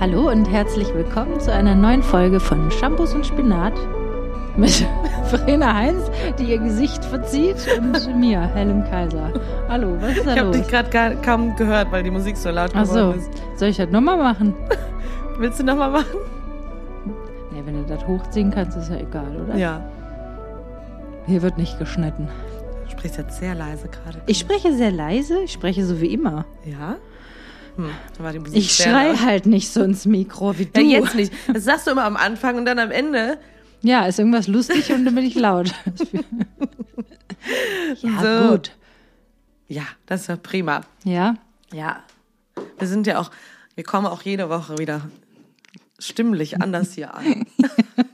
Hallo 0.00 0.30
und 0.30 0.46
herzlich 0.46 0.92
willkommen 0.94 1.38
zu 1.40 1.52
einer 1.52 1.74
neuen 1.74 2.02
Folge 2.02 2.40
von 2.40 2.70
Shampoos 2.70 3.14
und 3.14 3.26
Spinat 3.26 3.74
mit 4.56 4.70
Verena 5.24 5.74
Heinz, 5.74 6.10
die 6.38 6.44
ihr 6.44 6.58
Gesicht 6.58 7.04
verzieht, 7.04 7.56
und 7.78 8.18
mir, 8.18 8.40
Helen 8.54 8.82
Kaiser. 8.90 9.32
Hallo, 9.68 9.96
was 10.00 10.16
ist 10.16 10.26
da 10.26 10.32
Ich 10.32 10.38
habe 10.38 10.48
los? 10.48 10.56
dich 10.56 10.68
gerade 10.68 11.16
kaum 11.22 11.54
gehört, 11.56 11.92
weil 11.92 12.02
die 12.02 12.10
Musik 12.10 12.36
so 12.36 12.50
laut 12.50 12.70
Ach 12.74 12.84
so, 12.86 12.94
geworden 12.94 13.18
ist. 13.20 13.30
soll 13.58 13.68
ich 13.68 13.76
das 13.76 13.90
nochmal 13.90 14.16
machen? 14.16 14.54
Willst 15.38 15.60
du 15.60 15.64
nochmal 15.64 15.90
machen? 15.90 16.18
Nee, 17.52 17.62
wenn 17.64 17.82
du 17.82 17.88
das 17.88 18.06
hochziehen 18.06 18.50
kannst, 18.50 18.76
ist 18.76 18.90
ja 18.90 18.96
egal, 18.96 19.36
oder? 19.44 19.56
Ja. 19.56 19.80
Hier 21.26 21.42
wird 21.42 21.58
nicht 21.58 21.78
geschnitten. 21.78 22.28
Du 22.84 22.90
sprichst 22.90 23.18
jetzt 23.18 23.38
sehr 23.38 23.54
leise 23.54 23.88
gerade. 23.88 24.18
Ich 24.26 24.38
spreche 24.38 24.72
sehr 24.72 24.90
leise, 24.90 25.40
ich 25.42 25.52
spreche 25.52 25.84
so 25.84 26.00
wie 26.00 26.12
immer. 26.12 26.44
Ja? 26.64 26.96
Hm, 27.76 27.90
Ich 28.52 28.72
schrei 28.72 29.14
halt 29.16 29.46
nicht 29.46 29.70
so 29.72 29.82
ins 29.82 30.06
Mikro 30.06 30.58
wie 30.58 30.66
du. 30.66 30.80
Ja, 30.80 31.00
jetzt 31.00 31.14
nicht. 31.14 31.32
Das 31.52 31.64
sagst 31.64 31.86
du 31.86 31.92
immer 31.92 32.04
am 32.04 32.16
Anfang 32.16 32.56
und 32.56 32.64
dann 32.66 32.78
am 32.78 32.90
Ende. 32.90 33.38
Ja, 33.82 34.06
ist 34.06 34.18
irgendwas 34.18 34.46
lustig 34.48 34.92
und 34.92 35.04
dann 35.04 35.14
bin 35.14 35.24
ich 35.24 35.34
laut. 35.34 35.72
ja, 38.02 38.20
So. 38.44 38.50
gut. 38.50 38.72
Ja, 39.68 39.84
das 40.06 40.22
ist 40.22 40.26
ja 40.28 40.36
prima. 40.36 40.82
Ja, 41.04 41.34
Ja. 41.72 42.02
Wir 42.78 42.88
sind 42.88 43.06
ja 43.06 43.18
auch, 43.20 43.30
wir 43.74 43.84
kommen 43.84 44.06
auch 44.06 44.22
jede 44.22 44.48
Woche 44.50 44.76
wieder 44.78 45.02
stimmlich 45.98 46.60
anders 46.60 46.92
hier 46.94 47.14
an. 47.14 47.46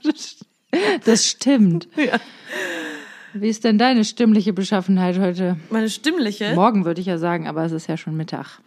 das 1.04 1.26
stimmt. 1.26 1.88
Ja. 1.96 2.18
Wie 3.32 3.48
ist 3.48 3.64
denn 3.64 3.76
deine 3.76 4.04
stimmliche 4.06 4.52
Beschaffenheit 4.54 5.18
heute? 5.18 5.56
Meine 5.68 5.90
stimmliche. 5.90 6.54
Morgen 6.54 6.84
würde 6.86 7.00
ich 7.02 7.06
ja 7.06 7.18
sagen, 7.18 7.46
aber 7.48 7.64
es 7.64 7.72
ist 7.72 7.86
ja 7.86 7.96
schon 7.98 8.16
Mittag. 8.16 8.60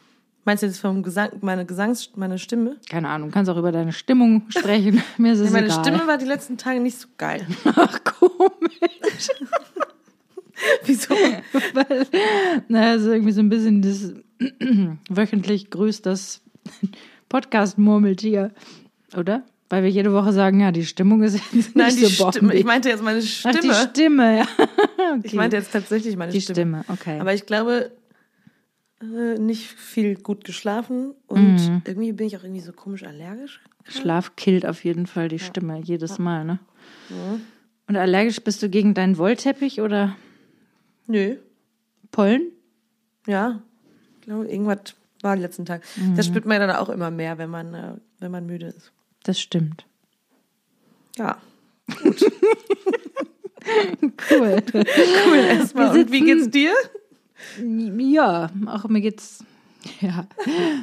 Meinst 0.46 0.64
du 0.64 0.68
jetzt 0.68 0.80
vom 0.80 1.04
Gesang, 1.04 1.30
meine 1.42 1.66
Gesangs, 1.66 2.12
meine 2.16 2.40
Stimme? 2.40 2.78
Keine 2.90 3.10
Ahnung, 3.10 3.30
kannst 3.30 3.52
auch 3.52 3.58
über 3.58 3.72
deine 3.72 3.92
Stimmung 3.92 4.44
sprechen. 4.50 5.04
Mir 5.18 5.34
ist 5.34 5.40
es 5.40 5.48
Ja, 5.48 5.52
meine 5.54 5.68
egal. 5.68 5.84
Stimme 5.84 6.08
war 6.08 6.18
die 6.18 6.26
letzten 6.26 6.58
Tage 6.58 6.80
nicht 6.80 6.98
so 6.98 7.08
geil. 7.18 7.46
Ach, 7.66 8.00
komisch. 8.04 9.30
Wieso? 10.86 11.14
Weil, 11.74 12.06
naja, 12.68 12.96
ist 12.96 13.06
irgendwie 13.06 13.32
so 13.32 13.42
ein 13.42 13.50
bisschen 13.50 13.82
das 13.82 14.14
wöchentlich 15.10 15.70
grüßt 15.70 16.06
das 16.06 16.42
Podcast-Murmeltier, 17.30 18.52
oder? 19.16 19.44
Weil 19.70 19.84
wir 19.84 19.90
jede 19.90 20.12
Woche 20.14 20.34
sagen, 20.34 20.62
ja, 20.62 20.72
die 20.72 20.86
Stimmung 20.86 21.22
ist 21.22 21.40
jetzt 21.54 21.76
Nein, 21.76 21.88
nicht 21.94 22.00
die 22.00 22.06
so 22.06 22.32
Stimme. 22.32 22.56
Ich 22.56 22.66
meinte 22.66 22.90
jetzt 22.90 23.04
meine 23.04 23.20
Ach, 23.20 23.24
Stimme. 23.24 23.60
die 23.62 23.74
Stimme, 23.74 24.38
ja. 24.40 24.46
Okay. 24.98 25.20
Ich 25.24 25.34
meinte 25.34 25.58
jetzt 25.58 25.72
tatsächlich 25.72 26.16
meine 26.18 26.32
die 26.32 26.42
Stimme. 26.42 26.56
Stimme, 26.56 26.86
okay. 26.88 27.20
Aber 27.20 27.34
ich 27.34 27.46
glaube, 27.46 27.92
äh, 29.02 29.40
nicht 29.40 29.68
viel 29.68 30.16
gut 30.16 30.44
geschlafen 30.44 31.14
und 31.28 31.56
Mhm. 31.56 31.82
irgendwie 31.86 32.12
bin 32.14 32.28
ich 32.28 32.38
auch 32.38 32.44
irgendwie 32.44 32.62
so 32.62 32.72
komisch 32.74 33.04
allergisch. 33.04 33.62
Schlaf 33.86 34.36
killt 34.36 34.66
auf 34.66 34.84
jeden 34.84 35.08
Fall 35.08 35.30
die 35.30 35.40
Stimme, 35.40 35.80
jedes 35.82 36.20
Mal, 36.20 36.44
ne? 36.46 36.60
Und 37.88 37.96
allergisch 37.96 38.42
bist 38.42 38.62
du 38.62 38.70
gegen 38.70 38.94
deinen 38.94 39.18
Wollteppich 39.18 39.82
oder 39.82 40.16
Nö. 41.08 41.38
Pollen? 42.12 42.44
Ja. 43.26 43.62
Ich 44.20 44.26
glaube, 44.28 44.48
irgendwas 44.48 44.96
war 45.22 45.36
den 45.36 45.42
letzten 45.42 45.66
Tag. 45.66 45.82
Mhm. 45.96 46.16
Das 46.16 46.28
spürt 46.28 46.46
man 46.46 46.60
ja 46.62 46.68
dann 46.68 46.76
auch 46.76 46.90
immer 46.90 47.10
mehr, 47.10 47.38
wenn 47.40 47.50
man, 47.50 47.74
äh, 47.74 47.94
wenn 48.20 48.32
man 48.32 48.46
müde 48.46 48.68
ist. 48.68 48.92
Das 49.24 49.40
stimmt. 49.40 49.86
Ja. 51.18 51.38
Cool. 54.32 54.64
Cool, 54.74 55.36
erstmal. 55.38 56.12
Wie 56.12 56.22
geht's 56.22 56.50
dir? 56.50 56.74
Ja, 57.98 58.50
auch 58.68 58.86
mir 58.86 59.02
geht's. 59.02 59.44
Ja, 60.02 60.28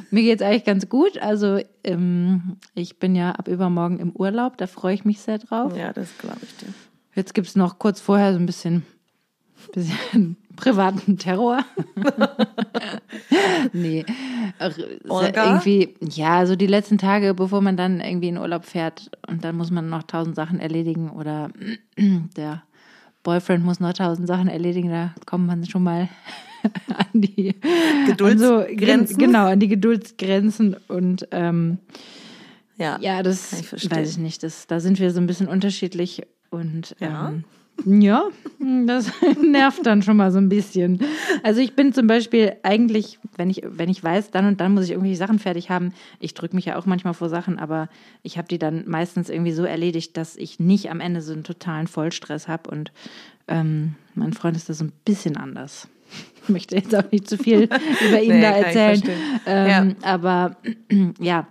mir 0.09 0.23
geht's 0.23 0.41
eigentlich 0.41 0.63
ganz 0.63 0.89
gut. 0.89 1.19
Also 1.19 1.59
ähm, 1.83 2.57
ich 2.73 2.97
bin 2.97 3.15
ja 3.15 3.31
ab 3.33 3.47
übermorgen 3.47 3.99
im 3.99 4.11
Urlaub, 4.11 4.57
da 4.57 4.65
freue 4.65 4.95
ich 4.95 5.05
mich 5.05 5.19
sehr 5.19 5.37
drauf. 5.37 5.77
Ja, 5.77 5.93
das 5.93 6.17
glaube 6.17 6.39
ich 6.41 6.55
dir. 6.57 6.73
Jetzt 7.13 7.33
gibt's 7.33 7.55
noch 7.55 7.77
kurz 7.77 8.01
vorher 8.01 8.33
so 8.33 8.39
ein 8.39 8.47
bisschen, 8.47 8.83
bisschen 9.73 10.35
privaten 10.55 11.17
Terror. 11.17 11.63
nee. 13.73 14.05
Ist 14.59 15.09
Olga? 15.09 15.45
irgendwie, 15.45 15.95
ja, 16.01 16.45
so 16.45 16.55
die 16.55 16.67
letzten 16.67 16.97
Tage, 16.97 17.33
bevor 17.33 17.61
man 17.61 17.77
dann 17.77 18.01
irgendwie 18.01 18.29
in 18.29 18.37
Urlaub 18.37 18.65
fährt 18.65 19.11
und 19.27 19.43
dann 19.43 19.57
muss 19.57 19.71
man 19.71 19.89
noch 19.89 20.03
tausend 20.03 20.35
Sachen 20.35 20.59
erledigen 20.59 21.09
oder 21.09 21.49
der 21.97 22.63
Boyfriend 23.23 23.65
muss 23.65 23.79
noch 23.79 23.93
tausend 23.93 24.27
Sachen 24.27 24.47
erledigen, 24.47 24.89
da 24.89 25.13
kommt 25.25 25.47
man 25.47 25.65
schon 25.65 25.83
mal 25.83 26.09
an 26.87 27.05
die 27.13 27.55
Geduldsgrenzen? 28.05 29.15
So, 29.19 29.25
genau, 29.25 29.47
an 29.47 29.59
die 29.59 29.67
Geduldsgrenzen 29.67 30.75
und 30.87 31.27
ähm, 31.31 31.77
Ja. 32.77 32.97
ja, 33.01 33.23
das 33.23 33.53
ich 33.53 33.91
weiß 33.91 34.11
ich 34.11 34.17
nicht. 34.17 34.43
Das, 34.43 34.67
da 34.67 34.79
sind 34.79 34.99
wir 34.99 35.11
so 35.11 35.19
ein 35.19 35.27
bisschen 35.27 35.47
unterschiedlich 35.47 36.23
und 36.49 36.95
Ja? 36.99 37.29
ähm, 37.29 37.43
ja, 37.85 38.23
das 38.87 39.11
nervt 39.43 39.85
dann 39.85 40.01
schon 40.01 40.17
mal 40.17 40.31
so 40.31 40.39
ein 40.39 40.49
bisschen. 40.49 40.99
Also 41.43 41.61
ich 41.61 41.75
bin 41.75 41.93
zum 41.93 42.07
Beispiel 42.07 42.53
eigentlich, 42.63 43.19
wenn 43.35 43.51
ich, 43.51 43.61
wenn 43.63 43.87
ich 43.89 44.03
weiß, 44.03 44.31
dann 44.31 44.47
und 44.47 44.59
dann 44.61 44.73
muss 44.73 44.85
ich 44.85 44.91
irgendwelche 44.91 45.17
Sachen 45.17 45.37
fertig 45.37 45.69
haben. 45.69 45.93
Ich 46.19 46.33
drücke 46.33 46.55
mich 46.55 46.65
ja 46.65 46.77
auch 46.77 46.87
manchmal 46.87 47.13
vor 47.13 47.29
Sachen, 47.29 47.59
aber 47.59 47.87
ich 48.23 48.39
habe 48.39 48.47
die 48.47 48.57
dann 48.57 48.85
meistens 48.87 49.29
irgendwie 49.29 49.51
so 49.51 49.63
erledigt, 49.63 50.17
dass 50.17 50.37
ich 50.37 50.59
nicht 50.59 50.89
am 50.89 50.99
Ende 51.01 51.21
so 51.21 51.33
einen 51.33 51.43
totalen 51.43 51.85
Vollstress 51.85 52.47
habe. 52.47 52.67
Und 52.71 52.91
ähm, 53.47 53.93
mein 54.15 54.33
Freund 54.33 54.57
ist 54.57 54.69
da 54.69 54.73
so 54.73 54.85
ein 54.85 54.91
bisschen 55.05 55.37
anders. 55.37 55.87
Ich 56.43 56.49
möchte 56.49 56.75
jetzt 56.75 56.95
auch 56.95 57.11
nicht 57.11 57.27
zu 57.29 57.37
viel 57.37 57.63
über 58.07 58.21
ihn 58.21 58.35
Nee, 58.35 58.41
da 58.41 58.49
erzählen. 58.51 59.03
Ähm, 59.45 59.95
Aber 60.01 60.55
ja, 61.19 61.47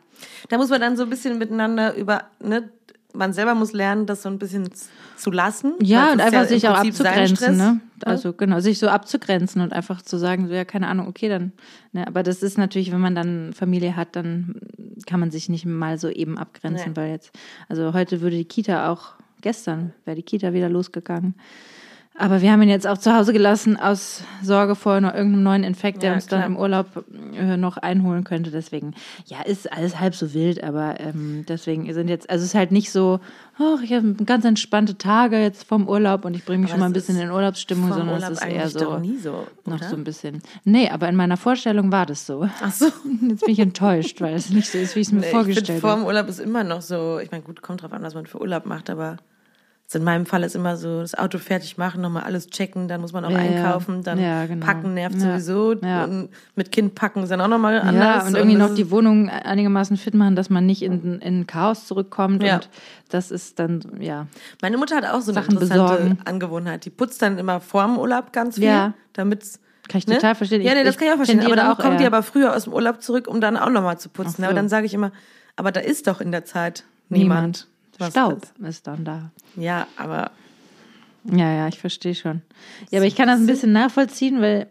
Da 0.48 0.56
muss 0.58 0.70
man 0.70 0.80
dann 0.80 0.96
so 0.96 1.02
ein 1.02 1.10
bisschen 1.10 1.38
miteinander 1.38 1.94
über, 1.94 2.24
ne, 2.42 2.70
man 3.12 3.32
selber 3.32 3.54
muss 3.54 3.72
lernen, 3.72 4.06
das 4.06 4.22
so 4.22 4.28
ein 4.28 4.38
bisschen 4.38 4.68
zu 5.16 5.30
lassen. 5.30 5.72
Ja, 5.82 6.12
und 6.12 6.20
einfach 6.20 6.42
im 6.42 6.48
sich 6.48 6.68
auch 6.68 6.76
abzugrenzen, 6.76 7.36
Stress. 7.36 7.56
ne? 7.56 7.80
Also 8.04 8.32
genau, 8.34 8.60
sich 8.60 8.78
so 8.78 8.88
abzugrenzen 8.88 9.62
und 9.62 9.72
einfach 9.72 10.02
zu 10.02 10.18
sagen, 10.18 10.48
so 10.48 10.54
ja, 10.54 10.64
keine 10.66 10.86
Ahnung, 10.88 11.08
okay, 11.08 11.28
dann, 11.30 11.52
ne, 11.92 12.06
aber 12.06 12.22
das 12.22 12.42
ist 12.42 12.58
natürlich, 12.58 12.92
wenn 12.92 13.00
man 13.00 13.14
dann 13.14 13.52
Familie 13.54 13.96
hat, 13.96 14.16
dann 14.16 14.56
kann 15.06 15.20
man 15.20 15.30
sich 15.30 15.48
nicht 15.48 15.64
mal 15.64 15.98
so 15.98 16.08
eben 16.10 16.36
abgrenzen, 16.38 16.90
Nee. 16.92 16.96
weil 16.96 17.10
jetzt, 17.10 17.32
also 17.68 17.92
heute 17.94 18.20
würde 18.20 18.36
die 18.36 18.44
Kita 18.44 18.90
auch, 18.90 19.14
gestern 19.40 19.92
wäre 20.04 20.16
die 20.16 20.22
Kita 20.22 20.52
wieder 20.52 20.68
losgegangen. 20.68 21.34
Aber 22.18 22.40
wir 22.40 22.50
haben 22.50 22.62
ihn 22.62 22.70
jetzt 22.70 22.86
auch 22.86 22.96
zu 22.96 23.14
Hause 23.14 23.32
gelassen 23.34 23.76
aus 23.78 24.22
Sorge 24.42 24.74
vor 24.74 24.94
irgendeinem 24.94 25.42
neuen 25.42 25.64
Infekt, 25.64 26.02
der 26.02 26.10
Ja, 26.10 26.14
uns 26.16 26.26
dann 26.26 26.42
im 26.44 26.56
Urlaub 26.56 27.04
äh, 27.34 27.58
noch 27.58 27.76
einholen 27.76 28.24
könnte. 28.24 28.50
Deswegen, 28.50 28.94
ja, 29.26 29.42
ist 29.42 29.70
alles 29.70 30.00
halb 30.00 30.14
so 30.14 30.32
wild, 30.32 30.64
aber 30.64 30.98
ähm, 30.98 31.44
deswegen 31.46 31.92
sind 31.92 32.08
jetzt, 32.08 32.30
also 32.30 32.42
es 32.42 32.50
ist 32.50 32.54
halt 32.54 32.72
nicht 32.72 32.90
so, 32.90 33.20
ach, 33.58 33.82
ich 33.82 33.92
habe 33.92 34.14
ganz 34.24 34.46
entspannte 34.46 34.96
Tage 34.96 35.38
jetzt 35.38 35.64
vom 35.64 35.88
Urlaub 35.88 36.24
und 36.24 36.34
ich 36.34 36.44
bringe 36.44 36.60
mich 36.62 36.70
Aber 36.70 36.76
schon 36.76 36.80
mal 36.80 36.86
ein 36.86 36.92
bisschen 36.94 37.20
in 37.20 37.30
Urlaubsstimmung, 37.30 37.88
sondern 37.92 38.08
Urlaub 38.14 38.30
es 38.32 38.38
ist 38.40 38.46
eher 38.46 38.68
so 38.70 38.98
nie 38.98 39.18
so, 39.18 39.46
noch 39.66 39.82
so 39.82 39.94
ein 39.94 40.04
bisschen. 40.04 40.42
Nee, 40.64 40.88
aber 40.88 41.08
in 41.10 41.16
meiner 41.16 41.36
Vorstellung 41.36 41.92
war 41.92 42.06
das 42.06 42.26
so. 42.26 42.48
Ach 42.62 42.72
so. 42.72 42.86
Jetzt 43.28 43.40
bin 43.44 43.50
ich 43.52 43.58
enttäuscht, 43.58 44.22
weil 44.22 44.34
es 44.34 44.48
nicht 44.48 44.70
so 44.70 44.78
ist, 44.78 44.96
wie 44.96 45.00
ich 45.00 45.08
es 45.08 45.12
mir 45.12 45.20
Nee, 45.20 45.26
vorgestellt 45.30 45.66
finde, 45.66 45.80
vor 45.82 45.90
habe. 45.90 46.00
dem 46.00 46.06
Urlaub 46.06 46.28
ist 46.28 46.40
immer 46.40 46.64
noch 46.64 46.80
so, 46.80 47.18
ich 47.18 47.30
meine, 47.30 47.42
gut, 47.42 47.60
kommt 47.60 47.82
drauf 47.82 47.92
an, 47.92 48.02
was 48.02 48.14
man 48.14 48.24
für 48.24 48.40
Urlaub 48.40 48.64
macht, 48.64 48.88
aber 48.88 49.18
so 49.88 49.98
in 50.00 50.04
meinem 50.04 50.26
Fall 50.26 50.42
ist 50.42 50.56
immer 50.56 50.76
so, 50.76 51.00
das 51.00 51.14
Auto 51.14 51.38
fertig 51.38 51.78
machen, 51.78 52.00
nochmal 52.00 52.24
alles 52.24 52.48
checken, 52.48 52.88
dann 52.88 53.00
muss 53.00 53.12
man 53.12 53.24
auch 53.24 53.30
Ja, 53.30 53.38
einkaufen, 53.38 54.02
dann 54.02 54.18
Ja, 54.20 54.46
genau. 54.46 54.66
packen 54.66 54.94
nervt 54.94 55.14
Ja. 55.16 55.38
sowieso. 55.38 55.70
Und 55.80 56.28
mit 56.56 56.72
Kind 56.72 56.96
packen 56.96 57.22
ist 57.22 57.28
dann 57.30 57.40
auch 57.40 57.46
nochmal 57.48 57.80
anders. 57.80 58.22
Ja, 58.22 58.26
und 58.26 58.34
irgendwie 58.34 58.58
das 58.58 58.68
noch 58.70 58.74
die 58.76 58.90
Wohnung 58.90 59.28
einigermaßen 59.28 59.96
fit 59.96 60.14
machen, 60.14 60.34
dass 60.34 60.50
man 60.50 60.66
nicht 60.66 60.82
in, 60.82 61.20
in 61.20 61.46
Chaos 61.46 61.86
zurückkommt. 61.86 62.42
Und 62.42 62.68
das 63.10 63.30
ist 63.30 63.58
dann, 63.60 63.80
ja. 64.00 64.26
Meine 64.60 64.76
Mutter 64.76 64.96
hat 64.96 65.04
auch 65.06 65.20
so 65.20 65.30
eine 65.30 65.40
Sachen 65.40 65.54
interessante 65.54 65.92
besorgen. 65.94 66.18
Angewohnheit. 66.24 66.84
Die 66.84 66.90
putzt 66.90 67.22
dann 67.22 67.38
immer 67.38 67.60
vorm 67.60 67.96
Urlaub 67.96 68.32
ganz 68.32 68.56
viel, 68.56 68.64
Ja. 68.64 68.94
damit's 69.12 69.60
Kann 69.88 70.00
ich 70.00 70.06
total 70.06 70.34
verstehen. 70.34 70.62
Ja, 70.62 70.74
nee, 70.74 70.82
das 70.82 70.94
ich 70.94 70.98
kann 70.98 71.06
ich 71.06 71.12
auch 71.12 71.18
verstehen. 71.18 71.44
Aber 71.46 71.54
dann 71.54 71.70
auch 71.70 71.78
kommt 71.78 72.00
die 72.00 72.06
aber 72.06 72.24
früher 72.24 72.56
aus 72.56 72.64
dem 72.64 72.72
Urlaub 72.72 73.02
zurück, 73.02 73.28
um 73.28 73.40
dann 73.40 73.56
auch 73.56 73.70
nochmal 73.70 73.98
zu 73.98 74.08
putzen. 74.08 74.38
So. 74.38 74.44
Aber 74.46 74.54
dann 74.54 74.68
sage 74.68 74.84
ich 74.86 74.94
immer, 74.94 75.12
aber 75.54 75.70
da 75.70 75.78
ist 75.78 76.08
doch 76.08 76.20
in 76.20 76.32
der 76.32 76.44
Zeit 76.44 76.82
niemand. 77.08 77.68
was 77.68 77.75
Staub 78.10 78.34
putzt. 78.40 78.54
ist 78.60 78.86
dann 78.86 79.04
da. 79.04 79.30
Ja, 79.56 79.86
aber 79.96 80.30
Ja, 81.24 81.52
ja, 81.52 81.68
ich 81.68 81.78
verstehe 81.78 82.14
schon. 82.14 82.42
Ja, 82.90 82.98
aber 83.00 83.06
ich 83.06 83.16
kann 83.16 83.28
das 83.28 83.40
ein 83.40 83.46
bisschen 83.46 83.72
nachvollziehen, 83.72 84.40
weil 84.40 84.68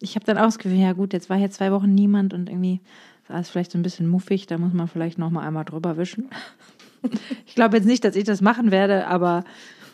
ich 0.00 0.14
habe 0.14 0.24
dann 0.24 0.38
auch 0.38 0.44
das 0.44 0.58
Gefühl, 0.58 0.78
ja 0.78 0.92
gut, 0.92 1.12
jetzt 1.12 1.28
war 1.28 1.36
hier 1.36 1.50
zwei 1.50 1.72
Wochen 1.72 1.94
niemand 1.94 2.32
und 2.34 2.48
irgendwie 2.48 2.80
ist 3.24 3.30
alles 3.30 3.50
vielleicht 3.50 3.72
so 3.72 3.78
ein 3.78 3.82
bisschen 3.82 4.06
muffig, 4.06 4.46
da 4.46 4.56
muss 4.58 4.72
man 4.72 4.88
vielleicht 4.88 5.18
noch 5.18 5.30
mal 5.30 5.46
einmal 5.46 5.64
drüber 5.64 5.96
wischen. 5.96 6.28
Ich 7.46 7.54
glaube 7.54 7.76
jetzt 7.76 7.86
nicht, 7.86 8.02
dass 8.04 8.16
ich 8.16 8.24
das 8.24 8.40
machen 8.40 8.72
werde, 8.72 9.06
aber 9.06 9.44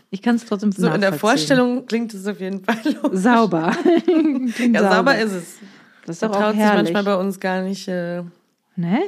ich 0.09 0.23
kann 0.23 0.37
es 0.37 0.47
trotzdem 0.47 0.73
so 0.73 0.89
in 0.89 1.03
der. 1.03 1.13
Vorstellung 1.13 1.85
klingt 1.85 2.15
es 2.15 2.27
auf 2.27 2.41
jeden 2.41 2.65
Fall 2.65 2.79
logisch. 3.03 3.21
Sauber. 3.21 3.77
Ja, 4.73 4.91
sauber 4.91 5.19
ist 5.19 5.33
es. 5.33 5.59
Das 6.07 6.17
ist 6.17 6.23
doch 6.23 6.31
auch 6.31 6.37
traut 6.41 6.53
sich 6.53 6.61
herrlich. 6.63 6.93
manchmal 6.95 7.17
bei 7.17 7.21
uns 7.21 7.39
gar 7.41 7.61
nicht. 7.61 7.89
Äh, 7.89 8.23
Ne? 8.77 9.01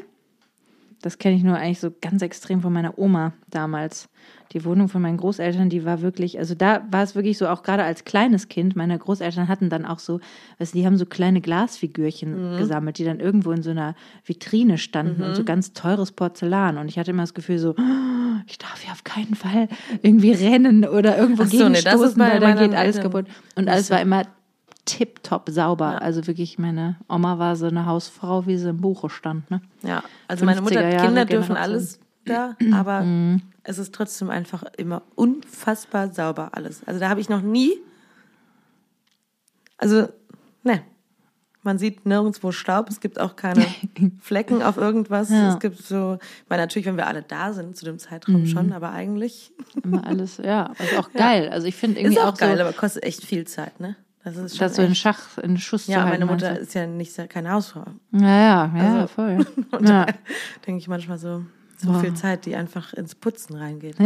Das 1.06 1.18
kenne 1.18 1.36
ich 1.36 1.44
nur 1.44 1.54
eigentlich 1.56 1.78
so 1.78 1.92
ganz 2.00 2.20
extrem 2.20 2.62
von 2.62 2.72
meiner 2.72 2.98
Oma 2.98 3.32
damals. 3.48 4.08
Die 4.50 4.64
Wohnung 4.64 4.88
von 4.88 5.00
meinen 5.00 5.18
Großeltern, 5.18 5.68
die 5.68 5.84
war 5.84 6.00
wirklich, 6.02 6.36
also 6.40 6.56
da 6.56 6.84
war 6.90 7.04
es 7.04 7.14
wirklich 7.14 7.38
so, 7.38 7.46
auch 7.46 7.62
gerade 7.62 7.84
als 7.84 8.04
kleines 8.04 8.48
Kind, 8.48 8.74
meine 8.74 8.98
Großeltern 8.98 9.46
hatten 9.46 9.70
dann 9.70 9.86
auch 9.86 10.00
so, 10.00 10.18
weißt 10.58 10.74
du, 10.74 10.78
die 10.78 10.84
haben 10.84 10.96
so 10.96 11.06
kleine 11.06 11.40
Glasfigürchen 11.40 12.54
Mhm. 12.54 12.56
gesammelt, 12.56 12.98
die 12.98 13.04
dann 13.04 13.20
irgendwo 13.20 13.52
in 13.52 13.62
so 13.62 13.70
einer 13.70 13.94
Vitrine 14.24 14.78
standen 14.78 15.22
und 15.22 15.36
so 15.36 15.44
ganz 15.44 15.72
teures 15.74 16.10
Porzellan. 16.10 16.76
Und 16.76 16.88
ich 16.88 16.98
hatte 16.98 17.12
immer 17.12 17.22
das 17.22 17.34
Gefühl 17.34 17.58
so, 17.60 17.76
"Oh, 17.78 18.40
ich 18.48 18.58
darf 18.58 18.80
hier 18.82 18.90
auf 18.90 19.04
keinen 19.04 19.36
Fall 19.36 19.68
irgendwie 20.02 20.32
rennen 20.32 20.84
oder 20.84 21.16
irgendwo 21.16 21.44
Ach 21.44 21.46
so, 21.48 21.68
nee, 21.68 21.74
das 21.74 21.76
ist 21.76 21.84
gegenstoßen, 22.16 22.18
weil 22.22 22.40
da 22.40 22.46
meinen 22.48 22.58
geht 22.58 22.74
alles 22.76 23.00
kaputt. 23.00 23.26
Und 23.54 23.68
alles 23.68 23.90
war 23.92 24.00
immer 24.00 24.24
tipptopp 24.86 25.50
sauber. 25.50 26.00
Also 26.00 26.26
wirklich, 26.26 26.58
meine 26.58 26.96
Oma 27.08 27.38
war 27.38 27.56
so 27.56 27.66
eine 27.66 27.84
Hausfrau, 27.84 28.46
wie 28.46 28.56
sie 28.56 28.70
im 28.70 28.80
Buche 28.80 29.10
stand. 29.10 29.50
Ne? 29.50 29.60
Ja, 29.82 30.02
also 30.28 30.46
meine 30.46 30.62
Mutter 30.62 30.80
50er 30.80 30.86
hat 30.86 30.92
Jahre 30.94 31.06
Kinder 31.06 31.24
dürfen 31.26 31.54
Generation. 31.54 31.74
alles 31.74 32.00
da, 32.24 32.56
aber 32.72 33.04
es 33.64 33.78
ist 33.78 33.94
trotzdem 33.94 34.30
einfach 34.30 34.64
immer 34.78 35.02
unfassbar 35.14 36.10
sauber 36.10 36.50
alles. 36.52 36.82
Also 36.86 37.00
da 37.00 37.08
habe 37.08 37.20
ich 37.20 37.28
noch 37.28 37.42
nie, 37.42 37.72
also 39.76 40.08
ne, 40.62 40.82
man 41.66 41.78
sieht 41.78 42.06
nirgendwo 42.06 42.52
Staub, 42.52 42.88
es 42.88 43.00
gibt 43.00 43.20
auch 43.20 43.34
keine 43.34 43.66
Flecken 44.20 44.62
auf 44.62 44.76
irgendwas. 44.76 45.30
Ja. 45.30 45.52
Es 45.52 45.58
gibt 45.58 45.78
so, 45.78 46.18
ich 46.20 46.48
meine 46.48 46.62
natürlich, 46.62 46.86
wenn 46.86 46.96
wir 46.96 47.08
alle 47.08 47.22
da 47.22 47.52
sind 47.52 47.76
zu 47.76 47.84
dem 47.84 47.98
Zeitraum 47.98 48.46
schon, 48.46 48.72
aber 48.72 48.92
eigentlich 48.92 49.52
Immer 49.82 50.06
alles, 50.06 50.38
ja, 50.38 50.72
ist 50.78 50.96
auch 50.96 51.12
geil. 51.14 51.48
Also 51.50 51.66
ich 51.66 51.74
finde 51.74 52.00
irgendwie 52.00 52.16
ist 52.16 52.22
auch, 52.22 52.34
auch, 52.34 52.38
geil, 52.38 52.56
so, 52.56 52.62
aber 52.62 52.72
kostet 52.72 53.02
echt 53.02 53.24
viel 53.24 53.46
Zeit, 53.46 53.80
ne? 53.80 53.96
Das 54.26 54.36
ist 54.36 54.56
schon 54.56 54.66
das 54.66 54.74
so 54.76 54.82
in 54.82 54.94
Schach, 54.96 55.38
in 55.38 55.56
Schuss 55.56 55.86
Ja, 55.86 55.98
zu 55.98 56.02
halten. 56.04 56.10
meine 56.20 56.26
Mutter 56.32 56.58
ist 56.58 56.74
ja 56.74 56.84
nicht 56.86 57.12
sehr- 57.12 57.28
keine 57.28 57.52
Hausfrau. 57.52 57.84
Ja, 58.12 58.20
ja, 58.20 58.72
ja, 58.76 58.94
Also- 58.94 59.06
voll. 59.06 59.46
Und 59.70 59.88
Ja. 59.88 60.06
da 60.06 60.12
denke 60.66 60.80
ich 60.80 60.88
manchmal 60.88 61.16
so, 61.18 61.42
so 61.76 61.90
Wow. 61.94 62.00
viel 62.00 62.14
Zeit, 62.14 62.44
die 62.46 62.56
einfach 62.56 62.92
ins 62.94 63.14
Putzen 63.14 63.54
reingeht. 63.54 63.96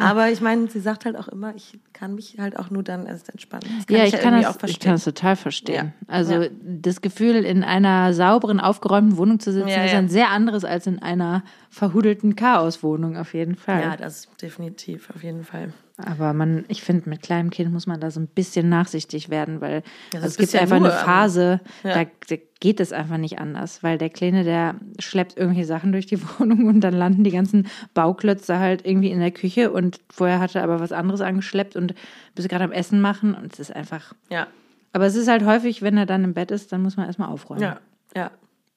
Aber 0.00 0.28
ich 0.30 0.40
meine, 0.40 0.68
sie 0.68 0.80
sagt 0.80 1.04
halt 1.06 1.16
auch 1.16 1.28
immer, 1.28 1.54
ich 1.54 1.78
kann 1.92 2.14
mich 2.16 2.36
halt 2.38 2.58
auch 2.58 2.68
nur 2.70 2.82
dann 2.82 3.06
erst 3.06 3.30
entspannen. 3.30 3.64
Ja, 3.88 4.04
ich, 4.04 4.12
kann 4.12 4.34
irgendwie 4.34 4.42
das, 4.60 4.70
ich 4.70 4.80
kann 4.80 4.92
das 4.92 5.04
total 5.04 5.36
verstehen. 5.36 5.92
Ja. 6.08 6.12
Also 6.14 6.34
Ja. 6.42 6.48
das 6.62 7.00
Gefühl, 7.00 7.36
in 7.44 7.62
einer 7.64 8.12
sauberen, 8.12 8.60
aufgeräumten 8.60 9.16
Wohnung 9.16 9.38
zu 9.40 9.52
sitzen, 9.52 9.68
Ja, 9.68 9.84
ist 9.84 9.92
ja. 9.92 9.98
ein 9.98 10.08
sehr 10.08 10.30
anderes 10.30 10.64
als 10.64 10.86
in 10.86 10.98
einer 11.00 11.44
verhudelten 11.70 12.34
Chaoswohnung 12.36 13.16
auf 13.16 13.32
jeden 13.34 13.54
Fall. 13.54 13.80
Ja, 13.82 13.96
das 13.96 14.28
definitiv, 14.42 15.08
auf 15.14 15.22
jeden 15.22 15.44
Fall. 15.44 15.72
Aber 15.98 16.34
man, 16.34 16.66
ich 16.68 16.82
finde, 16.82 17.08
mit 17.08 17.22
kleinem 17.22 17.48
Kind 17.48 17.72
muss 17.72 17.86
man 17.86 17.98
da 18.00 18.10
so 18.10 18.20
ein 18.20 18.26
bisschen 18.26 18.68
nachsichtig 18.68 19.30
werden, 19.30 19.62
weil 19.62 19.82
also 20.14 20.26
es 20.26 20.36
gibt 20.36 20.52
ja 20.52 20.60
einfach 20.60 20.78
nur 20.78 20.92
eine 20.92 20.98
Phase, 21.04 21.60
Ja. 21.84 22.04
da, 22.04 22.10
da 22.28 22.36
geht 22.60 22.80
es 22.80 22.92
einfach 22.92 23.16
nicht 23.16 23.38
anders, 23.38 23.82
weil 23.82 23.96
der 23.96 24.10
Kleine, 24.10 24.44
der 24.44 24.74
schleppt 24.98 25.38
irgendwelche 25.38 25.66
Sachen 25.66 25.92
durch 25.92 26.04
die 26.06 26.20
Wohnung 26.38 26.66
und 26.66 26.80
dann 26.82 26.92
landen 26.92 27.24
die 27.24 27.30
ganzen 27.30 27.66
Bauklötze 27.94 28.58
halt 28.58 28.84
irgendwie 28.84 29.10
in 29.10 29.20
der 29.20 29.30
Küche 29.30 29.70
und 29.72 30.00
vorher 30.10 30.38
hatte 30.38 30.58
er 30.58 30.64
aber 30.64 30.80
was 30.80 30.92
anderes 30.92 31.22
angeschleppt 31.22 31.76
und 31.76 31.94
bist 32.34 32.48
gerade 32.50 32.64
am 32.64 32.72
Essen 32.72 33.00
machen 33.00 33.34
und 33.34 33.54
es 33.54 33.58
ist 33.60 33.74
einfach. 33.74 34.12
Ja, 34.30 34.48
Aber 34.92 35.06
es 35.06 35.16
ist 35.16 35.28
halt 35.28 35.44
häufig, 35.46 35.80
wenn 35.80 35.96
er 35.96 36.04
dann 36.06 36.24
im 36.24 36.34
Bett 36.34 36.50
ist, 36.50 36.72
dann 36.72 36.82
muss 36.82 36.96
man 36.98 37.06
erstmal 37.06 37.28
aufräumen. 37.30 37.62
ja, 37.62 37.78
ja. 38.14 38.30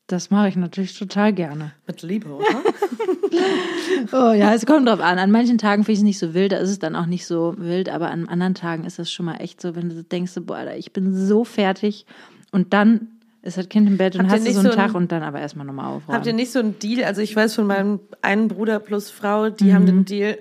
Das 0.10 0.32
mache 0.32 0.50
ich 0.50 0.56
natürlich 0.56 0.98
total 0.98 1.32
gerne. 1.34 1.72
Mit 1.88 2.02
Liebe, 2.02 2.30
oder? 2.30 2.46
Oh 4.12 4.32
ja, 4.34 4.54
es 4.54 4.66
kommt 4.66 4.88
drauf 4.88 5.00
an. 5.02 5.20
An 5.20 5.32
manchen 5.32 5.58
Tagen 5.58 5.84
finde 5.84 5.94
ich 5.94 6.00
es 6.00 6.04
nicht 6.04 6.20
so 6.20 6.34
wild, 6.34 6.52
da 6.52 6.58
ist 6.58 6.70
es 6.70 6.80
dann 6.80 6.96
auch 6.96 7.06
nicht 7.06 7.26
so 7.26 7.54
wild, 7.58 7.90
aber 7.90 8.10
an 8.12 8.28
anderen 8.28 8.56
Tagen 8.56 8.86
ist 8.86 8.98
es 9.00 9.12
schon 9.12 9.26
mal 9.26 9.36
echt 9.36 9.62
so, 9.62 9.76
wenn 9.76 9.90
du 9.90 10.04
denkst, 10.04 10.34
boah, 10.42 10.58
Alter, 10.58 10.78
ich 10.78 10.94
bin 10.94 11.14
so 11.16 11.44
fertig 11.44 12.06
und 12.52 12.74
dann 12.74 13.08
ist 13.42 13.58
das 13.58 13.70
Kind 13.70 13.88
im 13.88 13.98
Bett 13.98 14.16
und 14.16 14.24
Habt 14.24 14.32
hast 14.32 14.48
du 14.48 14.52
so 14.54 14.60
einen 14.60 14.70
so 14.72 14.76
Tag 14.76 14.90
ein- 14.92 14.96
und 14.96 15.12
dann 15.12 15.24
aber 15.24 15.40
erstmal 15.40 15.66
nochmal 15.66 15.86
aufräumen. 15.88 16.16
Habt 16.18 16.26
ihr 16.28 16.34
nicht 16.34 16.52
so 16.52 16.60
einen 16.60 16.78
Deal? 16.80 17.04
Also 17.04 17.22
ich 17.22 17.36
weiß 17.36 17.56
von 17.56 17.68
meinem 17.68 18.00
einen 18.22 18.48
Bruder 18.48 18.80
plus 18.80 19.10
Frau, 19.12 19.50
die 19.50 19.66
Mhm. 19.66 19.74
haben 19.74 19.86
den 19.86 20.06
Deal, 20.06 20.38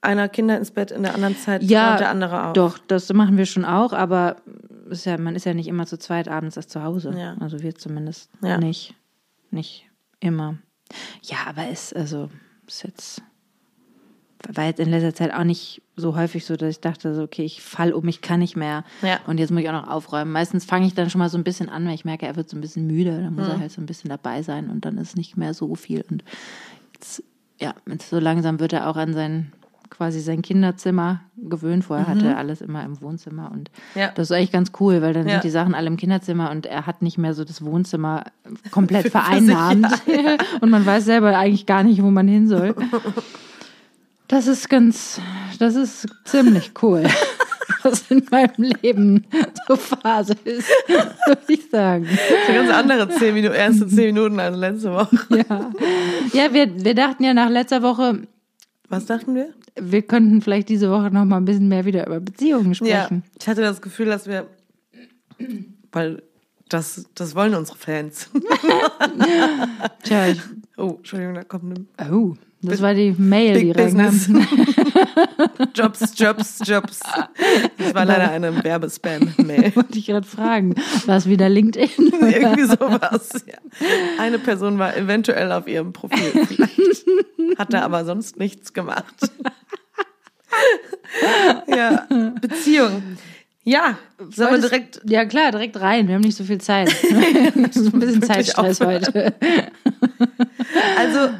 einer 0.00 0.28
Kinder 0.28 0.56
ins 0.56 0.70
Bett, 0.70 0.90
in 0.92 1.02
der 1.02 1.14
anderen 1.14 1.36
Zeit 1.36 1.62
ja, 1.62 1.88
räumt 1.90 2.00
der 2.00 2.10
andere 2.10 2.46
auf. 2.46 2.52
doch, 2.54 2.78
das 2.78 3.12
machen 3.12 3.36
wir 3.36 3.46
schon 3.46 3.64
auch, 3.64 3.92
aber 3.92 4.36
ist 4.90 5.04
ja, 5.06 5.16
man 5.18 5.34
ist 5.36 5.44
ja 5.46 5.54
nicht 5.54 5.68
immer 5.68 5.86
zu 5.86 5.98
zweit 5.98 6.28
abends 6.28 6.56
erst 6.56 6.70
zu 6.70 6.82
Hause. 6.82 7.14
Ja. 7.16 7.36
Also 7.40 7.60
wir 7.60 7.74
zumindest 7.74 8.30
Ja. 8.42 8.58
nicht. 8.58 8.94
Nicht 9.50 9.86
immer. 10.20 10.58
Ja, 11.22 11.38
aber 11.46 11.68
es, 11.68 11.92
also, 11.92 12.30
ist 12.66 12.82
jetzt, 12.84 13.22
war 14.52 14.64
jetzt 14.64 14.80
in 14.80 14.90
letzter 14.90 15.14
Zeit 15.14 15.32
auch 15.34 15.44
nicht 15.44 15.82
so 15.96 16.16
häufig 16.16 16.44
so, 16.46 16.56
dass 16.56 16.70
ich 16.70 16.80
dachte, 16.80 17.14
so, 17.14 17.22
okay, 17.22 17.42
ich 17.44 17.60
fall 17.62 17.92
um, 17.92 18.06
ich 18.08 18.20
kann 18.22 18.40
nicht 18.40 18.56
mehr. 18.56 18.84
Ja. 19.02 19.20
Und 19.26 19.38
jetzt 19.38 19.50
muss 19.50 19.60
ich 19.62 19.68
auch 19.68 19.72
noch 19.74 19.88
aufräumen. 19.88 20.32
Meistens 20.32 20.64
fange 20.64 20.86
ich 20.86 20.94
dann 20.94 21.10
schon 21.10 21.18
mal 21.18 21.28
so 21.28 21.36
ein 21.38 21.44
bisschen 21.44 21.68
an, 21.68 21.84
wenn 21.84 21.92
ich 21.92 22.04
merke, 22.04 22.26
er 22.26 22.36
wird 22.36 22.48
so 22.48 22.56
ein 22.56 22.60
bisschen 22.60 22.86
müde, 22.86 23.10
dann 23.22 23.34
muss 23.34 23.46
Mhm. 23.46 23.52
er 23.52 23.60
halt 23.60 23.72
so 23.72 23.80
ein 23.80 23.86
bisschen 23.86 24.08
dabei 24.10 24.42
sein 24.42 24.70
und 24.70 24.84
dann 24.84 24.98
ist 24.98 25.16
nicht 25.16 25.36
mehr 25.36 25.52
so 25.54 25.74
viel. 25.74 26.04
Und 26.10 26.24
jetzt, 26.94 27.22
ja, 27.60 27.74
jetzt 27.86 28.08
so 28.08 28.18
langsam 28.18 28.60
wird 28.60 28.72
er 28.72 28.88
auch 28.88 28.96
an 28.96 29.12
sein, 29.14 29.52
quasi 29.90 30.20
sein 30.20 30.40
Kinderzimmer 30.42 31.20
gewöhnt. 31.36 31.84
Vorher 31.84 32.06
hatte 32.06 32.26
er 32.26 32.38
alles 32.38 32.60
immer 32.60 32.84
im 32.84 33.00
Wohnzimmer 33.02 33.50
und 33.52 33.70
Mhm. 33.94 34.00
Ja. 34.00 34.10
das 34.14 34.30
ist 34.30 34.36
eigentlich 34.36 34.52
ganz 34.52 34.72
cool, 34.80 35.02
weil 35.02 35.12
dann 35.12 35.26
Ja. 35.26 35.34
sind 35.34 35.44
die 35.44 35.50
Sachen 35.50 35.74
alle 35.74 35.88
im 35.88 35.96
Kinderzimmer 35.96 36.50
und 36.50 36.66
er 36.66 36.86
hat 36.86 37.02
nicht 37.02 37.18
mehr 37.18 37.34
so 37.34 37.44
das 37.44 37.64
Wohnzimmer 37.64 38.24
komplett 38.70 39.08
vereinnahmt. 39.10 39.86
und 40.60 40.70
man 40.70 40.86
weiß 40.86 41.04
selber 41.04 41.36
eigentlich 41.36 41.66
gar 41.66 41.82
nicht, 41.82 42.02
wo 42.02 42.10
man 42.10 42.28
hin 42.28 42.48
soll. 42.48 42.74
Das 44.28 44.46
ist 44.46 44.68
ganz, 44.68 45.20
das 45.58 45.74
ist 45.74 46.06
ziemlich 46.24 46.70
cool, 46.82 47.02
was 47.82 48.10
in 48.10 48.24
meinem 48.30 48.70
Leben 48.80 49.24
so 49.66 49.74
Phase 49.74 50.34
ist, 50.44 50.68
würde 51.26 51.40
ich 51.48 51.68
sagen. 51.68 52.06
So 52.46 52.52
ganz 52.54 52.70
andere 52.70 53.08
zehn 53.08 53.34
Minuten, 53.34 53.54
erste 53.54 53.88
zehn 53.88 54.14
Minuten 54.14 54.38
als 54.38 54.56
letzte 54.56 54.92
Woche. 54.92 55.18
Ja, 55.30 55.70
ja 56.32 56.52
wir, 56.54 56.84
wir 56.84 56.94
dachten 56.94 57.24
ja 57.24 57.34
nach 57.34 57.48
letzter 57.50 57.82
Woche, 57.82 58.20
Was 58.90 59.06
dachten 59.06 59.34
wir? 59.34 59.54
wir 59.80 60.02
könnten 60.02 60.42
vielleicht 60.42 60.68
diese 60.68 60.90
Woche 60.90 61.10
noch 61.10 61.24
mal 61.24 61.36
ein 61.38 61.44
bisschen 61.46 61.68
mehr 61.68 61.84
wieder 61.86 62.06
über 62.06 62.20
Beziehungen 62.20 62.72
Ja, 62.82 63.04
sprechen. 63.04 63.22
ich 63.40 63.48
hatte 63.48 63.62
das 63.62 63.80
Gefühl, 63.80 64.06
dass 64.06 64.26
wir, 64.26 64.46
weil 65.92 66.22
das, 66.68 67.06
das 67.14 67.34
wollen 67.34 67.54
unsere 67.54 67.78
Fans. 67.78 68.28
Tja, 70.02 70.26
ich, 70.28 70.40
Oh, 70.76 70.94
Entschuldigung, 70.96 71.34
da 71.34 71.44
kommt 71.44 71.78
eine 71.98 72.12
oh, 72.12 72.34
das 72.62 72.80
war 72.80 72.94
die 72.94 73.12
Mail, 73.16 73.58
die 73.60 73.66
Big 73.66 73.76
reinkam. 73.78 74.18
Jobs, 75.74 76.12
Jobs, 76.16 76.58
Jobs. 76.64 77.00
Das 77.78 77.94
war 77.94 78.04
leider 78.04 78.30
eine 78.30 78.62
Werbespam-Mail. 78.62 79.72
Wollte 79.74 79.98
ich 79.98 80.06
gerade 80.06 80.26
fragen. 80.26 80.74
War 81.06 81.16
es 81.16 81.26
wieder 81.26 81.48
LinkedIn? 81.48 81.88
Irgendwie 82.20 82.64
sowas. 82.64 83.44
Ja. 83.46 83.58
Eine 84.18 84.38
Person 84.38 84.78
war 84.78 84.96
eventuell 84.96 85.52
auf 85.52 85.66
ihrem 85.66 85.92
Profil 85.92 86.46
vielleicht. 86.46 87.06
Hatte 87.58 87.82
aber 87.82 88.04
sonst 88.04 88.38
nichts 88.38 88.72
gemacht. 88.72 89.14
Ja, 91.66 92.06
Beziehung. 92.40 93.02
Ja, 93.62 93.98
sollen 94.30 94.54
wir 94.54 94.60
direkt 94.60 95.00
Ja, 95.04 95.24
klar, 95.26 95.52
direkt 95.52 95.80
rein. 95.80 96.08
Wir 96.08 96.14
haben 96.14 96.22
nicht 96.22 96.36
so 96.36 96.44
viel 96.44 96.60
Zeit. 96.60 96.88
Ist 96.88 97.12
ein 97.12 98.00
bisschen 98.00 98.22
Zeitstress 98.22 98.80
heute. 98.80 99.34
Also, 100.96 101.34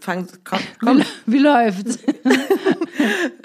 fangen, 0.00 0.28
komm, 0.44 0.58
komm. 0.80 1.02
Wie 1.26 1.38
läuft's? 1.38 1.98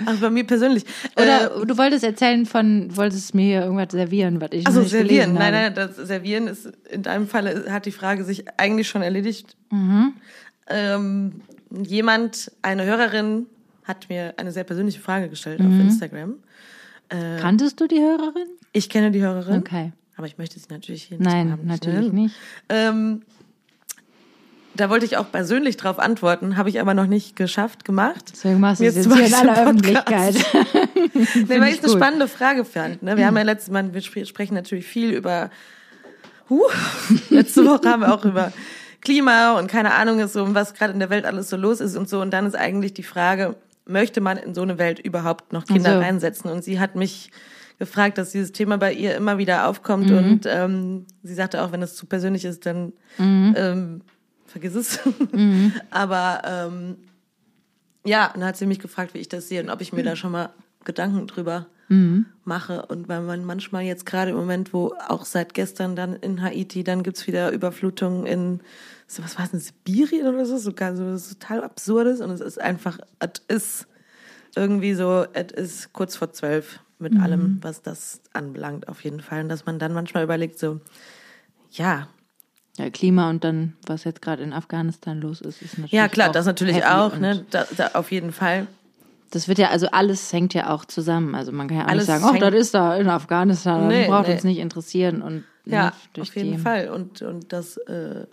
Also 0.06 0.22
bei 0.22 0.30
mir 0.30 0.44
persönlich. 0.46 0.84
Oder 1.16 1.62
äh, 1.62 1.66
du 1.66 1.78
wolltest 1.78 2.04
erzählen 2.04 2.46
von, 2.46 2.96
wolltest 2.96 3.34
mir 3.34 3.44
hier 3.44 3.62
irgendwas 3.64 3.92
servieren, 3.92 4.42
was 4.42 4.50
ich 4.52 4.68
also 4.68 4.82
nicht 4.82 4.90
servieren. 4.92 5.34
Nein, 5.34 5.54
nein, 5.54 5.74
das 5.74 5.96
Servieren 5.96 6.48
ist, 6.48 6.70
in 6.90 7.04
deinem 7.04 7.28
Falle 7.28 7.66
hat 7.72 7.86
die 7.86 7.92
Frage 7.92 8.24
sich 8.26 8.44
eigentlich 8.58 8.88
schon 8.90 9.02
erledigt. 9.02 9.56
Mhm. 9.72 10.14
Ähm, 10.68 11.42
jemand, 11.72 12.52
eine 12.62 12.84
Hörerin, 12.86 13.46
hat 13.86 14.10
mir 14.10 14.34
eine 14.38 14.52
sehr 14.52 14.64
persönliche 14.66 15.00
Frage 15.00 15.30
gestellt 15.30 15.60
Mhm. 15.62 15.68
auf 15.68 15.80
Instagram. 15.80 16.36
Äh, 17.10 17.40
Kanntest 17.40 17.80
du 17.80 17.88
die 17.88 18.00
Hörerin? 18.02 18.48
ich 18.74 18.90
kenne 18.90 19.12
die 19.12 19.22
Hörerin, 19.22 19.60
Okay. 19.60 19.94
aber 20.18 20.28
ich 20.28 20.38
möchte 20.38 20.60
sie 20.60 20.66
natürlich 20.70 21.04
hier 21.04 21.18
nicht 21.18 21.26
Nein, 21.28 21.58
natürlich 21.64 22.12
nicht. 22.12 22.36
Ähm, 22.70 23.22
da 24.78 24.90
wollte 24.90 25.06
ich 25.06 25.18
auch 25.18 25.32
persönlich 25.32 25.78
drauf 25.78 26.00
antworten, 26.00 26.58
habe 26.58 26.70
ich 26.70 26.80
aber 26.80 26.94
noch 26.94 27.08
nicht 27.08 27.36
geschafft, 27.36 27.86
gemacht. 27.86 28.32
Deswegen 28.34 28.60
machst 28.60 28.82
du 28.82 28.86
es 28.86 28.96
Jetzt 28.96 29.14
hier 29.14 29.26
in 29.26 29.34
aller. 29.34 29.62
Öffentlichkeit. 29.64 30.36
Nee, 31.14 31.62
weil 31.62 31.74
ich 31.74 31.82
eine 31.84 31.92
spannende 31.92 32.28
Frage 32.28 32.66
fand. 32.66 33.02
Ne? 33.04 33.16
Wir 33.18 33.26
haben 33.26 33.38
ja 33.38 33.44
letztes 33.44 33.72
Mal, 33.72 33.94
wir 33.94 34.02
spre- 34.02 34.26
sprechen 34.26 34.54
natürlich 34.54 34.86
viel 34.86 35.12
über, 35.12 35.50
huh, 36.50 36.62
letzte 37.30 37.66
Woche 37.66 37.90
haben 37.90 38.02
wir 38.02 38.14
auch 38.14 38.26
über 38.26 38.52
Klima 39.02 39.58
und 39.58 39.68
keine 39.68 39.94
Ahnung 39.94 40.20
ist 40.20 40.34
so, 40.34 40.54
was 40.54 40.74
gerade 40.74 40.92
in 40.94 41.00
der 41.00 41.10
Welt 41.10 41.26
alles 41.26 41.50
so 41.50 41.56
los 41.58 41.80
ist 41.80 41.96
und 41.96 42.10
so. 42.10 42.22
Und 42.22 42.32
dann 42.32 42.46
ist 42.46 42.56
eigentlich 42.56 42.94
die 42.94 43.04
Frage, 43.04 43.56
möchte 43.86 44.20
man 44.20 44.38
in 44.38 44.54
so 44.56 44.62
eine 44.64 44.78
Welt 44.78 45.00
überhaupt 45.00 45.54
noch 45.54 45.66
Kinder 45.66 45.94
so. 45.94 46.00
reinsetzen? 46.00 46.50
Und 46.52 46.64
sie 46.64 46.80
hat 46.80 46.96
mich 46.96 47.32
gefragt, 47.80 48.18
dass 48.18 48.32
dieses 48.32 48.52
Thema 48.52 48.78
bei 48.78 48.92
ihr 48.94 49.16
immer 49.16 49.38
wieder 49.38 49.68
aufkommt 49.68 50.10
Mhm. 50.10 50.18
und 50.18 50.46
ähm, 50.48 51.06
sie 51.24 51.34
sagte 51.36 51.62
auch, 51.62 51.72
wenn 51.72 51.82
es 51.82 51.96
zu 51.96 52.06
persönlich 52.08 52.44
ist, 52.46 52.66
dann 52.66 52.94
Mhm. 53.18 53.54
ähm, 53.58 54.02
vergiss 54.56 54.76
es. 54.76 55.00
Aber 55.90 56.42
ähm, 56.46 56.98
ja, 58.06 58.28
und 58.28 58.40
dann 58.40 58.46
hat 58.46 58.58
sie 58.58 58.66
mich 58.66 58.80
gefragt, 58.80 59.14
wie 59.14 59.18
ich 59.18 59.28
das 59.28 59.50
sehe 59.50 59.62
und 59.62 59.70
ob 59.70 59.82
ich 59.82 59.92
mir 59.92 60.02
Mhm. 60.02 60.06
da 60.06 60.16
schon 60.16 60.32
mal 60.32 60.52
Gedanken 60.86 61.28
drüber 61.28 61.66
mhm. 61.90 62.28
mache. 62.46 62.86
Und 62.86 63.10
weil 63.10 63.22
man 63.22 63.44
manchmal 63.44 63.84
jetzt 63.84 64.06
gerade 64.06 64.32
im 64.32 64.38
Moment, 64.38 64.72
wo 64.72 64.94
auch 65.10 65.26
seit 65.26 65.54
gestern 65.54 65.98
dann 65.98 66.16
in 66.16 66.42
Haiti, 66.42 66.86
dann 66.86 67.04
gibt's 67.04 67.28
wieder 67.28 67.52
Überflutungen 67.52 68.26
in, 68.26 68.62
so 69.08 69.24
was 69.24 69.38
war 69.38 69.46
es, 69.46 69.54
in 69.54 69.60
Sibirien 69.60 70.28
oder 70.28 70.46
so, 70.46 70.58
sogar 70.58 70.96
so 70.96 71.06
was 71.06 71.28
total 71.28 71.62
absurdes. 71.62 72.22
Und 72.22 72.30
es 72.30 72.40
ist 72.40 72.62
einfach, 72.62 72.98
es 73.20 73.42
ist 73.50 73.88
irgendwie 74.56 74.94
so, 74.94 75.26
es 75.34 75.52
ist 75.52 75.92
kurz 75.92 76.16
vor 76.16 76.32
zwölf 76.32 76.80
mit 76.98 77.14
mhm. 77.14 77.20
allem, 77.20 77.58
was 77.62 77.82
das 77.82 78.22
anbelangt, 78.32 78.88
auf 78.88 79.04
jeden 79.04 79.20
Fall. 79.20 79.42
Und 79.42 79.50
dass 79.50 79.66
man 79.66 79.80
dann 79.80 79.92
manchmal 79.92 80.24
überlegt, 80.24 80.60
so, 80.60 80.80
ja, 81.72 82.08
ja, 82.78 82.90
Klima 82.90 83.30
und 83.30 83.44
dann, 83.44 83.74
was 83.86 84.04
jetzt 84.04 84.22
gerade 84.22 84.44
in 84.44 84.52
Afghanistan 84.52 85.22
los 85.22 85.40
ist, 85.40 85.62
ist 85.62 85.74
natürlich. 85.78 85.94
Ja, 85.94 86.10
klar, 86.10 86.32
das 86.32 86.46
natürlich 86.46 86.84
auch, 86.86 87.18
ne? 87.18 87.46
Da, 87.50 87.66
da 87.78 87.92
auf 87.94 88.12
jeden 88.12 88.34
Fall. 88.34 88.68
Das 89.32 89.48
wird 89.48 89.58
ja, 89.58 89.70
also 89.70 89.88
alles 89.88 90.32
hängt 90.34 90.54
ja 90.54 90.70
auch 90.70 90.86
zusammen. 90.86 91.36
Also 91.36 91.52
man 91.52 91.68
kann 91.68 91.78
ja 91.78 91.86
alles 91.86 92.08
nicht 92.08 92.20
sagen, 92.20 92.36
oh, 92.36 92.40
das 92.40 92.54
ist 92.54 92.74
da 92.74 92.96
in 92.96 93.10
Afghanistan, 93.10 93.88
nee, 93.88 94.02
das 94.02 94.10
braucht 94.10 94.28
nee. 94.28 94.34
uns 94.34 94.44
nicht 94.44 94.60
interessieren. 94.60 95.22
Und 95.22 95.44
ja, 95.66 95.94
auf 96.20 96.36
jeden 96.36 96.54
die... 96.54 96.58
Fall. 96.58 96.90
Und, 96.90 97.22
und 97.22 97.54
das, 97.54 97.78
äh, 97.78 98.28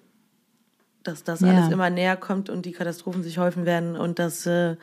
dass 1.05 1.23
das 1.23 1.41
ja. 1.41 1.49
alles 1.49 1.73
immer 1.73 1.91
näher 1.91 2.17
kommt 2.17 2.51
und 2.51 2.67
die 2.67 2.73
Katastrophen 2.73 3.23
sich 3.23 3.39
häufen 3.39 3.65
werden 3.65 3.97
und 3.97 4.19
dass, 4.19 4.45
äh, 4.47 4.77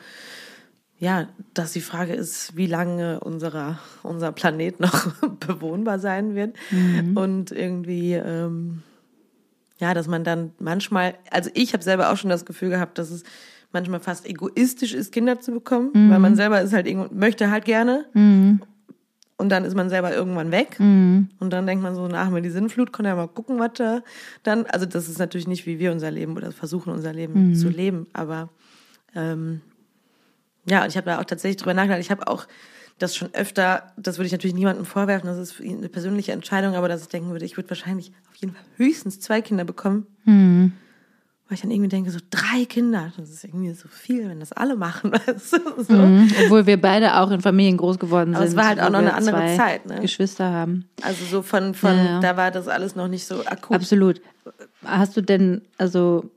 ja, 0.98 1.28
dass 1.52 1.72
die 1.72 1.80
Frage 1.80 2.14
ist, 2.14 2.56
wie 2.56 2.66
lange 2.66 3.20
unserer, 3.20 3.78
unser 4.02 4.32
Planet 4.32 4.80
noch 4.80 5.12
bewohnbar 5.46 5.98
sein 5.98 6.34
wird. 6.34 6.56
Mhm. 6.70 7.16
Und 7.16 7.52
irgendwie. 7.52 8.14
Ähm, 8.14 8.82
ja, 9.80 9.94
dass 9.94 10.06
man 10.06 10.24
dann 10.24 10.52
manchmal, 10.58 11.14
also 11.30 11.50
ich 11.54 11.72
habe 11.72 11.82
selber 11.82 12.12
auch 12.12 12.16
schon 12.16 12.30
das 12.30 12.44
Gefühl 12.44 12.68
gehabt, 12.68 12.98
dass 12.98 13.10
es 13.10 13.24
manchmal 13.72 14.00
fast 14.00 14.26
egoistisch 14.26 14.94
ist, 14.94 15.10
Kinder 15.10 15.40
zu 15.40 15.52
bekommen, 15.52 15.90
mhm. 15.94 16.10
weil 16.10 16.18
man 16.18 16.36
selber 16.36 16.60
ist 16.60 16.72
halt 16.72 16.86
möchte 17.12 17.50
halt 17.50 17.64
gerne. 17.64 18.04
Mhm. 18.12 18.60
Und 19.38 19.48
dann 19.48 19.64
ist 19.64 19.74
man 19.74 19.88
selber 19.88 20.12
irgendwann 20.14 20.52
weg. 20.52 20.78
Mhm. 20.78 21.30
Und 21.38 21.50
dann 21.54 21.66
denkt 21.66 21.82
man 21.82 21.94
so 21.94 22.06
nach, 22.08 22.30
wenn 22.30 22.42
die 22.42 22.50
Sinnflut 22.50 22.92
kommt, 22.92 23.06
ja 23.06 23.16
mal 23.16 23.26
gucken, 23.26 23.58
was 23.58 23.70
da 23.74 24.02
dann, 24.42 24.66
also 24.66 24.84
das 24.84 25.08
ist 25.08 25.18
natürlich 25.18 25.48
nicht, 25.48 25.64
wie 25.64 25.78
wir 25.78 25.92
unser 25.92 26.10
Leben 26.10 26.36
oder 26.36 26.52
versuchen, 26.52 26.92
unser 26.92 27.14
Leben 27.14 27.48
mhm. 27.48 27.54
zu 27.54 27.70
leben. 27.70 28.06
Aber 28.12 28.50
ähm, 29.16 29.62
ja, 30.66 30.82
und 30.82 30.88
ich 30.88 30.96
habe 30.98 31.06
da 31.06 31.20
auch 31.20 31.24
tatsächlich 31.24 31.56
drüber 31.56 31.72
nachgedacht. 31.72 32.00
Ich 32.00 32.10
habe 32.10 32.28
auch 32.28 32.46
das 33.00 33.16
schon 33.16 33.34
öfter, 33.34 33.92
das 33.96 34.18
würde 34.18 34.26
ich 34.26 34.32
natürlich 34.32 34.54
niemandem 34.54 34.84
vorwerfen, 34.84 35.26
das 35.26 35.38
ist 35.38 35.60
eine 35.60 35.88
persönliche 35.88 36.32
Entscheidung, 36.32 36.74
aber 36.74 36.88
dass 36.88 37.02
ich 37.02 37.08
denken 37.08 37.30
würde, 37.30 37.44
ich 37.44 37.56
würde 37.56 37.70
wahrscheinlich 37.70 38.12
auf 38.30 38.36
jeden 38.36 38.54
Fall 38.54 38.64
höchstens 38.76 39.20
zwei 39.20 39.40
Kinder 39.40 39.64
bekommen. 39.64 40.06
Mhm. 40.24 40.72
Weil 41.48 41.54
ich 41.56 41.62
dann 41.62 41.72
irgendwie 41.72 41.88
denke, 41.88 42.12
so 42.12 42.20
drei 42.30 42.64
Kinder, 42.64 43.12
das 43.16 43.30
ist 43.30 43.42
irgendwie 43.42 43.72
so 43.72 43.88
viel, 43.88 44.28
wenn 44.28 44.38
das 44.38 44.52
alle 44.52 44.76
machen. 44.76 45.12
Weißt 45.26 45.54
du? 45.54 45.82
so. 45.82 45.94
mhm. 45.94 46.30
Obwohl 46.44 46.66
wir 46.66 46.80
beide 46.80 47.16
auch 47.18 47.30
in 47.32 47.40
Familien 47.40 47.76
groß 47.76 47.98
geworden 47.98 48.34
sind. 48.34 48.36
Aber 48.36 48.44
es 48.44 48.54
war 48.54 48.68
halt 48.68 48.80
auch 48.80 48.90
noch 48.90 49.00
eine 49.00 49.14
andere 49.14 49.56
Zeit. 49.56 49.84
Ne? 49.86 49.98
Geschwister 50.00 50.52
haben. 50.52 50.84
Also 51.02 51.24
so 51.24 51.42
von, 51.42 51.74
von 51.74 51.96
ja, 51.96 52.04
ja. 52.04 52.20
da 52.20 52.36
war 52.36 52.52
das 52.52 52.68
alles 52.68 52.94
noch 52.94 53.08
nicht 53.08 53.26
so 53.26 53.44
akut. 53.46 53.74
Absolut. 53.74 54.20
Hast 54.84 55.16
du 55.16 55.22
denn, 55.22 55.62
also, 55.76 56.30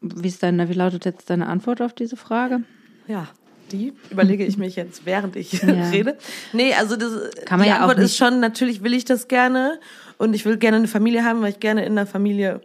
wie 0.00 0.26
ist 0.26 0.42
deine, 0.42 0.68
wie 0.68 0.74
lautet 0.74 1.04
jetzt 1.04 1.30
deine 1.30 1.46
Antwort 1.46 1.80
auf 1.80 1.92
diese 1.92 2.16
Frage? 2.16 2.62
Ja 3.06 3.28
die 3.72 3.92
überlege 4.10 4.44
ich 4.44 4.58
mich 4.58 4.76
jetzt, 4.76 5.06
während 5.06 5.36
ich 5.36 5.52
ja. 5.62 5.68
rede. 5.90 6.16
Nee, 6.52 6.74
also 6.74 6.96
das, 6.96 7.12
Kann 7.44 7.58
man 7.58 7.64
die 7.64 7.70
ja 7.70 7.78
Antwort 7.78 7.98
auch 7.98 8.02
ist 8.02 8.16
schon, 8.16 8.40
natürlich 8.40 8.82
will 8.82 8.94
ich 8.94 9.04
das 9.04 9.28
gerne 9.28 9.78
und 10.18 10.34
ich 10.34 10.44
will 10.44 10.56
gerne 10.56 10.78
eine 10.78 10.88
Familie 10.88 11.24
haben, 11.24 11.42
weil 11.42 11.50
ich 11.50 11.60
gerne 11.60 11.84
in 11.84 11.96
der 11.96 12.06
Familie 12.06 12.60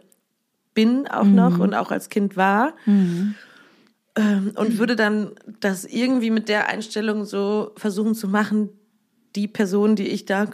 bin 0.74 1.08
auch 1.08 1.24
mhm. 1.24 1.34
noch 1.34 1.58
und 1.58 1.74
auch 1.74 1.90
als 1.90 2.08
Kind 2.08 2.36
war. 2.36 2.74
Mhm. 2.84 3.34
Ähm, 4.14 4.52
und 4.56 4.78
würde 4.78 4.96
dann 4.96 5.32
das 5.60 5.84
irgendwie 5.84 6.30
mit 6.30 6.48
der 6.48 6.68
Einstellung 6.68 7.24
so 7.24 7.72
versuchen 7.76 8.14
zu 8.14 8.28
machen, 8.28 8.70
die 9.34 9.48
Person, 9.48 9.96
die 9.96 10.08
ich 10.08 10.24
da 10.24 10.46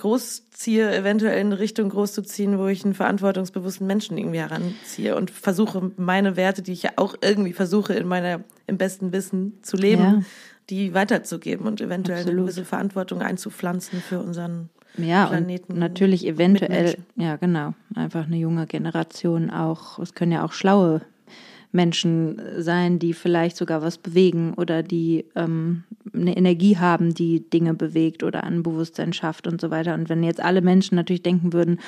großziehe, 0.62 0.94
eventuell 0.96 1.40
in 1.40 1.48
eine 1.48 1.58
Richtung 1.58 1.88
großzuziehen, 1.88 2.58
wo 2.58 2.66
ich 2.68 2.84
einen 2.84 2.94
verantwortungsbewussten 2.94 3.86
Menschen 3.86 4.16
irgendwie 4.16 4.38
heranziehe 4.38 5.16
und 5.16 5.30
versuche 5.30 5.90
meine 5.96 6.36
Werte, 6.36 6.62
die 6.62 6.72
ich 6.72 6.84
ja 6.84 6.90
auch 6.96 7.16
irgendwie 7.20 7.52
versuche 7.52 7.94
in 7.94 8.06
meiner 8.06 8.40
im 8.68 8.78
besten 8.78 9.12
Wissen 9.12 9.58
zu 9.62 9.76
leben, 9.76 10.02
ja. 10.02 10.20
die 10.70 10.94
weiterzugeben 10.94 11.66
und 11.66 11.80
eventuell 11.80 12.18
Absolut. 12.18 12.38
eine 12.38 12.42
gewisse 12.42 12.64
Verantwortung 12.64 13.22
einzupflanzen 13.22 14.00
für 14.00 14.20
unseren 14.20 14.70
ja, 14.96 15.26
Planeten. 15.26 15.72
Und 15.72 15.78
natürlich 15.80 16.26
eventuell, 16.26 16.96
ja 17.16 17.36
genau, 17.36 17.74
einfach 17.96 18.26
eine 18.26 18.36
junge 18.36 18.66
Generation 18.66 19.50
auch. 19.50 19.98
Es 19.98 20.14
können 20.14 20.30
ja 20.30 20.44
auch 20.44 20.52
schlaue 20.52 21.00
Menschen 21.72 22.40
sein, 22.58 22.98
die 22.98 23.14
vielleicht 23.14 23.56
sogar 23.56 23.82
was 23.82 23.98
bewegen 23.98 24.54
oder 24.54 24.82
die 24.82 25.24
ähm, 25.34 25.84
eine 26.14 26.36
Energie 26.36 26.76
haben, 26.76 27.14
die 27.14 27.48
Dinge 27.48 27.74
bewegt 27.74 28.22
oder 28.22 28.44
ein 28.44 28.62
Bewusstsein 28.62 29.12
schafft 29.12 29.46
und 29.46 29.60
so 29.60 29.70
weiter. 29.70 29.94
Und 29.94 30.08
wenn 30.08 30.22
jetzt 30.22 30.42
alle 30.42 30.60
Menschen 30.60 30.96
natürlich 30.96 31.22
denken 31.22 31.52
würden, 31.52 31.80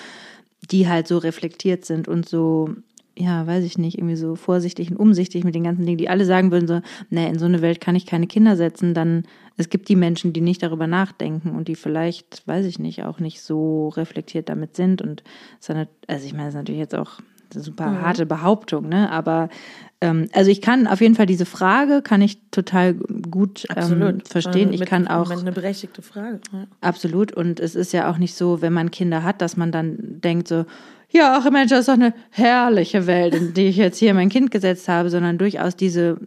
die 0.71 0.89
halt 0.89 1.07
so 1.07 1.19
reflektiert 1.19 1.85
sind 1.85 2.09
und 2.09 2.27
so, 2.27 2.71
ja, 3.17 3.47
weiß 3.47 3.65
ich 3.65 3.77
nicht, 3.77 3.99
irgendwie 3.99 4.17
so 4.17 4.35
vorsichtig 4.35 4.91
und 4.91 4.97
umsichtig 4.97 5.45
mit 5.45 5.55
den 5.55 5.65
ganzen 5.65 5.85
Dingen, 5.85 5.99
die 5.99 6.09
alle 6.09 6.25
sagen 6.25 6.51
würden, 6.51 6.67
so, 6.67 6.81
nee, 7.11 7.29
in 7.29 7.39
so 7.39 7.45
eine 7.45 7.61
Welt 7.61 7.81
kann 7.81 7.95
ich 7.95 8.07
keine 8.07 8.27
Kinder 8.27 8.57
setzen, 8.57 8.95
dann 8.95 9.25
es 9.57 9.69
gibt 9.69 9.89
die 9.89 9.97
Menschen, 9.97 10.33
die 10.33 10.41
nicht 10.41 10.63
darüber 10.63 10.87
nachdenken 10.87 11.51
und 11.51 11.69
die 11.69 11.77
vielleicht, 11.77 12.43
weiß 12.49 12.67
ich 12.67 12.79
nicht, 12.79 13.05
auch 13.05 13.21
nicht 13.21 13.41
so 13.41 13.89
reflektiert 13.91 14.49
damit 14.49 14.75
sind. 14.75 15.01
Und 15.01 15.23
also 16.09 16.27
ich 16.27 16.33
meine, 16.33 16.47
das 16.47 16.55
ist 16.55 16.59
natürlich 16.59 16.81
jetzt 16.81 16.95
auch 16.95 17.21
super 17.61 17.91
mhm. 17.91 18.03
harte 18.03 18.27
Behauptung, 18.27 18.89
ne? 18.89 19.11
Aber 19.11 19.49
ähm, 20.01 20.29
also 20.33 20.51
ich 20.51 20.61
kann 20.61 20.87
auf 20.87 21.01
jeden 21.01 21.15
Fall 21.15 21.27
diese 21.27 21.47
Frage 21.47 22.03
kann 22.03 22.21
ich 22.21 22.39
total 22.51 22.95
gut 22.95 23.67
ähm, 23.75 24.21
verstehen. 24.25 24.73
Ich 24.73 24.85
kann 24.85 25.09
auch 25.09 25.31
eine 25.31 25.53
berechtigte 25.53 26.03
Frage. 26.03 26.41
Ja. 26.53 26.67
Absolut. 26.81 27.33
Und 27.33 27.61
es 27.61 27.75
ist 27.75 27.93
ja 27.93 28.11
auch 28.11 28.19
nicht 28.19 28.35
so, 28.35 28.61
wenn 28.61 28.73
man 28.73 28.91
Kinder 28.91 29.23
hat, 29.23 29.41
dass 29.41 29.57
man 29.57 29.73
dann 29.73 29.97
denkt 29.99 30.49
so, 30.49 30.67
ja, 31.11 31.39
ach 31.39 31.51
Mensch, 31.51 31.71
das 31.71 31.81
ist 31.81 31.89
doch 31.89 31.95
eine 31.95 32.13
herrliche 32.31 33.07
Welt, 33.07 33.35
in 33.35 33.55
die 33.55 33.67
ich 33.67 33.77
jetzt 33.77 33.99
hier 33.99 34.15
mein 34.15 34.29
Kind 34.29 34.51
gesetzt 34.51 34.89
habe, 34.89 35.11
sondern 35.11 35.39
durchaus 35.39 35.77
diese 35.77 36.19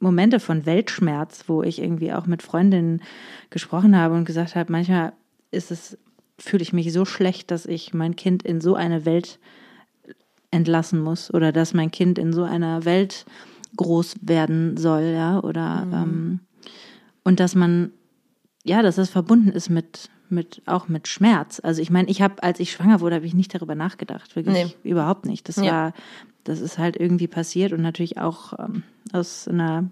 Momente 0.00 0.40
von 0.40 0.66
Weltschmerz, 0.66 1.44
wo 1.46 1.62
ich 1.62 1.80
irgendwie 1.80 2.12
auch 2.12 2.26
mit 2.26 2.42
Freundinnen 2.42 3.02
gesprochen 3.50 3.96
habe 3.96 4.14
und 4.14 4.24
gesagt 4.24 4.56
habe, 4.56 4.70
manchmal 4.70 5.12
ist 5.50 5.70
es, 5.70 5.98
fühle 6.38 6.62
ich 6.62 6.72
mich 6.72 6.92
so 6.92 7.04
schlecht, 7.04 7.50
dass 7.50 7.66
ich 7.66 7.94
mein 7.94 8.16
Kind 8.16 8.42
in 8.42 8.60
so 8.60 8.74
eine 8.74 9.04
Welt 9.04 9.38
entlassen 10.56 11.00
muss 11.00 11.32
oder 11.32 11.52
dass 11.52 11.74
mein 11.74 11.90
Kind 11.90 12.18
in 12.18 12.32
so 12.32 12.42
einer 12.42 12.84
Welt 12.84 13.26
groß 13.76 14.16
werden 14.22 14.76
soll, 14.76 15.12
ja, 15.14 15.40
oder 15.40 15.84
mhm. 15.84 15.92
ähm, 15.92 16.40
und 17.24 17.40
dass 17.40 17.54
man, 17.54 17.90
ja, 18.64 18.82
dass 18.82 18.96
das 18.96 19.10
verbunden 19.10 19.50
ist 19.50 19.68
mit, 19.68 20.10
mit 20.28 20.62
auch 20.66 20.88
mit 20.88 21.08
Schmerz. 21.08 21.60
Also 21.62 21.82
ich 21.82 21.90
meine, 21.90 22.08
ich 22.08 22.22
habe, 22.22 22.42
als 22.42 22.60
ich 22.60 22.72
schwanger 22.72 23.00
wurde, 23.00 23.16
habe 23.16 23.26
ich 23.26 23.34
nicht 23.34 23.54
darüber 23.54 23.74
nachgedacht, 23.74 24.36
wirklich 24.36 24.54
nee. 24.54 24.74
überhaupt 24.88 25.26
nicht. 25.26 25.48
Das 25.48 25.56
ja. 25.56 25.64
war, 25.64 25.92
das 26.44 26.60
ist 26.60 26.78
halt 26.78 26.96
irgendwie 26.96 27.26
passiert 27.26 27.72
und 27.72 27.82
natürlich 27.82 28.18
auch 28.18 28.58
ähm, 28.58 28.82
aus 29.12 29.48
einer 29.48 29.90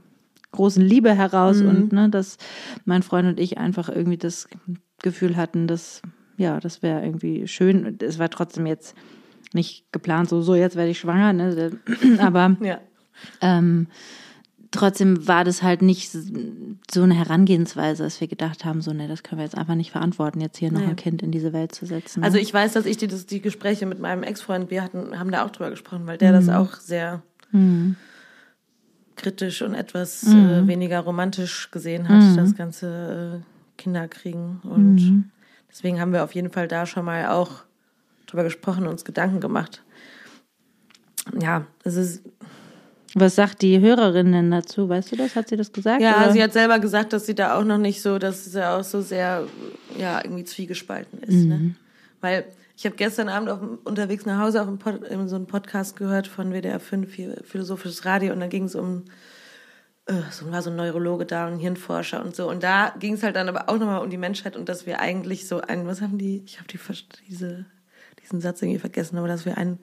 großen 0.53 0.83
Liebe 0.83 1.13
heraus 1.15 1.61
mhm. 1.61 1.69
und 1.69 1.93
ne, 1.93 2.09
dass 2.09 2.39
mein 2.85 3.03
Freund 3.03 3.27
und 3.27 3.41
ich 3.41 3.59
einfach 3.59 3.89
irgendwie 3.89 4.19
das 4.19 4.49
Gefühl 5.03 5.37
hatten, 5.37 5.67
dass 5.67 6.01
ja, 6.37 6.61
das 6.61 6.83
wäre 6.83 7.05
irgendwie 7.05 7.47
schön. 7.47 7.99
Es 8.01 8.19
war 8.19 8.31
trotzdem 8.31 8.67
jetzt 8.67 8.95
nicht 9.53 9.91
geplant, 9.93 10.29
so, 10.29 10.41
so 10.43 10.55
jetzt 10.55 10.77
werde 10.77 10.91
ich 10.91 10.99
schwanger, 10.99 11.33
ne? 11.33 11.79
aber 12.19 12.57
ja. 12.61 12.81
ähm, 13.41 13.89
trotzdem 14.75 15.27
war 15.27 15.45
das 15.45 15.63
halt 15.63 15.83
nicht 15.83 16.11
so 16.11 17.03
eine 17.03 17.15
Herangehensweise, 17.15 18.03
dass 18.03 18.21
wir 18.21 18.29
gedacht 18.29 18.65
haben, 18.65 18.81
so, 18.81 18.93
ne, 18.93 19.09
das 19.09 19.23
können 19.23 19.39
wir 19.39 19.45
jetzt 19.45 19.57
einfach 19.57 19.75
nicht 19.75 19.93
verantworten, 19.93 20.41
jetzt 20.41 20.59
hier 20.59 20.73
noch 20.73 20.81
nee. 20.81 20.87
ein 20.87 20.97
Kind 20.97 21.23
in 21.23 21.31
diese 21.31 21.53
Welt 21.53 21.75
zu 21.75 21.87
setzen. 21.87 22.21
Ne? 22.21 22.27
Also 22.27 22.39
ich 22.39 22.53
weiß, 22.53 22.73
dass 22.73 22.87
ich 22.87 22.97
die, 22.97 23.07
das, 23.07 23.27
die 23.27 23.41
Gespräche 23.41 23.87
mit 23.87 24.01
meinem 24.01 24.23
Ex-Freund, 24.23 24.71
wir 24.71 24.83
hatten, 24.83 25.19
haben 25.19 25.31
da 25.31 25.45
auch 25.45 25.51
drüber 25.51 25.71
gesprochen, 25.71 26.07
weil 26.07 26.19
der 26.19 26.33
mhm. 26.33 26.47
das 26.47 26.49
auch 26.49 26.75
sehr 26.77 27.23
mhm. 27.53 27.97
kritisch 29.17 29.63
und 29.63 29.75
etwas 29.75 30.25
mhm. 30.25 30.49
äh, 30.49 30.67
weniger 30.67 31.01
romantisch 31.01 31.71
gesehen 31.71 32.09
hat, 32.09 32.23
mhm. 32.23 32.37
das 32.37 32.55
ganze 32.55 33.43
äh, 33.43 33.81
Kinderkriegen. 33.81 34.61
Und 34.63 34.97
mhm. 34.97 35.31
deswegen 35.71 36.01
haben 36.01 36.13
wir 36.13 36.25
auf 36.25 36.35
jeden 36.35 36.51
Fall 36.51 36.69
da 36.69 36.87
schon 36.87 37.05
mal 37.05 37.29
auch 37.29 37.65
drüber 38.27 38.45
gesprochen, 38.45 38.87
uns 38.87 39.05
Gedanken 39.05 39.41
gemacht. 39.41 39.83
Ja, 41.41 41.67
es 41.85 41.97
ist. 41.97 42.23
Was 43.17 43.37
sagt 43.37 43.63
die 43.63 43.79
Hörerin 43.81 44.33
denn 44.33 44.51
dazu? 44.51 44.89
Weißt 44.89 45.13
du 45.13 45.17
das? 45.17 45.37
Hat 45.37 45.49
sie 45.49 45.57
das 45.57 45.73
gesagt? 45.73 46.03
Ja, 46.03 46.25
oder? 46.25 46.33
sie 46.33 46.43
hat 46.43 46.53
selber 46.53 46.81
gesagt, 46.81 47.13
dass 47.13 47.27
sie 47.27 47.35
da 47.37 47.57
auch 47.57 47.63
noch 47.63 47.79
nicht 47.79 48.03
so, 48.03 48.19
dass 48.19 48.45
es 48.45 48.55
ja 48.55 48.77
auch 48.77 48.83
so 48.83 49.01
sehr, 49.03 49.47
ja, 49.97 50.21
irgendwie 50.25 50.43
zwiegespalten 50.43 51.21
ist. 51.21 51.45
Ne? 51.45 51.59
Mhm. 51.59 51.67
Ne? 51.67 51.75
Weil 52.21 52.45
ich 52.77 52.85
habe 52.85 52.97
gestern 52.97 53.29
Abend 53.29 53.51
auf, 53.51 53.61
unterwegs 53.85 54.27
nach 54.27 54.41
Hause 54.41 54.61
auf 54.61 54.67
einem 54.67 54.79
Pod, 54.79 55.01
so 55.27 55.37
einen 55.37 55.47
Podcast 55.47 55.97
gehört 55.97 56.27
von 56.27 56.51
WDR 56.53 56.81
5, 56.81 57.09
Philosophisches 57.45 58.05
Radio, 58.05 58.33
und 58.33 58.41
da 58.41 58.49
ging 58.49 58.65
es 58.65 58.75
um, 58.75 59.05
äh, 60.07 60.15
so 60.33 60.51
war 60.51 60.61
so 60.61 60.71
ein 60.71 60.77
Neurologe 60.77 61.25
da 61.25 61.47
und 61.47 61.61
Hirnforscher 61.61 62.25
und 62.25 62.35
so. 62.35 62.51
Und 62.51 62.65
da 62.65 62.93
ging 62.99 63.15
es 63.15 63.23
halt 63.23 63.37
dann 63.37 63.49
aber 63.49 63.69
auch 63.69 63.79
nochmal 63.79 64.03
um 64.03 64.11
die 64.11 64.19
Menschheit 64.19 64.57
und 64.57 64.69
dass 64.69 64.87
wir 64.87 64.99
eigentlich 64.99 65.47
so 65.47 65.61
ein, 65.61 65.87
was 65.87 66.01
haben 66.01 66.19
die, 66.19 66.43
ich 66.47 66.59
habe 66.59 66.67
die, 66.67 66.81
diese 67.29 67.65
diesen 68.25 68.41
Satz 68.41 68.61
irgendwie 68.63 68.81
vergessen, 68.81 69.19
aber 69.19 69.29
dass 69.29 69.45
wir 69.45 69.57
ein 69.59 69.79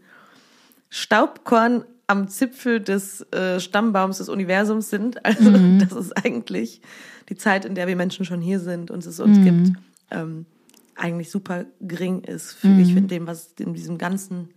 Staubkorn 0.89 1.85
am 2.07 2.27
Zipfel 2.27 2.81
des 2.81 3.21
äh, 3.31 3.59
Stammbaums 3.59 4.17
des 4.17 4.29
Universums 4.29 4.89
sind. 4.89 5.17
Also 5.23 5.49
mhm. 5.49 5.79
das 5.79 5.93
ist 5.93 6.11
eigentlich 6.25 6.81
die 7.29 7.35
Zeit, 7.35 7.63
in 7.63 7.75
der 7.75 7.87
wir 7.87 7.95
Menschen 7.95 8.25
schon 8.25 8.41
hier 8.41 8.59
sind 8.59 8.91
und 8.91 9.05
es 9.05 9.19
uns 9.19 9.37
mhm. 9.37 9.43
gibt. 9.43 9.77
ähm, 10.11 10.45
eigentlich 10.95 11.31
super 11.31 11.65
gering 11.79 12.21
ist, 12.23 12.51
fühle 12.51 12.81
ich, 12.81 12.95
in 12.95 13.07
dem, 13.07 13.25
was 13.25 13.53
in 13.57 13.73
diesem 13.73 13.97
ganzen 13.97 14.49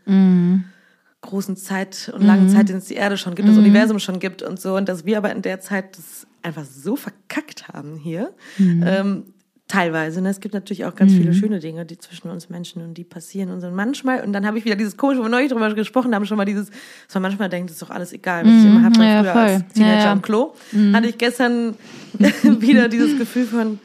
großen 1.22 1.56
Zeit 1.56 2.12
und 2.14 2.22
langen 2.22 2.50
Zeit, 2.50 2.68
den 2.68 2.78
es 2.78 2.86
die 2.86 2.94
Erde 2.94 3.16
schon 3.16 3.34
gibt, 3.34 3.48
das 3.48 3.56
Universum 3.56 3.98
schon 3.98 4.18
gibt 4.18 4.42
und 4.42 4.60
so. 4.60 4.76
Und 4.76 4.88
dass 4.88 5.06
wir 5.06 5.16
aber 5.16 5.32
in 5.32 5.40
der 5.40 5.60
Zeit 5.60 5.96
das 5.96 6.26
einfach 6.42 6.64
so 6.64 6.96
verkackt 6.96 7.68
haben 7.68 7.96
hier. 7.96 8.34
Ähm, 8.58 9.33
teilweise. 9.74 10.20
Ne? 10.20 10.28
Es 10.30 10.40
gibt 10.40 10.54
natürlich 10.54 10.84
auch 10.84 10.94
ganz 10.94 11.12
viele 11.12 11.34
schöne 11.34 11.58
Dinge, 11.60 11.84
die 11.84 11.98
zwischen 11.98 12.30
uns 12.30 12.48
Menschen 12.48 12.82
und 12.82 12.94
die 12.94 13.04
passieren 13.04 13.50
und 13.50 13.60
so. 13.60 13.66
Und 13.66 13.74
manchmal, 13.74 14.22
und 14.24 14.32
dann 14.32 14.46
habe 14.46 14.58
ich 14.58 14.64
wieder 14.64 14.76
dieses 14.76 14.96
komische, 14.96 15.20
wo 15.20 15.24
wir 15.24 15.28
neulich 15.30 15.50
drüber 15.50 15.72
gesprochen 15.74 16.14
haben, 16.14 16.26
schon 16.26 16.36
mal 16.36 16.44
dieses, 16.44 16.70
dass 16.70 17.14
man 17.14 17.22
manchmal 17.22 17.48
denkt, 17.48 17.70
ist 17.70 17.82
doch 17.82 17.90
alles 17.90 18.12
egal, 18.12 18.44
was 18.44 18.52
ich 18.52 18.64
immer 18.66 18.82
hatte 18.82 19.02
ja, 19.02 19.20
früher 19.22 19.32
voll. 19.32 19.42
als 19.42 19.72
Teenager 19.74 19.96
Ja, 19.98 20.04
ja. 20.04 20.12
am 20.12 20.22
Klo. 20.22 20.54
Hatte 20.92 21.06
ich 21.08 21.18
gestern 21.18 21.74
wieder 22.42 22.88
dieses 22.88 23.18
Gefühl 23.18 23.46
von, 23.46 23.78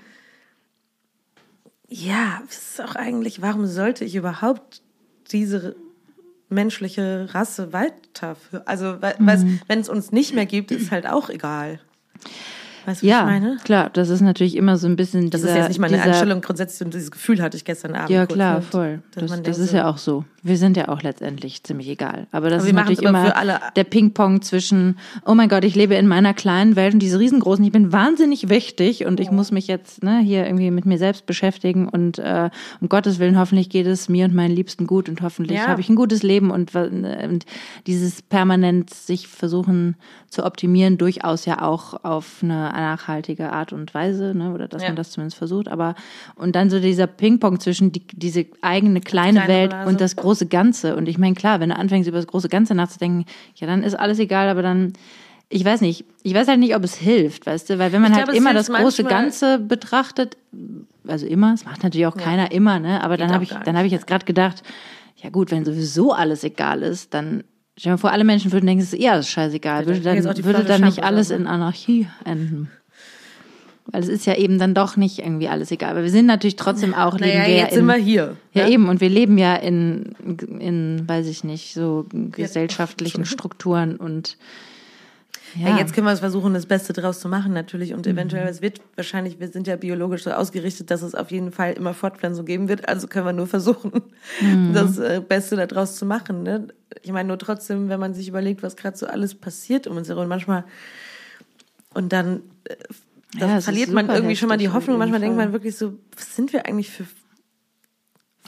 ja, 1.88 2.42
was 2.48 2.58
ist 2.58 2.82
auch 2.82 2.96
eigentlich, 2.96 3.42
warum 3.42 3.66
sollte 3.66 4.06
ich 4.06 4.16
überhaupt 4.16 4.82
diese 5.32 5.76
menschliche 6.50 7.28
Rasse 7.34 7.74
weiterführen? 7.74 8.64
Also, 8.68 8.98
Mhm. 9.20 9.60
wenn 9.68 9.80
es 9.80 9.90
uns 9.90 10.12
nicht 10.12 10.34
mehr 10.36 10.46
gibt, 10.46 10.72
ist 10.72 10.92
halt 10.92 11.08
auch 11.08 11.30
egal. 11.30 11.80
Weißt 12.90 13.04
du, 13.04 13.06
was 13.06 13.12
Ja, 13.12 13.20
ich 13.20 13.26
meine? 13.26 13.58
klar, 13.64 13.90
das 13.94 14.10
ist 14.10 14.22
natürlich 14.22 14.56
immer 14.56 14.78
so 14.78 14.88
ein 14.88 14.96
bisschen 14.96 15.30
Das 15.30 15.42
dieser, 15.42 15.52
ist 15.54 15.58
jetzt 15.60 15.68
nicht 15.70 15.80
meine 15.80 15.98
dieser, 15.98 16.10
Einstellung 16.10 16.42
grundsätzlich 16.42 16.86
und 16.86 16.94
dieses 16.94 17.12
Gefühl 17.12 17.42
hatte 17.42 17.56
ich 17.56 17.66
gestern 17.66 17.94
Abend. 17.94 18.10
Ja, 18.10 18.26
klar, 18.26 18.56
ne? 18.56 18.62
voll. 18.64 19.02
Das, 19.14 19.42
das 19.44 19.60
ist 19.60 19.72
so, 19.72 19.78
ja 19.78 19.88
auch 19.90 19.98
so. 20.00 20.26
Wir 20.42 20.58
sind 20.58 20.78
ja 20.78 20.88
auch 20.88 21.02
letztendlich 21.04 21.64
ziemlich 21.64 21.90
egal. 21.90 22.26
Aber 22.32 22.50
das 22.50 22.62
Aber 22.62 22.70
ist 22.70 22.76
natürlich 22.76 23.02
immer 23.04 23.36
alle- 23.36 23.60
der 23.76 23.84
Ping-Pong 23.84 24.42
zwischen, 24.42 24.98
oh 25.26 25.36
mein 25.36 25.50
Gott, 25.50 25.66
ich 25.66 25.76
lebe 25.76 25.96
in 25.96 26.08
meiner 26.08 26.34
kleinen 26.34 26.76
Welt 26.78 26.94
und 26.94 27.00
diese 27.02 27.20
riesengroßen, 27.20 27.64
ich 27.66 27.72
bin 27.74 27.92
wahnsinnig 27.92 28.48
wichtig 28.50 29.06
und 29.06 29.20
ich 29.20 29.32
muss 29.32 29.52
mich 29.52 29.68
jetzt 29.68 30.02
ne, 30.02 30.20
hier 30.20 30.46
irgendwie 30.46 30.72
mit 30.72 30.86
mir 30.86 30.98
selbst 30.98 31.26
beschäftigen 31.26 31.90
und 31.90 32.18
äh, 32.20 32.50
um 32.80 32.88
Gottes 32.90 33.20
Willen, 33.20 33.38
hoffentlich 33.38 33.70
geht 33.70 33.86
es 33.86 34.08
mir 34.10 34.26
und 34.26 34.34
meinen 34.34 34.56
Liebsten 34.56 34.88
gut 34.88 35.10
und 35.10 35.22
hoffentlich 35.22 35.60
Ja. 35.60 35.68
habe 35.68 35.82
ich 35.82 35.90
ein 35.90 35.96
gutes 35.96 36.24
Leben 36.24 36.52
und, 36.52 36.74
und 36.74 37.46
dieses 37.86 38.22
permanent 38.22 38.94
sich 38.94 39.28
versuchen 39.28 39.96
zu 40.30 40.46
optimieren, 40.46 40.98
durchaus 40.98 41.46
ja 41.46 41.62
auch 41.62 42.04
auf 42.06 42.38
eine 42.42 42.74
nachhaltige 42.80 43.52
Art 43.52 43.74
und 43.74 43.94
Weise, 43.94 44.34
ne, 44.36 44.54
oder 44.54 44.68
dass 44.68 44.84
Ja. 44.84 44.90
man 44.90 44.96
das 44.96 45.12
zumindest 45.12 45.38
versucht, 45.38 45.68
aber 45.68 45.96
und 46.36 46.56
dann 46.56 46.70
so 46.70 46.80
dieser 46.80 47.08
Ping-Pong 47.08 47.60
zwischen 47.60 47.92
die, 47.92 48.06
diese 48.12 48.46
eigene 48.62 49.02
kleine, 49.02 49.40
Kleine 49.40 49.48
Welt 49.54 49.70
Blase. 49.72 49.90
und 49.90 50.02
das 50.02 50.16
große 50.16 50.48
Ganze. 50.48 50.96
Und 50.96 51.08
ich 51.08 51.18
meine, 51.18 51.36
klar, 51.36 51.60
wenn 51.60 51.70
du 51.70 51.76
anfängst, 51.76 52.08
über 52.08 52.18
das 52.18 52.28
große 52.28 52.50
Ganze 52.50 52.76
nachzudenken, 52.76 53.26
ja, 53.56 53.68
dann 53.68 53.84
ist 53.84 53.94
alles 53.96 54.20
egal, 54.20 54.50
aber 54.50 54.62
dann, 54.62 54.94
ich 55.50 55.66
weiß 55.66 55.82
nicht, 55.82 56.06
ich 56.24 56.34
weiß 56.34 56.48
halt 56.48 56.60
nicht, 56.60 56.76
ob 56.76 56.84
es 56.84 56.96
hilft, 56.96 57.46
weißt 57.46 57.70
du, 57.70 57.80
weil 57.80 57.92
wenn 57.92 58.02
man 58.02 58.12
Ich 58.12 58.18
halt 58.18 58.30
immer 58.34 58.54
das 58.54 58.70
große 58.72 59.04
Ganze 59.04 59.60
betrachtet, 59.60 60.38
also 61.08 61.26
immer, 61.26 61.54
es 61.54 61.66
macht 61.66 61.84
natürlich 61.84 62.08
auch 62.08 62.18
keiner 62.18 62.52
immer, 62.52 62.80
ne, 62.80 63.04
aber 63.04 63.18
dann 63.18 63.30
auch 63.30 63.34
habe 63.36 63.44
ich, 63.44 63.50
dann 63.50 63.76
habe 63.76 63.88
ich 63.88 63.92
jetzt 63.94 64.08
gerade 64.08 64.26
gedacht, 64.26 64.64
ja 65.18 65.30
gut, 65.30 65.52
wenn 65.52 65.66
sowieso 65.66 66.14
alles 66.14 66.44
egal 66.44 66.82
ist, 66.82 67.14
dann 67.14 67.44
Stell 67.80 67.92
dir 67.92 67.94
mal 67.94 67.98
vor, 67.98 68.12
alle 68.12 68.26
Menschen 68.26 68.52
würden 68.52 68.66
denken, 68.66 68.84
es 68.84 68.92
ist 68.92 69.00
eher 69.00 69.14
alles 69.14 69.30
scheißegal. 69.30 69.86
Würde 69.86 70.02
dann, 70.02 70.22
würde 70.44 70.66
dann 70.66 70.82
nicht 70.82 71.02
alles 71.02 71.30
in 71.30 71.48
Anarchie 71.48 72.08
enden. 72.26 72.70
Weil 73.86 74.04
es 74.04 74.10
ist 74.10 74.26
ja 74.26 74.36
eben 74.36 74.60
dann 74.60 74.74
doch 74.74 74.98
nicht 74.98 75.20
irgendwie 75.20 75.48
alles 75.48 75.72
egal. 75.72 75.92
Aber 75.92 76.04
wir 76.04 76.12
sind 76.12 76.26
natürlich 76.26 76.58
trotzdem 76.58 76.94
auch, 76.94 77.18
leben 77.18 77.38
Naja, 77.38 77.48
wir 77.48 77.56
ja 77.56 77.64
jetzt 77.64 77.72
in, 77.72 77.78
sind 77.78 77.86
wir 77.86 77.96
hier. 77.96 78.36
ja, 78.54 78.66
ne? 78.66 78.72
eben, 78.72 78.90
und 78.90 79.00
wir 79.00 79.08
leben 79.08 79.38
ja 79.38 79.56
in, 79.56 80.14
in, 80.60 81.08
weiß 81.08 81.28
ich 81.28 81.46
nicht, 81.46 81.74
so 81.74 82.06
gesellschaftlichen 82.12 83.24
Strukturen 83.24 83.96
und 83.96 84.36
ja, 85.56 85.70
Ja, 85.70 85.78
jetzt 85.78 85.94
können 85.94 86.06
wir 86.08 86.12
es 86.14 86.20
versuchen, 86.20 86.54
das 86.54 86.66
Beste 86.66 86.94
draus 86.94 87.20
zu 87.20 87.28
machen, 87.30 87.54
natürlich. 87.54 87.92
Mhm. 87.92 87.98
Und 87.98 88.08
eventuell, 88.08 88.48
es 88.48 88.62
wird 88.62 88.82
wahrscheinlich, 88.96 89.40
wir 89.40 89.48
sind 89.50 89.68
ja 89.68 89.76
biologisch 89.76 90.24
so 90.24 90.32
ausgerichtet, 90.32 90.92
dass 90.92 91.02
es 91.02 91.16
auf 91.16 91.32
jeden 91.32 91.52
Fall 91.52 91.74
immer 91.74 91.94
Fortpflanzung 91.94 92.46
geben 92.46 92.68
wird. 92.70 92.88
Also 92.90 93.08
können 93.08 93.26
wir 93.26 93.34
nur 93.34 93.48
versuchen, 93.48 93.92
Mhm. 94.42 94.74
das 94.74 94.98
äh, 94.98 95.22
Beste 95.28 95.56
daraus 95.56 95.96
zu 95.96 96.06
machen. 96.06 96.44
Ne? 96.44 96.68
Ich 97.02 97.12
meine, 97.12 97.28
nur 97.28 97.38
trotzdem, 97.40 97.90
wenn 97.90 98.00
man 98.00 98.14
sich 98.14 98.28
überlegt, 98.28 98.64
was 98.64 98.76
gerade 98.76 98.98
so 98.98 99.08
alles 99.08 99.36
passiert 99.36 99.88
um 99.88 99.98
uns 99.98 100.10
herum, 100.10 100.28
manchmal 100.28 100.64
und 101.94 102.14
dann 102.14 102.42
äh, 102.66 102.76
Ja, 103.40 103.62
verliert 103.62 103.92
man 103.92 104.10
irgendwie 104.10 104.36
schon 104.36 104.50
mal 104.50 104.58
die 104.58 104.70
Hoffnung. 104.70 104.98
Manchmal 104.98 105.20
denkt 105.22 105.38
man 105.38 105.54
wirklich 105.54 105.76
so, 105.78 105.94
was 106.16 106.36
sind 106.36 106.52
wir 106.54 106.66
eigentlich 106.66 106.90
für 106.90 107.06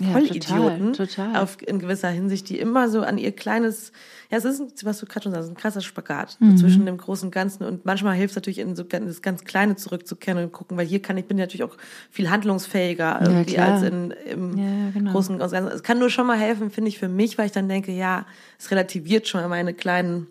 ja, 0.04 0.12
Vollidioten 0.12 0.94
total, 0.94 1.08
total. 1.08 1.36
auf 1.42 1.58
in 1.66 1.80
gewisser 1.80 2.10
Hinsicht, 2.10 2.50
die 2.50 2.60
immer 2.60 2.90
so 2.90 3.02
an 3.02 3.18
ihr 3.18 3.32
kleines, 3.32 3.92
ja, 4.30 4.38
es 4.38 4.46
ist, 4.46 4.84
was 4.86 5.00
du 5.00 5.06
gerade 5.06 5.24
schon 5.24 5.32
sagst, 5.34 5.50
ein 5.50 5.56
krasser 5.56 5.82
Spagat 5.82 6.38
Mhm. 6.40 6.52
so 6.58 6.64
zwischen 6.68 6.86
dem 6.86 6.98
großen 6.98 7.28
und 7.28 7.32
Ganzen 7.32 7.64
und 7.64 7.86
manchmal 7.86 8.16
hilft 8.16 8.32
es 8.32 8.36
natürlich 8.36 8.60
in 8.60 8.76
so 8.76 8.84
das 8.84 9.22
ganz 9.22 9.44
Kleine 9.44 9.76
zurückzukehren 9.76 10.44
und 10.44 10.52
gucken, 10.52 10.78
weil 10.78 10.86
hier 10.88 11.02
kann 11.02 11.18
ich 11.18 11.26
bin 11.26 11.38
natürlich 11.38 11.64
auch 11.64 11.78
viel 12.10 12.30
handlungsfähiger 12.30 13.20
irgendwie 13.22 13.54
klar. 13.54 13.74
als 13.74 13.82
in, 13.84 14.12
im 14.12 14.58
Ja, 14.58 14.90
genau. 14.94 15.12
großen 15.12 15.34
und 15.36 15.40
Ganzen. 15.40 15.68
Es 15.68 15.84
kann 15.84 16.00
nur 16.00 16.10
schon 16.10 16.28
mal 16.28 16.38
helfen, 16.38 16.72
finde 16.72 16.90
ich, 16.90 16.98
für 17.00 17.08
mich, 17.10 17.38
weil 17.38 17.46
ich 17.46 17.52
dann 17.52 17.70
denke, 17.70 17.92
ja, 17.92 18.26
es 18.58 18.72
relativiert 18.72 19.28
schon 19.28 19.42
mal 19.42 19.48
meine 19.50 19.74
kleinen, 19.74 20.28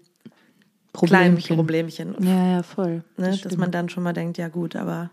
kleinen 0.93 1.37
Problemchen. 1.37 1.57
Problemchen. 1.57 2.15
Ja, 2.21 2.47
ja, 2.57 2.63
voll. 2.63 3.05
ne, 3.17 3.29
Das 3.31 3.41
dass 3.43 3.57
man 3.57 3.71
dann 3.71 3.89
schon 3.89 4.03
mal 4.03 4.13
denkt, 4.13 4.39
ja 4.39 4.49
gut, 4.49 4.75
aber 4.77 5.11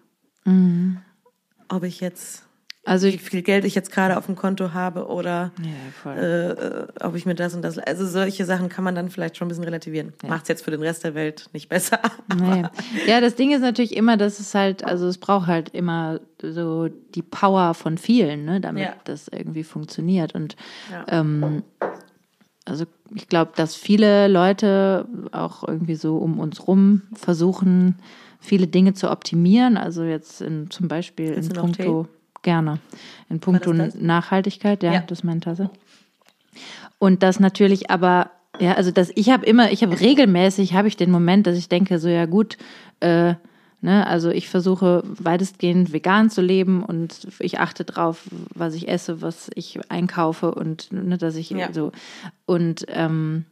ob 1.70 1.84
ich 1.84 2.00
jetzt, 2.00 2.47
also 2.88 3.08
wie 3.08 3.18
viel 3.18 3.42
Geld 3.42 3.66
ich 3.66 3.76
jetzt 3.76 3.92
gerade 3.92 4.18
auf 4.18 4.26
dem 4.26 4.36
Konto 4.36 4.74
habe 4.74 5.08
oder 5.08 5.52
ja, 5.62 5.92
voll. 6.02 6.18
äh, 6.18 7.04
ob 7.04 7.16
ich 7.16 7.26
mir 7.26 7.36
das 7.36 7.54
und 7.54 7.62
das. 7.62 7.78
Also 7.78 8.08
solche 8.08 8.46
Sachen 8.46 8.70
kann 8.70 8.84
man 8.84 8.96
dann 8.96 9.10
vielleicht 9.10 9.38
schon 9.38 9.46
ein 9.46 9.50
bisschen 9.50 9.64
relativieren. 9.66 10.14
Macht's 10.28 10.48
jetzt 10.50 10.64
für 10.64 10.72
den 10.72 10.82
Rest 10.82 11.04
der 11.04 11.14
Welt 11.16 11.50
nicht 11.54 11.70
besser. 11.70 12.00
Nee. 12.40 12.64
Ja, 13.08 13.20
das 13.22 13.36
Ding 13.36 13.52
ist 13.52 13.62
natürlich 13.62 13.96
immer, 13.96 14.16
dass 14.18 14.40
es 14.40 14.54
halt, 14.54 14.84
also 14.84 15.08
es 15.08 15.18
braucht 15.18 15.48
halt 15.48 15.70
immer 15.70 16.20
so 16.42 16.88
die 17.16 17.22
Power 17.24 17.74
von 17.74 17.98
vielen, 17.98 18.46
ne, 18.46 18.60
damit 18.62 18.84
Ja. 18.84 18.94
das 19.06 19.28
irgendwie 19.28 19.64
funktioniert. 19.64 20.36
Und 20.36 20.56
Ja. 20.92 21.06
ähm, 21.10 21.64
also 22.66 22.86
ich 23.16 23.28
glaube, 23.30 23.52
dass 23.56 23.76
viele 23.76 24.28
Leute 24.28 25.06
auch 25.32 25.66
irgendwie 25.68 25.96
so 25.96 26.18
um 26.18 26.40
uns 26.40 26.68
rum 26.68 27.04
versuchen, 27.14 27.96
viele 28.40 28.68
Dinge 28.68 28.94
zu 28.94 29.10
optimieren. 29.10 29.78
Also 29.78 30.04
jetzt 30.04 30.42
in, 30.42 30.70
zum 30.70 30.88
Beispiel 30.88 31.36
Willst 31.36 31.52
in 31.52 31.58
puncto, 31.58 32.08
gerne, 32.42 32.80
in 33.30 33.40
puncto? 33.40 33.74
Nachhaltigkeit, 33.74 34.84
ja, 34.84 34.94
Ja. 34.94 35.00
das 35.02 35.20
ist 35.20 35.24
meine 35.24 35.40
Tasse. 35.42 35.70
Und 37.00 37.24
das 37.24 37.40
natürlich 37.40 37.90
aber, 37.92 38.32
ja, 38.60 38.74
also 38.74 38.92
das, 38.92 39.12
ich 39.16 39.30
habe 39.30 39.46
immer, 39.46 39.72
ich 39.72 39.84
habe 39.84 40.00
regelmäßig, 40.00 40.74
habe 40.74 40.88
ich 40.88 40.98
den 40.98 41.12
Moment, 41.12 41.46
dass 41.48 41.58
ich 41.58 41.70
denke, 41.70 42.00
so 42.00 42.08
ja 42.10 42.26
gut, 42.26 42.58
äh, 43.00 43.36
ne, 43.82 44.08
also 44.08 44.30
ich 44.30 44.50
versuche 44.50 45.04
weitestgehend 45.06 45.94
vegan 45.94 46.30
zu 46.32 46.42
leben 46.42 46.84
und 46.84 47.28
ich 47.40 47.60
achte 47.60 47.84
drauf, 47.86 48.24
was 48.56 48.74
ich 48.74 48.88
esse, 48.88 49.22
was 49.22 49.52
ich 49.54 49.80
einkaufe 49.92 50.54
und 50.56 50.92
ne, 50.92 51.18
dass 51.20 51.36
ich 51.36 51.52
Ja. 51.52 51.72
so 51.72 51.92
und 52.48 52.86
ähm, 52.90 53.46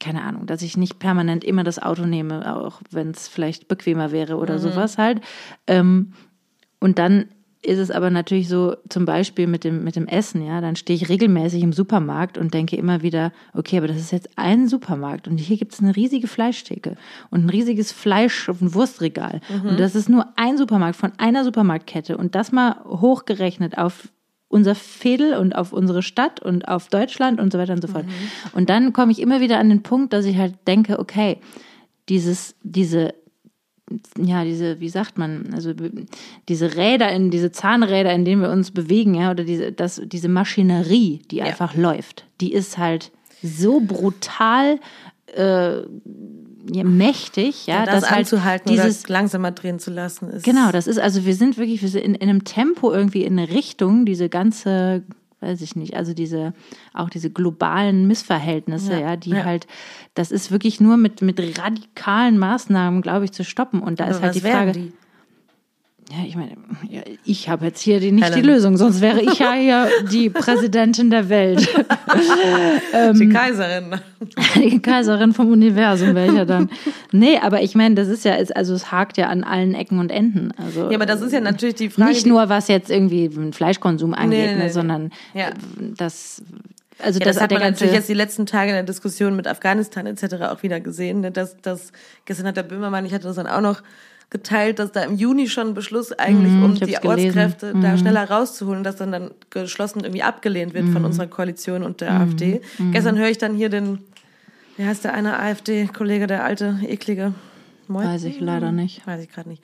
keine 0.00 0.22
Ahnung, 0.24 0.46
dass 0.46 0.62
ich 0.62 0.76
nicht 0.76 0.98
permanent 0.98 1.44
immer 1.44 1.62
das 1.62 1.78
Auto 1.80 2.06
nehme, 2.06 2.56
auch 2.56 2.80
wenn 2.90 3.12
es 3.12 3.28
vielleicht 3.28 3.68
bequemer 3.68 4.10
wäre 4.10 4.36
oder 4.36 4.58
sowas 4.58 4.98
halt. 4.98 5.20
Ähm, 5.68 6.12
und 6.80 6.98
dann 6.98 7.26
ist 7.64 7.78
es 7.78 7.90
aber 7.90 8.10
natürlich 8.10 8.48
so, 8.48 8.76
zum 8.88 9.04
Beispiel 9.04 9.46
mit 9.46 9.64
dem, 9.64 9.84
mit 9.84 9.96
dem 9.96 10.06
Essen, 10.06 10.44
ja, 10.44 10.60
dann 10.60 10.76
stehe 10.76 10.96
ich 10.96 11.08
regelmäßig 11.08 11.62
im 11.62 11.72
Supermarkt 11.72 12.38
und 12.38 12.54
denke 12.54 12.76
immer 12.76 13.02
wieder, 13.02 13.32
okay, 13.52 13.78
aber 13.78 13.88
das 13.88 13.96
ist 13.96 14.12
jetzt 14.12 14.30
ein 14.36 14.68
Supermarkt 14.68 15.28
und 15.28 15.38
hier 15.38 15.56
gibt 15.56 15.72
es 15.72 15.80
eine 15.80 15.96
riesige 15.96 16.26
Fleischtheke 16.26 16.96
und 17.30 17.46
ein 17.46 17.50
riesiges 17.50 17.92
Fleisch- 17.92 18.48
und 18.48 18.74
Wurstregal. 18.74 19.40
Und 19.70 19.80
das 19.80 19.94
ist 19.94 20.08
nur 20.08 20.26
ein 20.36 20.58
Supermarkt 20.58 20.96
von 20.96 21.12
einer 21.18 21.44
Supermarktkette 21.44 22.16
und 22.16 22.34
das 22.34 22.52
mal 22.52 22.76
hochgerechnet 22.84 23.78
auf 23.78 24.08
unser 24.48 24.74
Fädel 24.74 25.34
und 25.36 25.56
auf 25.56 25.72
unsere 25.72 26.02
Stadt 26.02 26.40
und 26.40 26.68
auf 26.68 26.88
Deutschland 26.88 27.40
und 27.40 27.52
so 27.52 27.58
weiter 27.58 27.72
und 27.72 27.82
so 27.82 27.88
fort. 27.88 28.04
Und 28.52 28.70
dann 28.70 28.92
komme 28.92 29.10
ich 29.10 29.20
immer 29.20 29.40
wieder 29.40 29.58
an 29.58 29.68
den 29.68 29.82
Punkt, 29.82 30.12
dass 30.12 30.26
ich 30.26 30.36
halt 30.36 30.54
denke, 30.66 30.98
okay, 30.98 31.38
dieses, 32.08 32.54
diese 32.62 33.14
ja, 34.18 34.44
diese, 34.44 34.80
wie 34.80 34.88
sagt 34.88 35.18
man, 35.18 35.52
also 35.52 35.72
diese 36.48 36.76
Räder, 36.76 37.10
in 37.12 37.30
diese 37.30 37.52
Zahnräder, 37.52 38.12
in 38.12 38.24
denen 38.24 38.42
wir 38.42 38.50
uns 38.50 38.70
bewegen, 38.70 39.14
ja, 39.14 39.30
oder 39.30 39.44
diese, 39.44 39.72
das, 39.72 40.00
diese 40.04 40.28
Maschinerie, 40.28 41.20
die 41.30 41.42
einfach 41.42 41.74
läuft, 41.74 42.24
die 42.40 42.52
ist 42.52 42.78
halt 42.78 43.12
so 43.42 43.80
brutal 43.80 44.80
äh, 45.34 45.82
ja, 46.72 46.82
mächtig, 46.82 47.66
ja, 47.66 47.84
das 47.84 48.00
dass 48.00 48.10
halt 48.10 48.20
anzuhalten 48.20 48.70
dieses, 48.70 49.04
oder 49.04 49.12
langsamer 49.12 49.50
drehen 49.50 49.78
zu 49.78 49.90
lassen 49.90 50.30
ist. 50.30 50.44
Genau, 50.44 50.72
das 50.72 50.86
ist, 50.86 50.98
also 50.98 51.26
wir 51.26 51.34
sind 51.34 51.58
wirklich 51.58 51.82
wir 51.82 51.88
sind 51.88 52.02
in, 52.02 52.14
in 52.14 52.28
einem 52.28 52.44
Tempo 52.44 52.92
irgendwie 52.92 53.24
in 53.24 53.38
eine 53.38 53.50
Richtung, 53.50 54.06
diese 54.06 54.28
ganze, 54.30 55.02
weiß 55.44 55.60
ich 55.60 55.76
nicht, 55.76 55.94
also 55.94 56.14
diese, 56.14 56.52
auch 56.92 57.10
diese 57.10 57.30
globalen 57.30 58.06
Missverhältnisse, 58.06 58.92
ja, 58.92 59.00
Ja, 59.00 59.16
die 59.16 59.30
ja. 59.30 59.44
halt, 59.44 59.66
das 60.14 60.30
ist 60.32 60.50
wirklich 60.50 60.80
nur 60.80 60.96
mit, 60.96 61.22
mit 61.22 61.38
radikalen 61.58 62.38
Maßnahmen, 62.38 63.02
glaube 63.02 63.26
ich, 63.26 63.32
zu 63.32 63.44
stoppen. 63.44 63.82
Und 63.82 64.00
da 64.00 64.06
ist 64.06 64.16
Aber 64.16 64.26
halt 64.26 64.34
die 64.34 64.40
Frage, 64.40 64.72
die? 64.72 64.92
Ja, 66.10 66.18
ich 66.26 66.36
meine, 66.36 66.52
ja, 66.88 67.00
ich 67.24 67.48
habe 67.48 67.64
jetzt 67.66 67.80
hier 67.80 67.98
die, 67.98 68.12
nicht 68.12 68.24
Helen. 68.24 68.34
die 68.34 68.42
Lösung, 68.42 68.76
sonst 68.76 69.00
wäre 69.00 69.22
ich 69.22 69.38
ja 69.38 69.54
hier 69.54 69.88
die 70.12 70.28
Präsidentin 70.28 71.10
der 71.10 71.28
Welt. 71.28 71.66
ähm, 72.92 73.18
die 73.18 73.28
Kaiserin. 73.28 74.00
Die 74.54 74.80
Kaiserin 74.80 75.34
vom 75.34 75.52
Universum 75.52 76.14
wäre 76.14 76.28
ich 76.28 76.34
ja 76.34 76.44
dann. 76.46 76.70
Nee, 77.12 77.38
aber 77.42 77.60
ich 77.60 77.74
meine, 77.74 77.94
das 77.94 78.08
ist 78.08 78.24
ja, 78.24 78.32
also 78.54 78.72
es 78.72 78.90
hakt 78.90 79.18
ja 79.18 79.28
an 79.28 79.44
allen 79.44 79.74
Ecken 79.74 79.98
und 79.98 80.10
Enden. 80.10 80.52
Also, 80.56 80.88
ja, 80.88 80.96
aber 80.96 81.04
das 81.04 81.20
ist 81.20 81.32
ja 81.32 81.40
natürlich 81.40 81.74
die 81.74 81.90
Frage. 81.90 82.10
Nicht 82.10 82.26
nur, 82.26 82.48
was 82.48 82.68
jetzt 82.68 82.90
irgendwie 82.90 83.30
Fleischkonsum 83.52 84.14
angeht, 84.14 84.46
nee, 84.46 84.54
nee, 84.54 84.62
nee, 84.64 84.68
sondern 84.70 85.10
ja. 85.34 85.50
das 85.78 86.42
also 87.02 87.18
ja, 87.18 87.26
das, 87.26 87.36
das 87.36 87.42
hat 87.42 87.50
man 87.50 87.60
natürlich 87.60 87.92
jetzt 87.92 88.08
die 88.08 88.14
letzten 88.14 88.46
Tage 88.46 88.70
in 88.70 88.76
der 88.76 88.84
Diskussion 88.84 89.36
mit 89.36 89.46
Afghanistan 89.46 90.06
etc. 90.06 90.34
auch 90.44 90.62
wieder 90.62 90.80
gesehen. 90.80 91.20
Ne? 91.20 91.30
Dass, 91.30 91.60
dass, 91.60 91.92
gestern 92.24 92.46
hat 92.46 92.56
der 92.56 92.62
Böhmermann, 92.62 93.04
ich 93.04 93.12
hatte 93.12 93.24
das 93.24 93.36
dann 93.36 93.46
auch 93.46 93.60
noch 93.60 93.82
geteilt, 94.30 94.78
dass 94.78 94.92
da 94.92 95.02
im 95.02 95.16
Juni 95.16 95.48
schon 95.48 95.68
ein 95.68 95.74
Beschluss 95.74 96.12
eigentlich, 96.12 96.52
mm, 96.52 96.64
um 96.64 96.74
die 96.74 96.96
Ortskräfte 96.98 97.74
mm. 97.74 97.82
da 97.82 97.92
mhm. 97.92 97.98
schneller 97.98 98.28
rauszuholen, 98.28 98.82
dass 98.82 98.96
dann 98.96 99.12
dann 99.12 99.30
geschlossen 99.50 100.00
irgendwie 100.00 100.22
abgelehnt 100.22 100.74
wird 100.74 100.86
mm. 100.86 100.92
von 100.92 101.02
mhm. 101.02 101.06
unserer 101.06 101.26
Koalition 101.26 101.82
und 101.82 102.00
der 102.00 102.12
mhm. 102.12 102.20
AfD. 102.22 102.60
Gestern 102.92 103.18
höre 103.18 103.28
ich 103.28 103.38
dann 103.38 103.54
hier 103.54 103.68
den, 103.68 104.00
wie 104.76 104.84
heißt 104.84 105.04
der 105.04 105.14
eine 105.14 105.38
AfD-Kollege, 105.38 106.26
der 106.26 106.44
alte, 106.44 106.78
eklige 106.86 107.32
Moin? 107.88 108.06
Weiß 108.06 108.24
ich 108.24 108.40
leider 108.40 108.72
nicht. 108.72 109.06
Weiß 109.06 109.22
ich 109.22 109.30
gerade 109.30 109.48
nicht. 109.48 109.62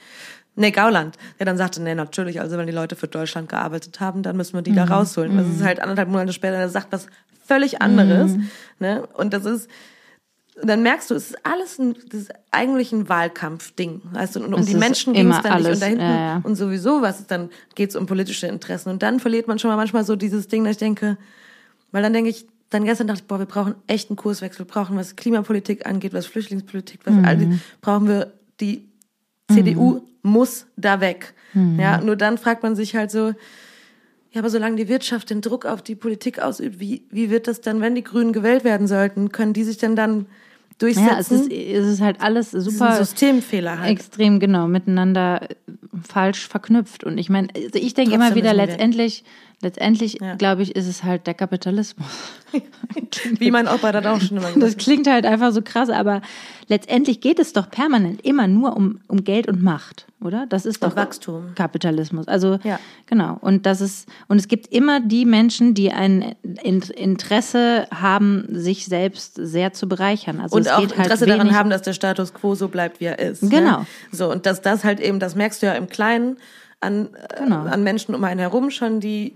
Nee, 0.57 0.73
Gauland, 0.73 1.16
der 1.38 1.46
dann 1.46 1.57
sagte, 1.57 1.81
nee, 1.83 1.94
natürlich, 1.94 2.40
also 2.40 2.59
wenn 2.59 2.66
die 2.66 2.73
Leute 2.73 2.96
für 2.96 3.09
Deutschland 3.09 3.49
gearbeitet 3.49 4.01
haben, 4.01 4.23
dann 4.23 4.37
müssen 4.37 4.55
wir 4.55 4.62
die 4.62 4.75
da 4.75 4.85
rausholen. 4.85 5.37
Das 5.37 5.49
ist 5.49 5.62
halt 5.62 5.81
anderthalb 5.81 6.09
Monate 6.09 6.33
später, 6.33 6.59
der 6.59 6.68
sagt 6.68 6.92
was 6.92 7.07
völlig 7.46 7.81
anderes. 7.81 8.37
Ne? 8.79 9.07
Und 9.14 9.33
das 9.33 9.44
ist, 9.44 9.70
und 10.61 10.69
dann 10.69 10.83
merkst 10.83 11.11
du, 11.11 11.15
es 11.15 11.31
ist 11.31 11.47
alles 11.47 11.79
ein, 11.79 11.95
das 12.11 12.23
ist 12.23 12.33
eigentlich 12.51 12.93
ein 12.93 13.09
Wahlkampfding. 13.09 14.03
Weißt 14.13 14.37
du, 14.37 14.41
und 14.41 14.53
um 14.53 14.61
das 14.61 14.67
die 14.67 14.75
Menschen 14.75 15.15
ging 15.15 15.31
es 15.31 15.41
dann 15.43 15.53
alles, 15.53 15.67
nicht. 15.69 15.75
Und 15.75 15.81
da 15.81 15.87
hinten 15.87 16.03
ja, 16.03 16.35
ja. 16.35 16.41
und 16.43 16.57
sowieso 16.57 17.03
was, 17.03 17.27
dann 17.27 17.51
geht 17.75 17.91
es 17.91 17.97
um 17.97 18.07
politische 18.07 18.47
Interessen. 18.47 18.91
Und 18.91 19.03
dann 19.03 19.21
verliert 19.21 19.49
man 19.49 19.59
schon 19.59 19.71
mal 19.71 19.77
manchmal 19.77 20.05
so 20.05 20.17
dieses 20.17 20.49
Ding, 20.49 20.65
dass 20.65 20.73
ich 20.73 20.79
denke, 20.79 21.17
weil 21.93 22.03
dann 22.03 22.13
denke 22.13 22.31
ich, 22.31 22.47
dann 22.69 22.85
gestern 22.85 23.07
dachte 23.07 23.23
ich, 23.23 23.27
boah, 23.27 23.39
wir 23.39 23.47
brauchen 23.47 23.75
echt 23.87 24.11
einen 24.11 24.17
Kurswechsel. 24.17 24.67
Wir 24.67 24.71
brauchen, 24.71 24.97
was 24.97 25.17
Klimapolitik 25.17 25.87
angeht, 25.87 26.13
was 26.13 26.27
Flüchtlingspolitik, 26.27 27.01
was 27.05 27.15
mhm. 27.15 27.25
all 27.25 27.37
die, 27.37 27.59
brauchen 27.81 28.07
wir 28.07 28.33
die 28.61 28.89
CDU 29.51 29.95
mhm. 29.95 30.03
muss 30.23 30.67
da 30.77 31.01
weg. 31.01 31.35
Mhm. 31.55 31.81
Ja, 31.81 32.01
nur 32.01 32.17
dann 32.17 32.39
fragt 32.39 32.63
man 32.63 32.77
sich 32.77 32.95
halt 32.95 33.11
so, 33.11 33.35
ja, 34.33 34.40
aber 34.40 34.51
solange 34.51 34.77
die 34.77 34.88
Wirtschaft 34.88 35.31
den 35.31 35.40
Druck 35.40 35.66
auf 35.66 35.83
die 35.83 35.97
Politik 35.97 36.38
ausübt, 36.38 36.79
wie, 36.79 37.03
wie 37.11 37.31
wird 37.31 37.49
das 37.49 37.61
dann, 37.61 37.81
wenn 37.81 37.95
die 37.95 38.05
Grünen 38.05 38.33
gewählt 38.33 38.62
werden 38.62 38.87
sollten? 38.87 39.33
Können 39.33 39.53
die 39.53 39.64
sich 39.64 39.79
denn 39.79 39.97
dann 39.97 40.27
durchsetzen. 40.79 41.09
Ja, 41.09 41.19
es 41.19 41.31
ist, 41.31 41.53
es 41.53 41.87
ist 41.87 42.01
halt 42.01 42.21
alles 42.21 42.51
super. 42.53 42.97
Systemfehler 42.97 43.81
halt. 43.81 43.90
Extrem, 43.90 44.38
genau, 44.40 44.69
miteinander 44.69 45.49
falsch 46.09 46.47
verknüpft. 46.49 47.05
Und 47.05 47.19
ich 47.19 47.29
meine, 47.29 47.49
also 47.55 47.79
ich 47.79 47.95
denke 47.95 48.14
immer 48.14 48.35
wieder, 48.35 48.55
letztendlich, 48.55 49.25
letztendlich, 49.62 50.18
ja. 50.20 50.35
glaube 50.37 50.62
ich, 50.62 50.75
ist 50.75 50.87
es 50.87 51.05
halt 51.05 51.27
der 51.27 51.35
Kapitalismus. 51.35 52.07
Wie 53.38 53.51
mein 53.51 53.68
Opa 53.68 53.92
das 53.92 54.07
auch 54.07 54.20
schon 54.20 54.38
immer 54.38 54.53
gesagt 54.53 54.62
Das 54.62 54.77
klingt 54.77 55.07
halt 55.07 55.27
einfach 55.27 55.53
so 55.53 55.61
krass, 55.62 55.90
aber 55.90 56.23
letztendlich 56.68 57.20
geht 57.20 57.38
es 57.38 57.53
doch 57.53 57.70
permanent 57.70 58.25
immer 58.25 58.49
nur 58.49 58.77
um, 58.77 59.01
um 59.07 59.23
Geld 59.23 59.49
und 59.49 59.62
Macht, 59.62 60.07
oder? 60.20 60.46
Das 60.46 60.64
ist 60.64 60.83
doch 60.83 60.96
Wachstum. 60.96 61.55
Kapitalismus. 61.55 62.27
Also, 62.27 62.59
ja. 62.64 62.81
genau. 63.07 63.38
Und 63.40 63.66
das 63.66 63.81
ist, 63.81 64.09
und 64.29 64.38
es 64.38 64.49
gibt 64.49 64.68
immer 64.68 65.01
die 65.01 65.27
Menschen, 65.27 65.75
die 65.75 65.92
ein 65.92 66.35
Interesse 66.62 67.87
haben, 67.92 68.46
sich 68.51 68.87
selbst 68.87 69.35
sehr 69.35 69.73
zu 69.73 69.88
bereichern. 69.88 70.40
Also 70.40 70.57
und 70.57 70.68
auch 70.70 70.79
halt 70.79 70.92
Interesse 70.92 71.27
halt 71.27 71.31
daran 71.31 71.55
haben, 71.55 71.70
dass 71.70 71.83
der 71.83 71.92
Status 71.92 72.33
quo 72.33 72.55
so 72.55 72.68
bleibt, 72.68 73.01
wie 73.01 73.07
er 73.07 73.18
ist. 73.18 73.42
Genau. 73.42 73.81
Ne? 73.81 73.87
So, 74.11 74.31
und 74.31 74.46
dass 74.46 74.62
das 74.62 74.85
halt 74.85 75.01
eben, 75.01 75.20
das 75.20 75.35
merkst 75.35 75.62
du 75.62 75.66
ja 75.66 75.75
im 75.75 75.88
Kleinen 75.88 76.38
an, 76.81 77.09
genau. 77.38 77.66
äh, 77.66 77.71
an 77.71 77.83
Menschen 77.83 78.14
um 78.14 78.25
einen 78.25 78.40
herum 78.40 78.71
schon, 78.71 79.01
die 79.01 79.35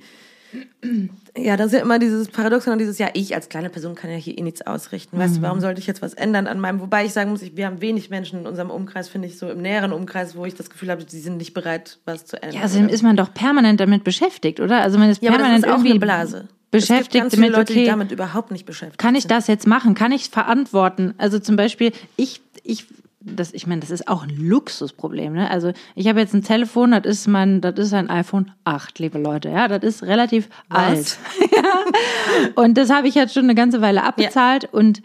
ja, 1.36 1.56
das 1.56 1.68
ist 1.68 1.72
ja 1.72 1.80
immer 1.80 1.98
dieses 1.98 2.28
Paradoxon, 2.28 2.78
dieses, 2.78 2.98
ja, 2.98 3.08
ich 3.12 3.34
als 3.34 3.48
kleine 3.48 3.70
Person 3.70 3.94
kann 3.96 4.10
ja 4.10 4.16
hier 4.16 4.38
eh 4.38 4.42
nichts 4.42 4.62
ausrichten. 4.62 5.18
Weißt 5.18 5.34
mhm. 5.34 5.36
du, 5.38 5.42
warum 5.42 5.60
sollte 5.60 5.80
ich 5.80 5.86
jetzt 5.86 6.00
was 6.00 6.14
ändern 6.14 6.46
an 6.46 6.60
meinem, 6.60 6.80
wobei 6.80 7.04
ich 7.04 7.12
sagen 7.12 7.30
muss, 7.30 7.42
ich, 7.42 7.56
wir 7.56 7.66
haben 7.66 7.80
wenig 7.80 8.08
Menschen 8.08 8.40
in 8.40 8.46
unserem 8.46 8.70
Umkreis, 8.70 9.08
finde 9.08 9.26
ich, 9.26 9.38
so 9.38 9.50
im 9.50 9.60
näheren 9.60 9.92
Umkreis, 9.92 10.36
wo 10.36 10.44
ich 10.44 10.54
das 10.54 10.70
Gefühl 10.70 10.90
habe, 10.90 11.04
die 11.04 11.18
sind 11.18 11.38
nicht 11.38 11.54
bereit, 11.54 11.98
was 12.04 12.26
zu 12.26 12.40
ändern. 12.40 12.58
Ja, 12.58 12.62
also 12.62 12.80
ist 12.80 13.02
man 13.02 13.16
doch 13.16 13.34
permanent 13.34 13.80
damit 13.80 14.04
beschäftigt, 14.04 14.60
oder? 14.60 14.82
Also 14.82 14.98
man 14.98 15.10
ist 15.10 15.22
ja, 15.22 15.30
permanent 15.30 15.64
aber 15.64 15.72
das 15.72 15.80
ist 15.80 15.86
auch 15.86 15.90
eine 15.90 15.98
Blase. 15.98 16.48
Beschäftigt 16.70 17.30
viele 17.30 17.48
Leute, 17.48 17.72
okay, 17.72 17.86
damit 17.86 18.10
überhaupt 18.10 18.50
nicht 18.50 18.66
beschäftigt 18.66 18.98
Kann 18.98 19.14
ich 19.14 19.28
das 19.28 19.46
jetzt 19.46 19.66
machen? 19.66 19.94
Kann 19.94 20.10
ich 20.10 20.30
verantworten? 20.30 21.14
Also 21.18 21.38
zum 21.38 21.54
Beispiel, 21.54 21.92
ich, 22.16 22.40
ich 22.64 22.86
das, 23.24 23.52
ich 23.54 23.66
meine, 23.66 23.80
das 23.80 23.90
ist 23.90 24.08
auch 24.08 24.22
ein 24.22 24.36
Luxusproblem. 24.36 25.32
Ne? 25.32 25.50
Also 25.50 25.72
ich 25.94 26.08
habe 26.08 26.20
jetzt 26.20 26.34
ein 26.34 26.42
Telefon, 26.42 26.92
das 26.92 27.04
ist 27.04 27.26
mein, 27.26 27.60
das 27.60 27.78
ist 27.78 27.94
ein 27.94 28.10
iPhone 28.10 28.50
8, 28.64 28.98
liebe 28.98 29.18
Leute. 29.18 29.48
Ja, 29.48 29.68
das 29.68 29.82
ist 29.82 30.02
relativ 30.02 30.48
Was? 30.68 30.78
alt. 30.78 31.18
ja. 31.52 32.52
Und 32.54 32.74
das 32.74 32.90
habe 32.90 33.08
ich 33.08 33.14
jetzt 33.14 33.34
schon 33.34 33.44
eine 33.44 33.54
ganze 33.54 33.80
Weile 33.80 34.02
abbezahlt 34.02 34.64
ja. 34.64 34.68
und 34.72 35.02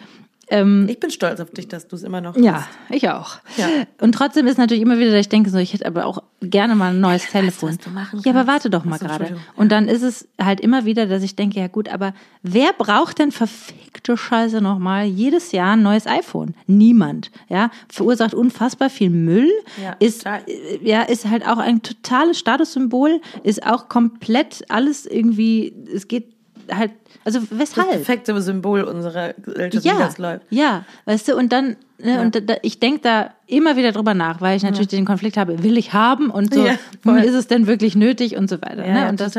ähm, 0.49 0.87
ich 0.89 0.99
bin 0.99 1.11
stolz 1.11 1.39
auf 1.39 1.51
dich, 1.51 1.67
dass 1.67 1.87
du 1.87 1.95
es 1.95 2.03
immer 2.03 2.21
noch 2.21 2.35
hast. 2.35 2.43
Ja, 2.43 2.67
ich 2.89 3.07
auch. 3.09 3.37
Ja. 3.57 3.67
Und 4.01 4.13
trotzdem 4.13 4.47
ist 4.47 4.57
natürlich 4.57 4.81
immer 4.81 4.97
wieder, 4.97 5.11
dass 5.11 5.21
ich 5.21 5.29
denke, 5.29 5.49
so, 5.49 5.57
ich 5.57 5.73
hätte 5.73 5.85
aber 5.85 6.05
auch 6.05 6.23
gerne 6.41 6.75
mal 6.75 6.91
ein 6.93 6.99
neues 6.99 7.25
ja, 7.25 7.39
Telefon. 7.39 7.77
Weißt, 7.85 8.25
ja, 8.25 8.33
aber 8.33 8.47
warte 8.47 8.69
doch 8.69 8.83
mal 8.85 8.97
gerade. 8.97 9.37
Und 9.55 9.71
dann 9.71 9.87
ist 9.87 10.01
es 10.01 10.27
halt 10.41 10.59
immer 10.59 10.85
wieder, 10.85 11.05
dass 11.05 11.21
ich 11.21 11.35
denke, 11.35 11.59
ja 11.59 11.67
gut, 11.67 11.89
aber 11.89 12.13
wer 12.41 12.73
braucht 12.73 13.19
denn 13.19 13.31
verfickte 13.31 14.17
Scheiße 14.17 14.61
nochmal 14.61 15.05
jedes 15.05 15.51
Jahr 15.51 15.73
ein 15.73 15.83
neues 15.83 16.07
iPhone? 16.07 16.55
Niemand. 16.65 17.31
Ja, 17.47 17.69
verursacht 17.87 18.33
unfassbar 18.33 18.89
viel 18.89 19.09
Müll. 19.09 19.49
Ja, 19.81 19.95
ist, 19.99 20.23
total. 20.23 20.41
ja, 20.81 21.03
ist 21.03 21.27
halt 21.27 21.47
auch 21.47 21.57
ein 21.57 21.83
totales 21.83 22.39
Statussymbol, 22.39 23.21
ist 23.43 23.65
auch 23.65 23.89
komplett 23.89 24.65
alles 24.69 25.05
irgendwie, 25.05 25.73
es 25.93 26.07
geht 26.07 26.33
halt, 26.71 26.91
also 27.25 27.39
weshalb? 27.51 27.87
Das 27.87 27.97
perfekte 27.97 28.41
Symbol 28.41 28.83
unserer 28.83 29.33
Gesellschaft, 29.33 29.85
ja, 29.85 29.95
wie 29.95 29.99
das 29.99 30.17
läuft. 30.17 30.45
Ja, 30.49 30.85
weißt 31.05 31.27
du, 31.27 31.35
und 31.35 31.51
dann, 31.51 31.75
ne, 31.97 32.15
ja. 32.15 32.21
und 32.21 32.49
da, 32.49 32.55
ich 32.61 32.79
denke 32.79 33.01
da 33.01 33.31
immer 33.47 33.75
wieder 33.77 33.91
drüber 33.91 34.13
nach, 34.13 34.41
weil 34.41 34.57
ich 34.57 34.63
natürlich 34.63 34.91
ja. 34.91 34.99
den 34.99 35.05
Konflikt 35.05 35.37
habe, 35.37 35.63
will 35.63 35.77
ich 35.77 35.93
haben 35.93 36.29
und 36.29 36.53
so, 36.53 36.65
ja, 36.65 37.17
ist 37.17 37.35
es 37.35 37.47
denn 37.47 37.67
wirklich 37.67 37.95
nötig 37.95 38.37
und 38.37 38.49
so 38.49 38.61
weiter. 38.61 38.85
ne? 38.85 39.09
und, 39.09 39.19
das, 39.19 39.33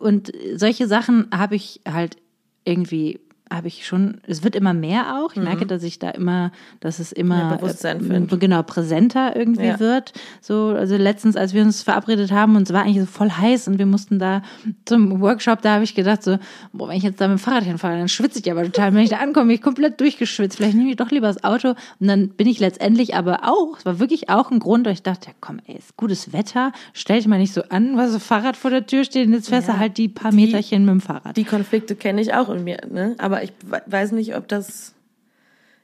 und 0.00 0.32
solche 0.54 0.86
Sachen 0.86 1.28
habe 1.34 1.56
ich 1.56 1.80
halt 1.86 2.16
irgendwie 2.64 3.20
habe 3.52 3.68
ich 3.68 3.86
schon, 3.86 4.20
es 4.26 4.42
wird 4.42 4.56
immer 4.56 4.74
mehr 4.74 5.16
auch. 5.16 5.30
Ich 5.32 5.38
mhm. 5.38 5.44
merke, 5.44 5.66
dass 5.66 5.82
ich 5.82 5.98
da 5.98 6.10
immer, 6.10 6.50
dass 6.80 6.98
es 6.98 7.12
immer 7.12 7.38
ja, 7.38 7.54
Bewusstsein 7.56 8.28
äh, 8.28 8.36
genau 8.36 8.62
präsenter 8.62 9.36
irgendwie 9.36 9.66
ja. 9.66 9.80
wird. 9.80 10.12
So, 10.40 10.74
also 10.76 10.96
letztens, 10.96 11.36
als 11.36 11.54
wir 11.54 11.62
uns 11.62 11.82
verabredet 11.82 12.32
haben 12.32 12.56
und 12.56 12.62
es 12.62 12.72
war 12.72 12.82
eigentlich 12.82 13.00
so 13.00 13.06
voll 13.06 13.30
heiß 13.30 13.68
und 13.68 13.78
wir 13.78 13.86
mussten 13.86 14.18
da 14.18 14.42
zum 14.84 15.20
Workshop, 15.20 15.62
da 15.62 15.74
habe 15.74 15.84
ich 15.84 15.94
gedacht 15.94 16.22
so, 16.22 16.38
boah, 16.72 16.88
wenn 16.88 16.96
ich 16.96 17.04
jetzt 17.04 17.20
da 17.20 17.28
mit 17.28 17.38
dem 17.38 17.42
Fahrrad 17.42 17.64
hinfahre, 17.64 17.96
dann 17.98 18.08
schwitze 18.08 18.40
ich 18.40 18.50
aber 18.50 18.64
total. 18.64 18.92
Wenn 18.94 19.02
ich 19.02 19.10
da 19.10 19.18
ankomme, 19.18 19.46
bin 19.46 19.56
ich 19.56 19.62
komplett 19.62 20.00
durchgeschwitzt. 20.00 20.56
Vielleicht 20.56 20.76
nehme 20.76 20.90
ich 20.90 20.96
doch 20.96 21.10
lieber 21.10 21.28
das 21.28 21.44
Auto 21.44 21.74
und 22.00 22.08
dann 22.08 22.30
bin 22.30 22.48
ich 22.48 22.58
letztendlich 22.58 23.14
aber 23.14 23.44
auch, 23.44 23.78
es 23.78 23.86
war 23.86 24.00
wirklich 24.00 24.28
auch 24.28 24.50
ein 24.50 24.58
Grund, 24.58 24.86
weil 24.86 24.94
ich 24.94 25.02
dachte, 25.02 25.28
ja 25.28 25.34
komm, 25.40 25.60
ey, 25.66 25.76
ist 25.76 25.96
gutes 25.96 26.32
Wetter, 26.32 26.72
stell 26.92 27.18
dich 27.18 27.28
mal 27.28 27.38
nicht 27.38 27.52
so 27.52 27.62
an, 27.68 27.96
was 27.96 28.12
so 28.12 28.18
Fahrrad 28.18 28.56
vor 28.56 28.70
der 28.70 28.86
Tür 28.86 29.04
steht 29.04 29.28
und 29.28 29.34
jetzt 29.34 29.48
fährst 29.48 29.68
ja, 29.68 29.74
du 29.74 29.80
halt 29.80 29.98
die 29.98 30.08
paar 30.08 30.32
die, 30.32 30.36
Meterchen 30.36 30.84
mit 30.84 30.92
dem 30.92 31.00
Fahrrad. 31.00 31.36
Die 31.36 31.44
Konflikte 31.44 31.94
kenne 31.94 32.20
ich 32.20 32.34
auch 32.34 32.48
in 32.48 32.64
mir, 32.64 32.78
ne? 32.90 33.14
Aber 33.18 33.35
aber 33.36 33.44
ich 33.44 33.52
weiß 33.86 34.12
nicht, 34.12 34.34
ob 34.36 34.48
das. 34.48 34.94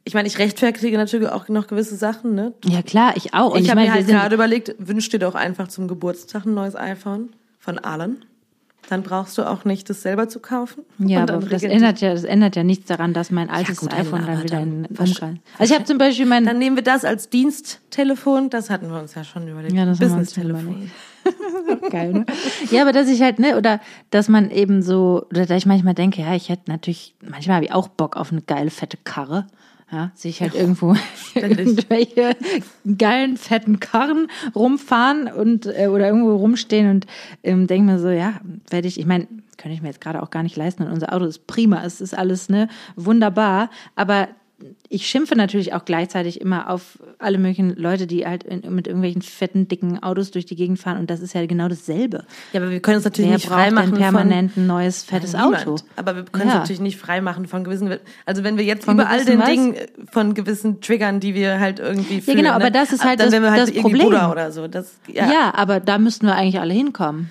Ich 0.05 0.15
meine, 0.15 0.27
ich 0.27 0.39
rechtfertige 0.39 0.97
natürlich 0.97 1.29
auch 1.29 1.49
noch 1.49 1.69
gewisse 1.69 1.95
Sachen, 1.95 2.35
ne? 2.35 2.53
Ja, 2.65 2.83
klar, 2.83 3.13
ich 3.17 3.35
auch. 3.35 3.53
Und 3.53 3.61
ich, 3.61 3.67
ich 3.67 3.71
habe 3.71 3.83
mir 3.83 3.93
halt 3.93 4.07
gerade 4.09 4.35
überlegt, 4.35 4.75
wünsch 4.79 5.09
dir 5.11 5.21
doch 5.21 5.37
einfach 5.37 5.69
zum 5.69 5.87
Geburtstag 5.87 6.45
ein 6.45 6.55
neues 6.55 6.75
iPhone 6.75 7.31
von 7.61 7.79
allen. 7.79 8.25
Dann 8.89 9.05
brauchst 9.05 9.39
du 9.39 9.49
auch 9.49 9.65
nicht, 9.65 9.89
das 9.89 10.03
selber 10.03 10.29
zu 10.29 10.41
kaufen. 10.41 10.83
Ja, 10.99 11.23
aber 11.23 11.39
das 11.39 11.63
ändert 11.63 12.01
ja, 12.01 12.13
das 12.13 12.25
ändert 12.25 12.57
ja 12.57 12.65
nichts 12.65 12.89
daran, 12.89 13.15
dass 13.15 13.31
mein 13.31 13.49
altes 13.49 13.81
ja, 13.81 13.89
gut, 13.89 13.95
iPhone 13.95 14.27
dann 14.27 14.43
wieder 14.43 14.61
in 14.61 14.87
Umkreis. 14.87 15.19
Also 15.57 15.73
ich 15.73 15.79
habe 15.79 15.85
zum 15.85 15.99
Beispiel 15.99 16.27
mein. 16.27 16.45
Dann 16.45 16.59
nehmen 16.59 16.75
wir 16.75 16.83
das 16.83 17.05
als 17.05 17.29
Diensttelefon. 17.29 18.51
Das 18.51 18.71
hatten 18.71 18.91
wir 18.91 18.99
uns 18.99 19.15
ja 19.15 19.23
schon 19.23 19.47
überlegt. 19.47 19.73
Ja, 19.73 19.85
das 19.85 20.01
Business-Telefon. 20.01 20.91
Geil, 21.91 22.13
ne? 22.13 22.27
Ja, 22.71 22.83
aber 22.83 22.93
dass 22.93 23.09
ich 23.09 23.23
halt, 23.23 23.39
ne, 23.39 23.57
oder 23.57 23.81
dass 24.11 24.29
man 24.29 24.51
eben 24.51 24.83
so, 24.83 25.27
oder 25.31 25.47
dass 25.47 25.59
ich 25.59 25.67
manchmal 25.67 25.95
denke, 25.95 26.23
ja, 26.23 26.35
ich 26.35 26.49
hätte 26.49 26.71
natürlich, 26.71 27.15
manchmal 27.23 27.57
habe 27.57 27.67
ich 27.67 27.73
auch 27.73 27.89
Bock 27.89 28.17
auf 28.17 28.33
eine 28.33 28.43
geile, 28.43 28.71
fette 28.71 28.99
Karre. 29.03 29.47
Ja, 29.91 30.11
sehe 30.15 30.31
ich 30.31 30.41
halt 30.41 30.55
irgendwo 30.55 30.97
irgendwelche 31.35 32.35
geilen, 32.97 33.37
fetten 33.37 33.79
Karren 33.79 34.29
rumfahren 34.55 35.29
und 35.29 35.67
äh, 35.67 35.89
oder 35.89 36.07
irgendwo 36.07 36.35
rumstehen 36.35 36.89
und 36.89 37.07
ähm, 37.43 37.67
denke 37.67 37.93
mir 37.93 37.99
so, 37.99 38.09
ja, 38.09 38.41
werde 38.71 38.89
ich, 38.89 38.99
ich 38.99 39.05
meine, 39.05 39.29
könnte 39.59 39.75
ich 39.75 39.83
mir 39.83 39.89
jetzt 39.89 40.01
gerade 40.01 40.23
auch 40.23 40.31
gar 40.31 40.43
nicht 40.43 40.57
leisten 40.57 40.83
und 40.83 40.93
unser 40.93 41.13
Auto 41.13 41.27
ist 41.27 41.47
prima, 41.47 41.85
es 41.85 42.01
ist 42.01 42.17
alles 42.17 42.49
ne, 42.49 42.69
wunderbar, 42.97 43.69
aber 43.95 44.29
ich 44.89 45.07
schimpfe 45.07 45.35
natürlich 45.37 45.73
auch 45.75 45.85
gleichzeitig 45.85 46.41
immer 46.41 46.71
auf 46.71 46.99
alle 47.19 47.39
möglichen 47.39 47.75
Leute, 47.77 48.07
die 48.07 48.27
halt 48.27 48.45
in, 48.45 48.75
mit 48.75 48.87
irgendwelchen 48.87 49.23
fetten, 49.23 49.69
dicken 49.69 50.03
Autos 50.03 50.31
durch 50.31 50.47
die 50.47 50.57
Gegend 50.57 50.79
fahren 50.79 50.99
und 50.99 51.11
das 51.11 51.21
ist 51.21 51.35
ja 51.35 51.45
genau 51.47 51.69
dasselbe. 51.69 52.25
Ja, 52.53 52.61
aber 52.61 52.71
wir 52.71 52.81
können 52.81 52.97
uns 52.97 53.05
natürlich 53.05 53.31
Wer 53.31 53.37
nicht 53.37 53.47
freimachen 53.47 53.93
permanent 53.95 54.57
ein 54.57 54.67
neues, 54.67 55.05
fettes 55.05 55.33
Niemand. 55.33 55.67
Auto? 55.67 55.77
Aber 55.97 56.17
wir 56.17 56.25
können 56.25 56.45
uns 56.45 56.53
Ja. 56.55 56.59
natürlich 56.61 56.81
nicht 56.81 56.99
freimachen 56.99 57.47
von 57.47 57.65
gewissen, 57.65 57.97
also 58.27 58.45
wenn 58.45 58.57
wir 58.59 58.65
jetzt 58.65 58.85
Von 58.85 58.95
über 58.95 59.09
all 59.09 59.25
gewissen 59.25 59.31
den 59.33 59.41
was? 59.41 59.49
Dingen 59.49 59.75
äh, 59.75 59.87
von 60.11 60.35
gewissen 60.35 60.81
Triggern, 60.81 61.21
die 61.21 61.35
wir 61.35 61.59
halt 61.61 61.79
irgendwie 61.79 62.21
fühlen, 62.21 62.39
genau, 62.39 62.51
aber 62.53 62.65
ne? 62.65 62.73
das 62.73 62.93
ist 62.93 63.05
halt 63.05 63.21
dann 63.21 63.31
das- 63.31 63.41
wir 63.43 63.51
halt 63.51 63.63
das 63.69 63.73
Problem. 63.83 64.05
Buddha 64.07 64.31
oder 64.31 64.53
so. 64.53 64.69
Das, 64.69 64.99
ja. 65.09 65.27
Ja. 65.31 65.55
aber 65.55 65.81
da 65.81 65.99
müssten 65.99 66.27
wir 66.27 66.35
eigentlich 66.35 66.61
alle 66.61 66.75
hinkommen. 66.75 67.31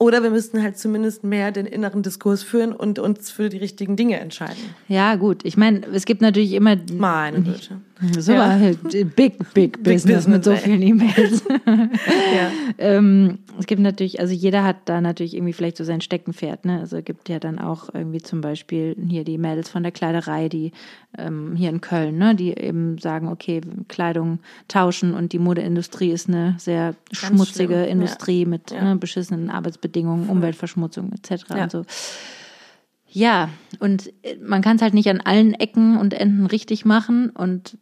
Oder 0.00 0.22
wir 0.22 0.30
müssten 0.30 0.62
halt 0.62 0.78
zumindest 0.78 1.24
mehr 1.24 1.52
den 1.52 1.66
inneren 1.66 2.02
Diskurs 2.02 2.42
führen 2.42 2.72
und 2.72 2.98
uns 2.98 3.30
für 3.30 3.50
die 3.50 3.58
richtigen 3.58 3.96
Dinge 3.96 4.18
entscheiden. 4.18 4.74
Ja, 4.88 5.14
gut. 5.16 5.44
Ich 5.44 5.58
meine, 5.58 5.86
es 5.92 6.06
gibt 6.06 6.22
natürlich 6.22 6.54
immer 6.54 6.76
Meine 6.90 7.42
Güte. 7.42 7.82
So 8.18 8.32
Ja. 8.32 8.48
halt 8.50 8.82
big, 9.14 9.38
big, 9.54 9.82
Business 9.82 10.26
mit 10.26 10.42
Business, 10.42 10.44
so 10.44 10.50
ey. 10.52 10.58
vielen 10.58 10.82
E-Mails. 10.82 11.44
Ja. 11.66 12.50
ähm, 12.78 13.38
es 13.58 13.66
gibt 13.66 13.82
natürlich, 13.82 14.20
also 14.20 14.32
jeder 14.32 14.64
hat 14.64 14.76
da 14.86 15.00
natürlich 15.00 15.34
irgendwie 15.34 15.52
vielleicht 15.52 15.76
so 15.76 15.84
sein 15.84 16.00
Steckenpferd. 16.00 16.64
Ne? 16.64 16.80
Also 16.80 16.98
es 16.98 17.04
gibt 17.04 17.28
ja 17.28 17.38
dann 17.38 17.58
auch 17.58 17.92
irgendwie 17.92 18.22
zum 18.22 18.40
Beispiel 18.40 18.96
hier 19.08 19.24
die 19.24 19.38
Mädels 19.38 19.68
von 19.68 19.82
der 19.82 19.92
Kleiderei, 19.92 20.48
die 20.48 20.72
ähm, 21.18 21.54
hier 21.56 21.70
in 21.70 21.80
Köln, 21.80 22.18
ne, 22.18 22.34
die 22.34 22.56
eben 22.56 22.98
sagen, 22.98 23.28
okay, 23.28 23.60
Kleidung 23.88 24.38
tauschen 24.68 25.14
und 25.14 25.32
die 25.32 25.38
Modeindustrie 25.38 26.10
ist 26.10 26.28
eine 26.28 26.54
sehr 26.58 26.94
schmutzige 27.12 27.74
schlimm, 27.74 27.84
ja. 27.84 27.84
Industrie 27.86 28.46
mit 28.46 28.70
Ja. 28.70 28.82
Ne, 28.82 28.96
beschissenen 28.96 29.50
Arbeitsbedingungen, 29.50 30.28
Umweltverschmutzung 30.28 31.12
etc. 31.12 31.44
Und 31.50 31.70
so. 31.72 31.84
Ja, 33.12 33.48
und 33.80 34.08
äh, 34.22 34.36
man 34.42 34.62
kann 34.62 34.76
es 34.76 34.82
halt 34.82 34.94
nicht 34.94 35.08
an 35.08 35.20
allen 35.20 35.54
Ecken 35.54 35.96
und 35.98 36.14
Enden 36.14 36.46
richtig 36.46 36.84
machen. 36.84 37.30
Und 37.30 37.76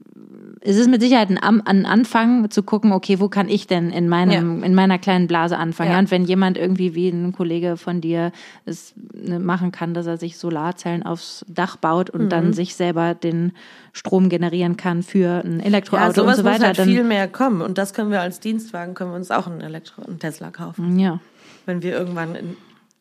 es 0.60 0.76
ist 0.76 0.88
mit 0.88 1.00
Sicherheit 1.00 1.28
ein, 1.30 1.38
ein 1.38 1.86
Anfang 1.86 2.50
zu 2.50 2.62
gucken, 2.62 2.92
okay, 2.92 3.20
wo 3.20 3.28
kann 3.28 3.48
ich 3.48 3.66
denn 3.66 3.90
in 3.90 4.08
meinem, 4.08 4.62
in 4.64 4.74
meiner 4.74 4.98
kleinen 4.98 5.26
Blase 5.26 5.56
anfangen? 5.56 5.90
Ja. 5.90 5.94
Ja. 5.94 6.00
und 6.00 6.10
wenn 6.10 6.24
jemand 6.24 6.56
irgendwie 6.58 6.94
wie 6.94 7.08
ein 7.10 7.32
Kollege 7.32 7.76
von 7.76 8.00
dir 8.00 8.32
es 8.64 8.94
ne, 9.14 9.38
machen 9.38 9.70
kann, 9.70 9.94
dass 9.94 10.06
er 10.06 10.16
sich 10.16 10.36
Solarzellen 10.38 11.02
aufs 11.04 11.44
Dach 11.48 11.76
baut 11.76 12.10
und 12.10 12.24
Mhm. 12.24 12.28
dann 12.30 12.52
sich 12.54 12.74
selber 12.74 13.14
den 13.14 13.52
Strom 13.92 14.28
generieren 14.28 14.76
kann 14.76 15.02
für 15.02 15.42
ein 15.44 15.60
Ja, 15.60 15.66
Elektroauto 15.66 16.06
und 16.06 16.14
so 16.16 16.24
muss 16.24 16.44
weiter, 16.44 16.66
halt 16.66 16.78
dann 16.78 16.88
viel 16.88 17.04
mehr 17.04 17.28
kommen. 17.28 17.60
Und 17.62 17.78
das 17.78 17.92
können 17.94 18.10
wir 18.10 18.20
als 18.20 18.40
Dienstwagen, 18.40 18.94
können 18.94 19.10
wir 19.12 19.16
uns 19.16 19.30
auch 19.30 19.46
einen 19.46 19.60
Elektro, 19.60 20.02
einen 20.02 20.18
Tesla 20.18 20.50
kaufen. 20.50 20.98
ja. 20.98 21.20
Wenn 21.66 21.82
wir 21.82 21.92
irgendwann 21.92 22.34
in, 22.34 22.56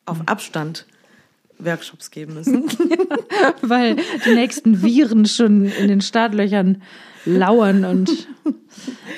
auf 0.05 0.21
Abstand 0.27 0.85
Workshops 1.59 2.11
geben 2.11 2.33
müssen. 2.35 2.65
Weil 3.61 3.97
die 4.25 4.33
nächsten 4.35 4.81
Viren 4.83 5.25
schon 5.25 5.65
in 5.65 5.87
den 5.87 6.01
Startlöchern 6.01 6.81
lauern 7.25 7.83
und 7.85 8.27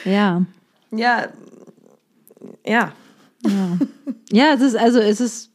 ja. 0.05 0.45
ja, 0.91 1.27
ja. 2.65 2.93
Ja, 4.31 4.53
es 4.53 4.61
ist 4.61 4.75
also 4.75 4.99
es 4.99 5.21
ist 5.21 5.51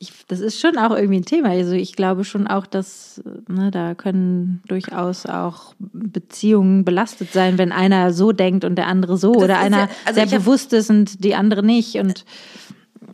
ich, 0.00 0.12
das 0.28 0.38
ist 0.38 0.60
schon 0.60 0.78
auch 0.78 0.94
irgendwie 0.96 1.18
ein 1.18 1.24
Thema. 1.24 1.48
Also 1.50 1.72
ich 1.72 1.94
glaube 1.96 2.24
schon 2.24 2.46
auch, 2.46 2.66
dass 2.66 3.20
ne, 3.48 3.70
da 3.72 3.94
können 3.96 4.62
durchaus 4.68 5.26
auch 5.26 5.74
Beziehungen 5.80 6.84
belastet 6.84 7.32
sein, 7.32 7.58
wenn 7.58 7.72
einer 7.72 8.12
so 8.12 8.30
denkt 8.32 8.64
und 8.64 8.76
der 8.76 8.86
andere 8.86 9.16
so 9.18 9.32
Das 9.34 9.42
oder 9.42 9.58
einer 9.58 9.78
ja- 9.78 9.88
also 10.04 10.20
sehr 10.20 10.30
hab- 10.30 10.38
bewusst 10.44 10.72
ist 10.72 10.88
und 10.90 11.24
die 11.24 11.34
andere 11.34 11.64
nicht 11.64 11.96
und 11.96 12.24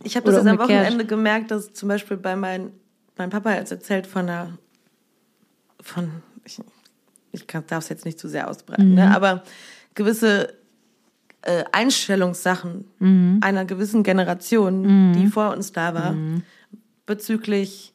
Ich 0.03 0.15
habe 0.15 0.27
das 0.27 0.35
jetzt 0.37 0.47
am. 0.47 0.59
Wochenende 0.59 1.05
gemerkt, 1.05 1.49
dass 1.49 1.73
zum 1.73 1.89
Beispiel 1.89 2.17
bei 2.17 2.35
mein, 2.35 2.69
mein 3.17 3.29
Papa 3.29 3.53
jetzt 3.53 3.71
erzählt 3.71 4.07
von 4.07 4.23
einer, 4.29 4.57
von, 5.81 6.09
ich, 6.43 6.59
ich 7.31 7.45
darf 7.47 7.83
es 7.83 7.89
jetzt 7.89 8.05
nicht 8.05 8.19
zu 8.19 8.27
sehr 8.27 8.49
ausbreiten, 8.49 8.89
Mhm. 8.89 8.95
ne, 8.95 9.15
aber 9.15 9.43
gewisse 9.93 10.53
äh, 11.43 11.63
Einstellungssachen 11.71 12.85
Mhm. 12.99 13.37
einer 13.41 13.65
gewissen 13.65 14.01
Generation, 14.03 15.13
die 15.13 15.27
vor 15.27 15.51
uns 15.51 15.71
da 15.71 15.93
war, 15.93 16.13
Mhm. 16.13 16.41
bezüglich 17.05 17.91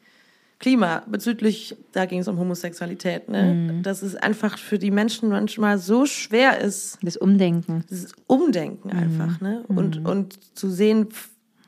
Klima, 0.60 1.02
bezüglich, 1.06 1.74
da 1.92 2.04
ging 2.04 2.20
es 2.20 2.28
um 2.28 2.38
Homosexualität, 2.38 3.30
ne, 3.30 3.54
Mhm. 3.54 3.82
dass 3.82 4.02
es 4.02 4.14
einfach 4.14 4.58
für 4.58 4.78
die 4.78 4.90
Menschen 4.90 5.30
manchmal 5.30 5.78
so 5.78 6.04
schwer 6.04 6.60
ist, 6.60 6.98
das 7.02 7.16
Umdenken. 7.16 7.82
dieses 7.90 8.12
Umdenken 8.26 8.90
einfach, 8.90 9.40
ne? 9.40 9.64
Und, 9.68 10.04
und 10.04 10.38
zu 10.56 10.68
sehen, 10.68 11.08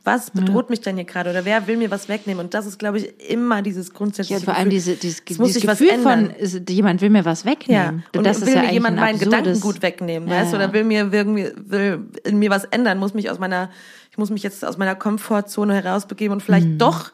was 0.05 0.31
bedroht 0.31 0.69
mich 0.69 0.81
denn 0.81 0.97
hier 0.97 1.05
gerade 1.05 1.31
oder 1.31 1.45
wer 1.45 1.67
will 1.69 1.77
mir 1.77 1.91
was 1.91 2.09
wegnehmen? 2.09 2.45
Und 2.45 2.55
das 2.55 2.67
ist, 2.67 2.79
glaube 2.79 2.99
ich, 2.99 3.31
immer 3.31 3.63
dieses 3.63 3.93
grundsätzliche 3.95 4.41
Ja, 4.41 4.45
vor 4.45 4.55
allem 4.55 4.71
Gefühl, 4.71 4.97
diese, 4.97 4.97
dieses, 4.97 5.25
dieses 5.25 5.63
Gefühl 5.63 5.99
von, 6.01 6.31
ist, 6.31 6.69
jemand 6.69 7.01
will 7.03 7.11
mir 7.11 7.25
was 7.25 7.45
ja, 7.45 7.53
wegnehmen. 7.53 8.05
und 8.17 8.27
das 8.27 8.39
ist 8.39 8.47
will 8.47 8.55
ja 8.55 8.55
mir 8.57 8.63
eigentlich 8.63 8.73
jemand 8.75 8.97
ein 8.99 9.01
meinen 9.01 9.15
absurdes- 9.21 9.31
Gedankengut 9.45 9.83
wegnehmen, 9.83 10.29
Ja, 10.29 10.35
weißt 10.41 10.53
du? 10.53 10.57
ja. 10.57 10.65
Oder 10.65 10.73
will 10.73 10.85
mir 10.85 11.13
irgendwie, 11.13 11.51
will 11.57 12.01
in 12.25 12.39
mir 12.39 12.51
was 12.51 12.65
ändern, 12.65 12.99
muss 12.99 13.15
mich 13.15 13.31
aus 13.31 13.39
meiner, 13.39 13.71
ich 14.11 14.19
muss 14.19 14.31
mich 14.31 14.43
jetzt 14.43 14.65
aus 14.65 14.77
meiner 14.77 14.95
Komfortzone 14.97 15.75
herausbegeben 15.83 16.33
und 16.35 16.41
vielleicht 16.43 16.67
Mhm. 16.69 16.79
doch 16.79 17.13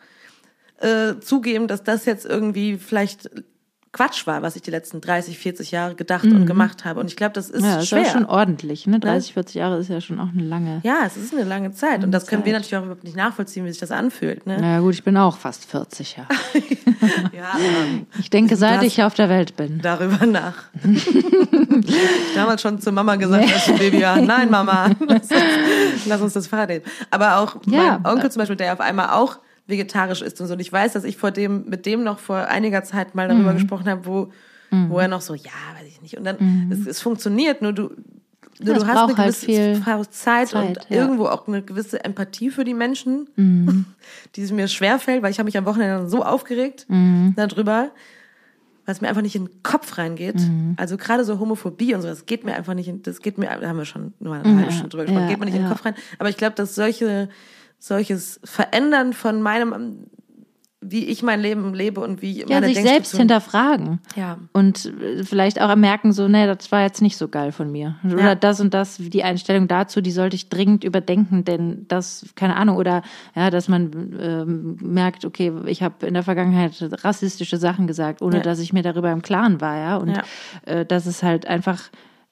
äh, 0.81 1.18
zugeben, 1.20 1.66
dass 1.68 1.83
das 1.83 2.05
jetzt 2.07 2.24
irgendwie 2.24 2.77
vielleicht 2.79 3.29
Quatsch 3.99 4.29
war, 4.29 4.43
was 4.43 4.55
ich 4.55 4.63
die 4.63 4.71
letzten 4.71 5.01
30, 5.01 5.37
40 5.39 5.73
Jahre 5.73 5.97
gedacht 5.97 6.23
und 6.25 6.47
gemacht 6.47 6.85
habe. 6.85 7.01
Und 7.01 7.07
ich 7.09 7.17
glaube, 7.17 7.33
das 7.33 7.51
ist 7.51 7.63
Mhm. 7.63 7.67
Ja, 7.67 7.75
das 7.75 7.83
ist 7.83 7.89
schwer. 7.89 8.03
auch 8.03 8.13
schon 8.13 8.27
ordentlich. 8.27 8.87
Ne? 8.87 9.01
30, 9.01 9.33
40 9.35 9.55
Jahre 9.57 9.79
ist 9.79 9.91
ja 9.91 10.01
schon 10.01 10.21
auch 10.21 10.29
eine 10.33 10.45
lange. 10.45 10.81
ja, 10.85 10.99
es 11.05 11.17
ist 11.17 11.35
eine 11.35 11.43
lange 11.43 11.73
Zeit. 11.73 12.05
Und 12.05 12.13
das 12.13 12.29
können 12.29 12.45
wir 12.45 12.53
Zeit. 12.53 12.61
natürlich 12.63 12.77
auch 12.77 12.83
überhaupt 12.85 13.03
nicht 13.03 13.17
nachvollziehen, 13.17 13.65
wie 13.65 13.71
sich 13.71 13.81
das 13.81 13.91
anfühlt. 13.91 14.47
Ne? 14.47 14.59
Na 14.61 14.75
ja, 14.75 14.79
gut, 14.79 14.95
ich 14.95 15.03
bin 15.03 15.17
auch 15.17 15.37
fast 15.37 15.65
40 15.65 16.17
ja. 16.17 16.27
Ja, 17.37 17.45
aber 17.55 17.61
Ich 18.21 18.31
denke, 18.31 18.55
seit 18.57 18.85
ich 18.85 19.03
auf 19.03 19.15
der 19.15 19.29
Welt 19.29 19.57
bin. 19.57 19.81
darüber 19.83 20.25
nach. 20.27 20.55
Damals 22.35 22.63
schon 22.63 22.81
zu 22.81 22.93
Mama 22.93 23.17
gesagt, 23.17 23.53
als 23.53 23.69
ein 23.69 23.79
Baby 23.79 24.03
war, 24.03 24.21
nein 24.21 24.51
Mama, 24.51 24.91
lass 25.01 25.23
uns, 25.31 26.07
lass 26.07 26.21
uns 26.21 26.33
das 26.35 26.47
Fahrrad 26.47 26.69
nehmen. 26.69 26.85
Aber 27.11 27.39
auch 27.39 27.57
Ja. 27.67 27.99
mein 28.03 28.13
Onkel 28.15 28.31
zum 28.31 28.41
Beispiel, 28.41 28.57
der 28.57 28.73
auf 28.73 28.81
einmal 28.81 29.11
auch 29.11 29.39
vegetarisch 29.68 30.22
ist 30.22 30.40
und 30.40 30.46
so. 30.48 30.54
Und 30.54 30.61
ich 30.61 30.72
weiß, 30.72 30.94
dass 30.94 31.04
ich 31.04 31.16
vor 31.16 31.31
dem, 31.31 31.64
mit 31.68 31.87
dem 31.87 32.02
noch 32.02 32.18
vor 32.18 32.37
einiger 32.48 32.83
Zeit 32.85 33.14
mal 33.14 33.26
Mhm. 33.28 33.33
darüber 33.35 33.52
gesprochen 33.54 33.88
habe, 33.88 34.07
wo, 34.07 34.28
wo 34.70 34.98
er 34.98 35.09
noch 35.09 35.20
so, 35.20 35.35
ja, 35.35 35.50
weiß 35.78 35.87
ich 35.88 36.02
nicht. 36.02 36.16
Und 36.18 36.24
dann, 36.24 36.68
es, 36.70 36.87
es 36.87 37.00
funktioniert, 37.00 37.62
nur 37.62 37.72
du, 37.72 37.83
nur 37.83 37.92
Mhm. 38.61 38.66
Ja, 38.66 38.74
du 38.74 38.87
hast 38.88 38.96
eine 39.11 39.16
halt 39.16 39.40
gewisse 39.40 39.81
braucht 39.85 40.12
Zeit, 40.12 40.48
Zeit, 40.48 40.68
und 40.68 40.76
ja. 40.76 40.83
Mhm. 40.88 41.02
irgendwo 41.11 41.26
auch 41.26 41.46
eine 41.46 41.62
gewisse 41.62 42.04
Empathie 42.04 42.50
für 42.50 42.64
die 42.64 42.74
Menschen, 42.74 43.28
die 44.35 44.42
es 44.42 44.50
mir 44.52 44.66
schwerfällt, 44.68 45.22
weil 45.22 45.31
ich 45.31 45.38
habe 45.38 45.46
mich 45.46 45.57
am 45.57 45.64
Wochenende 45.64 46.09
so 46.09 46.24
aufgeregt 46.24 46.87
Mhm. 46.88 47.35
darüber, 47.37 47.90
weil 48.85 48.94
es 48.94 49.00
mir 49.00 49.09
einfach 49.09 49.22
nicht 49.22 49.37
in 49.37 49.44
den 49.46 49.62
Kopf 49.62 49.96
reingeht. 49.98 50.37
Mhm. 50.37 50.74
Also 50.76 50.96
gerade 50.96 51.24
so 51.24 51.38
Homophobie 51.38 51.94
und 51.94 52.00
so, 52.02 52.09
das 52.09 52.26
geht 52.26 52.44
mir 52.44 52.54
einfach 52.57 52.74
nicht, 52.74 52.88
in, 52.88 53.02
das 53.02 53.20
geht 53.20 53.38
mir, 53.38 53.46
da 53.61 53.68
haben 53.68 53.76
wir 53.78 53.85
schon 53.85 54.12
nur 54.18 54.35
eine 54.35 54.57
halbe 54.57 54.72
Stunde 54.72 54.88
drüber 54.88 55.04
gesprochen, 55.04 55.22
ja, 55.24 55.28
geht 55.28 55.38
mir 55.38 55.44
nicht 55.46 55.54
in 55.57 55.62
den. 55.62 55.68
Kopf 55.70 55.85
rein. 55.85 55.94
Aber 56.18 56.28
ich 56.31 56.37
glaube, 56.37 56.57
dass 56.57 56.74
solche, 56.74 57.28
solches 57.79 58.41
Verändern 58.45 59.12
von 59.12 59.41
meinem, 59.43 60.07
wie 60.81 61.07
ich 61.07 61.23
mein 61.25 61.41
Leben 61.41 61.75
lebe 61.75 62.01
und 62.01 62.23
wie 62.23 62.41
Ja, 62.41 62.47
meine 62.61 62.67
sich 62.67 62.81
selbst 62.81 63.17
hinterfragen. 63.17 63.99
Ja. 64.14 64.38
Und 64.53 64.87
äh, 65.01 65.25
vielleicht 65.25 65.61
auch 65.61 65.75
merken, 65.75 66.12
so, 66.12 66.29
nee, 66.29 66.47
das 66.47 66.71
war 66.71 66.83
jetzt 66.83 67.03
nicht 67.03 67.17
so 67.17 67.27
geil 67.29 67.51
von 67.53 67.71
mir. 67.73 67.97
Oder 68.05 68.21
Ja. 68.23 68.35
das 68.37 68.61
und 68.61 68.75
das, 68.75 68.97
die 68.99 69.25
Einstellung 69.25 69.67
dazu, 69.69 70.01
die 70.01 70.12
sollte 70.12 70.37
ich 70.37 70.49
dringend 70.49 70.85
überdenken, 70.85 71.45
denn 71.45 71.85
das, 71.88 72.27
keine 72.37 72.55
Ahnung, 72.57 72.77
oder 72.77 73.03
ja, 73.35 73.51
dass 73.51 73.69
man 73.69 74.17
ähm, 74.21 74.77
merkt, 74.81 75.25
okay, 75.25 75.53
ich 75.67 75.83
habe 75.83 76.07
in 76.07 76.14
der 76.14 76.23
Vergangenheit 76.23 76.73
rassistische 77.05 77.57
Sachen 77.57 77.87
gesagt, 77.88 78.23
ohne 78.23 78.37
Ja. 78.37 78.43
dass 78.43 78.61
ich 78.61 78.73
mir 78.73 78.83
darüber 78.83 79.11
im 79.11 79.23
Klaren 79.23 79.61
war, 79.61 79.77
ja. 79.77 79.97
Und 79.97 80.11
Ja. 80.17 80.23
äh, 80.64 80.87
das 80.87 81.07
ist 81.09 81.23
halt 81.25 81.47
einfach, 81.47 81.83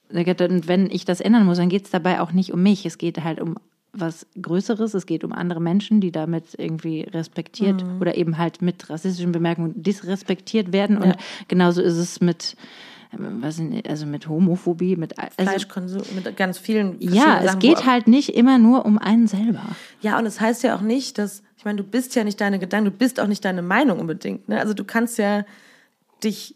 und 0.08 0.68
wenn 0.68 0.88
ich 0.90 1.04
das 1.04 1.20
ändern 1.20 1.44
muss, 1.46 1.58
dann 1.58 1.68
geht 1.68 1.84
es 1.86 1.90
dabei 1.90 2.20
auch 2.20 2.30
nicht 2.30 2.52
um 2.52 2.62
mich. 2.62 2.86
Es 2.86 2.96
geht 2.96 3.22
halt 3.24 3.40
um 3.40 3.56
was 3.98 4.26
Größeres. 4.40 4.94
Es 4.94 5.06
geht 5.06 5.24
um 5.24 5.32
andere 5.32 5.60
Menschen, 5.60 6.00
die 6.00 6.12
damit 6.12 6.54
irgendwie 6.58 7.02
respektiert 7.02 7.82
Mhm. 7.84 8.00
oder 8.00 8.16
eben 8.16 8.38
halt 8.38 8.62
mit 8.62 8.88
rassistischen 8.90 9.32
Bemerkungen 9.32 9.82
disrespektiert 9.82 10.72
werden. 10.72 10.98
Und 10.98 11.08
Ja. 11.08 11.16
genauso 11.48 11.82
ist 11.82 11.96
es 11.96 12.20
mit, 12.20 12.56
ähm, 13.12 13.38
was 13.40 13.60
also 13.88 14.06
mit 14.06 14.28
Homophobie, 14.28 14.96
mit 14.96 15.18
also, 15.18 15.30
Fleischkonsum 15.38 16.02
mit 16.14 16.36
ganz 16.36 16.58
vielen 16.58 16.96
ja, 17.00 17.38
es 17.40 17.46
Sachen, 17.46 17.58
geht 17.60 17.86
halt 17.86 18.08
nicht 18.08 18.30
immer 18.30 18.58
nur 18.58 18.84
um 18.84 18.98
einen 18.98 19.26
selber. 19.26 19.64
Ja, 20.00 20.18
und 20.18 20.26
es 20.26 20.40
heißt 20.40 20.62
ja 20.62 20.76
auch 20.76 20.80
nicht, 20.82 21.18
dass, 21.18 21.42
ich 21.56 21.64
meine, 21.64 21.76
du 21.78 21.84
bist 21.84 22.14
ja 22.14 22.24
nicht 22.24 22.40
deine 22.40 22.58
Gedanken, 22.58 22.90
du 22.90 22.96
bist 22.96 23.18
auch 23.20 23.26
nicht 23.28 23.44
deine 23.44 23.62
Meinung 23.62 23.98
unbedingt. 24.00 24.48
Ne? 24.48 24.58
Also 24.60 24.74
du 24.74 24.84
kannst 24.84 25.18
ja 25.18 25.44
dich, 26.22 26.54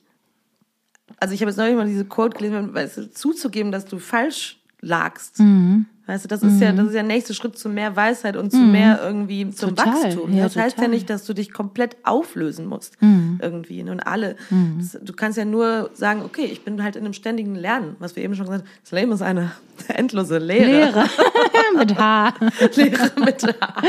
also 1.18 1.34
ich 1.34 1.40
habe 1.40 1.50
jetzt 1.50 1.58
neulich 1.58 1.76
mal 1.76 1.86
diese 1.86 2.04
Quote 2.04 2.36
gelesen, 2.38 2.74
weißt 2.74 2.96
du, 2.96 3.10
zuzugeben, 3.10 3.72
dass 3.72 3.84
du 3.86 3.98
falsch 3.98 4.58
lagst. 4.80 5.38
Mhm. 5.40 5.86
Weißt 6.10 6.24
du, 6.24 6.28
das 6.28 6.42
ist 6.42 6.60
ja, 6.60 6.72
das 6.72 6.88
ist 6.88 6.94
ja 6.94 7.02
der 7.02 7.14
nächste 7.14 7.34
Schritt 7.34 7.56
zu 7.56 7.68
mehr 7.68 7.94
Weisheit 7.94 8.36
und 8.36 8.50
zu 8.50 8.58
mehr 8.58 8.98
irgendwie 9.00 9.48
zum 9.50 9.76
Total, 9.76 9.94
Wachstum. 9.94 10.32
ja, 10.32 10.42
das 10.42 10.56
heißt 10.56 10.76
ja 10.76 10.82
total. 10.82 10.88
nicht, 10.88 11.08
dass 11.08 11.24
du 11.24 11.34
dich 11.34 11.52
komplett 11.52 11.98
auflösen 12.02 12.66
musst. 12.66 13.00
Mhm. 13.00 13.38
Irgendwie. 13.40 13.80
Und 13.82 14.00
alle. 14.00 14.34
Das, 14.76 14.98
du 15.00 15.12
kannst 15.12 15.38
ja 15.38 15.44
nur 15.44 15.90
sagen, 15.94 16.22
okay, 16.24 16.46
ich 16.46 16.64
bin 16.64 16.82
halt 16.82 16.96
in 16.96 17.04
einem 17.04 17.12
ständigen 17.12 17.54
Lernen, 17.54 17.94
was 18.00 18.16
wir 18.16 18.24
eben 18.24 18.34
schon 18.34 18.46
gesagt 18.46 18.64
haben. 18.64 18.70
Das 18.82 18.90
Leben 18.90 19.12
ist 19.12 19.22
eine 19.22 19.52
endlose 19.88 20.38
Lehre. 20.38 20.66
Lehre 20.66 21.04
mit 21.78 21.96
H. 21.96 22.34
Lehre 22.74 23.12
mit 23.24 23.46
H. 23.46 23.82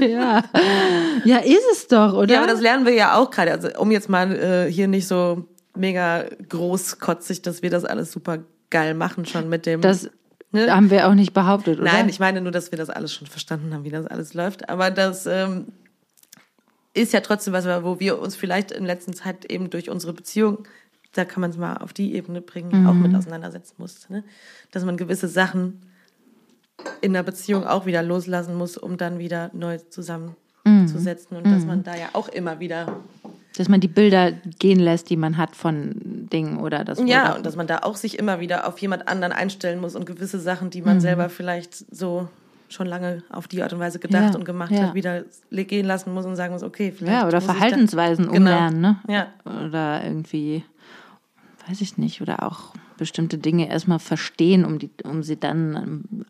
ja. 0.04 0.44
ja, 1.24 1.36
ist 1.38 1.64
es 1.70 1.86
doch, 1.86 2.12
oder? 2.14 2.34
Ja, 2.34 2.42
aber 2.42 2.50
das 2.50 2.60
lernen 2.60 2.86
wir 2.86 2.94
ja 2.94 3.14
auch 3.14 3.30
gerade. 3.30 3.52
Also, 3.52 3.68
um 3.78 3.92
jetzt 3.92 4.08
mal 4.08 4.32
äh, 4.34 4.72
hier 4.72 4.88
nicht 4.88 5.06
so 5.06 5.44
mega 5.76 6.24
großkotzig, 6.48 7.42
dass 7.42 7.62
wir 7.62 7.70
das 7.70 7.84
alles 7.84 8.10
super 8.10 8.38
geil 8.68 8.94
machen 8.94 9.26
schon 9.26 9.48
mit 9.48 9.66
dem. 9.66 9.80
Das 9.80 10.10
ne? 10.52 10.74
haben 10.74 10.90
wir 10.90 11.08
auch 11.08 11.14
nicht 11.14 11.32
behauptet, 11.32 11.80
oder? 11.80 11.92
Nein, 11.92 12.08
ich 12.08 12.20
meine 12.20 12.40
nur, 12.40 12.52
dass 12.52 12.70
wir 12.70 12.78
das 12.78 12.90
alles 12.90 13.14
schon 13.14 13.26
verstanden 13.26 13.72
haben, 13.74 13.84
wie 13.84 13.90
das 13.90 14.06
alles 14.06 14.34
läuft. 14.34 14.68
Aber 14.68 14.90
das 14.90 15.26
ähm, 15.26 15.66
ist 16.94 17.12
ja 17.12 17.20
trotzdem 17.20 17.52
was, 17.52 17.66
wo 17.66 18.00
wir 18.00 18.18
uns 18.18 18.36
vielleicht 18.36 18.72
in 18.72 18.84
letzter 18.84 19.12
Zeit 19.12 19.44
eben 19.46 19.70
durch 19.70 19.90
unsere 19.90 20.12
Beziehung, 20.12 20.66
da 21.12 21.24
kann 21.24 21.40
man 21.40 21.50
es 21.50 21.56
mal 21.56 21.76
auf 21.78 21.92
die 21.92 22.14
Ebene 22.14 22.40
bringen, 22.40 22.86
auch 22.86 22.94
mit 22.94 23.14
auseinandersetzen 23.14 23.74
muss. 23.78 24.08
Ne? 24.08 24.24
Dass 24.70 24.84
man 24.84 24.96
gewisse 24.96 25.28
Sachen 25.28 25.80
in 27.00 27.12
der 27.12 27.22
Beziehung 27.22 27.66
auch 27.66 27.86
wieder 27.86 28.02
loslassen 28.02 28.54
muss, 28.54 28.76
um 28.76 28.96
dann 28.96 29.18
wieder 29.18 29.50
neu 29.52 29.78
zusammenzusetzen. 29.78 31.36
Und 31.36 31.46
dass 31.46 31.64
man 31.64 31.82
da 31.82 31.96
ja 31.96 32.10
auch 32.12 32.28
immer 32.28 32.60
wieder 32.60 33.00
Dass 33.56 33.68
man 33.68 33.80
die 33.80 33.88
Bilder 33.88 34.32
gehen 34.32 34.78
lässt, 34.78 35.10
die 35.10 35.16
man 35.16 35.36
hat 35.36 35.56
von 35.56 36.28
Dingen 36.32 36.58
oder 36.60 36.84
das. 36.84 37.00
Ja, 37.04 37.34
und 37.34 37.44
dass 37.44 37.56
man 37.56 37.66
da 37.66 37.78
auch 37.78 37.96
sich 37.96 38.18
immer 38.18 38.38
wieder 38.40 38.66
auf 38.68 38.78
jemand 38.78 39.08
anderen 39.08 39.32
einstellen 39.32 39.80
muss 39.80 39.96
und 39.96 40.06
gewisse 40.06 40.38
Sachen, 40.38 40.70
die 40.70 40.82
man 40.82 41.00
selber 41.00 41.28
vielleicht 41.28 41.74
so 41.94 42.28
schon 42.68 42.86
lange 42.86 43.24
auf 43.30 43.48
die 43.48 43.62
Art 43.62 43.72
und 43.72 43.80
Weise 43.80 43.98
gedacht 43.98 44.30
Ja, 44.32 44.34
und 44.36 44.44
gemacht 44.44 44.70
ja. 44.70 44.82
hat, 44.88 44.94
wieder 44.94 45.24
gehen 45.50 45.84
lassen 45.86 46.14
muss 46.14 46.24
und 46.24 46.36
sagen 46.36 46.52
muss, 46.52 46.62
okay, 46.62 46.92
vielleicht 46.96 47.12
ja, 47.22 47.26
oder 47.26 47.40
Verhaltensweisen 47.40 48.26
Genau. 48.26 48.36
umlernen, 48.36 48.80
ne? 48.80 48.96
Ja. 49.08 49.26
Oder 49.66 50.04
irgendwie, 50.04 50.62
weiß 51.68 51.80
ich 51.80 51.98
nicht, 51.98 52.22
oder 52.22 52.44
auch 52.44 52.72
bestimmte 52.96 53.38
Dinge 53.38 53.68
erstmal 53.68 53.98
verstehen, 53.98 54.64
um, 54.64 54.78
die, 54.78 54.90
um 55.02 55.24
sie 55.24 55.38
dann 55.38 55.76
ähm, 55.76 56.24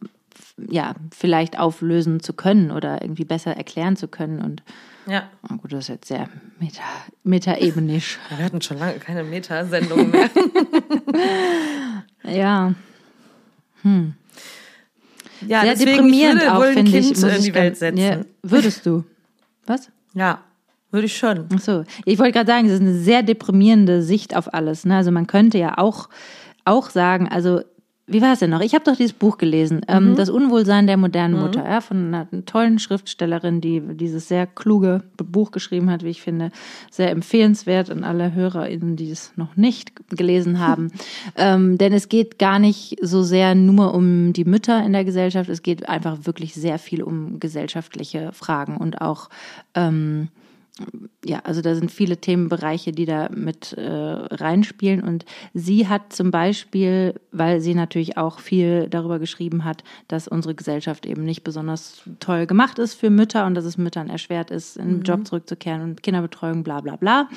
ja, 0.70 0.94
vielleicht 1.12 1.59
auflösen 1.59 2.20
zu 2.20 2.33
können 2.33 2.70
oder 2.70 3.02
irgendwie 3.02 3.24
besser 3.24 3.56
erklären 3.56 3.96
zu 3.96 4.09
können. 4.09 4.40
Und 4.40 4.62
Ja. 5.11 5.29
oh 5.51 5.57
gut, 5.57 5.73
das 5.73 5.81
ist 5.81 5.88
jetzt 5.88 6.09
sehr 6.09 6.29
meta, 6.61 6.83
metaebenisch. 7.25 8.18
Wir 8.37 8.44
hatten 8.44 8.62
schon 8.62 8.79
lange 8.79 8.99
keine 9.01 9.25
Metasendung 9.25 10.11
mehr. 10.11 10.31
ja, 12.25 12.75
ja, 15.46 15.62
sehr 15.62 15.70
deswegen, 15.73 15.90
deprimierend 15.96 16.37
ich 16.37 16.42
würde 16.42 16.55
auch, 16.55 16.59
wohl 16.61 16.66
ein 16.66 16.75
finde 16.75 16.90
Kind 16.92 17.16
ich. 17.16 17.23
in 17.23 17.42
die 17.42 17.55
Welt 17.55 17.77
setzen. 17.77 17.99
Ja, 17.99 18.20
würdest 18.42 18.87
du? 18.87 19.05
Was? 19.66 19.90
Ja, 20.14 20.40
würde 20.90 21.07
ich 21.07 21.16
schon. 21.16 21.46
Ach 21.55 21.61
so, 21.61 21.85
ich 22.05 22.18
wollte 22.18 22.33
gerade 22.33 22.51
sagen, 22.51 22.66
das 22.66 22.75
ist 22.75 22.81
eine 22.81 22.99
sehr 22.99 23.23
deprimierende 23.23 24.03
Sicht 24.03 24.37
auf 24.37 24.53
alles. 24.53 24.85
Ne? 24.85 24.96
Also 24.96 25.11
man 25.11 25.27
könnte 25.27 25.59
ja 25.59 25.79
auch, 25.79 26.09
auch 26.64 26.90
sagen, 26.90 27.29
also 27.29 27.62
wie 28.11 28.20
war 28.20 28.33
es 28.33 28.40
denn 28.40 28.51
noch? 28.51 28.61
Ich 28.61 28.75
habe 28.75 28.85
doch 28.85 28.96
dieses 28.96 29.12
Buch 29.12 29.38
gelesen, 29.38 29.83
ähm, 29.88 30.16
Das 30.16 30.29
Unwohlsein 30.29 30.87
der 30.87 30.96
modernen 30.96 31.40
Mutter, 31.40 31.64
ja, 31.64 31.81
von 31.81 32.12
einer 32.12 32.27
tollen 32.44 32.79
Schriftstellerin, 32.79 33.61
die 33.61 33.81
dieses 33.81 34.29
sehr 34.29 34.46
kluge 34.46 35.03
Buch 35.16 35.53
geschrieben 35.53 35.90
hat, 35.90 36.03
wie 36.03 36.09
ich 36.09 36.20
finde, 36.20 36.51
sehr 36.90 37.11
empfehlenswert 37.11 37.90
an 37.90 38.03
alle 38.05 38.35
HörerInnen, 38.35 38.96
die 38.96 39.11
es 39.11 39.33
noch 39.37 39.57
nicht 39.57 39.92
gelesen 40.11 40.59
haben. 40.66 40.90
ähm, 41.37 41.79
denn 41.79 41.92
es 41.92 42.09
geht 42.09 42.38
gar 42.38 42.59
nicht 42.59 42.96
so 43.01 43.23
sehr 43.23 43.55
nur 43.55 43.94
um 43.94 44.33
die 44.33 44.44
Mütter 44.44 44.85
in 44.85 44.92
der 44.92 45.05
Gesellschaft, 45.05 45.49
es 45.49 45.62
geht 45.62 45.88
einfach 45.88 46.18
wirklich 46.25 46.55
sehr 46.55 46.79
viel 46.79 47.03
um 47.03 47.38
gesellschaftliche 47.38 48.33
Fragen 48.33 48.77
und 48.77 49.01
auch 49.01 49.29
ähm, 49.75 50.29
ja, 51.25 51.40
also 51.45 51.61
da 51.61 51.75
sind 51.75 51.90
viele 51.90 52.16
Themenbereiche, 52.16 52.93
die 52.93 53.05
da 53.05 53.29
mit 53.29 53.75
äh, 53.75 53.90
reinspielen. 53.90 55.03
Und 55.03 55.25
sie 55.53 55.87
hat 55.87 56.12
zum 56.12 56.31
Beispiel, 56.31 57.14
weil 57.31 57.61
sie 57.61 57.75
natürlich 57.75 58.16
auch 58.16 58.40
viel 58.40 58.88
darüber 58.88 59.19
geschrieben 59.19 59.64
hat, 59.64 59.85
dass 60.09 60.29
unsere 60.29 60.55
Gesellschaft 60.55 61.05
eben 61.05 61.25
nicht 61.25 61.45
besonders 61.45 62.03
toll 62.21 62.47
gemacht 62.47 62.79
ist 62.79 62.95
für 62.95 63.11
Mütter 63.11 63.47
und 63.47 63.55
dass 63.55 63.66
es 63.66 63.77
Müttern 63.77 64.09
erschwert 64.09 64.51
ist, 64.51 64.77
in 64.77 64.88
den 64.88 65.03
Job 65.03 65.27
zurückzukehren 65.27 65.83
und 65.83 66.03
Kinderbetreuung, 66.03 66.62
bla 66.62 66.81
bla 66.81 66.97
bla. 66.97 67.29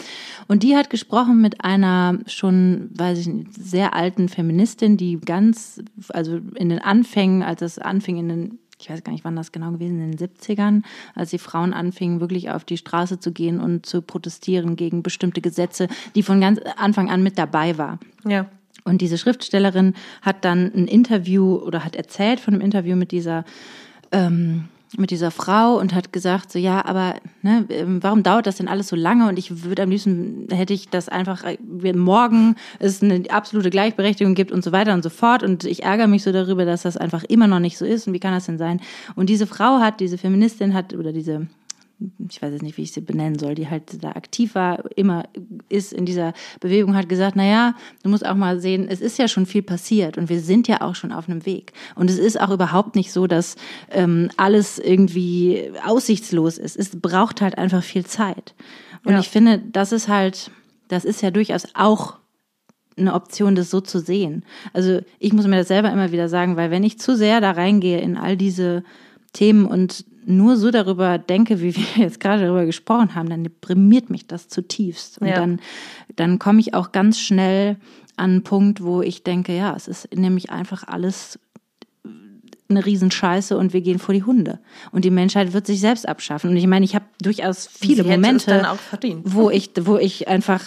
Und 0.47 0.63
die 0.63 0.75
hat 0.77 0.89
gesprochen 0.89 1.41
mit 1.41 1.63
einer 1.63 2.19
schon, 2.25 2.89
weiß 2.95 3.19
ich 3.19 3.27
nicht, 3.27 3.53
sehr 3.53 3.93
alten 3.93 4.29
Feministin, 4.29 4.95
die 4.95 5.19
ganz, 5.19 5.81
also 6.09 6.39
in 6.55 6.69
den 6.69 6.79
Anfängen, 6.79 7.43
als 7.43 7.61
es 7.61 7.79
anfing 7.79 8.17
in 8.17 8.29
den 8.29 8.59
ich 8.83 8.89
weiß 8.89 9.03
gar 9.03 9.11
nicht, 9.11 9.23
wann 9.23 9.35
das 9.35 9.51
genau 9.51 9.71
gewesen, 9.71 10.01
in 10.01 10.11
den 10.11 10.29
70ern, 10.29 10.83
als 11.15 11.29
die 11.29 11.39
Frauen 11.39 11.73
anfingen, 11.73 12.19
wirklich 12.19 12.51
auf 12.51 12.63
die 12.63 12.77
Straße 12.77 13.19
zu 13.19 13.31
gehen 13.31 13.59
und 13.59 13.85
zu 13.85 14.01
protestieren 14.01 14.75
gegen 14.75 15.03
bestimmte 15.03 15.41
Gesetze, 15.41 15.87
die 16.15 16.23
von 16.23 16.41
ganz 16.41 16.59
Anfang 16.77 17.09
an 17.09 17.23
mit 17.23 17.37
dabei 17.37 17.77
war. 17.77 17.99
Ja. 18.27 18.47
Und 18.85 19.01
diese 19.01 19.17
Schriftstellerin 19.17 19.93
hat 20.21 20.43
dann 20.43 20.71
ein 20.75 20.87
Interview 20.87 21.55
oder 21.55 21.85
hat 21.85 21.95
erzählt 21.95 22.41
von 22.41 22.53
einem 22.53 22.61
Interview 22.61 22.97
mit 22.97 23.11
dieser 23.11 23.45
ähm, 24.11 24.65
mit 24.97 25.11
dieser 25.11 25.31
Frau 25.31 25.77
und 25.77 25.93
hat 25.93 26.13
gesagt, 26.13 26.51
so 26.51 26.59
ja, 26.59 26.85
aber 26.85 27.15
ne, 27.41 27.65
ähm, 27.69 28.01
warum 28.01 28.23
dauert 28.23 28.47
das 28.47 28.57
denn 28.57 28.67
alles 28.67 28.87
so 28.87 28.95
lange? 28.95 29.27
Und 29.27 29.37
ich 29.37 29.63
würde 29.63 29.83
am 29.83 29.89
liebsten, 29.89 30.47
hätte 30.51 30.73
ich 30.73 30.89
das 30.89 31.09
einfach, 31.09 31.43
äh, 31.43 31.57
morgen 31.93 32.55
es 32.79 33.01
eine 33.01 33.23
absolute 33.29 33.69
Gleichberechtigung 33.69 34.35
gibt 34.35 34.51
und 34.51 34.63
so 34.63 34.71
weiter 34.71 34.93
und 34.93 35.03
so 35.03 35.09
fort. 35.09 35.43
Und 35.43 35.63
ich 35.63 35.83
ärgere 35.83 36.07
mich 36.07 36.23
so 36.23 36.31
darüber, 36.31 36.65
dass 36.65 36.83
das 36.83 36.97
einfach 36.97 37.23
immer 37.23 37.47
noch 37.47 37.59
nicht 37.59 37.77
so 37.77 37.85
ist. 37.85 38.07
Und 38.07 38.13
wie 38.13 38.19
kann 38.19 38.33
das 38.33 38.45
denn 38.45 38.57
sein? 38.57 38.81
Und 39.15 39.29
diese 39.29 39.47
Frau 39.47 39.79
hat, 39.79 39.99
diese 39.99 40.17
Feministin 40.17 40.73
hat, 40.73 40.93
oder 40.93 41.11
diese 41.11 41.47
ich 42.29 42.41
weiß 42.41 42.51
jetzt 42.51 42.63
nicht, 42.63 42.77
wie 42.77 42.81
ich 42.81 42.91
sie 42.91 43.01
benennen 43.01 43.37
soll, 43.39 43.55
die 43.55 43.69
halt 43.69 44.03
da 44.03 44.09
aktiv 44.09 44.55
war, 44.55 44.83
immer 44.95 45.23
ist 45.69 45.93
in 45.93 46.05
dieser 46.05 46.33
Bewegung, 46.59 46.95
hat 46.95 47.07
gesagt, 47.07 47.35
na 47.35 47.45
ja, 47.45 47.75
du 48.03 48.09
musst 48.09 48.25
auch 48.25 48.35
mal 48.35 48.59
sehen, 48.59 48.87
es 48.89 48.99
ist 49.01 49.17
ja 49.17 49.27
schon 49.27 49.45
viel 49.45 49.61
passiert 49.61 50.17
und 50.17 50.29
wir 50.29 50.39
sind 50.41 50.67
ja 50.67 50.81
auch 50.81 50.95
schon 50.95 51.11
auf 51.11 51.29
einem 51.29 51.45
Weg. 51.45 51.73
Und 51.95 52.09
es 52.09 52.17
ist 52.17 52.39
auch 52.39 52.49
überhaupt 52.49 52.95
nicht 52.95 53.11
so, 53.11 53.27
dass 53.27 53.55
ähm, 53.91 54.29
alles 54.37 54.79
irgendwie 54.79 55.71
aussichtslos 55.85 56.57
ist. 56.57 56.77
Es 56.77 56.99
braucht 56.99 57.41
halt 57.41 57.57
einfach 57.57 57.83
viel 57.83 58.05
Zeit. 58.05 58.53
Und 59.05 59.13
Ja. 59.13 59.19
ich 59.19 59.29
finde, 59.29 59.59
das 59.59 59.91
ist 59.91 60.07
halt, 60.07 60.51
das 60.87 61.05
ist 61.05 61.21
ja 61.21 61.31
durchaus 61.31 61.67
auch 61.73 62.17
eine 62.97 63.13
Option, 63.13 63.55
das 63.55 63.69
so 63.71 63.81
zu 63.81 63.99
sehen. 63.99 64.45
Also 64.71 64.99
ich 65.19 65.33
muss 65.33 65.47
mir 65.47 65.57
das 65.57 65.67
selber 65.67 65.91
immer 65.91 66.11
wieder 66.11 66.29
sagen, 66.29 66.57
weil 66.57 66.69
wenn 66.69 66.83
ich 66.83 66.99
zu 66.99 67.15
sehr 67.15 67.41
da 67.41 67.51
reingehe 67.51 67.99
in 67.99 68.17
all 68.17 68.37
diese 68.37 68.83
Themen 69.33 69.65
und 69.65 70.05
nur 70.25 70.57
so 70.57 70.71
darüber 70.71 71.17
denke, 71.17 71.61
wie 71.61 71.75
wir 71.75 71.85
jetzt 71.97 72.19
gerade 72.19 72.43
darüber 72.43 72.65
gesprochen 72.65 73.15
haben, 73.15 73.29
dann 73.29 73.43
deprimiert 73.43 74.09
mich 74.09 74.27
das 74.27 74.47
zutiefst. 74.47 75.19
Und 75.19 75.27
Ja. 75.27 75.35
dann, 75.35 75.59
dann 76.15 76.39
komme 76.39 76.59
ich 76.59 76.73
auch 76.73 76.91
ganz 76.91 77.19
schnell 77.19 77.77
an 78.15 78.31
einen 78.31 78.43
Punkt, 78.43 78.83
wo 78.83 79.01
ich 79.01 79.23
denke, 79.23 79.55
ja, 79.55 79.75
es 79.75 79.87
ist 79.87 80.15
nämlich 80.15 80.49
einfach 80.51 80.87
alles 80.87 81.39
eine 82.69 82.85
Riesenscheiße 82.85 83.57
und 83.57 83.73
wir 83.73 83.81
gehen 83.81 83.99
vor 83.99 84.13
die 84.13 84.23
Hunde. 84.23 84.59
Und 84.91 85.05
die 85.05 85.11
Menschheit 85.11 85.53
wird 85.53 85.67
sich 85.67 85.79
selbst 85.79 86.07
abschaffen. 86.07 86.49
Und 86.49 86.57
ich 86.57 86.67
meine, 86.67 86.85
ich 86.85 86.95
habe 86.95 87.05
durchaus 87.21 87.67
viele 87.67 88.03
Momente, 88.03 88.65
wo 89.25 89.49
ich, 89.49 89.71
wo 89.81 89.97
ich 89.97 90.27
einfach 90.27 90.61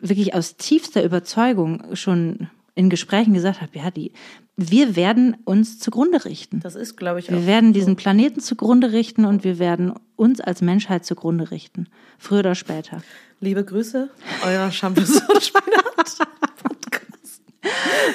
wirklich 0.00 0.34
aus 0.34 0.56
tiefster 0.56 1.04
Überzeugung 1.04 1.94
schon 1.94 2.48
in 2.74 2.90
Gesprächen 2.90 3.34
gesagt 3.34 3.60
habe, 3.60 3.70
ja, 3.78 3.90
die, 3.90 4.12
wir 4.62 4.94
werden 4.94 5.38
uns 5.44 5.78
zugrunde 5.78 6.26
richten. 6.26 6.60
Das 6.60 6.74
ist, 6.74 6.96
glaube 6.96 7.18
ich, 7.18 7.30
auch. 7.30 7.32
Wir 7.32 7.46
werden 7.46 7.72
diesen 7.72 7.96
Planeten 7.96 8.40
zugrunde 8.40 8.92
richten 8.92 9.24
und 9.24 9.42
wir 9.42 9.58
werden 9.58 9.94
uns 10.16 10.40
als 10.40 10.60
Menschheit 10.60 11.06
zugrunde 11.06 11.50
richten. 11.50 11.86
Früher 12.18 12.40
oder 12.40 12.54
später. 12.54 13.02
Liebe 13.40 13.64
Grüße, 13.64 14.10
euer 14.44 14.70
Shampoo 14.70 15.00
und 15.00 15.42
Spinat. 15.42 16.28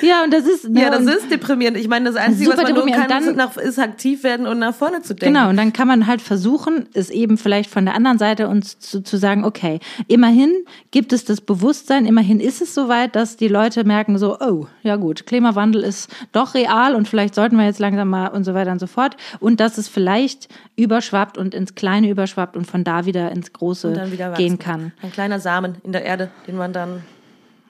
Ja, 0.02 0.24
und 0.24 0.34
das 0.34 0.46
ist, 0.46 0.68
ne, 0.70 0.82
Ja, 0.82 0.90
das 0.90 1.04
ist 1.04 1.30
deprimierend. 1.30 1.78
Ich 1.78 1.88
meine, 1.88 2.06
das 2.12 2.16
Einzige, 2.16 2.50
was 2.50 2.62
man 2.62 2.76
tun 2.76 2.92
kann, 2.92 3.08
Dann- 3.08 3.24
ist, 3.24 3.36
nach, 3.36 3.58
ist 3.58 3.80
aktiv 3.80 4.24
werden 4.24 4.48
und 4.48 4.60
nach 4.60 4.74
vorne 4.74 5.02
zu 5.02 5.14
denken. 5.14 5.36
Genau, 5.36 5.50
und 5.50 5.58
dann 5.58 5.72
kann 5.72 5.88
man 5.88 6.08
halt 6.08 6.22
versuchen, 6.22 6.88
es 6.94 7.10
eben 7.10 7.38
vielleicht 7.38 7.70
von 7.70 7.86
der 7.86 7.96
anderen 7.96 8.18
Seite 8.18 8.48
uns 8.48 8.80
zu, 8.80 9.02
zu 9.02 9.18
sagen, 9.18 9.46
okay, 9.46 9.80
immerhin 10.08 10.52
gibt 10.92 11.14
es 11.14 11.26
das 11.26 11.42
Bewusstsein, 11.42 12.06
immerhin 12.06 12.40
ist 12.40 12.62
es 12.62 12.74
soweit, 12.74 13.16
dass 13.16 13.38
die 13.38 13.48
Leute 13.48 13.84
merken 13.84 14.18
so, 14.18 14.38
oh, 14.40 14.68
ja 14.82 14.96
gut, 14.96 15.26
Klimawandel 15.28 15.84
ist 15.84 16.10
doch 16.32 16.56
real 16.56 16.96
und 16.96 17.08
vielleicht 17.08 17.36
sollten 17.36 17.58
wir 17.58 17.66
jetzt 17.66 17.80
langsam 17.80 18.10
mal 18.10 18.28
und 18.28 18.44
so 18.44 18.54
weiter 18.54 18.72
und 18.72 18.80
so 18.80 18.88
fort. 18.88 19.16
Und 19.40 19.60
dass 19.60 19.78
es 19.78 19.88
vielleicht 19.88 20.50
überschwappt 20.76 21.38
und 21.38 21.54
ins 21.54 21.76
Kleine 21.76 22.10
überschwappt 22.10 22.58
und 22.58 22.66
von 22.66 22.84
da 22.84 23.06
wieder 23.06 23.32
ins 23.32 23.54
Große 23.54 24.12
wieder 24.12 24.32
gehen 24.34 24.60
kann. 24.60 24.92
Ein 25.02 25.12
kleiner 25.12 25.40
Samen 25.40 25.76
in 25.84 25.92
der 25.92 26.04
Erde, 26.04 26.32
den 26.48 26.58
man 26.58 26.74
dann. 26.74 27.04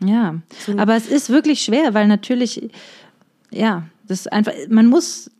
Ja, 0.04 0.36
aber 0.78 0.96
es 0.96 1.08
ist 1.08 1.30
wirklich 1.30 1.62
schwer, 1.62 1.94
weil 1.94 2.08
natürlich, 2.08 2.70
ja, 3.52 3.84
das 4.08 4.22
ist 4.22 4.34
einfach, 4.34 4.54
man 4.70 4.88
muss. 4.88 5.32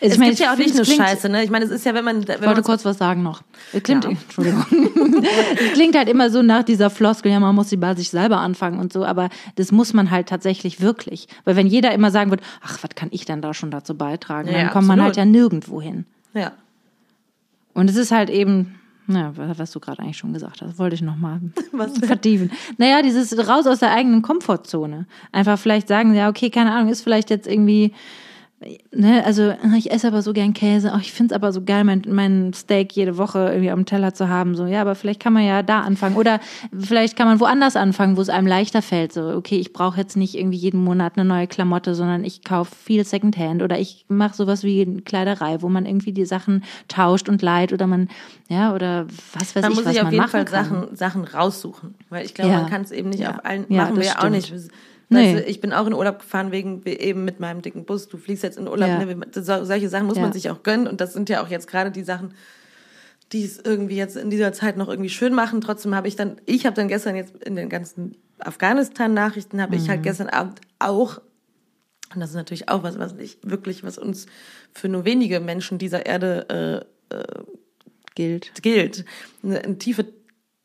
Also 0.00 0.10
Es 0.10 0.12
ich 0.12 0.18
meine, 0.20 0.30
gibt 0.30 0.40
ja 0.40 0.52
auch 0.52 0.58
ich 0.58 0.66
nicht 0.66 0.76
nur 0.76 0.84
klingt- 0.84 1.02
Scheiße, 1.02 1.28
ne? 1.28 1.42
Ich 1.42 1.50
meine, 1.50 1.64
es 1.64 1.72
ist 1.72 1.84
ja, 1.84 1.92
wenn 1.92 2.04
man. 2.04 2.16
Wenn 2.28 2.36
Ich 2.36 2.42
wollte 2.42 2.60
man 2.60 2.62
kurz 2.62 2.84
was 2.84 2.98
sagen 2.98 3.22
noch. 3.24 3.42
Es 3.72 3.82
klingt, 3.82 4.04
Ja. 4.04 4.10
Entschuldigung. 4.10 4.64
es 5.58 5.72
klingt 5.72 5.96
halt 5.96 6.08
immer 6.08 6.30
so 6.30 6.40
nach 6.42 6.62
dieser 6.62 6.88
Floskel, 6.90 7.32
ja, 7.32 7.40
man 7.40 7.54
muss 7.54 7.70
sie 7.70 7.76
bei 7.78 7.94
sich 7.96 8.10
selber 8.10 8.38
anfangen 8.38 8.78
und 8.78 8.92
so, 8.92 9.04
aber 9.04 9.28
das 9.56 9.72
muss 9.72 9.94
man 9.94 10.12
halt 10.12 10.28
tatsächlich 10.28 10.80
wirklich. 10.80 11.26
Weil 11.44 11.56
wenn 11.56 11.66
jeder 11.66 11.92
immer 11.92 12.12
sagen 12.12 12.30
wird, 12.30 12.42
ach, 12.60 12.78
was 12.82 12.90
kann 12.94 13.08
ich 13.10 13.24
denn 13.24 13.42
da 13.42 13.54
schon 13.54 13.72
dazu 13.72 13.96
beitragen, 13.96 14.48
Ja, 14.52 14.58
dann 14.58 14.70
kommt 14.70 14.86
man 14.86 15.00
halt 15.00 15.12
absolut. 15.18 15.34
ja 15.34 15.40
nirgendwo 15.40 15.80
hin. 15.82 16.04
ja. 16.34 16.52
Und 17.74 17.88
es 17.90 17.96
ist 17.96 18.10
halt 18.12 18.28
eben, 18.30 18.77
na, 19.08 19.32
was 19.36 19.72
du 19.72 19.80
gerade 19.80 20.02
eigentlich 20.02 20.18
schon 20.18 20.32
gesagt 20.32 20.62
hast, 20.62 20.78
wollte 20.78 20.94
ich 20.94 21.02
nochmal 21.02 21.40
vertiefen. 22.02 22.50
Naja, 22.76 23.02
dieses 23.02 23.36
raus 23.48 23.66
aus 23.66 23.78
der 23.78 23.92
eigenen 23.92 24.22
Komfortzone. 24.22 25.06
Einfach 25.32 25.58
vielleicht 25.58 25.88
sagen, 25.88 26.14
ja, 26.14 26.28
okay, 26.28 26.50
keine 26.50 26.72
Ahnung, 26.72 26.90
ist 26.90 27.02
vielleicht 27.02 27.30
jetzt 27.30 27.46
irgendwie 27.46 27.94
ne, 28.92 29.24
also 29.24 29.54
ich 29.76 29.90
esse 29.92 30.08
aber 30.08 30.22
so 30.22 30.32
gern 30.32 30.52
Käse, 30.52 30.92
oh, 30.94 30.98
ich 31.00 31.12
finde 31.12 31.32
es 31.34 31.36
aber 31.36 31.52
so 31.52 31.62
geil, 31.62 31.84
mein, 31.84 32.02
mein 32.08 32.52
Steak 32.52 32.92
jede 32.94 33.16
Woche 33.16 33.38
irgendwie 33.50 33.70
am 33.70 33.86
Teller 33.86 34.14
zu 34.14 34.28
haben. 34.28 34.56
So, 34.56 34.66
ja, 34.66 34.80
aber 34.80 34.94
vielleicht 34.94 35.20
kann 35.20 35.32
man 35.32 35.44
ja 35.44 35.62
da 35.62 35.80
anfangen. 35.80 36.16
Oder 36.16 36.40
vielleicht 36.76 37.16
kann 37.16 37.28
man 37.28 37.38
woanders 37.40 37.76
anfangen, 37.76 38.16
wo 38.16 38.20
es 38.20 38.28
einem 38.28 38.46
leichter 38.46 38.82
fällt. 38.82 39.12
So, 39.12 39.28
okay, 39.30 39.56
ich 39.58 39.72
brauche 39.72 39.98
jetzt 40.00 40.16
nicht 40.16 40.34
irgendwie 40.36 40.56
jeden 40.56 40.82
Monat 40.82 41.12
eine 41.16 41.24
neue 41.24 41.46
Klamotte, 41.46 41.94
sondern 41.94 42.24
ich 42.24 42.42
kaufe 42.42 42.74
viel 42.74 43.04
Secondhand 43.04 43.62
oder 43.62 43.78
ich 43.78 44.04
mache 44.08 44.34
sowas 44.34 44.64
wie 44.64 45.02
Kleiderei, 45.02 45.62
wo 45.62 45.68
man 45.68 45.86
irgendwie 45.86 46.12
die 46.12 46.24
Sachen 46.26 46.64
tauscht 46.88 47.28
und 47.28 47.42
leiht 47.42 47.72
oder 47.72 47.86
man, 47.86 48.08
ja, 48.48 48.74
oder 48.74 49.06
was 49.34 49.54
weiß 49.54 49.62
man 49.62 49.70
ich, 49.72 49.76
muss 49.76 49.84
was 49.86 49.92
sich 49.92 50.00
auf 50.00 50.04
man 50.06 50.14
jeden 50.14 50.28
Fall 50.28 50.44
kann. 50.44 50.64
Sachen, 50.64 50.96
Sachen 50.96 51.24
raussuchen. 51.24 51.94
Weil 52.08 52.24
ich 52.24 52.34
glaube, 52.34 52.50
Ja. 52.50 52.60
man 52.62 52.70
kann 52.70 52.82
es 52.82 52.90
eben 52.90 53.10
nicht 53.10 53.20
Ja. 53.20 53.36
auf 53.36 53.44
allen, 53.44 53.66
Ja, 53.68 53.82
machen 53.84 53.96
wir 53.96 54.04
ja 54.04 54.18
auch 54.18 54.28
nicht. 54.28 54.52
Nee. 55.10 55.34
Weißt 55.36 55.44
du, 55.46 55.50
ich 55.50 55.60
bin 55.60 55.72
auch 55.72 55.86
in 55.86 55.94
Urlaub 55.94 56.18
gefahren 56.18 56.52
wegen 56.52 56.82
eben 56.84 57.24
mit 57.24 57.40
meinem 57.40 57.62
dicken 57.62 57.84
Bus. 57.86 58.08
Du 58.08 58.18
fliegst 58.18 58.42
jetzt 58.42 58.58
in 58.58 58.68
Urlaub. 58.68 58.88
Ja. 58.88 59.04
Ne? 59.04 59.16
So, 59.32 59.64
solche 59.64 59.88
Sachen 59.88 60.06
muss 60.06 60.16
Ja. 60.16 60.22
man 60.22 60.32
sich 60.32 60.50
auch 60.50 60.62
gönnen. 60.62 60.86
Und 60.86 61.00
das 61.00 61.12
sind 61.14 61.28
ja 61.30 61.42
auch 61.42 61.48
jetzt 61.48 61.66
gerade 61.66 61.90
die 61.90 62.02
Sachen, 62.02 62.34
die 63.32 63.44
es 63.44 63.58
irgendwie 63.58 63.96
jetzt 63.96 64.16
in 64.16 64.28
dieser 64.30 64.52
Zeit 64.52 64.76
noch 64.76 64.88
irgendwie 64.88 65.10
schön 65.10 65.34
machen. 65.34 65.60
Trotzdem 65.60 65.94
habe 65.94 66.08
ich 66.08 66.16
dann, 66.16 66.40
ich 66.46 66.66
habe 66.66 66.76
dann 66.76 66.88
gestern 66.88 67.16
jetzt 67.16 67.36
in 67.42 67.56
den 67.56 67.68
ganzen 67.68 68.16
Afghanistan-Nachrichten, 68.38 69.60
habe 69.62 69.76
Mhm. 69.76 69.82
ich 69.82 69.88
halt 69.88 70.02
gestern 70.02 70.28
Abend 70.28 70.60
auch 70.78 71.20
und 72.14 72.20
das 72.20 72.30
ist 72.30 72.36
natürlich 72.36 72.70
auch 72.70 72.82
was, 72.82 72.98
was 72.98 73.14
nicht 73.14 73.50
wirklich, 73.50 73.84
was 73.84 73.98
uns 73.98 74.24
für 74.72 74.88
nur 74.88 75.04
wenige 75.04 75.40
Menschen 75.40 75.76
dieser 75.76 76.06
Erde 76.06 76.84
äh, 77.10 77.44
Gilt. 78.14 78.52
gilt. 78.62 79.04
Eine, 79.42 79.60
eine 79.62 79.78
tiefe, 79.78 80.06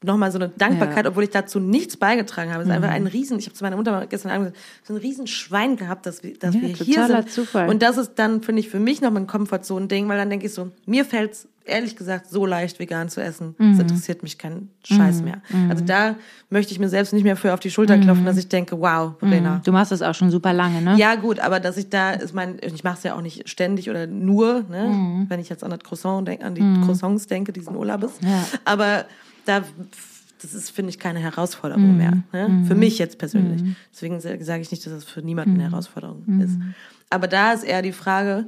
nochmal 0.03 0.31
so 0.31 0.37
eine 0.37 0.49
Dankbarkeit, 0.49 1.05
Ja. 1.05 1.09
obwohl 1.11 1.23
ich 1.23 1.29
dazu 1.29 1.59
nichts 1.59 1.97
beigetragen 1.97 2.51
habe. 2.51 2.63
Es 2.63 2.69
ist 2.69 2.75
einfach 2.75 2.89
ein 2.89 3.07
Riesen, 3.07 3.39
ich 3.39 3.45
habe 3.45 3.55
zu 3.55 3.63
meiner 3.63 3.75
Mutter 3.77 4.05
gestern 4.07 4.31
Abend 4.31 4.53
gesagt, 4.53 4.65
so 4.83 4.93
ein 4.93 4.97
Riesenschwein 4.97 5.75
gehabt, 5.77 6.05
dass 6.05 6.23
wir, 6.23 6.33
dass 6.37 6.55
Ja, 6.55 6.61
wir 6.61 6.69
hier 6.69 7.07
sind. 7.07 7.29
Zufall. 7.31 7.69
Und 7.69 7.81
das 7.81 7.97
ist 7.97 8.13
dann, 8.15 8.41
finde 8.41 8.59
ich, 8.61 8.69
für 8.69 8.79
mich 8.79 9.01
nochmal 9.01 9.23
ein 9.23 9.27
Komfortzone-Ding, 9.27 10.07
weil 10.09 10.17
dann 10.17 10.29
denke 10.29 10.45
ich 10.47 10.53
so, 10.53 10.71
mir 10.85 11.05
fällt's 11.05 11.47
ehrlich 11.65 11.95
gesagt 11.95 12.29
so 12.29 12.45
leicht, 12.45 12.79
vegan 12.79 13.07
zu 13.07 13.21
essen. 13.23 13.55
Mhm. 13.57 13.71
Das 13.71 13.79
interessiert 13.79 14.21
mich 14.21 14.37
keinen 14.37 14.69
Scheiß 14.85 15.21
mehr. 15.21 15.41
Also 15.69 15.85
da 15.85 16.15
möchte 16.49 16.73
ich 16.73 16.79
mir 16.79 16.89
selbst 16.89 17.13
nicht 17.13 17.23
mehr 17.23 17.37
für 17.37 17.53
auf 17.53 17.61
die 17.61 17.71
Schulter 17.71 17.97
klopfen, 17.97 18.25
dass 18.25 18.35
ich 18.35 18.49
denke, 18.49 18.77
wow, 18.81 19.13
Verena, 19.17 19.61
Du 19.63 19.71
machst 19.71 19.93
das 19.93 20.01
auch 20.01 20.13
schon 20.13 20.29
super 20.29 20.51
lange, 20.51 20.81
ne? 20.81 20.95
ja, 20.97 21.15
gut, 21.15 21.39
aber 21.39 21.61
dass 21.61 21.77
ich 21.77 21.87
da, 21.89 22.11
ist 22.11 22.33
mein, 22.33 22.57
ich 22.61 22.83
mache 22.83 22.97
es 22.97 23.03
ja 23.03 23.15
auch 23.15 23.21
nicht 23.21 23.47
ständig 23.47 23.89
oder 23.89 24.07
nur, 24.07 24.65
ne? 24.69 24.87
Mhm. 24.89 25.25
wenn 25.29 25.39
ich 25.39 25.47
jetzt 25.47 25.63
an 25.63 25.69
das 25.69 25.79
Croissant 25.79 26.27
denk, 26.27 26.43
an 26.43 26.53
die 26.53 26.61
Croissants 26.85 27.27
denke, 27.27 27.53
diesen 27.53 27.77
Urlaubes. 27.77 28.11
Ja. 28.21 28.43
Aber 28.65 29.05
da, 29.45 29.63
das 30.41 30.53
ist, 30.53 30.71
finde 30.71 30.89
ich, 30.89 30.99
keine 30.99 31.19
Herausforderung 31.19 31.95
mehr. 31.97 32.11
Ne? 32.33 32.63
Für 32.67 32.75
mich 32.75 32.97
jetzt 32.99 33.17
persönlich. 33.17 33.63
Deswegen 33.93 34.19
sa- 34.19 34.37
sage 34.41 34.61
ich 34.61 34.71
nicht, 34.71 34.85
dass 34.85 34.93
das 34.93 35.03
für 35.05 35.21
niemanden 35.21 35.53
eine 35.55 35.69
Herausforderung 35.71 36.23
ist. 36.41 36.57
Aber 37.09 37.27
da 37.27 37.53
ist 37.53 37.63
eher 37.63 37.81
die 37.81 37.91
Frage, 37.93 38.45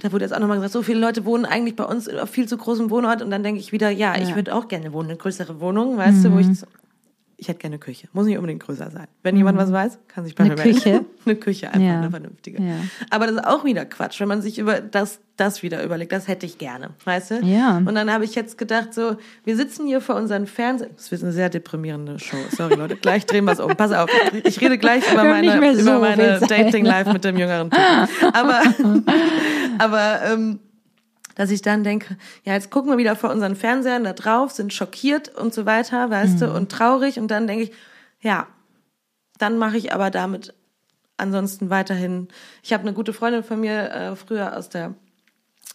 da 0.00 0.12
wurde 0.12 0.24
jetzt 0.24 0.32
auch 0.32 0.38
nochmal 0.38 0.56
gesagt, 0.56 0.72
so 0.72 0.82
viele 0.82 1.00
Leute 1.00 1.24
wohnen 1.26 1.44
eigentlich 1.44 1.76
bei 1.76 1.84
uns 1.84 2.08
auf 2.08 2.30
viel 2.30 2.48
zu 2.48 2.56
großem 2.56 2.88
Wohnort 2.90 3.20
und 3.20 3.30
dann 3.30 3.42
denke 3.42 3.60
ich 3.60 3.72
wieder, 3.72 3.90
ja, 3.90 4.16
ich 4.16 4.30
Ja. 4.30 4.34
würde 4.36 4.54
auch 4.54 4.68
gerne 4.68 4.92
wohnen, 4.94 5.10
eine 5.10 5.18
größere 5.18 5.60
Wohnung, 5.60 5.96
weißt 5.98 6.24
du, 6.24 6.32
wo 6.32 6.38
ich 6.38 6.46
so, 6.58 6.66
ich 7.40 7.48
hätte 7.48 7.58
gerne 7.60 7.74
eine 7.74 7.80
Küche. 7.80 8.06
Muss 8.12 8.26
nicht 8.26 8.36
unbedingt 8.36 8.62
größer 8.62 8.90
sein. 8.90 9.06
Wenn 9.22 9.34
jemand 9.34 9.56
was 9.56 9.72
weiß, 9.72 9.98
kann 10.08 10.24
sich 10.24 10.34
bei 10.34 10.44
Eine 10.44 10.56
mir 10.56 10.62
melden. 10.62 10.78
Küche? 10.78 11.04
eine 11.24 11.36
Küche, 11.36 11.68
einfach 11.68 11.80
Ja. 11.80 11.98
eine 11.98 12.10
vernünftige. 12.10 12.62
Ja. 12.62 12.74
Aber 13.08 13.26
das 13.26 13.36
ist 13.36 13.46
auch 13.46 13.64
wieder 13.64 13.86
Quatsch, 13.86 14.20
wenn 14.20 14.28
man 14.28 14.42
sich 14.42 14.58
über 14.58 14.80
das, 14.80 15.20
das 15.38 15.62
wieder 15.62 15.82
überlegt. 15.82 16.12
Das 16.12 16.28
hätte 16.28 16.44
ich 16.44 16.58
gerne, 16.58 16.90
weißt 17.06 17.30
du? 17.30 17.34
Ja. 17.42 17.78
Und 17.78 17.94
dann 17.94 18.12
habe 18.12 18.24
ich 18.24 18.34
jetzt 18.34 18.58
gedacht, 18.58 18.92
so, 18.92 19.16
wir 19.44 19.56
sitzen 19.56 19.86
hier 19.86 20.02
vor 20.02 20.16
unseren 20.16 20.46
Fernsehen. 20.46 20.90
Das 20.96 21.10
wird 21.10 21.22
eine 21.22 21.32
sehr 21.32 21.48
deprimierende 21.48 22.18
Show. 22.18 22.36
Sorry, 22.54 22.74
Leute. 22.74 22.96
Gleich 22.96 23.24
drehen 23.24 23.46
wir 23.46 23.52
es 23.52 23.60
um. 23.60 23.74
Pass 23.74 23.92
auf. 23.92 24.10
Ich, 24.44 24.60
rede 24.60 24.76
gleich 24.76 25.10
über 25.10 25.24
meine, 25.24 25.74
so 25.76 25.80
über 25.80 25.98
meine. 25.98 26.40
Dating-Life 26.40 27.10
mit 27.10 27.24
dem 27.24 27.38
jüngeren 27.38 27.70
Typen. 27.70 28.32
Aber, 28.34 28.60
aber, 29.78 30.20
ähm, 30.30 30.60
dass 31.34 31.50
ich 31.50 31.62
dann 31.62 31.84
denke, 31.84 32.16
ja, 32.44 32.52
jetzt 32.54 32.70
gucken 32.70 32.90
wir 32.90 32.98
wieder 32.98 33.16
vor 33.16 33.30
unseren 33.30 33.56
Fernsehern 33.56 34.04
da 34.04 34.12
drauf, 34.12 34.50
sind 34.52 34.72
schockiert 34.72 35.28
und 35.34 35.52
so 35.54 35.66
weiter, 35.66 36.10
weißt 36.10 36.34
Mhm. 36.34 36.38
du, 36.40 36.54
und 36.54 36.70
traurig. 36.72 37.18
Und 37.18 37.28
dann 37.30 37.46
denke 37.46 37.64
ich, 37.64 37.72
ja, 38.20 38.46
dann 39.38 39.58
mache 39.58 39.76
ich 39.76 39.92
aber 39.92 40.10
damit 40.10 40.54
ansonsten 41.16 41.70
weiterhin. 41.70 42.28
Ich 42.62 42.72
habe 42.72 42.82
eine 42.82 42.92
gute 42.94 43.12
Freundin 43.12 43.42
von 43.44 43.60
mir 43.60 43.90
äh, 43.90 44.16
früher 44.16 44.56
aus 44.56 44.68
der 44.68 44.94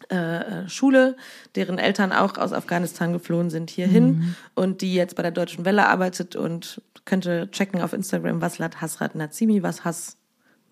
äh, 0.09 0.67
Schule, 0.67 1.15
deren 1.55 1.77
Eltern 1.77 2.11
auch 2.11 2.37
aus 2.37 2.51
Afghanistan 2.51 3.13
geflohen 3.13 3.49
sind 3.49 3.69
hierhin 3.69 4.05
Mhm. 4.19 4.35
und 4.53 4.81
die 4.81 4.93
jetzt 4.93 5.15
bei 5.15 5.21
der 5.23 5.31
Deutschen 5.31 5.63
Welle 5.65 5.87
arbeitet 5.87 6.35
und 6.35 6.81
könnte 7.05 7.49
checken 7.51 7.81
auf 7.81 7.93
Instagram, 7.93 8.41
was 8.41 8.57
Lat 8.57 8.81
Hasrat 8.81 9.15
Nazimi, 9.15 9.63
was 9.63 9.85
Hass 9.85 10.17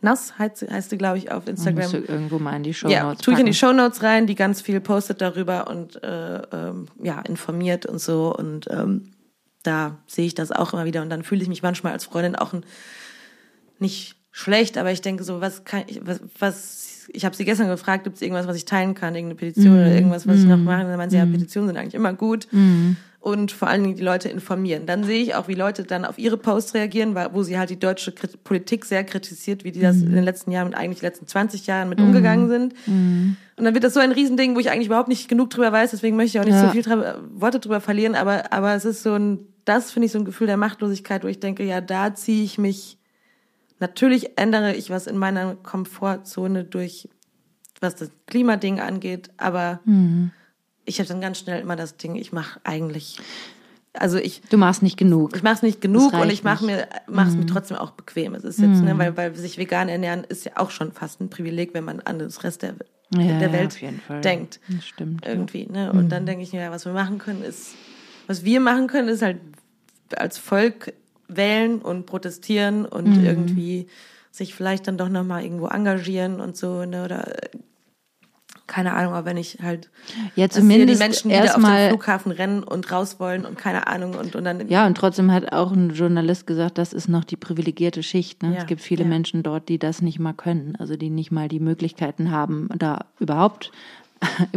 Nass 0.03 0.37
heißt, 0.37 0.57
sie- 0.57 0.67
heißt 0.69 0.89
sie, 0.91 0.97
glaube 0.97 1.17
ich, 1.17 1.31
auf 1.31 1.47
Instagram. 1.47 1.81
Musst 1.83 1.93
du 1.93 1.97
irgendwo 1.99 2.37
mal 2.39 2.55
in 2.55 2.63
die 2.63 2.73
Show 2.73 2.89
Ja, 2.89 3.03
Notes 3.05 3.21
tue 3.21 3.33
ich 3.33 3.39
in 3.39 3.45
die 3.45 3.51
packen. 3.51 3.59
Shownotes 3.77 4.03
rein, 4.03 4.27
die 4.27 4.35
ganz 4.35 4.61
viel 4.61 4.79
postet 4.79 5.21
darüber 5.21 5.67
und 5.69 6.03
äh, 6.03 6.41
ähm, 6.51 6.87
ja, 7.01 7.19
informiert 7.21 7.85
und 7.85 7.99
so. 7.99 8.35
Und 8.35 8.67
ähm, 8.69 9.13
da 9.63 9.97
sehe 10.07 10.25
ich 10.25 10.35
das 10.35 10.51
auch 10.51 10.73
immer 10.73 10.85
wieder. 10.85 11.01
Und 11.01 11.09
dann 11.09 11.23
fühle 11.23 11.41
ich 11.41 11.47
mich 11.49 11.63
manchmal 11.63 11.93
als 11.93 12.05
Freundin 12.05 12.35
auch 12.35 12.53
ein, 12.53 12.65
nicht 13.79 14.15
schlecht, 14.31 14.77
aber 14.77 14.91
ich 14.91 15.01
denke 15.01 15.23
so, 15.23 15.41
was 15.41 15.63
kann 15.63 15.83
ich, 15.87 16.05
was, 16.05 16.19
was 16.39 17.07
ich 17.13 17.25
habe 17.25 17.35
sie 17.35 17.43
gestern 17.45 17.67
gefragt, 17.67 18.05
gibt 18.05 18.15
es 18.15 18.21
irgendwas, 18.21 18.47
was 18.47 18.55
ich 18.55 18.65
teilen 18.65 18.93
kann, 18.95 19.13
irgendeine 19.13 19.37
Petition 19.37 19.73
oder 19.73 19.93
irgendwas, 19.93 20.25
was 20.27 20.37
ich 20.39 20.45
noch 20.45 20.57
mache. 20.57 20.83
Und 20.83 20.87
dann 20.89 20.97
meinte 20.97 21.11
sie, 21.11 21.17
ja, 21.17 21.25
Petitionen 21.25 21.67
sind 21.67 21.77
eigentlich 21.77 21.93
immer 21.95 22.13
gut. 22.13 22.47
Und 23.23 23.53
vor 23.53 23.69
allen 23.69 23.83
Dingen 23.83 23.95
die 23.95 24.03
Leute 24.03 24.27
informieren. 24.27 24.85
Dann 24.85 25.05
sehe 25.05 25.21
ich 25.23 25.33
auch, 25.35 25.47
wie 25.47 25.53
Leute 25.53 25.83
dann 25.83 26.03
auf 26.03 26.17
ihre 26.19 26.35
Posts 26.35 26.73
reagieren, 26.73 27.15
weil- 27.15 27.33
wo 27.33 27.41
sie 27.41 27.57
halt 27.57 27.69
die 27.69 27.79
deutsche 27.79 28.11
Krit- 28.11 28.35
Politik 28.43 28.83
sehr 28.83 29.05
kritisiert, 29.05 29.63
wie 29.63 29.71
die 29.71 29.79
das 29.79 30.01
in 30.01 30.11
den 30.11 30.25
letzten 30.25 30.51
Jahren 30.51 30.67
und 30.67 30.73
eigentlich 30.73 31.01
letzten 31.01 31.25
20 31.25 31.65
Jahren 31.65 31.87
mit 31.87 32.01
umgegangen 32.01 32.49
sind. 32.49 32.75
Und 32.85 33.37
dann 33.63 33.73
wird 33.73 33.85
das 33.85 33.93
so 33.93 34.01
ein 34.01 34.11
Riesending, 34.11 34.55
wo 34.55 34.59
ich 34.59 34.69
eigentlich 34.71 34.87
überhaupt 34.87 35.07
nicht 35.07 35.29
genug 35.29 35.51
drüber 35.51 35.71
weiß, 35.71 35.91
deswegen 35.91 36.17
möchte 36.17 36.37
ich 36.37 36.41
auch 36.41 36.45
nicht 36.45 36.55
Ja. 36.55 36.65
so 36.65 36.71
viel 36.73 36.81
drüber, 36.81 37.21
Worte 37.33 37.61
drüber 37.61 37.79
verlieren, 37.79 38.15
aber, 38.15 38.51
aber 38.51 38.75
es 38.75 38.83
ist 38.83 39.03
so 39.03 39.13
ein, 39.13 39.39
das 39.63 39.91
finde 39.91 40.07
ich 40.07 40.11
so 40.11 40.19
ein 40.19 40.25
Gefühl 40.25 40.47
der 40.47 40.57
Machtlosigkeit, 40.57 41.23
wo 41.23 41.27
ich 41.29 41.39
denke, 41.39 41.63
ja, 41.63 41.79
da 41.79 42.13
ziehe 42.13 42.43
ich 42.43 42.57
mich, 42.57 42.97
natürlich 43.79 44.37
ändere 44.37 44.75
ich 44.75 44.89
was 44.89 45.07
in 45.07 45.17
meiner 45.17 45.55
Komfortzone 45.55 46.65
durch, 46.65 47.07
was 47.79 47.95
das 47.95 48.11
Klimading 48.27 48.81
angeht, 48.81 49.29
aber 49.37 49.79
ich 50.85 50.99
habe 50.99 51.07
dann 51.07 51.21
ganz 51.21 51.39
schnell 51.39 51.61
immer 51.61 51.75
das 51.75 51.97
Ding, 51.97 52.15
ich 52.15 52.31
mache 52.33 52.59
eigentlich, 52.63 53.17
also 53.93 54.17
ich, 54.17 54.41
Du 54.49 54.57
machst 54.57 54.81
nicht 54.83 54.97
genug. 54.97 55.35
ich 55.35 55.43
mache 55.43 55.55
es 55.55 55.61
nicht 55.61 55.81
genug 55.81 56.13
und 56.13 56.29
ich 56.31 56.43
mache 56.43 56.65
mir 56.65 56.87
mach's 57.07 57.35
mir 57.37 57.45
trotzdem 57.45 57.77
auch 57.77 57.91
bequem. 57.91 58.33
Es 58.35 58.43
ist 58.43 58.59
jetzt, 58.59 58.81
ne, 58.83 58.97
weil, 58.97 59.15
weil 59.17 59.35
sich 59.35 59.57
vegan 59.57 59.87
ernähren 59.89 60.23
ist 60.23 60.45
ja 60.45 60.53
auch 60.55 60.71
schon 60.71 60.91
fast 60.91 61.21
ein 61.21 61.29
Privileg, 61.29 61.73
wenn 61.73 61.83
man 61.83 61.99
an 62.01 62.19
das 62.19 62.43
Rest 62.43 62.63
der, 62.63 62.75
Ja, 63.13 63.37
der 63.37 63.47
ja, 63.47 63.53
Welt 63.53 63.79
Fall. 64.07 64.21
denkt. 64.21 64.59
Das 64.69 64.85
stimmt. 64.87 65.23
ja. 65.25 65.31
Irgendwie, 65.31 65.67
ne? 65.67 65.91
Und 65.93 66.09
dann 66.09 66.25
denke 66.25 66.43
ich 66.43 66.53
mir, 66.53 66.61
ja, 66.61 66.71
was 66.71 66.85
wir 66.85 66.93
machen 66.93 67.19
können, 67.19 67.43
ist, 67.43 67.75
was 68.27 68.43
wir 68.43 68.59
machen 68.59 68.87
können, 68.87 69.09
ist 69.09 69.21
halt 69.21 69.37
als 70.15 70.37
Volk 70.37 70.93
wählen 71.27 71.79
und 71.79 72.05
protestieren 72.05 72.85
und 72.85 73.17
Mhm. 73.17 73.23
irgendwie 73.23 73.87
sich 74.31 74.55
vielleicht 74.55 74.87
dann 74.87 74.97
doch 74.97 75.09
nochmal 75.09 75.43
irgendwo 75.43 75.67
engagieren 75.67 76.39
und 76.41 76.57
so, 76.57 76.83
ne? 76.85 77.05
Oder 77.05 77.31
keine 78.67 78.93
Ahnung, 78.93 79.13
aber 79.13 79.25
wenn 79.25 79.37
ich 79.37 79.57
halt 79.61 79.89
Ja, 80.07 80.31
hier 80.35 80.47
die 80.47 80.53
zumindest 80.55 80.99
Menschen 80.99 81.31
wieder 81.31 81.55
auf 81.55 81.61
den. 81.63 81.89
Flughafen 81.89 82.31
rennen 82.31 82.63
und 82.63 82.91
raus 82.91 83.19
wollen 83.19 83.45
und 83.45 83.57
keine 83.57 83.87
Ahnung 83.87 84.15
und, 84.15 84.35
und 84.35 84.43
dann 84.43 84.67
Ja, 84.69 84.85
und 84.85 84.95
trotzdem 84.95 85.31
hat 85.31 85.51
auch 85.51 85.71
ein 85.71 85.89
Journalist 85.91 86.47
gesagt, 86.47 86.77
das 86.77 86.93
ist 86.93 87.07
noch 87.09 87.23
die 87.25 87.35
privilegierte 87.35 88.03
Schicht. 88.03 88.41
Ne? 88.41 88.53
Ja, 88.53 88.59
es 88.61 88.65
gibt 88.65 88.81
viele 88.81 89.03
ja. 89.03 89.09
Menschen 89.09 89.43
dort, 89.43 89.67
die 89.69 89.79
das 89.79 90.01
nicht 90.01 90.19
mal 90.19 90.33
können, 90.33 90.75
also 90.79 90.95
die 90.95 91.09
nicht 91.09 91.31
mal 91.31 91.47
die 91.49 91.59
Möglichkeiten 91.59 92.31
haben, 92.31 92.69
da 92.77 93.05
überhaupt 93.19 93.71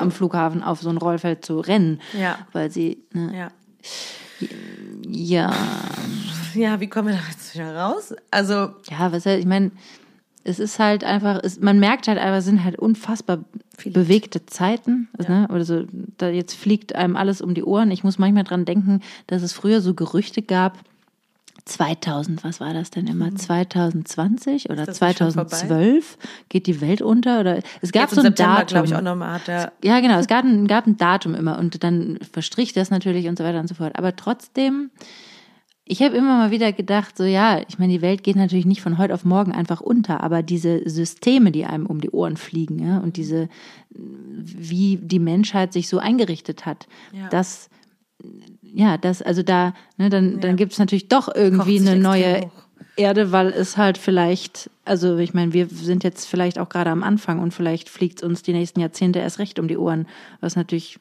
am 0.00 0.10
Flughafen 0.10 0.62
auf 0.62 0.80
so 0.80 0.88
ein 0.88 0.96
Rollfeld 0.96 1.44
zu 1.44 1.60
rennen, 1.60 2.00
Ja. 2.18 2.38
weil 2.52 2.70
sie, 2.70 3.02
ne, 3.12 3.32
ja. 3.36 4.48
ja, 5.06 5.52
Ja, 6.54 6.80
wie 6.80 6.88
kommen 6.88 7.08
wir 7.08 7.14
da 7.14 7.20
jetzt 7.30 7.54
wieder 7.54 7.74
raus? 7.76 8.14
Also, 8.30 8.70
ja, 8.90 9.12
was 9.12 9.26
heißt, 9.26 9.40
ich 9.40 9.46
meine, 9.46 9.70
es 10.44 10.58
ist 10.58 10.78
halt 10.78 11.04
einfach, 11.04 11.40
es, 11.42 11.60
man 11.60 11.78
merkt 11.78 12.08
halt 12.08 12.18
einfach, 12.18 12.38
es 12.38 12.44
sind 12.44 12.64
halt 12.64 12.78
unfassbar 12.78 13.38
bewegte 13.84 14.44
Zeiten. 14.46 15.08
Also, 15.18 15.32
ne? 15.32 15.48
Oder 15.52 15.64
so, 15.64 15.84
da 16.18 16.28
jetzt 16.28 16.54
fliegt 16.54 16.94
einem 16.94 17.16
alles 17.16 17.40
um 17.40 17.54
die 17.54 17.64
Ohren. 17.64 17.90
Ich 17.90 18.04
muss 18.04 18.18
manchmal 18.18 18.44
dran 18.44 18.64
denken, 18.64 19.00
dass 19.26 19.42
es 19.42 19.52
früher 19.52 19.80
so 19.80 19.94
Gerüchte 19.94 20.42
gab, 20.42 20.78
2000, 21.64 22.42
was 22.42 22.58
war 22.58 22.74
das 22.74 22.90
denn 22.90 23.06
immer? 23.06 23.32
2020 23.34 24.68
oder 24.68 24.82
Mhm. 24.82 24.86
das 24.86 25.00
nicht 25.00 25.18
schon 25.18 25.30
2012 25.30 26.18
geht 26.48 26.66
die 26.66 26.80
Welt 26.80 27.02
unter? 27.02 27.38
Oder 27.38 27.60
es 27.80 27.92
gab 27.92 28.02
jetzt 28.10 28.14
so 28.16 28.20
ein 28.20 28.26
September, 28.26 28.64
Datum. 28.64 28.84
ich, 28.84 28.94
auch 28.96 29.00
nochmal 29.00 29.34
hat 29.34 29.46
der, 29.46 29.72
Ja, 29.84 30.00
genau. 30.00 30.18
Es 30.18 30.26
gab 30.26 30.44
ein, 30.44 30.66
gab 30.66 30.86
ein 30.88 30.96
Datum 30.96 31.36
immer 31.36 31.58
und 31.60 31.84
dann 31.84 32.18
verstrich 32.32 32.72
das 32.72 32.90
natürlich 32.90 33.28
und 33.28 33.38
so 33.38 33.44
weiter 33.44 33.60
und 33.60 33.68
so 33.68 33.74
fort. 33.76 33.92
Aber 33.96 34.16
trotzdem, 34.16 34.90
ich 35.84 36.00
habe 36.02 36.16
immer 36.16 36.38
mal 36.38 36.50
wieder 36.50 36.72
gedacht, 36.72 37.16
so 37.16 37.24
ja, 37.24 37.60
ich 37.68 37.78
meine, 37.78 37.92
die 37.92 38.02
Welt 38.02 38.22
geht 38.22 38.36
natürlich 38.36 38.66
nicht 38.66 38.82
von 38.82 38.98
heute 38.98 39.14
auf 39.14 39.24
morgen 39.24 39.52
einfach 39.52 39.80
unter, 39.80 40.22
aber 40.22 40.42
diese 40.42 40.88
Systeme, 40.88 41.50
die 41.50 41.64
einem 41.64 41.86
um 41.86 42.00
die 42.00 42.10
Ohren 42.10 42.36
fliegen, 42.36 42.78
ja, 42.78 42.98
und 42.98 43.16
diese, 43.16 43.48
wie 43.90 44.96
die 44.96 45.18
Menschheit 45.18 45.72
sich 45.72 45.88
so 45.88 45.98
eingerichtet 45.98 46.66
hat, 46.66 46.86
Ja. 47.12 47.28
das, 47.28 47.68
ja, 48.62 48.96
das, 48.96 49.22
also 49.22 49.42
da, 49.42 49.74
ne, 49.96 50.08
dann, 50.08 50.40
dann 50.40 50.56
gibt 50.56 50.72
es 50.72 50.78
natürlich 50.78 51.08
doch 51.08 51.28
irgendwie 51.34 51.80
eine 51.80 51.96
neue 51.96 52.42
hoch. 52.42 52.50
Erde, 52.96 53.32
weil 53.32 53.48
es 53.48 53.76
halt 53.76 53.96
vielleicht, 53.98 54.70
also 54.84 55.16
ich 55.16 55.34
meine, 55.34 55.52
wir 55.52 55.66
sind 55.68 56.04
jetzt 56.04 56.26
vielleicht 56.26 56.58
auch 56.58 56.68
gerade 56.68 56.90
am 56.90 57.02
Anfang 57.02 57.38
und 57.40 57.52
vielleicht 57.52 57.88
fliegt 57.88 58.22
es 58.22 58.28
uns 58.28 58.42
die 58.42 58.52
nächsten 58.52 58.80
Jahrzehnte 58.80 59.18
erst 59.18 59.38
recht 59.38 59.58
um 59.58 59.66
die 59.66 59.78
Ohren, 59.78 60.06
was 60.40 60.56
natürlich 60.56 60.98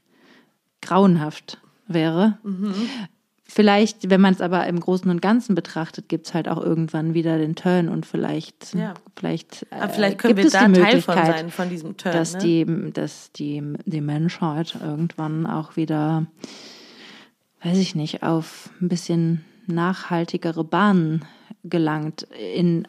grauenhaft 0.81 1.59
wäre. 1.87 2.37
Mhm. 2.43 2.73
Vielleicht, 3.53 4.09
wenn 4.09 4.21
man 4.21 4.33
es 4.33 4.39
aber 4.39 4.65
im 4.67 4.79
Großen 4.79 5.11
und 5.11 5.21
Ganzen 5.21 5.55
betrachtet, 5.55 6.07
gibt 6.07 6.25
es 6.27 6.33
halt 6.33 6.47
auch 6.47 6.61
irgendwann 6.61 7.13
wieder 7.13 7.37
den 7.37 7.55
Turn 7.55 7.89
und 7.89 8.05
vielleicht, 8.05 8.73
Ja. 8.73 8.93
vielleicht, 9.17 9.65
Aber 9.71 9.85
äh, 9.85 9.89
vielleicht 9.89 10.17
können 10.19 10.35
gibt 10.35 10.39
wir 10.39 10.45
es 10.47 10.53
da 10.53 10.67
die 10.69 10.73
Teil 10.79 11.01
von 11.01 11.15
Möglichkeit, 11.15 11.37
sein, 11.37 11.49
von 11.51 11.69
diesem 11.69 11.97
Turn. 11.97 12.13
dass 12.13 12.33
ne? 12.33 12.39
die, 12.39 12.91
dass 12.93 13.31
die, 13.33 13.61
die 13.85 13.99
Menschheit 13.99 14.77
irgendwann 14.81 15.45
auch 15.45 15.75
wieder, 15.75 16.25
weiß 17.61 17.77
ich 17.77 17.93
nicht, 17.93 18.23
auf 18.23 18.69
ein 18.81 18.87
bisschen 18.87 19.43
nachhaltigere 19.67 20.63
Bahnen 20.63 21.25
gelangt 21.65 22.23
in 22.55 22.87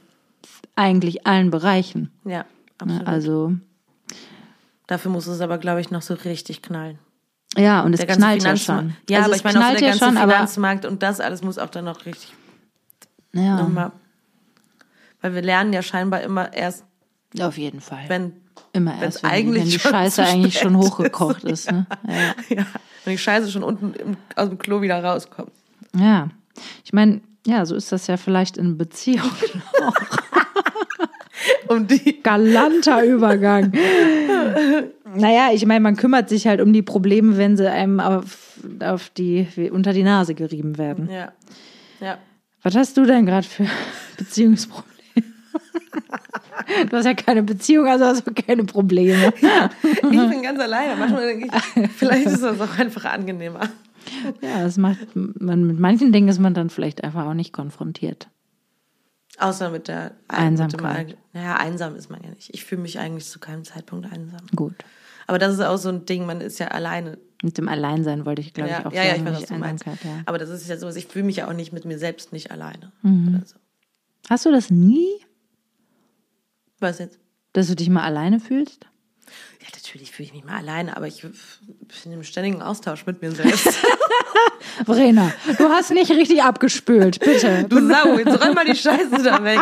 eigentlich 0.77 1.27
allen 1.27 1.51
Bereichen. 1.51 2.13
ja, 2.25 2.45
Ne? 2.85 2.95
absolut. 3.01 3.09
Also 3.09 3.53
Dafür 4.87 5.11
muss 5.11 5.27
es 5.27 5.41
aber, 5.41 5.59
glaube 5.59 5.81
ich, 5.81 5.91
noch 5.91 6.03
so 6.03 6.15
richtig 6.15 6.63
knallen. 6.63 6.99
Ja, 7.57 7.83
und 7.83 7.93
es 7.95 8.01
knallt 8.01 8.43
ja 8.43 8.55
Finanzmarkt. 8.55 8.61
schon. 8.65 8.97
Ja, 9.09 9.19
also 9.19 9.31
aber 9.31 9.37
ich 9.37 9.45
meine 9.45 9.59
auch 9.59 9.63
so 9.63 9.67
knallt 9.69 9.81
der 9.81 9.89
ja 9.89 9.93
ganze 9.95 10.05
schon, 10.05 10.17
aber 10.17 10.33
Finanzmarkt 10.33 10.85
und 10.87 11.03
das 11.03 11.21
alles 11.21 11.43
muss 11.43 11.59
auch 11.59 11.71
dann 11.71 11.85
noch 11.85 12.05
richtig 12.07 12.33
ja, 13.33 13.57
nochmal. 13.57 13.93
Weil 15.21 15.35
wir 15.35 15.43
lernen 15.43 15.73
ja 15.73 15.83
scheinbar 15.83 16.21
immer 16.23 16.53
erst, 16.53 16.85
auf 17.41 17.57
jeden 17.57 17.81
Fall. 17.81 18.05
wenn, 18.09 18.33
Immer 18.73 19.01
erst, 19.01 19.23
wenn, 19.23 19.31
die- 19.31 19.37
eigentlich 19.37 19.63
wenn 19.65 19.71
die 19.71 19.79
Scheiße 19.79 20.23
eigentlich 20.25 20.59
schon 20.59 20.77
hochgekocht 20.77 21.45
ist. 21.45 21.71
Ne? 21.71 21.87
Ja. 22.09 22.35
ja, 22.57 22.67
wenn 23.05 23.13
die 23.13 23.19
Scheiße 23.19 23.51
schon 23.51 23.63
unten 23.63 23.95
im, 23.95 24.17
aus 24.37 24.49
dem 24.49 24.59
Klo 24.59 24.83
wieder 24.83 25.03
rauskommt. 25.03 25.53
ja, 25.97 26.29
ich 26.85 26.93
meine, 26.93 27.21
ja, 27.47 27.65
so 27.67 27.75
ist 27.75 27.91
das 27.93 28.07
ja 28.07 28.17
vielleicht 28.17 28.57
in 28.57 28.77
Beziehung. 28.79 29.31
Um 31.69 31.87
die, 31.87 32.23
Galanter 32.23 33.05
Übergang. 33.05 33.73
naja, 35.15 35.51
ich 35.53 35.67
meine, 35.67 35.81
man 35.81 35.97
kümmert 35.97 36.29
sich 36.29 36.47
halt 36.47 36.61
um 36.61 36.73
die 36.73 36.83
Probleme, 36.83 37.37
wenn 37.37 37.57
sie 37.57 37.71
einem 37.71 38.01
auf, 38.01 38.59
auf 38.81 39.11
die, 39.11 39.47
unter 39.73 39.93
die 39.93 40.03
Nase 40.03 40.35
gerieben 40.35 40.79
werden. 40.79 41.09
ja, 41.11 41.33
ja. 42.01 42.19
Was 42.65 42.77
hast 42.77 42.97
du 42.97 43.05
denn 43.05 43.27
gerade 43.27 43.47
für 43.47 43.67
Beziehungsprobleme? 44.17 44.93
du 46.91 46.97
hast 46.97 47.05
ja 47.07 47.15
keine 47.15 47.43
Beziehung, 47.43 47.87
also 47.87 48.05
hast 48.05 48.27
du 48.27 48.33
keine 48.33 48.65
Probleme. 48.65 49.33
Ich 49.37 50.01
bin 50.01 50.43
ganz 50.43 50.61
alleine. 50.61 50.97
Manchmal 50.97 51.27
denke 51.27 51.49
ich, 51.49 51.91
vielleicht 51.97 52.27
ist 52.27 52.43
das 52.43 52.61
auch 52.61 52.79
einfach 52.79 53.05
angenehmer. 53.07 53.61
Ja, 54.41 54.63
das 54.63 54.79
macht 54.79 54.99
man 55.15 55.67
mit 55.67 55.79
manchen 55.79 56.13
Dingen 56.13 56.29
ist 56.29 56.39
man 56.39 56.55
dann 56.55 56.71
vielleicht 56.71 57.03
einfach 57.05 57.27
auch 57.27 57.35
nicht 57.35 57.53
konfrontiert. 57.53 58.29
Außer 59.39 59.71
mit 59.71 59.89
der 59.89 60.13
Einsamkeit. 60.29 61.09
Mit 61.09 61.17
dem, 61.17 61.21
naja, 61.33 61.57
einsam 61.57 61.97
ist 61.97 62.11
man 62.11 62.23
ja 62.23 62.31
nicht. 62.31 62.51
Ich 62.55 62.65
fühle 62.65 62.83
mich 62.83 62.99
eigentlich 62.99 63.27
zu 63.27 63.39
keinem 63.39 63.65
Zeitpunkt 63.65 64.13
einsam. 64.13 64.47
Gut. 64.55 64.75
Aber 65.27 65.39
das 65.39 65.55
ist 65.55 65.61
auch 65.61 65.77
so 65.79 65.89
ein 65.89 66.05
Ding, 66.05 66.27
man 66.27 66.41
ist 66.41 66.59
ja 66.59 66.69
alleine. 66.69 67.19
Mit 67.43 67.59
dem 67.59 67.69
Alleinsein 67.69 68.27
wollte 68.27 68.41
ich, 68.43 68.53
glaube 68.55 68.71
Ja, 68.71 68.81
ich, 68.81 68.87
auch 68.87 68.93
ja, 68.93 69.05
ja, 69.05 69.13
ich 69.13 69.19
sagen, 69.19 69.27
weiß, 69.27 69.41
was 69.43 69.49
du 69.49 69.55
meinst. 69.55 69.87
Ja. 69.87 69.95
Aber 70.27 70.39
das 70.39 70.51
ist 70.51 70.69
ja 70.69 70.77
so, 70.77 70.89
ich 70.91 71.07
fühle 71.07 71.25
mich 71.25 71.37
ja 71.37 71.49
auch 71.49 71.53
nicht 71.55 71.73
mit 71.73 71.85
mir 71.85 71.99
selbst 71.99 72.33
nicht 72.33 72.51
alleine. 72.51 72.93
Mhm. 73.03 73.43
So. 73.45 73.57
Hast 74.29 74.47
du 74.47 74.51
das 74.53 74.71
nie, 74.71 75.09
Was 76.79 76.99
jetzt? 76.99 77.19
dass 77.53 77.67
du 77.69 77.75
dich 77.75 77.89
mal 77.89 78.05
alleine 78.05 78.39
fühlst? 78.39 78.87
Ja, 79.63 79.69
natürlich 79.75 80.11
fühle 80.11 80.27
ich 80.27 80.33
mich 80.35 80.45
mal 80.45 80.57
alleine, 80.59 80.97
aber 80.97 81.07
ich 81.07 81.23
bin 81.23 82.13
im 82.13 82.25
ständigen 82.25 82.63
Austausch 82.63 83.07
mit 83.07 83.23
mir 83.23 83.31
selbst. 83.31 83.69
Verena, 84.87 85.33
du 85.57 85.69
hast 85.69 85.93
nicht 85.93 86.11
richtig 86.11 86.43
abgespült, 86.43 87.21
bitte. 87.21 87.65
Du 87.69 87.77
Sau, 87.87 88.19
jetzt 88.19 88.45
räum 88.45 88.55
mal 88.55 88.65
die 88.65 88.75
Scheiße 88.75 89.23
da 89.23 89.43
weg. 89.45 89.61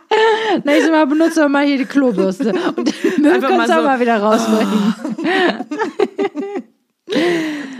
Nächstes 0.64 0.90
Mal 0.90 1.06
benutze 1.06 1.40
doch 1.42 1.48
mal 1.50 1.66
hier 1.66 1.76
die 1.76 1.84
Klobürste. 1.84 2.54
Und 2.76 2.88
den 3.04 3.22
Müll 3.22 3.32
Einfach 3.34 3.48
kannst 3.50 3.68
du 3.68 3.74
auch 3.74 3.78
so- 3.80 3.84
mal 3.84 4.00
wieder 4.00 4.16
rausbringen. 4.18 4.94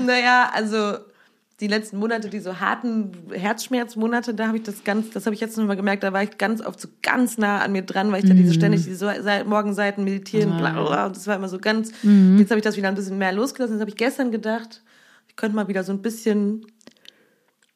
Naja, 0.05 0.51
also 0.53 0.99
die 1.65 1.71
letzten 1.71 1.97
Monate, 1.97 2.29
die 2.29 2.41
so 2.41 2.61
harten 2.61 3.12
Herzschmerzmonate, 3.33 4.35
da 4.35 4.49
habe 4.49 4.59
ich 4.59 4.65
das 4.65 4.85
ganz, 4.85 5.09
das 5.11 5.25
habe 5.25 5.35
ich 5.35 5.41
jetzt 5.41 5.57
nochmal 5.57 5.77
gemerkt, 5.77 6.03
da 6.03 6.12
war 6.12 6.23
ich 6.23 6.37
ganz 6.37 6.61
oft 6.61 6.79
so 6.79 6.89
ganz 7.03 7.39
nah 7.39 7.61
an 7.62 7.73
mir 7.73 7.81
dran, 7.83 8.12
weil 8.12 8.19
ich 8.23 8.29
da 8.29 8.35
Mhm. 8.35 8.39
diese 8.39 8.53
ständig 8.53 8.85
diese 8.85 9.15
Morgenseiten 9.47 10.05
meditieren, 10.05 10.57
bla, 10.59 10.73
bla, 10.73 10.85
bla, 10.85 11.07
und 11.07 11.17
das 11.17 11.27
war 11.27 11.37
immer 11.37 11.49
so 11.49 11.59
ganz, 11.59 11.91
Mhm. 12.03 12.37
jetzt 12.39 12.51
habe 12.51 12.59
ich 12.59 12.65
das 12.65 12.77
wieder 12.77 12.89
ein 12.89 12.95
bisschen 12.95 13.17
mehr 13.17 13.33
losgelassen, 13.33 13.77
jetzt 13.77 13.81
habe 13.81 13.91
ich 13.91 13.97
gestern 13.97 14.31
gedacht, 14.31 14.83
ich 15.29 15.37
könnte 15.37 15.57
mal 15.57 15.67
wieder 15.69 15.85
so 15.85 15.93
ein 15.93 16.03
bisschen, 16.03 16.67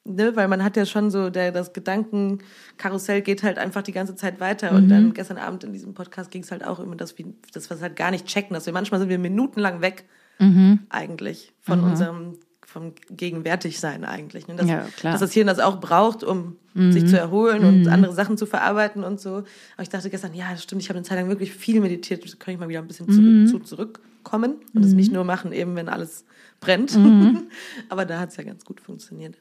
ne, 0.05 0.37
weil 0.37 0.49
man 0.49 0.63
hat 0.63 0.77
ja 0.77 0.85
schon 0.85 1.11
so, 1.11 1.31
der, 1.31 1.51
das 1.51 1.73
Gedankenkarussell 1.73 3.23
geht 3.23 3.43
halt 3.43 3.59
einfach 3.59 3.83
die 3.83 3.93
ganze 3.93 4.17
Zeit 4.17 4.39
weiter 4.41 4.75
und 4.75 4.85
Mhm. 4.85 4.89
dann 4.89 5.15
gestern 5.15 5.39
Abend 5.39 5.65
in 5.65 5.73
diesem 5.73 5.95
Podcast 5.95 6.31
ging 6.31 6.43
es 6.43 6.51
halt 6.51 6.63
auch 6.65 6.79
immer, 6.79 6.95
dass 6.97 7.17
wir, 7.17 7.25
dass 7.55 7.71
wir 7.71 7.77
es 7.77 7.83
halt 7.83 7.97
gar 7.97 8.11
nicht 8.11 8.27
checken, 8.27 8.53
dass 8.55 8.67
wir 8.67 8.73
manchmal 8.75 9.01
sind 9.01 9.09
wir 9.09 9.19
minutenlang 9.19 9.81
weg 9.81 10.05
Mhm. 10.41 10.81
eigentlich 10.91 11.53
von 11.61 11.81
unserem 11.81 12.39
vom 12.71 12.93
Gegenwärtigsein 13.11 14.05
eigentlich. 14.05 14.47
Ne? 14.47 14.57
Dass, 14.57 14.69
Ja, 14.69 14.81
klar. 14.97 15.13
Mhm. 15.13 15.15
dass 15.15 15.21
das 15.21 15.33
Hirn 15.33 15.47
das 15.47 15.59
auch 15.59 15.81
braucht, 15.81 16.23
um 16.23 16.57
sich 16.75 17.07
zu 17.09 17.19
erholen 17.19 17.65
und 17.65 17.89
andere 17.89 18.13
Sachen 18.13 18.37
zu 18.37 18.45
verarbeiten 18.47 19.03
und 19.05 19.19
so. 19.19 19.37
Aber 19.75 19.83
ich 19.83 19.89
dachte 19.89 20.11
gestern, 20.11 20.35
ja, 20.35 20.51
das 20.53 20.63
stimmt, 20.63 20.83
ich 20.83 20.89
habe 20.91 20.99
eine 20.99 21.05
Zeit 21.07 21.19
lang 21.19 21.29
wirklich 21.29 21.53
viel 21.53 21.81
meditiert, 21.81 22.23
da 22.25 22.29
kann 22.39 22.53
ich 22.55 22.61
mal 22.61 22.69
wieder 22.69 22.81
ein 22.81 22.87
bisschen 22.87 23.07
Mhm. 23.07 23.47
zu 23.47 23.59
zurückkommen 23.61 24.57
und 24.75 24.85
es 24.85 24.93
nicht 24.93 25.11
nur 25.11 25.25
machen, 25.25 25.53
eben 25.53 25.75
wenn 25.77 25.89
alles 25.89 26.25
brennt. 26.61 26.95
Mhm. 26.95 27.45
Aber 27.89 28.05
da 28.05 28.21
hat 28.21 28.31
es 28.31 28.37
ja 28.37 28.45
ganz 28.45 28.65
gut 28.67 28.81
funktioniert. 28.83 29.35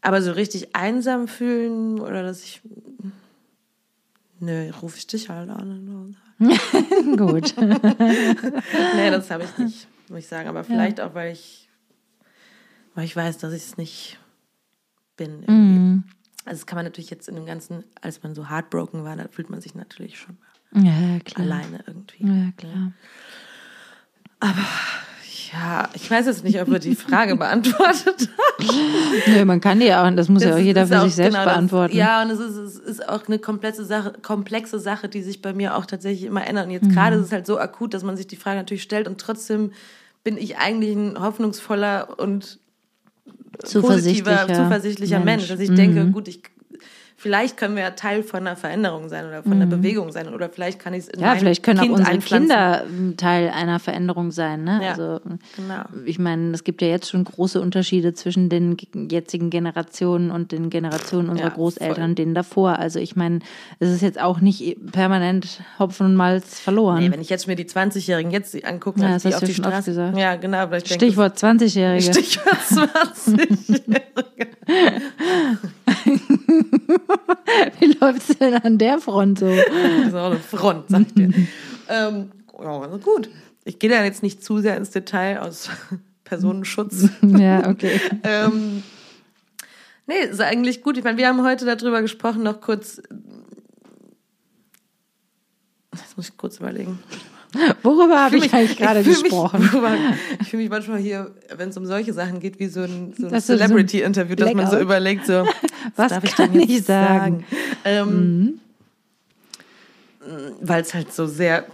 Aber 0.00 0.22
so 0.22 0.32
richtig 0.32 0.74
einsam 0.74 1.28
fühlen 1.28 2.00
oder 2.00 2.22
dass 2.22 2.42
ich. 2.42 2.62
Nö, 4.40 4.70
rufe 4.82 4.96
ich 4.98 5.06
dich 5.06 5.28
halt 5.28 5.50
an. 5.50 6.16
Gut. 7.16 7.54
Nee, 8.96 9.10
das 9.10 9.30
habe 9.30 9.44
ich 9.44 9.58
nicht, 9.58 9.88
muss 10.08 10.18
ich 10.20 10.26
sagen. 10.26 10.48
Aber 10.48 10.64
vielleicht 10.64 11.00
auch, 11.00 11.14
weil 11.14 11.32
ich, 11.32 11.65
weil 12.96 13.04
ich 13.04 13.14
weiß, 13.14 13.38
dass 13.38 13.52
ich 13.52 13.62
es 13.62 13.76
nicht 13.76 14.18
bin. 15.16 15.44
Mhm. 15.46 16.04
Also 16.44 16.58
das 16.60 16.66
kann 16.66 16.76
man 16.76 16.84
natürlich 16.84 17.10
jetzt 17.10 17.28
in 17.28 17.34
dem 17.36 17.46
Ganzen, 17.46 17.84
als 18.00 18.22
man 18.22 18.34
so 18.34 18.48
heartbroken 18.50 19.04
war, 19.04 19.16
da 19.16 19.26
fühlt 19.30 19.50
man 19.50 19.60
sich 19.60 19.74
natürlich 19.74 20.18
schon 20.18 20.36
Ja, 20.72 20.92
alleine 21.36 21.84
irgendwie. 21.86 22.24
Ja, 22.26 22.52
klar. 22.56 22.92
Ja, 25.52 25.88
ich 25.94 26.10
weiß 26.10 26.26
jetzt 26.26 26.44
nicht, 26.44 26.60
ob 26.60 26.68
wir 26.70 26.78
die 26.78 26.94
Frage 26.96 27.36
beantwortet 27.36 28.28
haben. 28.58 28.68
Nö, 29.26 29.44
man 29.44 29.60
kann 29.60 29.80
die 29.80 29.92
auch, 29.94 30.10
das 30.14 30.28
muss 30.28 30.42
ja 30.42 30.50
auch 30.50 30.56
Das 30.56 30.64
jeder 30.64 30.86
für 30.86 31.00
auch 31.00 31.04
sich 31.04 31.14
selbst 31.14 31.34
genau 31.34 31.44
das- 31.44 31.54
beantworten. 31.54 31.96
Ja, 31.96 32.22
und 32.22 32.30
es 32.30 32.40
ist, 32.40 32.56
es 32.56 32.76
ist 32.78 33.08
auch 33.08 33.26
eine 33.26 33.38
komplexe 33.38 33.84
Sache, 33.84 34.12
komplexe 34.22 34.78
Sache, 34.80 35.08
die 35.08 35.22
sich 35.22 35.42
bei 35.42 35.52
mir 35.52 35.76
auch 35.76 35.86
tatsächlich 35.86 36.24
immer 36.24 36.46
ändert. 36.46 36.66
Und 36.66 36.72
Mhm. 36.74 36.80
jetzt 36.86 36.94
gerade 36.94 37.16
ist 37.16 37.26
es 37.26 37.32
halt 37.32 37.46
so 37.46 37.58
akut, 37.58 37.94
dass 37.94 38.02
man 38.02 38.16
sich 38.16 38.26
die 38.26 38.36
Frage 38.36 38.58
natürlich 38.58 38.82
stellt 38.82 39.06
und 39.08 39.20
trotzdem 39.20 39.72
bin 40.24 40.36
ich 40.36 40.58
eigentlich 40.58 40.94
ein 40.96 41.20
hoffnungsvoller 41.20 42.18
und 42.18 42.58
positiver, 43.52 44.46
Zuversichtlicher 44.46 44.54
zuversichtlicher 44.54 45.20
Mensch. 45.20 45.48
Dass 45.48 45.60
ich 45.60 45.70
Mhm. 45.70 45.76
denke, 45.76 46.06
gut, 46.10 46.28
ich, 46.28 46.42
vielleicht 47.26 47.56
können 47.56 47.74
wir 47.74 47.82
ja 47.82 47.90
Teil 47.90 48.22
von 48.22 48.46
einer 48.46 48.54
Veränderung 48.54 49.08
sein 49.08 49.26
oder 49.26 49.42
von 49.42 49.54
einer 49.54 49.66
Bewegung 49.66 50.12
sein 50.12 50.32
oder 50.32 50.48
vielleicht 50.48 50.78
kann 50.78 50.94
ich 50.94 51.00
es 51.00 51.08
in 51.08 51.18
Mhm. 51.18 51.26
Ja, 51.26 51.34
vielleicht 51.34 51.64
können 51.64 51.80
kind 51.80 51.92
auch 51.92 51.98
unsere. 51.98 52.18
Kinder 52.18 52.84
ein 52.88 53.16
Teil 53.16 53.48
einer 53.50 53.80
Veränderung 53.80 54.30
sein. 54.30 54.62
Ne? 54.62 54.80
Ja, 54.80 54.90
also, 54.90 55.20
genau. 55.56 55.82
Ich 56.04 56.20
meine, 56.20 56.52
es 56.52 56.62
gibt 56.62 56.82
ja 56.82 56.88
jetzt 56.88 57.10
schon 57.10 57.24
große 57.24 57.60
Unterschiede 57.60 58.14
zwischen 58.14 58.48
den 58.48 58.76
ge- 58.76 58.88
jetzigen 59.10 59.50
Generationen 59.50 60.30
und 60.30 60.52
den 60.52 60.70
Generationen 60.70 61.28
unserer 61.30 61.48
Ja, 61.48 61.54
Großeltern, 61.54 61.96
voll. 62.10 62.14
denen 62.14 62.34
davor. 62.36 62.78
Also 62.78 63.00
ich 63.00 63.16
meine, 63.16 63.40
es 63.80 63.90
ist 63.90 64.02
jetzt 64.02 64.20
auch 64.20 64.40
nicht 64.40 64.76
permanent 64.92 65.60
Hopfen 65.80 66.06
und 66.06 66.14
Malz 66.14 66.60
verloren. 66.60 67.00
Nee, 67.00 67.10
wenn 67.10 67.20
ich 67.20 67.28
jetzt 67.28 67.48
mir 67.48 67.56
die 67.56 67.64
20-Jährigen 67.64 68.30
jetzt 68.30 68.54
angucke, 68.64 69.00
Ja, 69.00 69.18
die 69.18 69.34
auf 69.34 69.42
die 69.42 69.52
Straße. 69.52 69.90
gesagt. 69.90 70.16
Ja, 70.16 70.36
genau. 70.36 70.68
Stichwort 70.84 71.36
20-Jährige. 71.36 72.12
Stichwort 72.12 72.64
20. 72.64 73.82
Wie 77.80 77.92
läuft 78.00 78.30
es 78.30 78.38
denn 78.38 78.54
an 78.54 78.78
der 78.78 78.98
Front 78.98 79.40
so? 79.40 79.46
Das 79.46 80.08
ist 80.08 80.14
auch 80.14 80.30
eine 80.30 80.38
Front, 80.38 80.88
sag 80.88 81.02
ich 81.02 81.14
dir. 81.14 81.30
ähm, 81.88 82.30
ja, 82.60 82.80
also 82.80 82.98
gut. 82.98 83.28
Ich 83.64 83.78
gehe 83.78 83.90
da 83.90 84.04
jetzt 84.04 84.22
nicht 84.22 84.44
zu 84.44 84.58
sehr 84.60 84.76
ins 84.76 84.90
Detail 84.90 85.40
aus 85.40 85.70
Personenschutz. 86.24 87.08
ja, 87.22 87.68
okay. 87.68 88.00
ähm, 88.22 88.82
nee, 90.06 90.20
ist 90.30 90.40
eigentlich 90.40 90.82
gut. 90.82 90.96
Ich 90.96 91.04
meine, 91.04 91.18
wir 91.18 91.28
haben 91.28 91.42
heute 91.44 91.64
darüber 91.64 92.02
gesprochen, 92.02 92.42
noch 92.42 92.60
kurz. 92.60 93.02
Jetzt 95.92 96.16
muss 96.16 96.28
ich 96.28 96.36
kurz 96.36 96.58
überlegen. 96.58 96.98
Worüber 97.82 98.20
habe 98.20 98.36
ich 98.36 98.42
mich- 98.44 98.54
eigentlich 98.54 98.76
gerade 98.76 99.02
fühl 99.02 99.12
mich- 99.14 99.22
gesprochen? 99.24 99.68
ich 100.40 100.48
fühle 100.48 100.62
mich 100.62 100.70
manchmal 100.70 100.98
hier, 100.98 101.30
wenn 101.56 101.68
es 101.70 101.76
um 101.76 101.86
solche 101.86 102.12
Sachen 102.12 102.40
geht, 102.40 102.58
wie 102.58 102.66
so 102.68 102.80
ein, 102.82 103.14
so 103.18 103.26
ein 103.26 103.34
ist 103.34 103.46
so 103.46 103.56
Celebrity-Interview, 103.56 104.36
dass 104.36 104.54
man 104.54 104.70
so 104.70 104.78
überlegt, 104.78 105.26
so, 105.26 105.44
Was 105.96 106.10
darf 106.12 106.24
ich 106.24 106.34
denn 106.34 106.52
jetzt 106.54 106.70
ich 106.70 106.84
sagen? 106.84 107.44
Ähm, 107.84 108.60
Weil 110.60 110.82
es 110.82 110.92
halt 110.94 111.12
so 111.12 111.26
sehr 111.26 111.64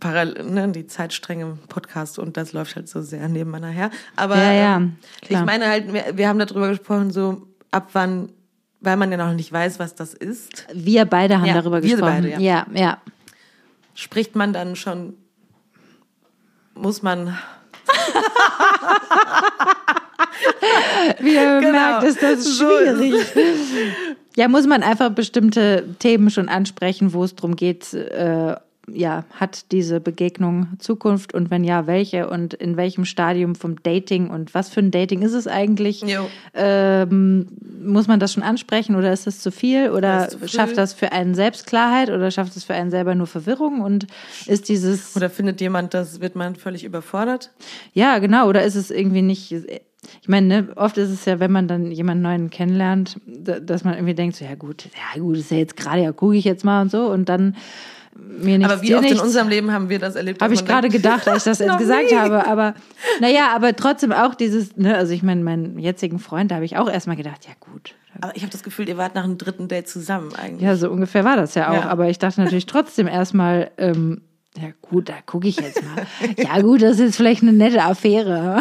parallel, 0.00 0.44
ne, 0.44 0.68
die 0.68 0.86
Zeitstränge 0.86 1.44
im 1.44 1.58
Podcast 1.68 2.18
und 2.18 2.36
das 2.36 2.52
läuft 2.52 2.76
halt 2.76 2.88
so 2.88 3.00
sehr 3.02 3.28
nebeneinander 3.28 3.68
her. 3.74 3.90
Aber 4.16 4.36
Ja, 4.36 4.52
ja, 4.52 4.76
ähm, 4.76 4.96
ich 5.28 5.38
meine 5.44 5.68
halt, 5.68 5.92
wir, 5.92 6.04
wir 6.16 6.28
haben 6.28 6.38
darüber 6.38 6.68
gesprochen, 6.68 7.10
so 7.10 7.46
ab 7.70 7.88
wann 7.92 8.30
weil 8.84 8.96
man 8.96 9.12
ja 9.12 9.16
noch 9.16 9.32
nicht 9.32 9.52
weiß, 9.52 9.78
was 9.78 9.94
das 9.94 10.12
ist, 10.12 10.66
Wir 10.74 11.04
beide 11.04 11.38
haben 11.38 11.46
Ja, 11.46 11.54
darüber 11.54 11.80
wir 11.80 11.88
gesprochen. 11.88 12.00
beide, 12.24 12.30
ja. 12.30 12.38
ja, 12.40 12.66
ja. 12.74 12.98
Spricht 13.94 14.34
man 14.36 14.52
dann 14.52 14.76
schon, 14.76 15.14
muss 16.74 17.02
man, 17.02 17.36
Wie 21.20 21.34
ihr 21.34 21.42
Genau. 21.60 21.72
merkt, 21.72 22.04
ist 22.04 22.22
das 22.22 22.44
So 22.44 22.68
ist 22.78 22.98
schwierig. 22.98 23.14
ja, 24.36 24.48
muss 24.48 24.66
man 24.66 24.82
einfach 24.82 25.10
bestimmte 25.10 25.94
Themen 25.98 26.30
schon 26.30 26.48
ansprechen, 26.48 27.12
wo 27.12 27.24
es 27.24 27.34
darum 27.34 27.56
geht, 27.56 27.92
äh, 27.94 28.56
ja, 28.88 29.24
hat 29.32 29.70
diese 29.70 30.00
Begegnung 30.00 30.66
Zukunft 30.78 31.34
und 31.34 31.50
wenn 31.50 31.62
ja, 31.62 31.86
welche 31.86 32.28
und 32.28 32.52
in 32.54 32.76
welchem 32.76 33.04
Stadium 33.04 33.54
vom 33.54 33.80
Dating 33.82 34.28
und 34.28 34.54
was 34.54 34.70
für 34.70 34.80
ein 34.80 34.90
Dating 34.90 35.22
ist 35.22 35.34
es 35.34 35.46
eigentlich? 35.46 36.02
Ähm, 36.54 37.46
muss 37.84 38.06
man 38.08 38.20
das 38.20 38.32
schon 38.32 38.42
ansprechen 38.42 38.94
oder 38.96 39.12
ist 39.12 39.26
das 39.26 39.40
zu 39.40 39.50
viel 39.50 39.90
oder 39.90 40.26
ist 40.28 40.40
zu 40.40 40.48
schafft 40.48 40.76
das 40.76 40.92
für 40.94 41.12
einen 41.12 41.34
selbst 41.34 41.66
Klarheit 41.66 42.10
oder 42.10 42.30
schafft 42.30 42.56
es 42.56 42.64
für 42.64 42.74
einen 42.74 42.90
selber 42.90 43.14
nur 43.14 43.26
Verwirrung 43.26 43.80
und 43.80 44.06
ist 44.46 44.68
dieses 44.68 45.16
oder 45.16 45.30
findet 45.30 45.60
jemand, 45.60 45.94
das 45.94 46.20
wird 46.20 46.34
man 46.36 46.56
völlig 46.56 46.84
überfordert? 46.84 47.50
ja, 47.92 48.18
genau. 48.18 48.48
Oder 48.48 48.64
ist 48.64 48.74
es 48.74 48.90
irgendwie 48.90 49.22
nicht. 49.22 49.52
Ich 49.52 50.28
meine, 50.28 50.46
ne, 50.46 50.68
oft 50.76 50.98
ist 50.98 51.10
es 51.10 51.24
ja, 51.24 51.38
wenn 51.38 51.52
man 51.52 51.68
dann 51.68 51.90
jemanden 51.92 52.22
neuen 52.22 52.50
kennenlernt, 52.50 53.18
da- 53.26 53.60
dass 53.60 53.84
man 53.84 53.94
irgendwie 53.94 54.14
denkt, 54.14 54.34
so, 54.36 54.44
ja 54.44 54.54
gut, 54.56 54.86
ja 55.14 55.20
gut, 55.20 55.36
ist 55.38 55.50
ja 55.52 55.58
jetzt 55.58 55.76
gerade, 55.76 56.02
ja, 56.02 56.12
gucke 56.12 56.34
ich 56.36 56.44
jetzt 56.44 56.64
mal 56.64 56.82
und 56.82 56.90
so 56.90 57.06
und 57.06 57.28
dann 57.28 57.54
mir 58.14 58.58
nichts, 58.58 58.72
Aber 58.72 58.82
wie 58.82 58.94
oft 58.94 59.04
in 59.04 59.10
nichts. 59.10 59.22
unserem 59.24 59.48
Leben 59.48 59.72
haben 59.72 59.88
wir 59.88 59.98
das 59.98 60.14
erlebt? 60.16 60.42
Habe 60.42 60.54
ich 60.54 60.64
gerade 60.64 60.88
gedacht, 60.88 61.26
als 61.28 61.38
ich 61.46 61.50
das 61.50 61.58
jetzt 61.66 61.78
gesagt 61.78 62.10
nie. 62.10 62.16
habe. 62.16 62.46
Aber 62.46 62.74
naja, 63.20 63.50
aber 63.54 63.74
trotzdem 63.74 64.12
auch 64.12 64.34
dieses, 64.34 64.76
ne, 64.76 64.96
also 64.96 65.12
ich 65.12 65.22
meine, 65.22 65.42
meinen 65.42 65.78
jetzigen 65.78 66.18
Freund, 66.18 66.50
da 66.50 66.56
habe 66.56 66.64
ich 66.64 66.76
auch 66.76 66.90
erstmal 66.90 67.16
gedacht, 67.16 67.46
ja 67.46 67.52
gut. 67.60 67.94
Aber 68.20 68.36
ich 68.36 68.42
habe 68.42 68.52
das 68.52 68.62
Gefühl, 68.62 68.88
ihr 68.88 68.98
wart 68.98 69.14
nach 69.14 69.24
einem 69.24 69.38
dritten 69.38 69.68
Date 69.68 69.88
zusammen 69.88 70.34
eigentlich. 70.36 70.60
Ja, 70.62 70.76
so 70.76 70.90
ungefähr 70.90 71.24
war 71.24 71.36
das 71.36 71.54
ja 71.54 71.70
auch. 71.70 71.74
Ja. 71.84 71.88
Aber 71.88 72.08
ich 72.10 72.18
dachte 72.18 72.42
natürlich 72.42 72.66
trotzdem 72.66 73.06
erstmal, 73.08 73.70
ähm, 73.78 74.20
ja 74.58 74.68
gut, 74.82 75.08
da 75.08 75.14
gucke 75.24 75.48
ich 75.48 75.58
jetzt 75.58 75.82
mal. 75.82 76.06
Ja 76.36 76.60
gut, 76.60 76.82
das 76.82 76.92
ist 76.92 77.00
jetzt 77.00 77.16
vielleicht 77.16 77.40
eine 77.42 77.54
nette 77.54 77.82
Affäre. 77.82 78.60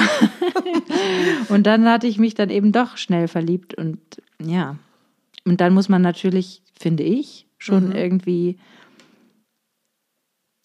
und 1.49 1.67
dann 1.67 1.87
hatte 1.89 2.07
ich 2.07 2.17
mich 2.17 2.33
dann 2.33 2.49
eben 2.49 2.71
doch 2.71 2.95
schnell 2.97 3.27
verliebt 3.27 3.73
und 3.73 3.99
ja. 4.41 4.77
Und 5.45 5.59
dann 5.59 5.73
muss 5.73 5.89
man 5.89 6.01
natürlich, 6.01 6.61
finde 6.79 7.03
ich, 7.03 7.47
schon 7.57 7.89
Mhm. 7.89 7.95
irgendwie. 7.95 8.57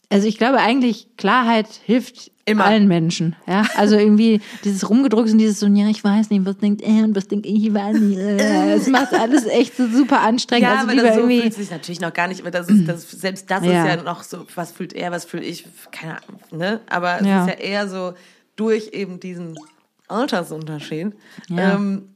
Also 0.08 0.28
ich 0.28 0.38
glaube 0.38 0.58
eigentlich, 0.58 1.08
Klarheit 1.16 1.66
hilft 1.84 2.30
Immer. 2.44 2.64
allen 2.64 2.86
Menschen. 2.86 3.34
Ja? 3.48 3.64
Also 3.74 3.96
irgendwie 3.96 4.40
dieses 4.62 4.88
Rumgedruckt 4.88 5.30
und 5.32 5.38
dieses 5.38 5.58
so, 5.58 5.66
ja, 5.66 5.88
ich 5.88 6.04
weiß 6.04 6.30
nicht, 6.30 6.44
was 6.46 6.56
denkt 6.58 6.80
er 6.80 7.02
und 7.02 7.16
was 7.16 7.26
denkt 7.26 7.44
ich, 7.44 7.66
ich 7.66 7.74
weiß 7.74 7.96
nicht. 7.96 8.16
Äh, 8.18 8.74
Es 8.74 8.86
macht 8.88 9.12
alles 9.12 9.46
echt 9.46 9.76
so 9.76 9.88
super 9.88 10.20
anstrengend. 10.20 10.62
Ja, 10.68 10.78
also 10.80 10.88
aber 10.92 11.02
das 11.02 11.14
so 11.16 11.20
irgendwie. 11.22 11.40
fühlt 11.40 11.54
sich 11.54 11.70
natürlich 11.72 12.00
noch 12.00 12.12
gar 12.12 12.28
nicht, 12.28 12.40
aber 12.40 12.52
das 12.52 12.68
ist, 12.68 12.86
das, 12.86 13.10
selbst 13.10 13.50
das 13.50 13.64
Ja. 13.64 13.82
ist 13.84 13.96
ja 13.96 14.02
noch 14.04 14.22
so, 14.22 14.46
was 14.54 14.70
fühlt 14.70 14.92
er, 14.92 15.10
was 15.10 15.24
fühle 15.24 15.42
ich, 15.42 15.66
keine 15.90 16.18
Ahnung, 16.22 16.40
ne? 16.52 16.80
Aber 16.88 17.20
es 17.20 17.26
Ja. 17.26 17.40
ist 17.44 17.48
ja 17.48 17.54
eher 17.58 17.88
so 17.88 18.14
durch 18.54 18.90
eben 18.92 19.18
diesen 19.18 19.58
Altersunterschied. 20.06 21.14
Ja. 21.48 21.74
Ähm, 21.74 22.10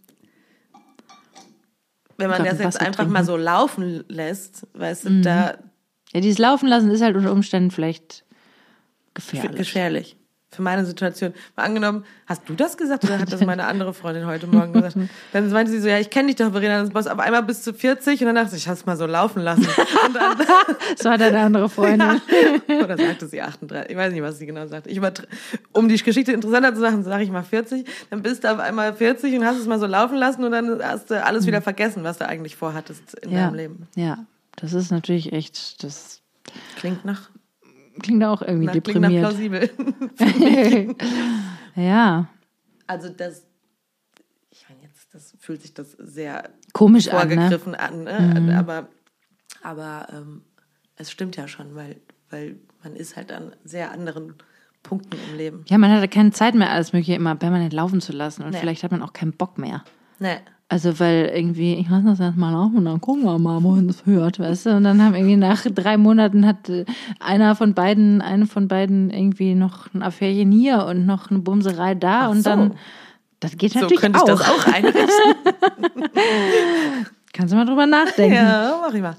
wenn 2.19 2.29
man 2.31 2.39
Grad 2.45 2.53
das 2.53 2.61
ein 2.61 2.67
jetzt 2.67 2.81
einfach 2.81 3.09
mal 3.09 3.25
so 3.25 3.37
laufen 3.37 4.05
lässt, 4.09 4.67
weißt 4.75 5.07
du, 5.07 5.11
Mhm. 5.11 5.23
da 5.23 5.59
Ja, 6.13 6.21
dieses 6.21 6.39
Laufen 6.39 6.69
lassen 6.69 6.91
ist 6.91 7.03
halt 7.03 7.17
unter 7.17 7.33
Umständen 7.33 7.71
vielleicht 7.71 8.25
gefährlich. 9.15 9.57
gefährlich. 9.57 10.17
Für 10.53 10.63
meine 10.63 10.85
Situation. 10.85 11.33
Mal 11.57 11.63
angenommen, 11.63 12.05
hast 12.27 12.49
du 12.49 12.55
das 12.55 12.77
gesagt 12.77 13.05
oder 13.05 13.21
hat 13.21 13.33
das 13.33 13.41
meine 13.47 13.67
andere 13.67 13.95
Freundin 13.95 14.27
heute 14.27 14.49
Morgen 14.49 14.73
gesagt? 14.73 14.97
Dann 15.33 15.49
meinte 15.53 15.71
sie 15.71 15.79
so, 15.79 15.87
ja, 15.87 16.01
ich 16.01 16.11
kenne 16.11 16.27
dich 16.27 16.35
doch, 16.37 16.51
Verena, 16.51 16.81
das 16.81 16.91
Boss. 16.91 17.07
Auf 17.07 17.21
einmal 17.21 17.45
bist 17.45 17.65
du 17.69 17.73
40 17.73 18.21
und 18.23 18.27
dann 18.27 18.35
dachte 18.35 18.57
ich, 18.57 18.63
ich 18.63 18.69
hab's 18.69 18.85
mal 18.85 18.97
so 18.97 19.07
laufen 19.07 19.43
lassen. 19.43 19.65
Und 19.65 20.17
dann, 20.17 20.37
So 21.01 21.09
hat 21.09 21.23
eine 21.23 21.39
andere 21.39 21.69
Freundin. 21.69 22.21
oder 22.83 22.99
sagte 22.99 23.29
sie 23.29 23.41
38, 23.41 23.93
ich 23.93 23.97
weiß 23.97 24.13
nicht, 24.13 24.23
was 24.23 24.39
sie 24.39 24.47
genau 24.47 24.67
sagte. 24.67 24.91
Ich 24.91 25.01
um 25.73 25.89
die 25.89 25.97
Geschichte 26.03 26.33
interessanter 26.33 26.75
zu 26.75 26.81
machen, 26.81 27.05
sage 27.05 27.23
ich 27.23 27.31
mal 27.31 27.45
40. 27.45 27.87
Dann 28.11 28.21
bist 28.23 28.43
du 28.43 28.53
auf 28.53 28.59
einmal 28.59 28.93
40 28.93 29.33
und 29.39 29.45
hast 29.45 29.57
es 29.59 29.67
mal 29.69 29.79
so 29.79 29.87
laufen 29.87 30.17
lassen 30.17 30.43
und 30.43 30.51
dann 30.51 30.83
hast 30.83 31.13
du 31.13 31.25
alles 31.25 31.47
wieder 31.47 31.63
vergessen, 31.63 32.03
was 32.03 32.19
du 32.19 32.27
eigentlich 32.27 32.57
vorhattest 32.57 33.15
in 33.23 33.31
Mhm. 33.31 33.37
Ja, 33.37 33.45
deinem 33.45 33.55
Leben. 33.55 33.89
ja, 33.95 34.19
das 34.57 34.73
ist 34.73 34.91
natürlich 34.91 35.33
echt, 35.33 35.83
das 35.83 36.23
Klingt 36.77 37.05
nach, 37.05 37.31
klingt 38.01 38.25
auch 38.25 38.43
irgendwie 38.43 38.67
nach, 38.67 38.73
klingt 38.83 39.01
nach 39.01 39.09
deprimiert. 39.09 39.71
plausibel. 40.19 40.97
ja, 41.77 42.27
Also 42.87 43.09
das, 43.09 43.45
ich 44.51 44.67
meine 44.69 44.83
jetzt, 44.83 45.13
das 45.15 45.35
fühlt 45.39 45.63
sich 45.63 45.75
das 45.75 45.93
sehr 45.93 46.51
komisch 46.73 47.09
an, 47.09 47.29
ne? 47.29 47.35
vorgegriffen 47.37 47.75
an, 47.75 48.05
ne? 48.05 48.57
aber, 48.59 48.89
aber 49.63 50.09
ähm, 50.13 50.43
es 50.97 51.11
stimmt 51.11 51.37
ja 51.37 51.49
schon, 51.49 51.75
weil, 51.75 52.01
weil 52.31 52.57
man 52.83 52.97
ist 52.97 53.17
halt 53.17 53.33
an 53.33 53.55
sehr 53.65 53.91
anderen 53.93 54.35
Punkten 54.83 55.17
im 55.31 55.37
Leben. 55.37 55.65
Ja, 55.69 55.77
man 55.79 55.91
hatte 55.93 56.09
keine 56.09 56.31
Zeit 56.33 56.55
mehr, 56.55 56.71
alles 56.71 56.93
Mögliche 56.93 57.15
immer 57.15 57.35
permanent 57.37 57.73
laufen 57.73 58.01
zu 58.01 58.13
lassen 58.13 58.43
und 58.43 58.51
Nee. 58.53 58.59
vielleicht 58.61 58.83
hat 58.83 58.93
man 58.93 59.03
auch 59.03 59.13
keinen 59.13 59.33
Bock 59.33 59.59
mehr. 59.59 59.85
Ne. 60.19 60.41
Also, 60.73 61.01
weil 61.01 61.33
irgendwie, 61.35 61.75
ich 61.75 61.89
lasse 61.89 62.07
das 62.07 62.21
jetzt 62.21 62.37
mal 62.37 62.53
laufen 62.53 62.77
und 62.77 62.85
dann 62.85 63.01
gucken 63.01 63.25
wir 63.25 63.37
mal, 63.41 63.61
wohin 63.65 63.89
es 63.89 64.03
führt, 64.03 64.39
weißt 64.39 64.67
du? 64.67 64.77
Und 64.77 64.85
dann 64.85 65.03
haben 65.03 65.17
irgendwie 65.17 65.35
nach 65.35 65.65
drei 65.65 65.97
Monaten 65.97 66.47
hat 66.47 66.69
äh, 66.69 66.85
einer 67.19 67.57
von 67.57 67.75
beiden, 67.75 68.23
eine 68.23 68.47
von 68.47 68.69
beiden 68.69 69.11
irgendwie 69.11 69.57
noch 69.57 69.93
ein 69.93 70.01
Affärchen 70.05 70.53
hier 70.53 70.85
und 70.85 71.07
noch 71.07 71.29
eine 71.29 71.41
Bumserei 71.41 71.97
da 71.97 72.29
und 72.29 72.45
so. 72.45 72.51
dann, 72.51 72.75
das 73.41 73.57
geht 73.57 73.73
So 73.73 73.81
natürlich 73.81 74.01
könnte 74.01 74.19
ich 74.19 74.23
auch. 74.23 74.29
das 74.29 74.43
auch 74.49 74.65
einrichten. 74.73 75.09
Kannst 77.33 77.53
du 77.53 77.57
mal 77.57 77.67
drüber 77.67 77.87
nachdenken. 77.87 78.37
ja, 78.37 78.79
mach 78.81 78.95
ich 78.95 79.03
mal. 79.03 79.17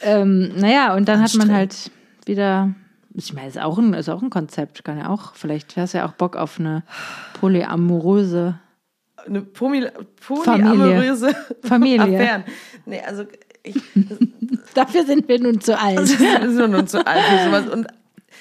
Ähm, 0.00 0.52
naja, 0.54 0.94
und 0.94 1.08
dann 1.08 1.20
hat 1.20 1.34
man 1.34 1.52
halt 1.52 1.90
wieder, 2.24 2.72
ich 3.14 3.32
meine, 3.32 3.48
ist 3.48 3.60
auch 3.60 3.78
ein, 3.78 3.94
ist 3.94 4.08
auch 4.08 4.22
ein 4.22 4.30
Konzept, 4.30 4.84
kann 4.84 4.98
ja 4.98 5.08
auch, 5.08 5.34
vielleicht 5.34 5.76
hast 5.76 5.94
du 5.94 5.98
ja 5.98 6.06
auch 6.06 6.12
Bock 6.12 6.36
auf 6.36 6.60
eine 6.60 6.84
polyamoröse 7.40 8.60
Eine 9.26 9.42
polyamoröse 9.42 11.34
Familie. 11.62 12.02
Affären. 12.02 12.44
Nee, 12.86 13.00
also 13.06 13.24
ich, 13.62 13.76
Dafür 14.74 15.04
sind 15.06 15.28
wir 15.28 15.40
nun 15.40 15.60
zu 15.60 15.78
alt. 15.78 15.98
das 15.98 16.10
ist 16.12 16.56
nur 16.58 16.68
nun 16.68 16.86
zu 16.86 17.06
alt 17.06 17.22
für 17.24 17.44
sowas. 17.46 17.68
Und 17.68 17.86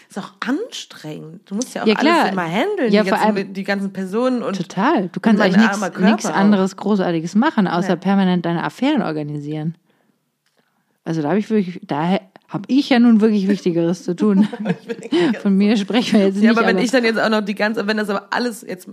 ist 0.10 0.18
auch 0.20 0.34
anstrengend. 0.42 1.50
Du 1.50 1.56
musst 1.56 1.74
ja 1.74 1.84
auch 1.84 1.88
Ja, 1.88 1.96
alles 1.96 2.32
immer 2.34 2.44
handeln, 2.44 2.92
Ja, 2.92 3.04
die, 3.04 3.10
vor 3.10 3.18
ganzen, 3.18 3.38
allem- 3.38 3.54
die 3.54 3.64
ganzen 3.64 3.94
Personen 3.94 4.44
und 4.44 4.56
Total. 4.58 5.10
Du 5.10 5.20
kannst 5.20 5.42
eigentlich 5.42 5.58
nichts- 5.98 6.26
anderes 6.26 6.76
Großartiges 6.76 7.36
machen, 7.36 7.68
außer 7.68 7.94
Nee. 7.96 8.00
permanent 8.02 8.46
deine 8.46 8.64
Affären 8.64 9.02
organisieren. 9.02 9.76
Also 11.06 11.22
da 11.22 11.30
habe 11.30 11.40
ich 11.40 11.50
wirklich, 11.50 11.80
da 11.84 12.20
habe 12.48 12.64
ich 12.68 12.90
ja 12.90 13.00
nun 13.00 13.22
wirklich 13.22 13.48
Wichtigeres 13.48 14.04
zu 14.04 14.16
tun. 14.16 14.48
Von 15.42 15.58
mir 15.58 15.76
sprechen 15.78 16.20
wir 16.20 16.28
jetzt 16.28 16.36
Ja, 16.42 16.50
nicht. 16.50 16.58
aber 16.60 16.68
wenn 16.68 16.78
ich 16.78 16.92
dann 16.92 17.04
jetzt 17.04 17.20
auch 17.20 17.30
noch 17.30 17.42
die 17.42 17.56
ganze, 17.56 17.88
wenn 17.88 17.98
das 17.98 18.10
aber 18.10 18.28
alles 18.32 18.62
jetzt, 18.68 18.88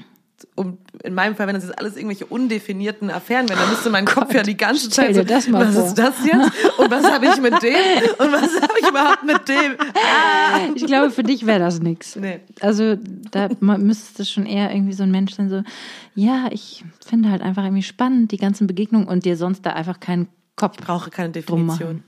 um, 0.54 0.78
in 1.02 1.14
meinem 1.14 1.36
Fall, 1.36 1.46
wenn 1.46 1.54
das 1.54 1.64
jetzt 1.64 1.78
alles 1.78 1.96
irgendwelche 1.96 2.26
undefinierten 2.26 3.10
Affären 3.10 3.48
wären, 3.48 3.58
dann 3.58 3.70
müsste 3.70 3.90
mein 3.90 4.04
Kopf 4.04 4.32
ja 4.34 4.42
die 4.42 4.56
ganze 4.56 4.88
Zeit 4.90 5.14
so, 5.14 5.22
das 5.22 5.50
was 5.52 5.74
vor. 5.74 5.86
ist 5.86 5.94
das 5.94 6.14
jetzt? 6.24 6.78
Und 6.78 6.90
was 6.90 7.04
habe 7.04 7.26
ich 7.26 7.40
mit 7.40 7.62
dem? 7.62 8.10
Und 8.18 8.32
was 8.32 8.60
habe 8.60 8.74
ich 8.80 8.88
überhaupt 8.88 9.24
mit 9.24 9.48
dem? 9.48 9.76
Ah! 9.94 10.60
ich 10.74 10.86
glaube, 10.86 11.10
für 11.10 11.22
dich 11.22 11.46
wäre 11.46 11.58
das 11.58 11.80
nichts. 11.80 12.16
Nee. 12.16 12.40
Also 12.60 12.96
da 13.30 13.48
man 13.60 13.82
müsste 13.82 14.24
schon 14.24 14.46
eher 14.46 14.72
irgendwie 14.72 14.92
so 14.92 15.02
ein 15.02 15.10
Mensch 15.10 15.34
sein, 15.34 15.48
so, 15.48 15.62
ja, 16.14 16.48
ich 16.50 16.84
finde 17.04 17.30
halt 17.30 17.42
einfach 17.42 17.64
irgendwie 17.64 17.82
spannend, 17.82 18.32
die 18.32 18.38
ganzen 18.38 18.66
Begegnungen 18.66 19.08
und 19.08 19.24
dir 19.24 19.36
sonst 19.36 19.64
da 19.66 19.70
einfach 19.70 20.00
keinen 20.00 20.28
Kopf 20.56 20.76
Brauche 20.76 21.10
keine 21.10 21.30
Definition. 21.30 22.02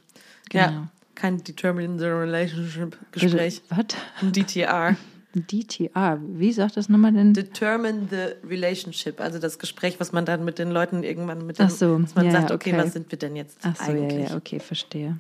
Genau. 0.51 0.65
Ja, 0.65 0.89
kein 1.15 1.43
Determined 1.43 2.01
Relationship 2.01 2.97
Gespräch. 3.13 3.63
Was? 3.71 3.87
Ein 4.21 4.33
DTR. 4.33 4.97
DTR. 5.35 6.21
Wie 6.27 6.53
sagt 6.53 6.77
das 6.77 6.89
nochmal 6.89 7.13
denn? 7.13 7.33
Determine 7.35 8.09
the 8.11 8.47
relationship, 8.49 9.21
also 9.21 9.39
das 9.39 9.59
Gespräch, 9.59 9.99
was 10.01 10.13
man 10.13 10.25
dann 10.25 10.45
mit 10.45 10.59
den 10.59 10.71
Leuten 10.71 11.03
irgendwann 11.03 11.47
mit 11.47 11.59
dem, 11.59 11.67
Ach 11.67 11.71
so, 11.71 11.99
dass 11.99 12.15
man 12.15 12.27
ja, 12.27 12.33
sagt, 12.33 12.51
ja, 12.51 12.57
okay, 12.57 12.73
okay. 12.75 12.83
was 12.85 12.93
sind 12.93 13.11
wir 13.11 13.19
denn 13.19 13.37
jetzt 13.37 13.59
Ach 13.63 13.75
so, 13.77 13.93
ja, 13.93 13.99
eigentlich? 14.03 14.31
ja, 14.31 14.37
okay, 14.37 14.61
verstehe. 14.61 15.19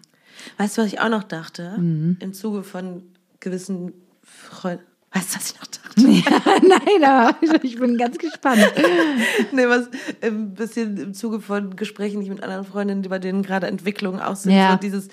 Weißt 0.58 0.76
du, 0.78 0.82
was 0.82 0.88
ich 0.92 1.00
auch 1.00 1.08
noch 1.08 1.24
dachte? 1.24 1.76
Mhm. 1.78 2.16
Im 2.20 2.32
Zuge 2.32 2.62
von 2.62 3.02
gewissen 3.40 3.92
Freunden. 4.22 4.84
Weißt 5.12 5.34
du, 5.34 5.36
was 5.38 5.50
ich 5.52 5.60
noch 5.60 5.66
dachte? 5.66 5.82
Ja, 5.94 6.40
nein, 6.66 7.04
aber 7.04 7.62
ich 7.64 7.78
bin 7.78 7.98
ganz 7.98 8.16
gespannt. 8.16 8.64
nee, 9.52 9.66
was 9.68 9.90
ein 10.22 10.54
bisschen 10.54 10.96
im 10.96 11.12
Zuge 11.12 11.40
von 11.40 11.76
Gesprächen, 11.76 12.20
die 12.20 12.24
ich 12.24 12.30
mit 12.32 12.42
anderen 12.42 12.64
Freundinnen, 12.64 13.02
bei 13.02 13.18
denen 13.18 13.42
gerade 13.42 13.66
Entwicklungen 13.66 14.20
auch 14.20 14.36
sind, 14.36 14.52
Ja. 14.52 14.72
so 14.72 14.78
dieses 14.78 15.08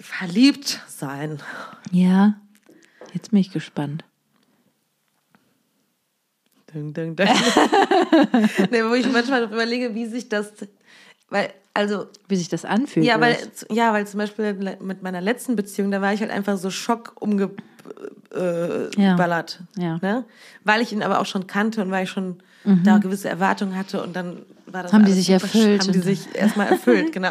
verliebt 0.00 0.80
sein. 0.88 1.38
Ja, 1.90 2.40
jetzt 3.14 3.30
bin 3.30 3.40
ich 3.40 3.50
gespannt. 3.52 4.04
Ding, 6.74 6.92
ding, 6.92 7.16
ding. 7.16 7.26
nee, 8.70 8.84
wo 8.84 8.92
ich 8.94 9.10
manchmal 9.10 9.44
überlege, 9.44 9.94
wie 9.94 10.04
sich 10.06 10.28
das, 10.28 10.52
weil, 11.30 11.50
also, 11.72 12.06
Wie 12.28 12.36
sich 12.36 12.48
das 12.48 12.64
anfühlt. 12.66 13.06
ja, 13.06 13.18
weil, 13.20 13.36
ja, 13.70 13.92
weil 13.94 14.06
zum 14.06 14.18
Beispiel 14.18 14.52
mit 14.80 15.02
meiner 15.02 15.20
letzten 15.22 15.56
Beziehung, 15.56 15.90
da 15.90 16.02
war 16.02 16.12
ich 16.12 16.20
halt 16.20 16.30
einfach 16.30 16.58
so 16.58 16.70
schock 16.70 17.14
umgeballert. 17.20 17.62
Äh, 18.34 19.00
Ja. 19.02 19.16
Ja. 19.76 19.98
Ne? 20.02 20.24
Weil 20.64 20.82
ich 20.82 20.92
ihn 20.92 21.02
aber 21.02 21.20
auch 21.20 21.26
schon 21.26 21.46
kannte 21.46 21.80
und 21.82 21.90
weil 21.90 22.04
ich 22.04 22.10
schon 22.10 22.42
Mhm. 22.64 22.82
da 22.84 22.98
gewisse 22.98 23.28
Erwartungen 23.28 23.76
hatte 23.76 24.02
und 24.02 24.14
dann 24.16 24.42
war 24.66 24.82
das 24.82 24.92
Haben 24.92 25.04
die 25.04 25.12
sich 25.12 25.30
erfüllt 25.30 25.80
Haben 25.82 25.92
die 25.92 26.00
sich 26.00 26.34
erstmal 26.34 26.66
erfüllt, 26.66 27.12
genau. 27.12 27.30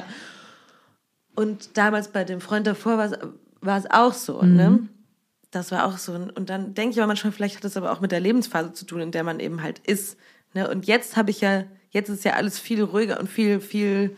Und 1.36 1.78
damals 1.78 2.08
bei 2.08 2.24
dem 2.24 2.40
Freund 2.42 2.66
davor 2.66 2.98
war 2.98 3.06
es, 3.12 3.20
war 3.62 3.78
es 3.78 3.92
auch 3.92 4.14
so, 4.14 4.42
Mhm. 4.42 4.56
ne? 4.56 4.80
Das 5.52 5.72
war 5.72 5.86
auch 5.86 5.98
so. 5.98 6.14
Und 6.14 6.50
dann 6.50 6.74
denke 6.74 6.92
ich 6.94 6.98
aber 7.00 7.08
manchmal, 7.08 7.32
vielleicht 7.32 7.56
hat 7.56 7.64
das 7.64 7.78
aber 7.78 7.92
auch 7.92 8.02
mit 8.02 8.12
der 8.12 8.20
Lebensphase 8.20 8.74
zu 8.74 8.86
tun, 8.86 9.00
in 9.02 9.12
der 9.12 9.24
man 9.24 9.40
eben 9.40 9.62
halt 9.64 9.80
ist. 9.80 10.18
Ne? 10.54 10.70
Und 10.70 10.86
jetzt 10.88 11.16
habe 11.18 11.32
ich 11.32 11.42
ja, 11.42 11.64
jetzt 11.92 12.10
ist 12.10 12.26
ja 12.26 12.34
alles 12.34 12.60
viel 12.60 12.84
ruhiger 12.84 13.20
und 13.20 13.30
viel, 13.30 13.60
viel 13.62 14.16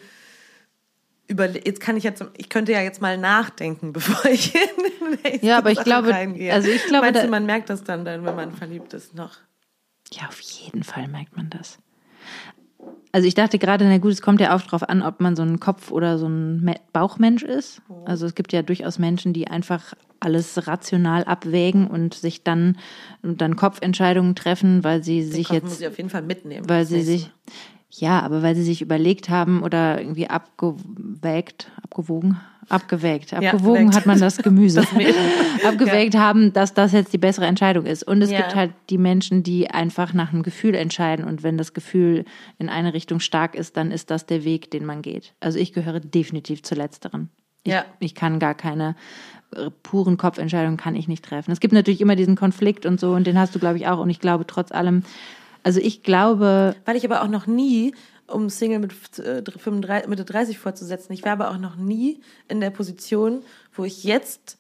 über, 1.28 1.46
jetzt 1.48 1.80
kann 1.80 1.96
ich 1.96 2.04
jetzt, 2.04 2.24
ich 2.38 2.50
könnte 2.50 2.72
ja 2.72 2.82
jetzt 2.82 3.02
mal 3.02 3.18
nachdenken, 3.18 3.94
bevor 3.94 4.26
ich 4.32 4.56
in 4.56 5.42
Ja, 5.48 5.60
aber 5.60 5.70
ich 5.72 5.76
Sache 5.78 5.86
glaube- 5.86 6.10
reingehe. 6.10 6.52
also 6.52 6.68
ich 6.70 6.84
glaube, 6.86 7.06
Meinst 7.06 7.24
du, 7.24 7.28
man 7.28 7.46
merkt 7.46 7.70
das 7.70 7.84
dann, 7.84 8.04
dann, 8.06 8.26
wenn 8.26 8.36
man 8.36 8.52
verliebt 8.56 8.94
ist 8.94 9.14
noch? 9.14 9.38
Ja, 10.12 10.28
auf 10.28 10.40
jeden 10.40 10.84
Fall 10.84 11.08
merkt 11.08 11.38
man 11.38 11.52
das. 11.52 11.78
Also 13.12 13.28
ich 13.28 13.34
dachte 13.34 13.58
gerade, 13.58 13.86
na 13.86 13.98
gut, 13.98 14.12
es 14.12 14.22
kommt 14.22 14.40
ja 14.40 14.56
auch 14.56 14.62
drauf 14.62 14.88
an, 14.88 15.02
ob 15.02 15.20
man 15.20 15.36
so 15.36 15.42
ein 15.42 15.60
Kopf- 15.60 15.92
oder 15.92 16.20
so 16.20 16.28
ein 16.28 16.62
Me- 16.62 16.80
Bauchmensch 16.94 17.42
ist. 17.44 17.82
Also 18.06 18.28
es 18.28 18.36
gibt 18.36 18.54
ja 18.54 18.62
durchaus 18.62 19.00
Menschen, 19.00 19.34
die 19.34 19.48
einfach 19.48 19.94
alles 20.20 20.68
rational 20.68 21.24
abwägen 21.24 21.88
und 21.88 22.14
sich 22.14 22.44
dann, 22.44 22.78
dann 23.24 23.56
Kopfentscheidungen 23.56 24.36
treffen, 24.36 24.84
weil 24.84 25.04
sie 25.04 25.22
Den 25.22 25.32
sich 25.32 25.48
Kopf 25.48 25.62
muss 25.64 25.72
jetzt 25.72 25.82
ich 25.82 25.88
auf 25.88 25.98
jeden 25.98 26.10
Fall 26.10 26.22
mitnehmen. 26.22 26.70
weil 26.70 26.86
sie 26.86 27.02
sich, 27.02 27.32
ja, 27.92 28.20
aber 28.22 28.44
weil 28.44 28.56
sie 28.56 28.64
sich 28.64 28.82
überlegt 28.82 29.30
haben 29.30 29.64
oder 29.64 30.00
irgendwie 30.00 30.30
abgewägt, 30.30 31.72
abgewogen, 31.84 32.40
abgewägt, 32.70 33.32
Ja, 33.32 33.40
abgewogen 33.40 33.82
gewägt. 33.88 33.96
hat 33.96 34.06
man 34.06 34.20
das 34.20 34.38
Gemüse, 34.38 34.82
Das 35.62 35.64
abgewägt 35.66 36.16
haben, 36.16 36.54
dass 36.54 36.74
das 36.74 36.92
jetzt 36.92 37.14
die 37.14 37.18
bessere 37.18 37.46
Entscheidung 37.48 37.86
ist. 37.86 38.04
Und 38.04 38.22
es 38.22 38.30
Ja. 38.32 38.38
gibt 38.42 38.56
halt 38.56 38.72
die 38.90 38.98
Menschen, 39.00 39.42
die 39.44 39.70
einfach 39.72 40.14
nach 40.14 40.32
einem 40.32 40.44
Gefühl 40.44 40.76
entscheiden 40.76 41.26
und 41.26 41.42
wenn 41.44 41.58
das 41.58 41.74
Gefühl 41.74 42.26
in 42.60 42.70
eine 42.70 42.94
Richtung 42.94 43.20
stark 43.20 43.56
ist, 43.56 43.76
dann 43.78 43.92
ist 43.92 44.12
das 44.12 44.26
der 44.26 44.44
Weg, 44.44 44.70
den 44.72 44.86
man 44.86 45.02
geht. 45.02 45.34
Also 45.40 45.58
ich 45.60 45.74
gehöre 45.74 46.00
definitiv 46.00 46.62
zu 46.64 46.76
letzteren. 46.76 47.30
Ich, 47.64 47.74
Ja. 47.74 47.86
ich 48.00 48.14
kann 48.16 48.40
gar 48.40 48.54
keine 48.54 48.96
äh, 49.56 49.70
puren 49.84 50.18
Kopfentscheidungen 50.18 50.78
kann 50.78 50.96
ich 50.96 51.08
nicht 51.08 51.26
treffen. 51.26 51.52
Es 51.52 51.60
gibt 51.60 51.74
natürlich 51.74 52.02
immer 52.02 52.16
diesen 52.16 52.36
Konflikt 52.36 52.86
und 52.86 53.00
so 53.00 53.14
und 53.14 53.26
den 53.26 53.38
hast 53.40 53.56
du 53.56 53.60
glaube 53.60 53.78
ich 53.78 53.88
auch 53.88 54.00
und 54.00 54.10
ich 54.12 54.20
glaube 54.20 54.46
trotz 54.46 54.72
allem 54.72 55.02
also 55.64 55.80
ich 55.80 56.04
glaube, 56.04 56.76
Weil 56.86 56.96
ich 56.96 57.06
aber 57.06 57.22
auch 57.22 57.28
noch 57.28 57.48
nie, 57.48 57.94
um 58.28 58.50
Single 58.50 58.80
mit 58.80 58.92
äh, 59.20 59.44
35, 59.44 60.08
Mitte 60.10 60.26
30 60.26 60.58
fortzusetzen, 60.60 61.14
ich 61.14 61.24
war 61.24 61.34
aber 61.34 61.52
auch 61.52 61.58
noch 61.58 61.76
nie 61.76 62.22
in 62.48 62.62
der 62.62 62.70
Position, 62.70 63.42
wo 63.74 63.86
ich 63.86 64.04
jetzt 64.04 64.58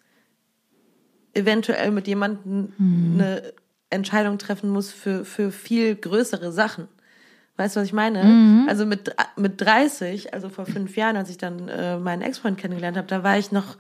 eventuell 1.33 1.91
mit 1.91 2.07
jemandem 2.07 2.73
eine 3.15 3.53
Entscheidung 3.89 4.37
treffen 4.37 4.69
muss 4.69 4.91
für, 4.91 5.25
für 5.25 5.51
viel 5.51 5.95
größere 5.95 6.51
Sachen. 6.51 6.87
Weißt 7.57 7.75
du, 7.75 7.81
was 7.81 7.87
ich 7.87 7.93
meine? 7.93 8.23
Also 8.69 8.85
mit, 8.85 9.13
mit 9.35 9.59
30, 9.59 10.33
also 10.33 10.49
vor 10.49 10.65
fünf 10.65 10.95
Jahren, 10.95 11.17
als 11.17 11.29
ich 11.29 11.37
dann 11.37 11.67
äh, 11.67 11.97
meinen 11.97 12.21
Ex-Freund 12.21 12.57
kennengelernt 12.57 12.97
habe, 12.97 13.07
da 13.07 13.23
war 13.23 13.37
ich 13.37 13.51
noch, 13.51 13.77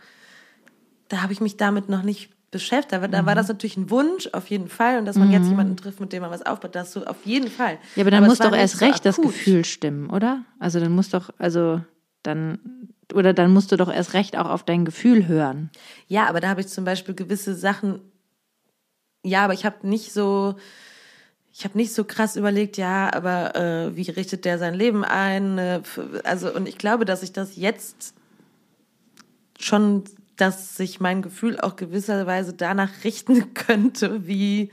da 1.07 1.21
habe 1.21 1.31
ich 1.33 1.41
mich 1.41 1.57
damit 1.57 1.87
noch 1.89 2.03
nicht 2.03 2.29
beschäftigt. 2.51 2.91
Da, 2.93 3.01
war- 3.01 3.07
da 3.07 3.25
war 3.25 3.35
das 3.35 3.47
natürlich 3.47 3.77
ein 3.77 3.89
Wunsch, 3.89 4.27
auf 4.33 4.47
jeden 4.49 4.69
Fall. 4.69 4.97
Und 4.99 5.05
dass 5.05 5.15
man 5.17 5.31
jetzt 5.31 5.47
jemanden 5.49 5.77
trifft, 5.77 5.99
mit 5.99 6.11
dem 6.13 6.21
man 6.21 6.31
was 6.31 6.45
aufbaut, 6.45 6.75
das 6.75 6.91
so 6.91 7.05
auf 7.05 7.25
jeden 7.25 7.49
Fall. 7.49 7.77
ja, 7.95 8.01
aber 8.03 8.11
dann 8.11 8.23
es 8.23 8.29
muss 8.29 8.37
doch 8.39 8.55
erst 8.55 8.77
so 8.77 8.85
recht 8.85 9.05
das 9.05 9.17
akut. 9.19 9.33
Gefühl 9.33 9.65
stimmen, 9.65 10.09
oder? 10.09 10.43
Also 10.59 10.79
dann 10.79 10.91
muss 10.93 11.09
doch, 11.09 11.29
also 11.37 11.81
dann, 12.23 12.59
oder 13.13 13.33
dann 13.33 13.51
musst 13.53 13.71
du 13.71 13.77
doch 13.77 13.91
erst 13.91 14.13
recht 14.13 14.37
auch 14.37 14.49
auf 14.49 14.63
dein 14.63 14.85
Gefühl 14.85 15.27
hören. 15.27 15.69
Ja, 16.07 16.27
aber 16.27 16.39
da 16.41 16.49
habe 16.49 16.61
ich 16.61 16.67
zum 16.67 16.85
Beispiel 16.85 17.15
gewisse 17.15 17.55
Sachen. 17.55 18.01
Ja, 19.23 19.43
aber 19.43 19.53
ich 19.53 19.65
habe 19.65 19.87
nicht 19.87 20.11
so, 20.13 20.55
ich 21.51 21.65
habe 21.65 21.77
nicht 21.77 21.93
so 21.93 22.03
krass 22.05 22.35
überlegt, 22.35 22.77
ja, 22.77 23.11
aber 23.13 23.55
äh, 23.55 23.95
wie 23.95 24.09
richtet 24.09 24.45
der 24.45 24.57
sein 24.57 24.73
Leben 24.73 25.03
ein? 25.03 25.57
Äh, 25.57 25.81
also 26.23 26.53
und 26.53 26.67
ich 26.67 26.77
glaube, 26.77 27.05
dass 27.05 27.21
ich 27.23 27.31
das 27.33 27.55
jetzt 27.57 28.13
schon, 29.59 30.03
dass 30.41 30.77
sich 30.77 30.99
mein 30.99 31.21
Gefühl 31.21 31.59
auch 31.59 31.75
gewisserweise 31.75 32.53
danach 32.53 33.03
richten 33.03 33.53
könnte, 33.53 34.27
wie 34.27 34.71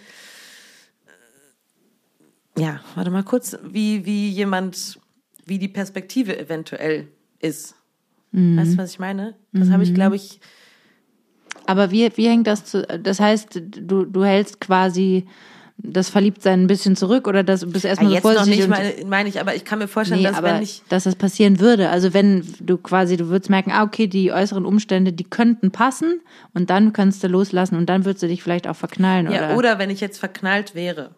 äh, 2.57 2.61
ja, 2.61 2.81
warte 2.95 3.11
mal 3.11 3.25
kurz, 3.25 3.57
wie 3.63 4.05
wie 4.07 4.29
jemand, 4.29 4.99
wie 5.45 5.59
die 5.59 5.69
Perspektive 5.69 6.39
eventuell 6.39 7.09
ist. 7.41 7.75
Weißt 8.59 8.75
du, 8.75 8.79
was 8.79 8.91
ich 8.91 8.99
meine? 8.99 9.35
Das 9.53 9.71
habe 9.71 9.83
ich, 9.83 9.95
glaube 9.95 10.17
ich, 10.17 10.41
Aber 11.67 11.91
wie, 11.91 12.11
wie 12.17 12.29
hängt 12.29 12.47
das 12.47 12.65
zu, 12.65 12.83
das 12.83 13.19
heißt, 13.19 13.61
du, 13.63 14.05
du 14.05 14.25
hältst 14.25 14.61
quasi 14.61 15.27
das 15.79 16.09
Verliebtsein 16.09 16.63
ein 16.63 16.67
bisschen 16.67 16.97
zurück 16.97 17.29
oder 17.29 17.45
das 17.45 17.65
bist 17.71 17.85
Ja, 17.85 17.91
erstmal 17.91 18.09
so 18.11 18.15
jetzt 18.15 18.25
noch 18.25 18.47
nicht, 18.47 18.69
meine, 18.69 18.95
meine 19.07 19.29
ich, 19.29 19.41
aber 19.41 19.55
ich 19.55 19.65
kann 19.65 19.79
mir 19.79 19.89
vorstellen, 19.89 20.21
Nee, 20.23 20.27
dass 20.27 20.37
aber 20.39 20.55
wenn 20.55 20.63
ich. 20.63 20.83
dass 20.89 21.05
das 21.05 21.15
passieren 21.17 21.61
würde. 21.61 21.91
Also 21.91 22.15
wenn 22.15 22.45
du 22.61 22.79
quasi, 22.79 23.17
du 23.17 23.29
würdest 23.29 23.51
merken, 23.51 23.71
ah, 23.73 23.83
okay, 23.83 24.07
die 24.07 24.33
äußeren 24.33 24.65
Umstände, 24.65 25.13
die 25.13 25.25
könnten 25.25 25.71
passen 25.71 26.21
und 26.55 26.71
dann 26.71 26.93
könntest 26.93 27.23
du 27.23 27.29
loslassen 27.29 27.77
und 27.77 27.87
dann 27.87 28.05
würdest 28.05 28.23
du 28.23 28.29
dich 28.29 28.43
vielleicht 28.43 28.67
auch 28.67 28.77
verknallen. 28.77 29.31
Ja, 29.31 29.49
oder, 29.49 29.57
oder 29.57 29.79
wenn 29.79 29.91
ich 29.91 30.01
jetzt 30.01 30.19
verknallt 30.19 30.75
wäre 30.75 31.11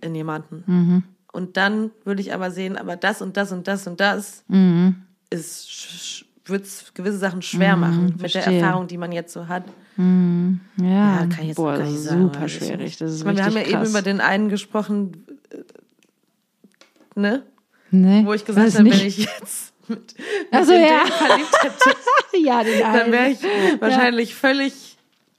in 0.00 0.14
jemanden. 0.14 0.64
Mhm. 0.66 1.02
Und 1.32 1.56
dann 1.56 1.90
würde 2.04 2.20
ich 2.22 2.32
aber 2.32 2.50
sehen, 2.50 2.76
aber 2.78 2.96
das 2.96 3.20
und 3.20 3.36
das 3.36 3.52
und 3.52 3.68
das 3.68 3.86
und 3.86 4.00
das 4.00 4.44
Mhm. 4.48 4.96
ist 5.30 6.24
wird 6.46 6.66
gewisse 6.94 7.16
Sachen 7.18 7.40
schwer 7.42 7.76
machen 7.76 8.04
mit 8.20 8.22
der 8.22 8.42
verstehe. 8.42 8.60
Erfahrung, 8.60 8.86
die 8.86 8.98
man 8.98 9.12
jetzt 9.12 9.32
so 9.32 9.48
hat. 9.48 9.64
Ja, 9.96 10.84
Ja, 10.84 11.18
kann 11.26 11.30
ich 11.42 11.46
jetzt 11.48 11.56
boah, 11.56 11.72
gar 11.72 11.78
das 11.78 11.88
nicht 11.88 11.98
ist 11.98 12.04
sagen, 12.04 12.22
super 12.22 12.46
ich 12.46 12.54
schwierig. 12.54 12.96
Das 12.98 13.12
ist 13.12 13.24
meine, 13.24 13.36
wir 13.38 13.44
haben 13.44 13.52
ja 13.52 13.58
richtig 13.58 13.74
eben 13.74 13.82
krass. 13.82 13.90
über 13.90 14.02
den 14.02 14.20
einen 14.20 14.48
gesprochen, 14.48 15.24
äh, 15.50 17.20
ne? 17.20 17.42
nee, 17.90 18.22
Wo 18.24 18.32
ich 18.32 18.44
gesagt 18.44 18.74
habe, 18.74 18.84
wenn 18.84 18.92
ich 19.06 19.18
jetzt 19.18 19.72
mit, 19.88 20.14
mit 20.52 20.66
so, 20.66 20.72
in 20.72 20.80
ja. 20.82 21.04
verliebt 21.06 21.56
hätte, 21.62 21.96
ja, 22.44 22.62
den 22.64 22.80
dann 22.80 23.12
wäre 23.12 23.30
ich 23.30 23.38
wahrscheinlich 23.80 24.34
völlig 24.34 24.96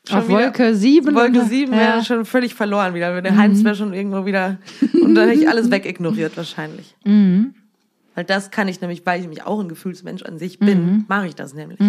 schon 0.07 0.19
Auf 0.19 0.27
wieder- 0.27 0.37
Wolke 0.37 0.75
7. 0.75 1.15
Wolke 1.15 1.43
7 1.45 1.71
wäre 1.71 1.81
ja. 1.83 1.97
Mhm. 1.97 2.03
schon 2.03 2.25
völlig 2.25 2.53
verloren 2.53 2.93
wieder. 2.93 3.21
Der 3.21 3.35
Heinz 3.37 3.63
wäre 3.63 3.75
schon 3.75 3.91
irgendwo 3.93 4.25
wieder. 4.25 4.57
Und 5.01 5.15
dann 5.15 5.27
hätte 5.29 5.41
ich 5.41 5.49
alles 5.49 5.69
wegignoriert 5.71 6.37
wahrscheinlich. 6.37 6.95
Mhm. 7.03 7.55
Weil 8.13 8.23
das 8.23 8.49
kann 8.51 8.67
ich 8.69 8.79
nämlich, 8.79 9.05
weil 9.05 9.17
ich 9.19 9.23
nämlich 9.23 9.43
auch 9.43 9.59
ein 9.59 9.67
Gefühlsmensch 9.67 10.23
an 10.23 10.37
sich 10.39 10.59
bin, 10.59 10.85
Mhm. 10.85 11.05
mache 11.09 11.27
ich 11.27 11.35
das 11.35 11.53
nämlich. 11.55 11.79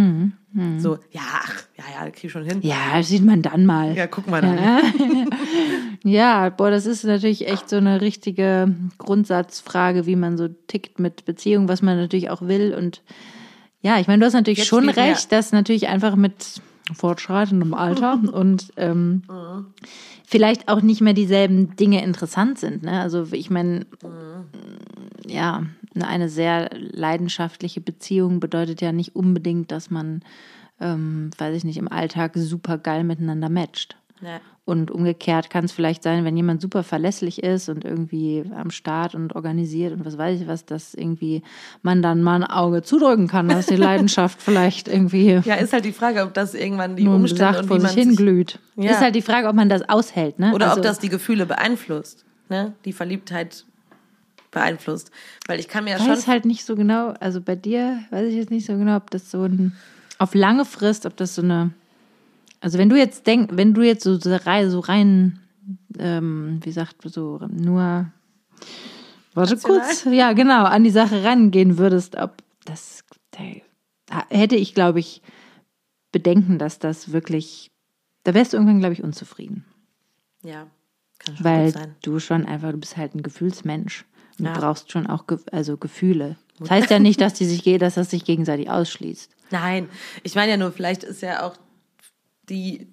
So, 0.78 0.94
ja, 1.12 1.20
ach, 1.34 1.62
ja, 1.96 2.04
ja, 2.04 2.10
das 2.10 2.20
krieg 2.20 2.30
schon 2.30 2.44
hin. 2.44 2.60
Ja, 2.62 3.02
sieht 3.02 3.24
man 3.24 3.42
dann 3.42 3.66
mal. 3.66 3.96
Ja, 3.96 4.06
guck 4.06 4.28
mal 4.28 4.40
dann. 4.40 4.58
Ja, 6.04 6.50
boah, 6.50 6.70
das 6.70 6.86
ist 6.86 7.02
natürlich 7.02 7.48
echt 7.48 7.68
so 7.68 7.76
eine 7.76 8.00
richtige 8.00 8.72
Grundsatzfrage, 8.98 10.06
wie 10.06 10.14
man 10.14 10.36
so 10.36 10.46
tickt 10.46 11.00
mit 11.00 11.24
Beziehungen, 11.24 11.68
was 11.68 11.82
man 11.82 11.96
natürlich 11.96 12.30
auch 12.30 12.42
will. 12.42 12.74
Und 12.74 13.02
ja, 13.80 13.98
ich 13.98 14.06
meine, 14.06 14.20
du 14.20 14.26
hast 14.26 14.34
natürlich 14.34 14.58
Jetzt 14.58 14.68
schon 14.68 14.88
recht, 14.88 15.32
dass 15.32 15.50
natürlich 15.50 15.88
einfach 15.88 16.14
mit 16.14 16.60
fortschreitendem 16.94 17.74
Alter 17.74 18.20
und 18.32 18.72
ähm, 18.76 19.22
vielleicht 20.24 20.68
auch 20.68 20.80
nicht 20.80 21.00
mehr 21.00 21.14
dieselben 21.14 21.74
Dinge 21.74 22.04
interessant 22.04 22.60
sind. 22.60 22.84
Ne? 22.84 23.00
Also 23.00 23.26
ich 23.32 23.50
meine, 23.50 23.86
ja, 25.26 25.64
eine 25.98 26.28
sehr 26.28 26.70
leidenschaftliche 26.74 27.80
Beziehung 27.80 28.38
bedeutet 28.38 28.80
ja 28.80 28.92
nicht 28.92 29.16
unbedingt, 29.16 29.72
dass 29.72 29.90
man, 29.90 30.22
ähm, 30.80 31.30
weiß 31.38 31.56
ich 31.56 31.64
nicht, 31.64 31.78
im 31.78 31.90
Alltag 31.90 32.32
super 32.34 32.78
geil 32.78 33.04
miteinander 33.04 33.48
matcht. 33.48 33.96
Ja. 34.22 34.40
Und 34.64 34.90
umgekehrt 34.90 35.48
kann 35.48 35.64
es 35.64 35.72
vielleicht 35.72 36.02
sein, 36.02 36.24
wenn 36.24 36.36
jemand 36.36 36.60
super 36.60 36.82
verlässlich 36.82 37.42
ist 37.42 37.68
und 37.68 37.84
irgendwie 37.84 38.44
am 38.56 38.70
Start 38.70 39.14
und 39.14 39.36
organisiert 39.36 39.92
und 39.92 40.04
was 40.04 40.18
weiß 40.18 40.40
ich 40.40 40.48
was, 40.48 40.64
dass 40.64 40.92
irgendwie 40.92 41.42
man 41.82 42.02
dann 42.02 42.20
mal 42.20 42.42
ein 42.42 42.44
Auge 42.44 42.82
zudrücken 42.82 43.28
kann, 43.28 43.48
dass 43.48 43.66
die 43.66 43.76
Leidenschaft 43.76 44.42
vielleicht 44.42 44.88
irgendwie 44.88 45.40
ja, 45.44 45.54
ist 45.54 45.72
halt 45.72 45.84
die 45.84 45.92
Frage, 45.92 46.22
ob 46.22 46.34
das 46.34 46.54
irgendwann 46.54 46.96
die 46.96 47.06
Umstände 47.06 47.38
sagt 47.38 47.58
und 47.60 47.68
vor 47.68 47.76
wie 47.76 47.82
man 47.82 47.92
sich 47.92 48.02
hinglüht. 48.02 48.58
Ja. 48.74 48.90
Ist 48.90 49.00
halt 49.00 49.14
die 49.14 49.22
Frage, 49.22 49.46
ob 49.46 49.54
man 49.54 49.68
das 49.68 49.88
aushält, 49.88 50.40
ne? 50.40 50.52
Oder 50.52 50.70
also, 50.70 50.78
ob 50.78 50.82
das 50.82 50.98
die 50.98 51.10
Gefühle 51.10 51.46
beeinflusst, 51.46 52.24
ne? 52.48 52.74
Die 52.84 52.92
Verliebtheit 52.92 53.64
beeinflusst. 54.50 55.12
Weil 55.46 55.60
ich 55.60 55.68
kann 55.68 55.84
mir 55.84 55.90
ja 55.90 55.96
ich 55.98 56.02
schon. 56.02 56.12
weiß 56.12 56.26
halt 56.26 56.44
nicht 56.44 56.64
so 56.64 56.74
genau, 56.74 57.14
also 57.20 57.40
bei 57.40 57.54
dir 57.54 58.00
weiß 58.10 58.26
ich 58.28 58.34
jetzt 58.34 58.50
nicht 58.50 58.66
so 58.66 58.76
genau, 58.76 58.96
ob 58.96 59.10
das 59.10 59.30
so 59.30 59.44
ein 59.44 59.76
auf 60.18 60.34
lange 60.34 60.64
Frist, 60.64 61.06
ob 61.06 61.16
das 61.16 61.34
so 61.34 61.42
eine 61.42 61.72
also 62.60 62.78
wenn 62.78 62.88
du 62.88 62.96
jetzt 62.96 63.26
denkst, 63.26 63.54
wenn 63.56 63.74
du 63.74 63.82
jetzt 63.82 64.02
so, 64.02 64.18
so 64.18 64.80
rein, 64.80 65.38
ähm, 65.98 66.58
wie 66.62 66.72
sagt 66.72 66.96
so 67.04 67.38
nur 67.48 68.10
warte 69.34 69.54
Rational? 69.54 69.80
kurz, 69.80 70.04
ja 70.10 70.32
genau, 70.32 70.64
an 70.64 70.82
die 70.82 70.90
Sache 70.90 71.22
rangehen 71.22 71.78
würdest, 71.78 72.16
ob 72.16 72.42
das 72.64 73.04
da 74.06 74.24
hätte 74.30 74.56
ich 74.56 74.74
glaube 74.74 75.00
ich 75.00 75.20
Bedenken, 76.12 76.58
dass 76.58 76.78
das 76.78 77.12
wirklich 77.12 77.70
da 78.24 78.34
wärst 78.34 78.52
du 78.52 78.56
irgendwann 78.56 78.80
glaube 78.80 78.94
ich 78.94 79.02
unzufrieden, 79.04 79.64
ja, 80.42 80.66
kann 81.18 81.36
schon 81.36 81.44
weil 81.44 81.64
gut 81.66 81.74
sein. 81.74 81.94
du 82.02 82.18
schon 82.18 82.46
einfach 82.46 82.70
du 82.72 82.78
bist 82.78 82.96
halt 82.96 83.14
ein 83.14 83.22
Gefühlsmensch. 83.22 84.04
Du 84.38 84.44
Ja. 84.44 84.52
brauchst 84.58 84.92
schon 84.92 85.06
auch 85.06 85.24
also 85.52 85.76
Gefühle. 85.76 86.36
Das 86.58 86.70
heißt 86.70 86.90
ja 86.90 86.98
nicht, 86.98 87.20
dass 87.20 87.34
die 87.38 87.44
sich 87.46 87.62
dass 87.78 87.94
das 87.94 88.10
sich 88.10 88.24
gegenseitig 88.24 88.68
ausschließt. 88.70 89.35
Nein, 89.50 89.88
ich 90.22 90.34
meine 90.34 90.50
ja 90.52 90.56
nur, 90.56 90.72
vielleicht 90.72 91.04
ist 91.04 91.22
ja 91.22 91.42
auch 91.42 91.56
die 92.48 92.86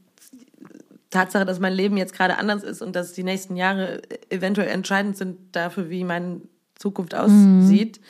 Tatsache, 1.10 1.46
dass 1.46 1.60
mein 1.60 1.74
Leben 1.74 1.98
jetzt 1.98 2.14
gerade 2.14 2.38
anders 2.38 2.64
ist 2.64 2.82
und 2.82 2.96
dass 2.96 3.14
die 3.14 3.24
nächsten 3.24 3.56
Jahre 3.56 4.02
eventuell 4.30 4.68
entscheidend 4.70 5.16
sind 5.18 5.38
dafür, 5.56 5.90
wie 5.90 6.04
mein 6.04 6.42
Zukunft 6.76 7.14
aussieht. 7.14 8.02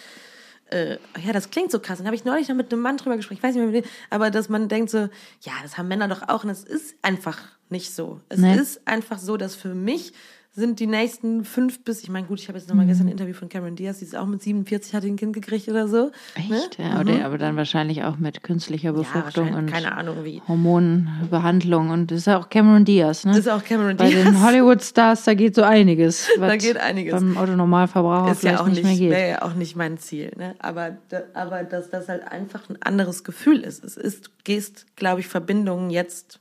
Äh, 0.71 0.97
ja, 1.23 1.33
das 1.33 1.49
klingt 1.49 1.69
so 1.71 1.79
krass. 1.79 1.97
Dann 1.97 2.07
habe 2.07 2.15
ich 2.15 2.23
neulich 2.25 2.47
noch 2.47 2.55
mit 2.55 2.71
einem 2.71 2.81
Mann 2.81 2.97
drüber 2.97 3.17
gesprochen, 3.17 3.37
ich 3.37 3.43
weiß 3.43 3.55
nicht 3.55 3.71
mehr, 3.71 3.83
aber 4.09 4.31
dass 4.31 4.47
man 4.49 4.69
denkt 4.69 4.89
so, 4.89 5.09
ja, 5.41 5.51
das 5.61 5.77
haben 5.77 5.87
Männer 5.89 6.07
doch 6.07 6.27
auch 6.29 6.43
und 6.45 6.49
es 6.49 6.63
ist 6.63 6.95
einfach 7.01 7.39
nicht 7.69 7.93
so. 7.93 8.21
Es 8.29 8.39
Nee. 8.39 8.55
ist 8.55 8.87
einfach 8.87 9.19
so, 9.19 9.35
dass 9.37 9.53
für 9.55 9.75
mich 9.75 10.13
sind 10.55 10.79
die 10.79 10.85
nächsten 10.85 11.45
fünf 11.45 11.83
bis, 11.83 12.03
ich 12.03 12.09
meine, 12.09 12.27
gut, 12.27 12.39
ich 12.39 12.47
habe 12.47 12.59
jetzt 12.59 12.69
nochmal 12.69 12.85
gestern 12.85 13.07
ein 13.07 13.13
Interview 13.13 13.33
von 13.33 13.49
Cameron 13.49 13.75
Diaz, 13.75 13.97
die 13.97 14.05
ist 14.05 14.15
auch 14.15 14.27
mit 14.27 14.43
47, 14.43 14.93
hat 14.93 15.03
ein 15.03 15.15
Kind 15.15 15.33
gekriegt 15.33 15.67
oder 15.67 15.87
so. 15.87 16.11
Echt? 16.35 16.77
Ne? 16.77 16.85
Ja, 16.85 16.99
oder, 16.99 17.25
aber 17.25 17.39
dann 17.39 17.55
wahrscheinlich 17.55 18.03
auch 18.03 18.17
mit 18.17 18.43
künstlicher 18.43 18.93
Befruchtung 18.93 19.45
wahrscheinlich, 19.45 19.55
und 19.55 19.65
keine 19.71 19.97
Ahnung 19.97 20.23
wie. 20.23 20.43
Hormonbehandlung. 20.47 21.89
Und 21.89 22.11
das 22.11 22.19
ist 22.19 22.27
ja 22.27 22.37
auch 22.37 22.49
Cameron 22.49 22.85
Diaz, 22.85 23.25
ne? 23.25 23.35
Ist 23.35 23.49
auch 23.49 23.63
Cameron 23.63 23.97
Bei 23.97 24.09
Diaz. 24.09 24.25
den 24.25 24.43
Hollywood-Stars, 24.43 25.23
da 25.23 25.33
geht 25.33 25.55
so 25.55 25.63
einiges. 25.63 26.29
Da 26.43 26.57
geht 26.57 26.77
einiges. 26.77 27.13
Beim 27.13 27.37
Autonormalverbraucher 27.37 28.31
ist 28.33 28.43
ja 28.43 28.49
vielleicht 28.49 28.61
auch 28.61 28.67
nicht, 28.67 28.83
nicht, 28.83 28.85
mehr 28.85 28.95
geht. 28.97 29.09
wäre 29.11 29.29
ja 29.29 29.41
auch 29.41 29.55
nicht 29.55 29.75
mein 29.75 29.97
Ziel, 29.97 30.31
ne? 30.37 30.55
Aber, 30.59 30.97
aber 31.33 31.63
dass 31.63 31.89
das 31.89 32.09
halt 32.09 32.27
einfach 32.27 32.69
ein 32.69 32.79
anderes 32.81 33.23
Gefühl 33.23 33.61
ist. 33.61 33.83
Es 33.83 33.97
ist, 33.97 34.43
gehst, 34.43 34.85
glaube 34.97 35.21
ich, 35.21 35.27
Verbindungen 35.27 35.89
jetzt 35.89 36.39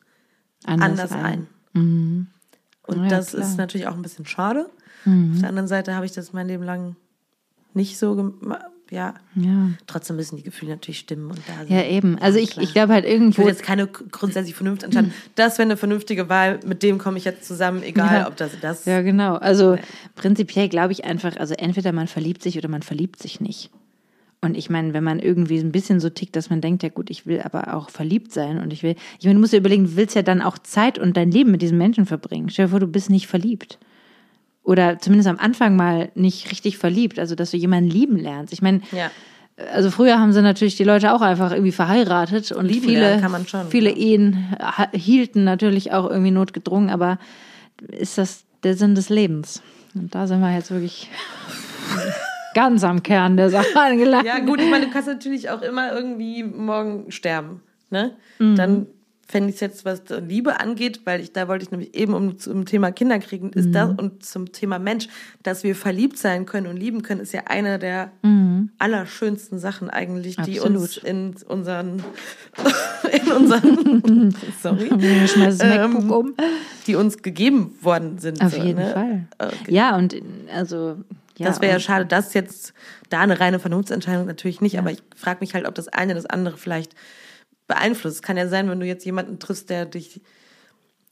anders, 0.67 1.13
ein. 1.13 1.47
Und 2.87 3.05
Ja, 3.05 3.09
das 3.11 3.31
klar. 3.31 3.45
Mhm. 3.45 3.51
ist 3.51 3.57
natürlich 3.59 3.87
auch 3.87 3.95
ein 3.95 4.03
bisschen 4.03 4.27
schade. 4.27 4.67
Auf 5.05 5.41
der 5.41 5.49
anderen 5.49 5.67
Seite 5.69 5.95
habe 5.97 6.07
ich 6.07 6.13
das 6.13 6.33
mein 6.33 6.47
Leben 6.47 6.63
lang 6.63 6.95
nicht 7.75 7.99
so 7.99 8.15
gemacht. 8.15 8.67
Ja. 8.91 9.15
Ja. 9.35 9.71
Trotzdem 9.87 10.17
müssen 10.17 10.37
die 10.37 10.43
Gefühle 10.43 10.73
natürlich 10.73 10.99
stimmen 10.99 11.31
und 11.31 11.39
da 11.49 11.55
sein. 11.67 11.67
ja, 11.69 11.83
eben. 11.85 12.19
Also 12.19 12.39
ich, 12.39 12.51
klar. 12.51 12.63
ich 12.63 12.73
glaube 12.75 12.93
halt 12.93 13.07
Ich 13.07 13.11
irgendwo. 13.11 13.39
will 13.43 13.49
jetzt 13.49 13.63
keine 13.63 13.87
grundsätzlich 13.87 14.55
Vernunft 14.55 14.83
entscheiden. 14.83 15.15
Das 15.35 15.55
wäre 15.59 15.67
eine 15.67 15.79
vernünftige 15.79 16.29
Wahl, 16.29 16.61
mit 16.67 16.83
dem 16.83 16.99
komme 16.99 17.17
ich 17.17 17.25
jetzt 17.25 17.47
zusammen, 17.47 17.83
egal 17.83 18.21
Ja. 18.21 18.29
ob 18.29 18.37
das 18.37 18.53
das. 18.61 18.85
Ja, 18.85 19.01
genau. 19.01 19.37
Also 19.37 19.79
prinzipiell 20.15 20.69
glaube 20.69 20.93
ich 20.93 21.05
einfach, 21.07 21.37
also 21.39 21.55
entweder 21.55 21.93
man 21.93 22.07
verliebt 22.07 22.43
sich 22.43 22.59
oder 22.59 22.69
man 22.69 22.83
verliebt 22.83 23.21
sich 23.23 23.41
nicht. 23.41 23.71
Und 24.45 24.57
ich 24.57 24.69
meine, 24.69 24.93
wenn 24.93 25.05
man 25.05 25.21
irgendwie 25.21 25.59
ein 25.59 25.71
bisschen 25.71 26.01
so 26.01 26.11
tickt, 26.11 26.35
dass 26.35 26.51
man 26.51 26.61
denkt, 26.61 26.83
ja 26.83 26.89
gut, 26.89 27.11
ich 27.11 27.27
will 27.27 27.41
aber 27.43 27.75
auch 27.75 27.91
verliebt 27.91 28.33
sein 28.33 28.59
und 28.59 28.73
ich 28.73 28.83
will, 28.83 28.97
ich 29.21 29.25
meine, 29.25 29.37
du 29.37 29.41
musst 29.41 29.53
dir 29.53 29.59
überlegen, 29.59 29.85
du 29.85 29.97
willst 29.97 30.17
ja 30.17 30.23
dann 30.23 30.43
auch 30.43 30.59
Zeit 30.59 30.99
und 30.99 31.17
dein 31.17 31.31
Leben 31.31 31.53
mit 31.53 31.63
diesem 31.63 31.79
Menschen 31.79 32.07
verbringen. 32.07 32.51
Stell 32.51 32.67
dir 32.67 32.71
vor, 32.71 32.81
du 32.81 32.89
bist 32.89 33.09
nicht 33.09 33.29
verliebt. 33.29 33.79
Oder 34.65 34.99
zumindest 34.99 35.29
am 35.29 35.39
Anfang 35.39 35.77
mal 35.77 36.11
nicht 36.17 36.51
richtig 36.51 36.77
verliebt, 36.77 37.21
also 37.21 37.37
dass 37.37 37.53
du 37.53 37.57
jemanden 37.57 37.89
lieben 37.89 38.17
lernst. 38.17 38.53
Ich 38.53 38.63
meine, 38.63 38.81
Ja. 38.91 39.13
also 39.73 39.93
früher 39.93 40.19
haben 40.19 40.33
sie 40.33 40.43
natürlich 40.43 40.77
die 40.77 40.85
Leute 40.85 41.15
auch 41.15 41.21
einfach 41.21 41.53
irgendwie 41.53 41.71
verheiratet 41.73 42.51
und 42.51 42.67
Lieben 42.67 42.89
viele, 42.89 43.23
schon, 43.47 43.69
viele 43.69 43.91
ja. 43.91 43.97
Ehen 43.97 44.57
hielten 44.93 45.45
natürlich 45.45 45.93
auch 45.93 46.11
irgendwie 46.11 46.33
notgedrungen, 46.33 46.91
aber 46.91 47.19
ist 47.89 48.19
das 48.19 48.43
der 48.65 48.77
Sinn 48.77 48.97
des 48.97 49.09
Lebens? 49.09 49.63
Und 49.95 50.13
da 50.17 50.27
sind 50.27 50.41
wir 50.41 50.53
jetzt 50.53 50.73
wirklich 50.73 51.11
ganz 52.55 52.85
am 52.85 53.03
Kern 53.03 53.37
der 53.37 53.51
Sache 53.51 53.79
angelangt. 53.79 54.27
Ja, 54.27 54.39
gut, 54.41 54.61
ich 54.61 54.71
meine, 54.71 54.87
du 54.87 54.93
kannst 54.93 55.09
natürlich 55.09 55.51
auch 55.51 55.63
immer 55.63 55.93
irgendwie 55.93 56.43
morgen 56.45 57.11
sterben. 57.11 57.63
Ne? 57.91 58.13
Mhm. 58.39 58.57
Dann 58.57 58.87
fände 59.29 59.49
ich 59.49 59.55
es 59.55 59.61
jetzt, 59.63 59.85
was 59.87 60.03
Liebe 60.29 60.61
angeht, 60.61 61.03
weil 61.07 61.21
ich 61.23 61.33
da 61.33 61.49
wollte 61.49 61.65
ich 61.65 61.71
nämlich 61.71 61.95
eben 61.95 62.13
um 62.13 62.39
zum 62.39 62.67
Thema 62.67 62.91
Kinder 62.93 63.19
kriegen, 63.19 63.51
ist 63.53 63.69
Mhm. 63.69 63.73
das 63.73 63.91
und 63.97 64.23
zum 64.25 64.53
Thema 64.53 64.79
Mensch, 64.79 65.09
dass 65.43 65.65
wir 65.65 65.75
verliebt 65.75 66.19
sein 66.19 66.45
können 66.45 66.67
und 66.67 66.77
lieben 66.77 67.01
können, 67.01 67.21
ist 67.21 67.33
ja 67.33 67.43
eine 67.47 67.79
der 67.79 68.11
allerschönsten 68.79 69.59
Sachen 69.59 69.89
eigentlich, 69.89 70.37
die 70.37 70.59
Mhm. 70.61 70.77
Absolut. 70.77 70.83
uns 70.83 70.97
in 70.99 71.35
unseren 71.49 72.05
in 73.27 73.33
unseren 73.33 74.35
sorry, 74.63 74.91
Ähm, 75.63 76.11
um. 76.11 76.35
die 76.87 76.95
uns 76.97 77.23
gegeben 77.23 77.75
worden 77.81 78.19
sind. 78.19 78.43
Auf 78.43 78.55
so, 78.55 78.63
jeden 78.63 78.81
ne? 78.81 78.91
Fall. 78.91 79.25
Okay. 79.39 79.73
Ja, 79.75 79.97
und 79.97 80.15
also 80.55 80.97
ja, 81.39 81.47
das 81.47 81.61
wäre 81.61 81.73
ja 81.73 81.81
schade, 81.81 82.07
dass 82.07 82.35
jetzt 82.35 82.75
da 83.11 83.21
eine 83.21 83.41
reine 83.41 83.59
Vernunftsentscheidung 83.59 84.27
natürlich 84.27 84.61
nicht, 84.61 84.79
aber 84.79 84.91
ich 84.91 85.03
frage 85.17 85.41
mich 85.41 85.55
halt, 85.55 85.67
ob 85.67 85.75
das 85.75 85.89
eine 85.89 86.15
das 86.15 86.27
andere 86.27 86.57
vielleicht 86.59 86.95
beeinflusst. 87.67 88.17
Es 88.17 88.23
kann 88.23 88.37
ja 88.37 88.49
sein, 88.49 88.69
wenn 88.69 88.81
du 88.81 88.87
jetzt 88.87 89.05
jemanden 89.05 89.39
triffst, 89.39 89.71
der 89.71 89.87
dich, 89.87 90.21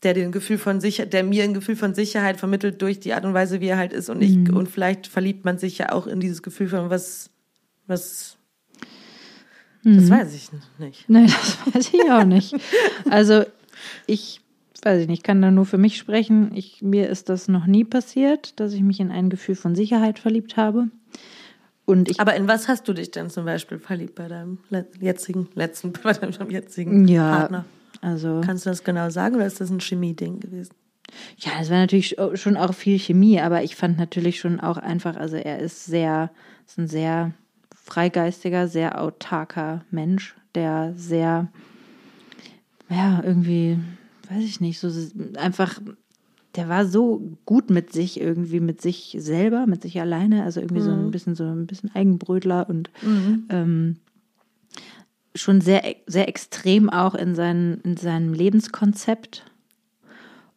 der 0.03 0.15
dir 0.15 0.25
ein 0.25 0.33
Gefühl 0.33 0.59
von 0.59 0.81
Sicherheit, 0.81 1.13
der 1.13 1.25
mir 1.25 1.45
ein 1.45 1.55
Gefühl 1.55 1.77
von 1.77 1.95
Sicherheit 1.95 2.39
vermittelt 2.39 2.81
durch 2.83 3.01
die 3.01 3.13
Art 3.15 3.25
und 3.25 3.35
Weise, 3.35 3.61
wie 3.61 3.69
er 3.69 3.79
halt 3.79 3.93
ist 3.93 4.09
und 4.11 4.21
ich, 4.23 4.35
Mhm. 4.37 4.57
und 4.57 4.69
vielleicht 4.69 5.07
verliebt 5.07 5.45
man 5.45 5.59
sich 5.59 5.79
ja 5.79 5.93
auch 5.93 6.07
in 6.07 6.21
dieses 6.21 6.43
Gefühl 6.43 6.69
von 6.69 6.91
was, 6.91 7.31
was, 7.87 8.37
Mhm. 9.83 9.97
das 9.97 10.11
weiß 10.11 10.35
ich 10.35 10.51
nicht. 10.79 11.05
Nee, 11.09 11.27
das 11.27 11.75
weiß 11.75 11.91
ich 11.95 12.11
auch 12.11 12.25
nicht. 12.25 12.55
Also 13.09 13.45
ich 14.07 14.41
weiß 14.85 15.03
ich 15.03 15.09
nicht, 15.09 15.25
kann 15.25 15.43
da 15.43 15.51
nur 15.51 15.67
für 15.67 15.79
mich 15.79 15.97
sprechen. 15.97 16.53
Ich, 16.55 16.83
mir 16.83 17.09
ist 17.09 17.29
das 17.29 17.49
noch 17.49 17.67
nie 17.67 17.85
passiert, 17.85 18.59
dass 18.61 18.73
ich 18.73 18.83
mich 18.83 19.01
in 19.01 19.11
ein 19.11 19.31
Gefühl 19.31 19.55
von 19.55 19.75
Sicherheit 19.75 20.19
verliebt 20.19 20.57
habe. 20.57 20.89
Und 21.85 22.09
ich 22.09 22.21
Aber 22.21 22.35
in 22.37 22.47
was 22.47 22.69
hast 22.69 22.87
du 22.89 22.93
dich 22.93 23.11
denn 23.11 23.31
zum 23.31 23.45
Beispiel 23.45 23.79
verliebt 23.79 24.15
bei 24.15 24.29
deinem 24.29 24.59
jetzigen, 25.01 25.49
letzten, 25.55 25.93
bei 26.03 26.13
deinem 26.13 26.51
jetzigen 26.51 27.09
ja, 27.09 27.39
Partner? 27.39 27.65
also 28.01 28.41
Kannst 28.45 28.67
du 28.67 28.71
das 28.71 28.85
genau 28.85 29.11
sagen 29.11 29.37
oder 29.37 29.47
ist 29.47 29.61
das 29.61 29.71
ein 29.71 29.81
Chemie-Ding 29.81 30.41
gewesen? 30.41 30.75
ja, 31.39 31.53
es 31.61 31.71
war 31.71 31.79
natürlich 31.79 32.17
schon 32.35 32.57
auch 32.57 32.75
viel 32.75 32.99
Chemie, 32.99 33.41
aber 33.41 33.63
ich 33.63 33.77
fand 33.77 33.99
natürlich 33.99 34.41
schon 34.41 34.61
auch 34.61 34.77
einfach, 34.77 35.17
also 35.17 35.37
er 35.37 35.59
ist 35.59 35.85
sehr, 35.87 36.31
ist 36.67 36.79
ein 36.79 36.89
sehr 36.89 37.33
freigeistiger, 37.75 38.69
sehr 38.69 39.01
autarker 39.01 39.85
Mensch, 39.91 40.37
der 40.55 40.93
sehr, 40.97 41.49
ja, 42.89 43.21
irgendwie, 43.25 43.79
weiß 44.31 44.43
ich 44.43 44.61
nicht, 44.61 44.79
so 44.79 44.91
einfach, 45.37 45.81
der 46.55 46.69
war 46.69 46.87
so 46.87 47.37
gut 47.45 47.71
mit 47.71 47.93
sich, 47.93 48.21
irgendwie 48.21 48.61
mit 48.61 48.81
sich 48.81 49.17
selber, 49.19 49.67
mit 49.67 49.83
sich 49.83 50.01
alleine, 50.01 50.45
also 50.45 50.61
irgendwie 50.61 50.83
so 50.83 50.91
ein 50.91 51.11
bisschen 51.11 51.35
so 51.35 51.45
ein 51.45 51.67
bisschen 51.67 51.95
Eigenbrötler 51.95 52.69
und 52.69 52.91
ähm, 53.51 53.97
schon 55.35 55.61
sehr, 55.61 55.83
sehr 56.07 56.29
extrem 56.29 56.91
auch 56.91 57.15
in, 57.15 57.35
seinen, 57.35 57.81
in 57.83 57.97
seinem 57.97 58.33
Lebenskonzept. 58.33 59.45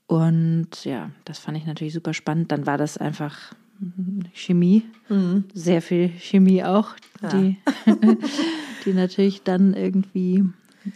Und 0.08 0.84
ja, 0.84 1.12
das 1.26 1.40
fand 1.40 1.58
ich 1.58 1.66
natürlich 1.66 1.94
super 1.94 2.14
spannend. 2.14 2.52
Dann 2.52 2.66
war 2.66 2.78
das 2.78 2.98
einfach 2.98 3.54
Chemie, 4.34 4.84
sehr 5.54 5.82
viel 5.82 6.10
Chemie 6.10 6.64
auch, 6.64 6.92
die, 7.32 7.58
die 8.86 8.94
natürlich 8.94 9.44
dann 9.44 9.74
irgendwie 9.74 10.44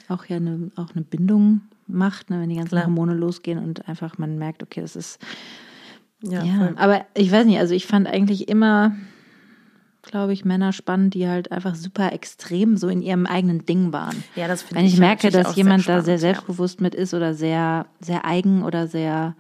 auch 0.08 0.26
ja 0.26 0.38
eine, 0.38 0.72
auch 0.76 0.94
eine 0.94 1.04
Bindung 1.04 1.62
macht, 1.88 2.30
ne, 2.30 2.42
wenn 2.42 2.50
die 2.50 2.56
ganzen. 2.56 2.82
Hormone 2.84 3.14
losgehen 3.14 3.60
und 3.60 3.88
einfach 3.88 4.18
man 4.18 4.38
merkt, 4.38 4.64
okay, 4.64 4.82
das 4.82 4.96
ist 4.96 5.20
Ja, 6.22 6.44
ja, 6.44 6.74
aber 6.78 7.06
ich 7.14 7.32
weiß 7.32 7.46
nicht, 7.46 7.60
also 7.60 7.74
ich 7.76 7.86
fand 7.86 8.08
eigentlich 8.08 8.50
immer, 8.50 8.96
glaube 10.02 10.34
ich, 10.34 10.46
Männer 10.46 10.74
spannend, 10.74 11.14
die 11.14 11.28
halt 11.28 11.52
einfach 11.52 11.76
super 11.76 12.12
extrem 12.12 12.76
so 12.78 12.88
in 12.88 13.02
ihrem 13.02 13.26
eigenen 13.26 13.66
Ding 13.66 13.94
waren. 13.94 14.24
Ja, 14.36 14.48
das 14.48 14.64
finde 14.64 14.80
Wenn 14.80 14.88
ich 14.88 14.94
ich 14.94 15.00
merke, 15.00 15.30
dass 15.30 15.56
jemand 15.56 15.88
da 15.88 16.02
sehr 16.02 16.02
spannend, 16.02 16.08
ja. 16.08 16.18
selbstbewusst 16.18 16.82
mit 16.82 16.96
ist 16.96 17.14
oder 17.14 17.34
sehr, 17.34 17.86
sehr 18.00 18.26
eigen 18.26 18.64
oder 18.64 18.88
sehr, 18.88 19.36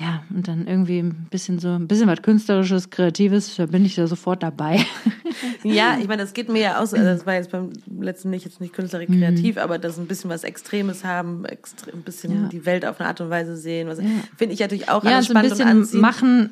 ja, 0.00 0.22
und 0.34 0.48
dann 0.48 0.66
irgendwie 0.66 0.98
ein 1.00 1.26
bisschen 1.30 1.58
so, 1.58 1.68
ein 1.68 1.86
bisschen 1.86 2.08
was 2.08 2.22
Künstlerisches, 2.22 2.88
Kreatives, 2.90 3.54
da 3.56 3.66
bin 3.66 3.84
ich 3.84 3.94
da 3.96 4.06
sofort 4.06 4.42
dabei. 4.42 4.78
Ja, 5.62 5.96
ich 6.00 6.08
meine, 6.08 6.22
das 6.22 6.32
geht 6.34 6.48
mir 6.48 6.60
ja 6.60 6.78
aus. 6.78 6.92
Also 6.94 7.04
das 7.06 7.26
war 7.26 7.34
jetzt 7.34 7.50
beim 7.50 7.70
letzten 8.00 8.30
nicht 8.30 8.44
jetzt 8.44 8.60
nicht 8.60 8.72
künstlerisch 8.74 9.08
Mhm. 9.08 9.20
kreativ, 9.20 9.56
aber 9.58 9.78
das 9.78 9.98
ein 9.98 10.06
bisschen 10.06 10.30
was 10.30 10.44
Extremes 10.44 11.04
haben, 11.04 11.44
extre 11.44 11.92
ein 11.92 12.02
bisschen 12.02 12.32
Ja. 12.44 12.48
die 12.48 12.64
Welt 12.66 12.84
auf 12.86 12.98
eine 13.00 13.08
Art 13.08 13.20
und 13.20 13.30
Weise 13.30 13.56
sehen. 13.56 13.88
Was 13.88 13.98
finde 14.36 14.54
ich 14.54 14.60
natürlich 14.60 14.88
auch 14.88 15.02
Ja, 15.04 15.12
alles 15.16 15.26
so 15.28 15.34
ein 15.34 15.44
und 15.44 15.50
bisschen 15.50 16.00
machen, 16.00 16.50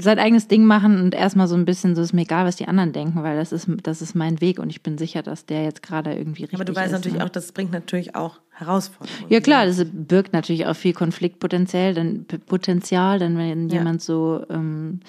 sein 0.00 0.18
eigenes 0.18 0.48
Ding 0.48 0.64
machen 0.64 1.00
und 1.00 1.14
erstmal 1.14 1.46
so 1.48 1.54
ein 1.56 1.64
bisschen, 1.64 1.94
so 1.96 2.02
ist 2.02 2.12
mir 2.12 2.22
egal, 2.22 2.44
was 2.44 2.56
die 2.56 2.66
anderen 2.68 2.92
denken, 2.92 3.22
weil 3.22 3.36
das 3.36 3.52
ist, 3.52 3.68
das 3.82 4.02
ist 4.02 4.14
mein 4.14 4.40
Weg 4.40 4.58
und 4.58 4.70
ich 4.70 4.82
bin 4.82 4.98
sicher, 4.98 5.22
dass 5.22 5.46
der 5.46 5.64
jetzt 5.64 5.82
gerade 5.82 6.12
irgendwie 6.14 6.42
richtig 6.42 6.54
aber 6.54 6.64
du 6.64 6.74
weißt 6.74 6.86
ist. 6.86 6.92
natürlich 6.92 7.18
ne? 7.18 7.24
auch, 7.24 7.28
das 7.30 7.52
bringt 7.52 7.72
natürlich 7.72 8.14
auch 8.16 8.38
Herausforderungen. 8.52 9.30
Ja 9.30 9.40
klar, 9.40 9.66
das 9.66 9.84
birgt 9.92 10.32
natürlich 10.32 10.66
auch 10.66 10.76
viel 10.76 10.92
Konfliktpotenzial, 10.92 11.94
denn 11.94 12.26
Potenzial, 12.46 13.18
denn 13.18 13.36
wenn 13.38 13.68
Ja. 13.68 13.78
jemand 13.78 14.02
so 14.02 14.44
ähm, 14.50 15.00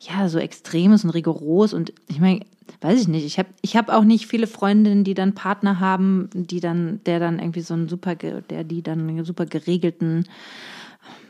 ja 0.00 0.28
so 0.28 0.38
extrem 0.38 0.92
ist 0.92 1.04
und 1.04 1.10
rigoros 1.10 1.74
und 1.74 1.92
ich 2.08 2.20
meine, 2.20 2.40
weiß 2.80 3.00
ich 3.00 3.08
nicht, 3.08 3.24
ich 3.24 3.38
habe 3.38 3.48
ich 3.60 3.76
habe 3.76 3.94
auch 3.96 4.04
nicht 4.04 4.26
viele 4.26 4.46
Freundinnen, 4.46 5.04
die 5.04 5.14
dann 5.14 5.34
Partner 5.34 5.78
haben, 5.80 6.28
die 6.34 6.60
dann 6.60 7.00
der 7.06 7.20
dann 7.20 7.38
irgendwie 7.38 7.60
so 7.60 7.74
einen 7.74 7.88
super 7.88 8.14
der 8.16 8.64
die 8.64 8.82
dann 8.82 9.08
einen 9.08 9.24
super 9.24 9.46
geregelten 9.46 10.24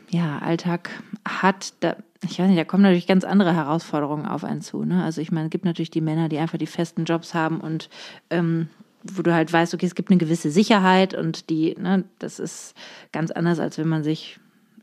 ja, 0.09 0.37
Alltag 0.39 0.91
hat, 1.27 1.73
da, 1.79 1.95
ich 2.23 2.37
weiß 2.39 2.47
nicht, 2.47 2.59
da 2.59 2.63
kommen 2.65 2.83
natürlich 2.83 3.07
ganz 3.07 3.23
andere 3.23 3.55
Herausforderungen 3.55 4.27
auf 4.27 4.43
einen 4.43 4.61
zu. 4.61 4.83
Ne? 4.85 5.03
Also 5.03 5.21
ich 5.21 5.31
meine, 5.31 5.45
es 5.45 5.51
gibt 5.51 5.65
natürlich 5.65 5.89
die 5.89 6.01
Männer, 6.01 6.29
die 6.29 6.37
einfach 6.37 6.59
die 6.59 6.67
festen 6.67 7.05
Jobs 7.05 7.33
haben 7.33 7.59
und 7.61 7.89
ähm, 8.29 8.67
wo 9.03 9.21
du 9.21 9.33
halt 9.33 9.51
weißt, 9.51 9.73
okay, 9.73 9.85
es 9.85 9.95
gibt 9.95 10.09
eine 10.09 10.17
gewisse 10.17 10.49
Sicherheit 10.49 11.13
und 11.13 11.49
die, 11.49 11.75
ne, 11.79 12.05
das 12.19 12.39
ist 12.39 12.73
ganz 13.11 13.31
anders, 13.31 13.59
als 13.59 13.77
wenn 13.77 13.87
man 13.87 14.03
sich 14.03 14.39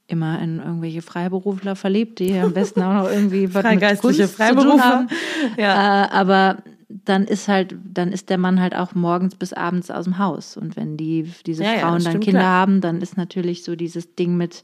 immer 0.06 0.40
in 0.42 0.58
irgendwelche 0.58 1.02
Freiberufler 1.02 1.76
verliebt, 1.76 2.18
die 2.18 2.36
am 2.36 2.52
besten 2.52 2.82
auch 2.82 2.92
noch 2.92 3.10
irgendwie 3.10 3.48
was 3.54 3.62
mit 3.62 3.72
Freigeistliche 3.72 4.28
Kunst 4.28 4.36
zu 4.36 4.54
tun 4.54 4.82
haben. 4.82 5.08
Ja. 5.56 6.04
Äh, 6.04 6.08
aber 6.10 6.58
dann 6.90 7.24
ist 7.24 7.46
halt, 7.46 7.76
dann 7.84 8.12
ist 8.12 8.30
der 8.30 8.38
Mann 8.38 8.60
halt 8.60 8.74
auch 8.74 8.94
morgens 8.94 9.36
bis 9.36 9.52
abends 9.52 9.90
aus 9.90 10.04
dem 10.04 10.18
Haus. 10.18 10.56
Und 10.56 10.76
wenn 10.76 10.96
die, 10.96 11.32
diese 11.46 11.62
Ja, 11.62 11.74
ja, 11.74 11.78
Frauen 11.80 11.94
das 11.94 12.04
dann 12.04 12.20
Kinder 12.20 12.40
klar. 12.40 12.52
haben, 12.52 12.80
dann 12.80 13.00
ist 13.00 13.16
natürlich 13.16 13.62
so 13.62 13.76
dieses 13.76 14.16
Ding 14.16 14.36
mit, 14.36 14.62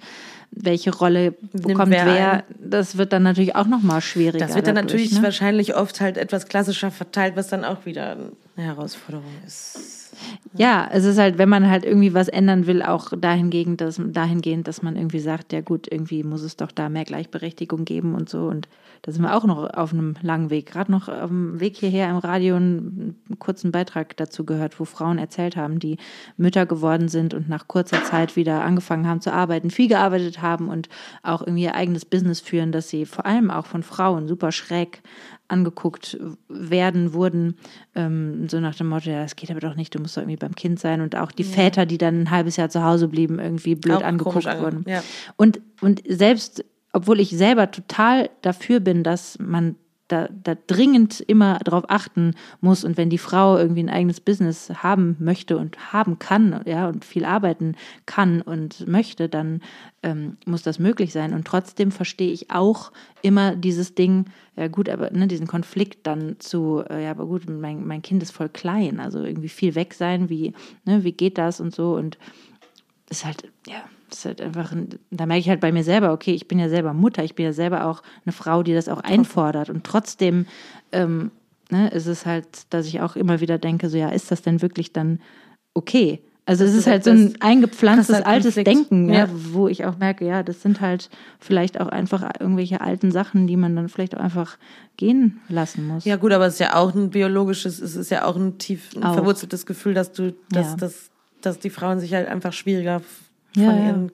welche 0.50 0.94
Rolle 0.94 1.32
bekommt 1.52 1.90
wer 1.90 2.06
wer, 2.06 2.44
das 2.58 2.96
wird 2.96 3.12
dann 3.12 3.22
natürlich 3.22 3.54
auch 3.54 3.66
nochmal 3.66 4.00
schwieriger. 4.00 4.44
Das 4.44 4.54
wird 4.56 4.66
dann 4.66 4.74
dadurch, 4.74 4.92
natürlich 4.92 5.12
ne? 5.12 5.22
wahrscheinlich 5.22 5.76
oft 5.76 6.00
halt 6.00 6.18
etwas 6.18 6.46
klassischer 6.46 6.90
verteilt, 6.90 7.36
was 7.36 7.48
dann 7.48 7.64
auch 7.64 7.86
wieder 7.86 8.16
eine 8.56 8.66
Herausforderung 8.66 9.32
ist. 9.46 10.05
Ja, 10.56 10.88
es 10.90 11.04
ist 11.04 11.18
halt, 11.18 11.38
wenn 11.38 11.48
man 11.48 11.68
halt 11.68 11.84
irgendwie 11.84 12.14
was 12.14 12.28
ändern 12.28 12.66
will, 12.66 12.82
auch 12.82 13.12
dahingehend, 13.16 13.80
dass, 13.80 14.00
dahingehend, 14.02 14.66
dass 14.66 14.82
man 14.82 14.96
irgendwie 14.96 15.18
sagt, 15.18 15.52
ja 15.52 15.60
gut, 15.60 15.86
irgendwie 15.90 16.22
muss 16.22 16.42
es 16.42 16.56
doch 16.56 16.72
da 16.72 16.88
mehr 16.88 17.04
Gleichberechtigung 17.04 17.84
geben 17.84 18.14
und 18.14 18.28
so. 18.28 18.46
Und 18.46 18.68
da 19.02 19.12
sind 19.12 19.22
wir 19.22 19.36
auch 19.36 19.44
noch 19.44 19.70
auf 19.72 19.92
einem 19.92 20.14
langen 20.22 20.50
Weg. 20.50 20.66
Gerade 20.66 20.90
noch 20.90 21.08
auf 21.08 21.28
dem 21.28 21.60
Weg 21.60 21.76
hierher 21.76 22.10
im 22.10 22.16
Radio 22.16 22.56
einen, 22.56 23.16
einen 23.28 23.38
kurzen 23.38 23.70
Beitrag 23.70 24.16
dazu 24.16 24.44
gehört, 24.44 24.80
wo 24.80 24.84
Frauen 24.84 25.18
erzählt 25.18 25.56
haben, 25.56 25.78
die 25.78 25.98
Mütter 26.36 26.66
geworden 26.66 27.08
sind 27.08 27.34
und 27.34 27.48
nach 27.48 27.68
kurzer 27.68 28.02
Zeit 28.04 28.34
wieder 28.36 28.62
angefangen 28.64 29.06
haben 29.06 29.20
zu 29.20 29.32
arbeiten, 29.32 29.70
viel 29.70 29.88
gearbeitet 29.88 30.42
haben 30.42 30.68
und 30.68 30.88
auch 31.22 31.42
irgendwie 31.42 31.64
ihr 31.64 31.74
eigenes 31.74 32.04
Business 32.04 32.40
führen, 32.40 32.72
dass 32.72 32.88
sie 32.88 33.06
vor 33.06 33.26
allem 33.26 33.50
auch 33.50 33.66
von 33.66 33.82
Frauen 33.82 34.26
super 34.26 34.52
schräg 34.52 35.02
angeguckt 35.48 36.18
werden, 36.48 37.12
wurden, 37.12 37.56
ähm, 37.94 38.48
so 38.48 38.60
nach 38.60 38.74
dem 38.74 38.88
Motto, 38.88 39.10
ja, 39.10 39.22
das 39.22 39.36
geht 39.36 39.50
aber 39.50 39.60
doch 39.60 39.76
nicht, 39.76 39.94
du 39.94 40.00
musst 40.00 40.16
doch 40.16 40.22
irgendwie 40.22 40.36
beim 40.36 40.54
Kind 40.54 40.80
sein. 40.80 41.00
Und 41.00 41.16
auch 41.16 41.32
die 41.32 41.44
Väter, 41.44 41.86
die 41.86 41.98
dann 41.98 42.22
ein 42.22 42.30
halbes 42.30 42.56
Jahr 42.56 42.68
zu 42.68 42.82
Hause 42.84 43.08
blieben, 43.08 43.38
irgendwie 43.38 43.74
blöd 43.74 43.96
Auch 43.96 44.02
angeguckt 44.02 44.44
wurden. 44.44 44.84
ja. 44.86 45.02
Und, 45.36 45.60
und 45.80 46.02
selbst, 46.08 46.64
obwohl 46.92 47.20
ich 47.20 47.30
selber 47.30 47.70
total 47.70 48.30
dafür 48.42 48.80
bin, 48.80 49.02
dass 49.02 49.38
man 49.38 49.76
da, 50.08 50.28
da 50.30 50.56
dringend 50.66 51.20
immer 51.20 51.58
darauf 51.60 51.84
achten 51.88 52.34
muss. 52.60 52.84
Und 52.84 52.96
wenn 52.96 53.10
die 53.10 53.18
Frau 53.18 53.56
irgendwie 53.56 53.82
ein 53.82 53.90
eigenes 53.90 54.20
Business 54.20 54.70
haben 54.82 55.16
möchte 55.18 55.56
und 55.56 55.92
haben 55.92 56.18
kann, 56.18 56.62
ja, 56.64 56.88
und 56.88 57.04
viel 57.04 57.24
arbeiten 57.24 57.76
kann 58.06 58.40
und 58.40 58.86
möchte, 58.86 59.28
dann 59.28 59.60
ähm, 60.02 60.36
muss 60.46 60.62
das 60.62 60.78
möglich 60.78 61.12
sein. 61.12 61.34
Und 61.34 61.46
trotzdem 61.46 61.90
verstehe 61.90 62.32
ich 62.32 62.50
auch 62.50 62.92
immer 63.22 63.56
dieses 63.56 63.94
Ding, 63.94 64.26
ja 64.56 64.68
gut, 64.68 64.88
aber 64.88 65.10
ne, 65.10 65.26
diesen 65.26 65.46
Konflikt 65.46 66.06
dann 66.06 66.36
zu, 66.38 66.82
äh, 66.88 67.04
ja, 67.04 67.10
aber 67.10 67.26
gut, 67.26 67.48
mein, 67.48 67.86
mein 67.86 68.02
Kind 68.02 68.22
ist 68.22 68.30
voll 68.30 68.48
klein, 68.48 69.00
also 69.00 69.22
irgendwie 69.22 69.48
viel 69.48 69.74
weg 69.74 69.94
sein, 69.94 70.28
wie, 70.28 70.54
ne, 70.84 71.04
wie 71.04 71.12
geht 71.12 71.38
das 71.38 71.60
und 71.60 71.74
so? 71.74 71.94
Und 71.94 72.18
ist 73.10 73.24
halt, 73.24 73.50
ja, 73.66 73.84
ist 74.10 74.24
halt 74.24 74.40
einfach, 74.40 74.72
ein, 74.72 74.88
da 75.10 75.26
merke 75.26 75.40
ich 75.40 75.48
halt 75.48 75.60
bei 75.60 75.72
mir 75.72 75.84
selber, 75.84 76.12
okay, 76.12 76.32
ich 76.32 76.48
bin 76.48 76.58
ja 76.58 76.68
selber 76.68 76.92
Mutter, 76.92 77.24
ich 77.24 77.34
bin 77.34 77.44
ja 77.46 77.52
selber 77.52 77.86
auch 77.86 78.02
eine 78.24 78.32
Frau, 78.32 78.62
die 78.62 78.74
das 78.74 78.88
auch 78.88 79.00
einfordert 79.00 79.70
und 79.70 79.84
trotzdem 79.84 80.46
ähm, 80.92 81.30
ne, 81.70 81.88
ist 81.90 82.06
es 82.06 82.26
halt, 82.26 82.46
dass 82.70 82.86
ich 82.86 83.00
auch 83.00 83.16
immer 83.16 83.40
wieder 83.40 83.58
denke, 83.58 83.88
so 83.88 83.96
ja, 83.98 84.08
ist 84.10 84.30
das 84.30 84.42
denn 84.42 84.62
wirklich 84.62 84.92
dann 84.92 85.20
okay? 85.74 86.20
Also 86.48 86.62
es 86.62 86.70
Das 86.70 86.74
ist 86.78 86.86
ist 86.86 86.92
halt 86.92 87.02
so 87.04 87.10
ein 87.10 87.34
eingepflanztes 87.40 88.22
altes. 88.22 88.54
Denken, 88.54 89.08
ja. 89.08 89.24
Ja. 89.24 89.28
wo 89.32 89.66
ich 89.66 89.84
auch 89.84 89.98
merke, 89.98 90.24
ja, 90.24 90.44
das 90.44 90.62
sind 90.62 90.80
halt 90.80 91.10
vielleicht 91.40 91.80
auch 91.80 91.88
einfach 91.88 92.22
irgendwelche 92.38 92.80
alten 92.80 93.10
Sachen, 93.10 93.48
die 93.48 93.56
man 93.56 93.74
dann 93.74 93.88
vielleicht 93.88 94.16
auch 94.16 94.20
einfach 94.20 94.56
gehen 94.96 95.40
lassen 95.48 95.88
muss. 95.88 96.04
Ja 96.04 96.14
gut, 96.14 96.30
aber 96.32 96.46
es 96.46 96.54
ist 96.54 96.60
ja 96.60 96.76
auch 96.76 96.94
ein 96.94 97.10
biologisches, 97.10 97.80
es 97.80 97.96
ist 97.96 98.10
ja 98.12 98.24
auch 98.24 98.36
ein 98.36 98.58
tief 98.58 98.90
Auch. 99.02 99.14
verwurzeltes 99.14 99.66
Gefühl, 99.66 99.92
dass 99.94 100.12
du, 100.12 100.34
dass, 100.50 100.66
Ja. 100.70 100.76
dass, 100.76 101.10
dass 101.40 101.58
die 101.58 101.70
Frauen 101.70 101.98
sich 101.98 102.14
halt 102.14 102.28
einfach 102.28 102.52
schwieriger 102.52 103.02
von 103.56 103.64
Ja, 103.64 103.76
ja. 103.76 103.86
ihren 103.88 104.12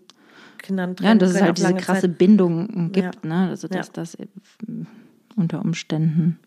Kindern 0.59 0.97
trennen 0.97 1.07
Ja, 1.07 1.13
und 1.13 1.23
dass 1.23 1.31
es 1.35 1.43
halt 1.43 1.59
diese 1.59 1.75
krasse 1.75 2.01
Zeit. 2.03 2.19
Bindung 2.19 2.93
gibt, 2.93 3.25
ne? 3.25 3.49
Also 3.51 3.69
dass 3.69 3.93
das 3.93 4.17
unter 5.37 5.61
Umständen 5.61 6.39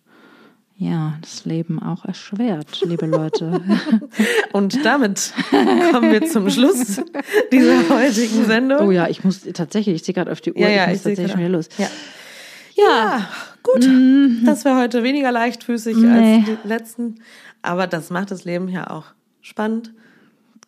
ja 0.78 1.18
das 1.22 1.46
Leben 1.46 1.82
auch 1.82 2.04
erschwert, 2.06 2.82
liebe 2.86 3.06
Leute. 3.06 3.62
Und 4.52 4.84
damit 4.86 5.34
kommen 5.91 6.12
wir 6.12 6.26
zum 6.28 6.50
Schluss 6.50 7.02
dieser 7.52 7.88
heutigen 7.89 8.43
Sendung. 8.46 8.88
oh 8.88 8.91
ja, 8.91 9.08
ich 9.08 9.24
muss 9.24 9.43
tatsächlich, 9.54 9.96
ich 9.96 10.04
sehe 10.04 10.14
gerade 10.14 10.34
auf 10.34 10.41
die 10.41 10.52
Uhr, 10.52 10.60
Ja, 10.60 10.68
ja, 10.70 10.84
ich 10.84 10.89
muss 10.89 10.98
ich 10.98 11.02
tatsächlich 11.04 11.32
schon 11.32 11.39
wieder 11.39 11.50
los. 11.50 11.70
Ja. 11.78 11.88
Ja, 12.76 13.30
gut. 13.64 13.88
Das 14.46 14.66
war 14.66 14.82
heute 14.82 15.02
weniger 15.04 15.32
leichtfüßig 15.32 15.96
Nee. 15.96 16.43
als 16.43 16.46
die 16.62 16.68
letzten. 16.68 17.16
Aber 17.62 17.88
das 17.88 18.10
macht 18.10 18.32
das 18.32 18.43
Leben 18.43 18.68
ja 18.68 18.89
auch 18.89 19.06
spannend. 19.39 19.93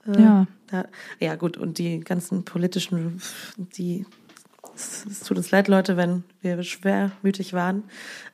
Äh, 0.08 0.22
Ja. 0.22 0.48
Da, 0.70 0.86
ja, 1.22 1.36
gut. 1.36 1.56
Und 1.56 1.78
die 1.78 2.02
ganzen 2.02 2.44
politischen, 2.44 3.22
die, 3.78 4.06
es, 4.76 5.06
es 5.10 5.20
tut 5.22 5.38
uns 5.38 5.50
leid, 5.52 5.70
Leute, 5.70 5.96
wenn 5.96 6.24
wir 6.42 6.62
schwermütig 6.64 7.54
waren. 7.54 7.84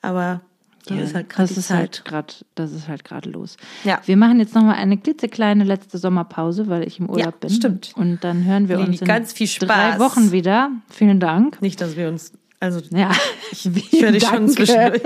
Aber 0.01 0.41
so 0.87 0.95
ist 0.95 1.13
halt 1.15 1.27
das 1.37 1.51
ist 1.51 1.69
halt 1.69 2.03
gerade, 2.05 2.33
das 2.55 2.71
ist 2.71 2.87
halt 2.87 3.03
gerade 3.05 3.29
los. 3.29 3.55
Ja. 3.83 4.01
Wir 4.05 4.17
machen 4.17 4.39
jetzt 4.39 4.53
noch 4.55 4.63
mal 4.63 4.73
eine 4.73 4.97
klitzekleine 4.97 5.63
letzte 5.63 5.97
Sommerpause, 5.99 6.67
weil 6.67 6.85
ich 6.87 6.99
im 6.99 7.07
Urlaub 7.09 7.25
Ja, 7.25 7.31
bin. 7.39 7.49
stimmt. 7.51 7.93
Und 7.95 8.23
dann 8.23 8.43
hören 8.45 8.67
wir 8.67 8.77
Lili, 8.77 8.89
uns 8.89 9.01
in 9.01 9.07
ganz 9.07 9.31
viel 9.31 9.47
drei 9.59 9.93
Spaß. 9.93 9.99
Wochen 9.99 10.31
wieder. 10.31 10.71
Vielen 10.89 11.19
Dank. 11.19 11.61
Nicht, 11.61 11.79
dass 11.81 11.95
wir 11.95 12.09
uns, 12.09 12.33
also 12.63 12.81
Ja, 12.91 13.11
ich 13.51 14.01
höre 14.01 14.11
dich 14.11 14.23
schon 14.25 14.47
zwischendurch. 14.49 15.01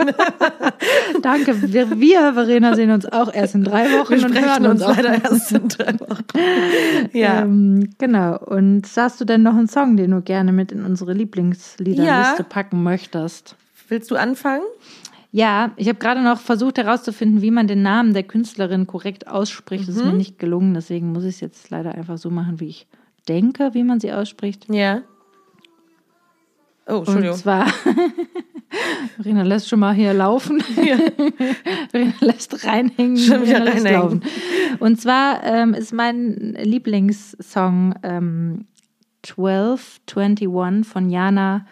Danke. 1.21 1.61
Wir, 1.73 1.99
wir, 1.99 2.33
Verena, 2.33 2.75
sehen 2.75 2.91
uns 2.91 3.05
auch 3.05 3.33
erst 3.33 3.55
in 3.55 3.63
drei 3.63 3.85
Wochen 3.97 4.15
Wir 4.17 4.25
und 4.25 4.39
hören 4.39 4.65
uns 4.67 4.81
uns 4.81 4.83
auch. 4.83 4.95
leider 4.95 5.23
erst 5.23 5.51
in 5.51 5.67
drei 5.67 5.99
Wochen. 5.99 6.23
Ja. 7.13 7.41
Ähm, 7.41 7.89
genau. 7.97 8.37
Und 8.37 8.87
hast 8.95 9.19
du 9.21 9.25
denn 9.25 9.43
noch 9.43 9.55
einen 9.55 9.67
Song, 9.67 9.97
den 9.97 10.11
du 10.11 10.21
gerne 10.21 10.51
mit 10.51 10.71
in 10.71 10.83
unsere 10.85 11.13
Lieblingsliederliste 11.13 12.05
Ja. 12.05 12.43
packen 12.47 12.83
möchtest? 12.83 13.55
Willst 13.87 14.11
du 14.11 14.15
anfangen? 14.15 14.63
Ja, 15.31 15.71
ich 15.77 15.87
habe 15.87 15.99
gerade 15.99 16.21
noch 16.21 16.39
versucht 16.39 16.77
herauszufinden, 16.77 17.41
wie 17.41 17.51
man 17.51 17.67
den 17.67 17.81
Namen 17.81 18.13
der 18.13 18.23
Künstlerin 18.23 18.87
korrekt 18.87 19.27
ausspricht. 19.27 19.87
Das 19.87 19.95
ist 19.95 20.05
mir 20.05 20.11
Mhm. 20.11 20.17
nicht 20.17 20.39
gelungen, 20.39 20.73
deswegen 20.73 21.11
muss 21.11 21.23
ich 21.23 21.35
es 21.35 21.41
jetzt 21.41 21.69
leider 21.69 21.93
einfach 21.95 22.17
so 22.17 22.29
machen, 22.29 22.59
wie 22.59 22.67
ich 22.67 22.87
denke, 23.27 23.71
wie 23.73 23.83
man 23.83 23.99
sie 23.99 24.11
ausspricht. 24.13 24.67
Ja. 24.69 25.01
Oh, 26.88 26.97
Entschuldigung. 26.99 27.33
Und 27.35 27.39
zwar, 27.39 27.67
Verena 29.15 29.43
lässt 29.43 29.69
schon 29.69 29.79
mal 29.79 29.93
hier 29.93 30.13
laufen. 30.13 30.61
Verena 31.91 32.13
lässt 32.19 32.65
reinhängen. 32.65 33.17
Schon 33.17 33.45
wieder 33.45 33.59
lässt 33.59 33.85
reinhängen. 33.85 34.01
laufen. 34.01 34.21
Und 34.79 35.01
zwar 35.01 35.43
ähm, 35.43 35.73
ist 35.73 35.93
mein 35.93 36.55
Lieblingssong 36.61 37.95
ähm, 38.03 38.65
1221 39.27 40.88
von 40.88 41.09
Jana 41.09 41.65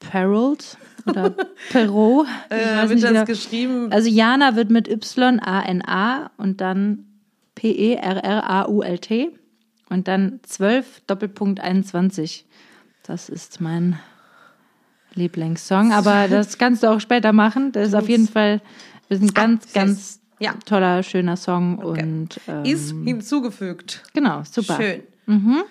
Perold 0.00 0.76
oder 1.06 1.34
Perrault. 1.70 2.26
Ich 2.50 2.56
Äh, 2.56 2.76
weiß 2.76 2.88
wird 2.90 3.00
nicht 3.00 3.14
das 3.14 3.26
geschrieben? 3.26 3.92
Also 3.92 4.08
Jana 4.08 4.56
wird 4.56 4.70
mit 4.70 4.88
Y-A-N-A 4.88 6.30
und 6.36 6.60
dann 6.60 7.06
E 7.62 7.96
P-E-R-R-A-U-L-T 7.96 9.30
und 9.90 10.08
dann 10.08 10.40
12 10.42 11.02
Doppelpunkt 11.06 11.60
21. 11.60 12.46
Das 13.04 13.28
ist 13.28 13.60
mein 13.60 13.98
Lieblingssong, 15.14 15.92
aber 15.92 16.28
das 16.28 16.58
kannst 16.58 16.82
du 16.82 16.90
auch 16.90 17.00
später 17.00 17.32
machen. 17.32 17.72
Das 17.72 17.88
ist 17.88 17.94
auf 17.94 18.08
jeden 18.08 18.28
Fall 18.28 18.60
ein 19.10 19.28
ganz, 19.34 19.72
ganz 19.72 20.20
Ja. 20.40 20.54
toller, 20.66 21.02
schöner 21.02 21.36
Song 21.36 21.78
und 21.78 22.40
ähm, 22.48 22.64
Ist 22.64 22.90
hinzugefügt. 23.04 24.02
genau, 24.12 24.42
super. 24.50 24.76
Schön. 24.76 25.02
Mhm. 25.26 25.62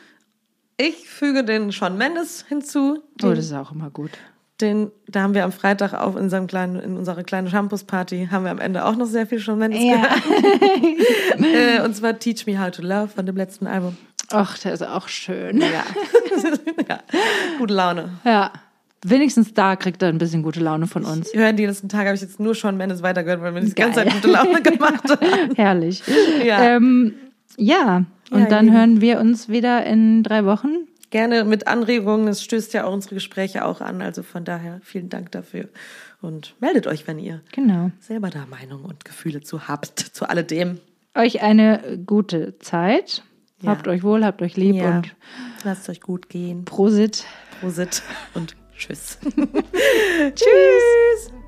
Ich 0.77 1.07
füge 1.07 1.43
den 1.43 1.71
Sean 1.71 1.97
Mendes 1.97 2.45
hinzu. 2.47 2.99
Oh, 3.21 3.27
Den, 3.27 3.35
das 3.35 3.45
ist 3.45 3.53
auch 3.53 3.71
immer 3.71 3.89
gut. 3.91 4.11
den, 4.61 4.91
da 5.07 5.21
haben 5.21 5.33
wir 5.35 5.43
am 5.43 5.51
Freitag 5.51 5.93
auf 5.93 6.15
in, 6.15 6.23
unserem 6.23 6.47
kleinen, 6.47 6.79
in 6.79 6.97
unserer 6.97 7.23
kleinen 7.23 7.49
Shampoos-Party 7.49 8.29
haben 8.31 8.43
wir 8.45 8.51
am 8.51 8.59
Ende 8.59 8.85
auch 8.85 8.95
noch 8.95 9.05
sehr 9.05 9.27
viel 9.27 9.39
Sean 9.39 9.59
Mendes 9.59 9.81
Ja. 9.83 9.97
gehört. 9.97 11.79
äh, 11.81 11.81
und 11.85 11.95
zwar 11.95 12.17
Teach 12.17 12.45
Me 12.47 12.59
How 12.59 12.71
to 12.71 12.81
Love 12.81 13.09
von 13.09 13.25
dem 13.25 13.35
letzten 13.35 13.67
Album. 13.67 13.97
Ach, 14.31 14.57
der 14.59 14.73
ist 14.73 14.81
auch 14.83 15.07
schön. 15.09 15.59
Ja. 15.61 15.67
ja. 16.89 16.99
Gute 17.59 17.73
Laune. 17.73 18.09
Ja. 18.23 18.51
Wenigstens 19.05 19.53
da 19.53 19.75
kriegt 19.75 20.01
er 20.01 20.09
ein 20.09 20.17
bisschen 20.17 20.43
gute 20.43 20.59
Laune 20.59 20.87
von 20.87 21.03
uns. 21.05 21.33
Ich 21.33 21.39
höre 21.39 21.53
die 21.53 21.65
letzten 21.65 21.89
Tage 21.89 22.07
habe 22.07 22.15
ich 22.15 22.21
jetzt 22.21 22.39
nur 22.39 22.55
Sean 22.55 22.77
Mendes 22.77 23.01
weitergehört, 23.03 23.41
weil 23.41 23.51
mir 23.51 23.59
das 23.61 23.69
die 23.69 23.75
ganze. 23.75 24.03
Zeit 24.03 24.13
gute 24.13 24.27
Laune 24.29 24.61
gemacht 24.63 25.09
hat. 25.09 25.19
Herrlich. 25.57 26.01
Ja. 26.45 26.75
Ähm, 26.75 27.13
ja, 27.57 28.05
und 28.31 28.39
Ja, 28.41 28.45
dann 28.47 28.65
Lieben. 28.65 28.77
hören 28.77 29.01
wir 29.01 29.19
uns 29.19 29.49
wieder 29.49 29.85
in 29.85 30.23
drei 30.23 30.45
Wochen. 30.45 30.87
Gerne 31.09 31.43
mit 31.43 31.67
Anregungen. 31.67 32.27
Es 32.27 32.43
stößt 32.43 32.73
ja 32.73 32.85
auch 32.85 32.93
unsere 32.93 33.15
Gespräche 33.15 33.65
auch 33.65 33.81
an. 33.81 34.01
Also 34.01 34.23
von 34.23 34.45
daher 34.45 34.79
vielen 34.83 35.09
Dank 35.09 35.31
dafür. 35.31 35.69
Und 36.21 36.55
meldet 36.59 36.87
euch, 36.87 37.05
wenn 37.05 37.19
ihr 37.19 37.41
Genau. 37.51 37.91
selber 37.99 38.29
da 38.29 38.45
Meinung 38.49 38.83
und 38.85 39.05
Gefühle 39.05 39.41
zu 39.41 39.67
habt, 39.67 39.99
zu 39.99 40.27
alledem. 40.27 40.79
Euch 41.13 41.43
eine 41.43 41.99
gute 42.05 42.57
Zeit. 42.59 43.21
Ja. 43.61 43.69
Habt 43.71 43.87
euch 43.87 44.01
wohl, 44.03 44.25
habt 44.25 44.41
euch 44.41 44.57
lieb 44.57 44.75
Ja. 44.77 44.97
und 44.97 45.15
Lasst 45.63 45.87
euch 45.89 46.01
gut 46.01 46.29
gehen. 46.29 46.65
Prosit. 46.65 47.25
Prosit 47.61 48.01
und 48.33 48.55
Tschüss. 48.87 49.17
Tschüss. 50.35 51.42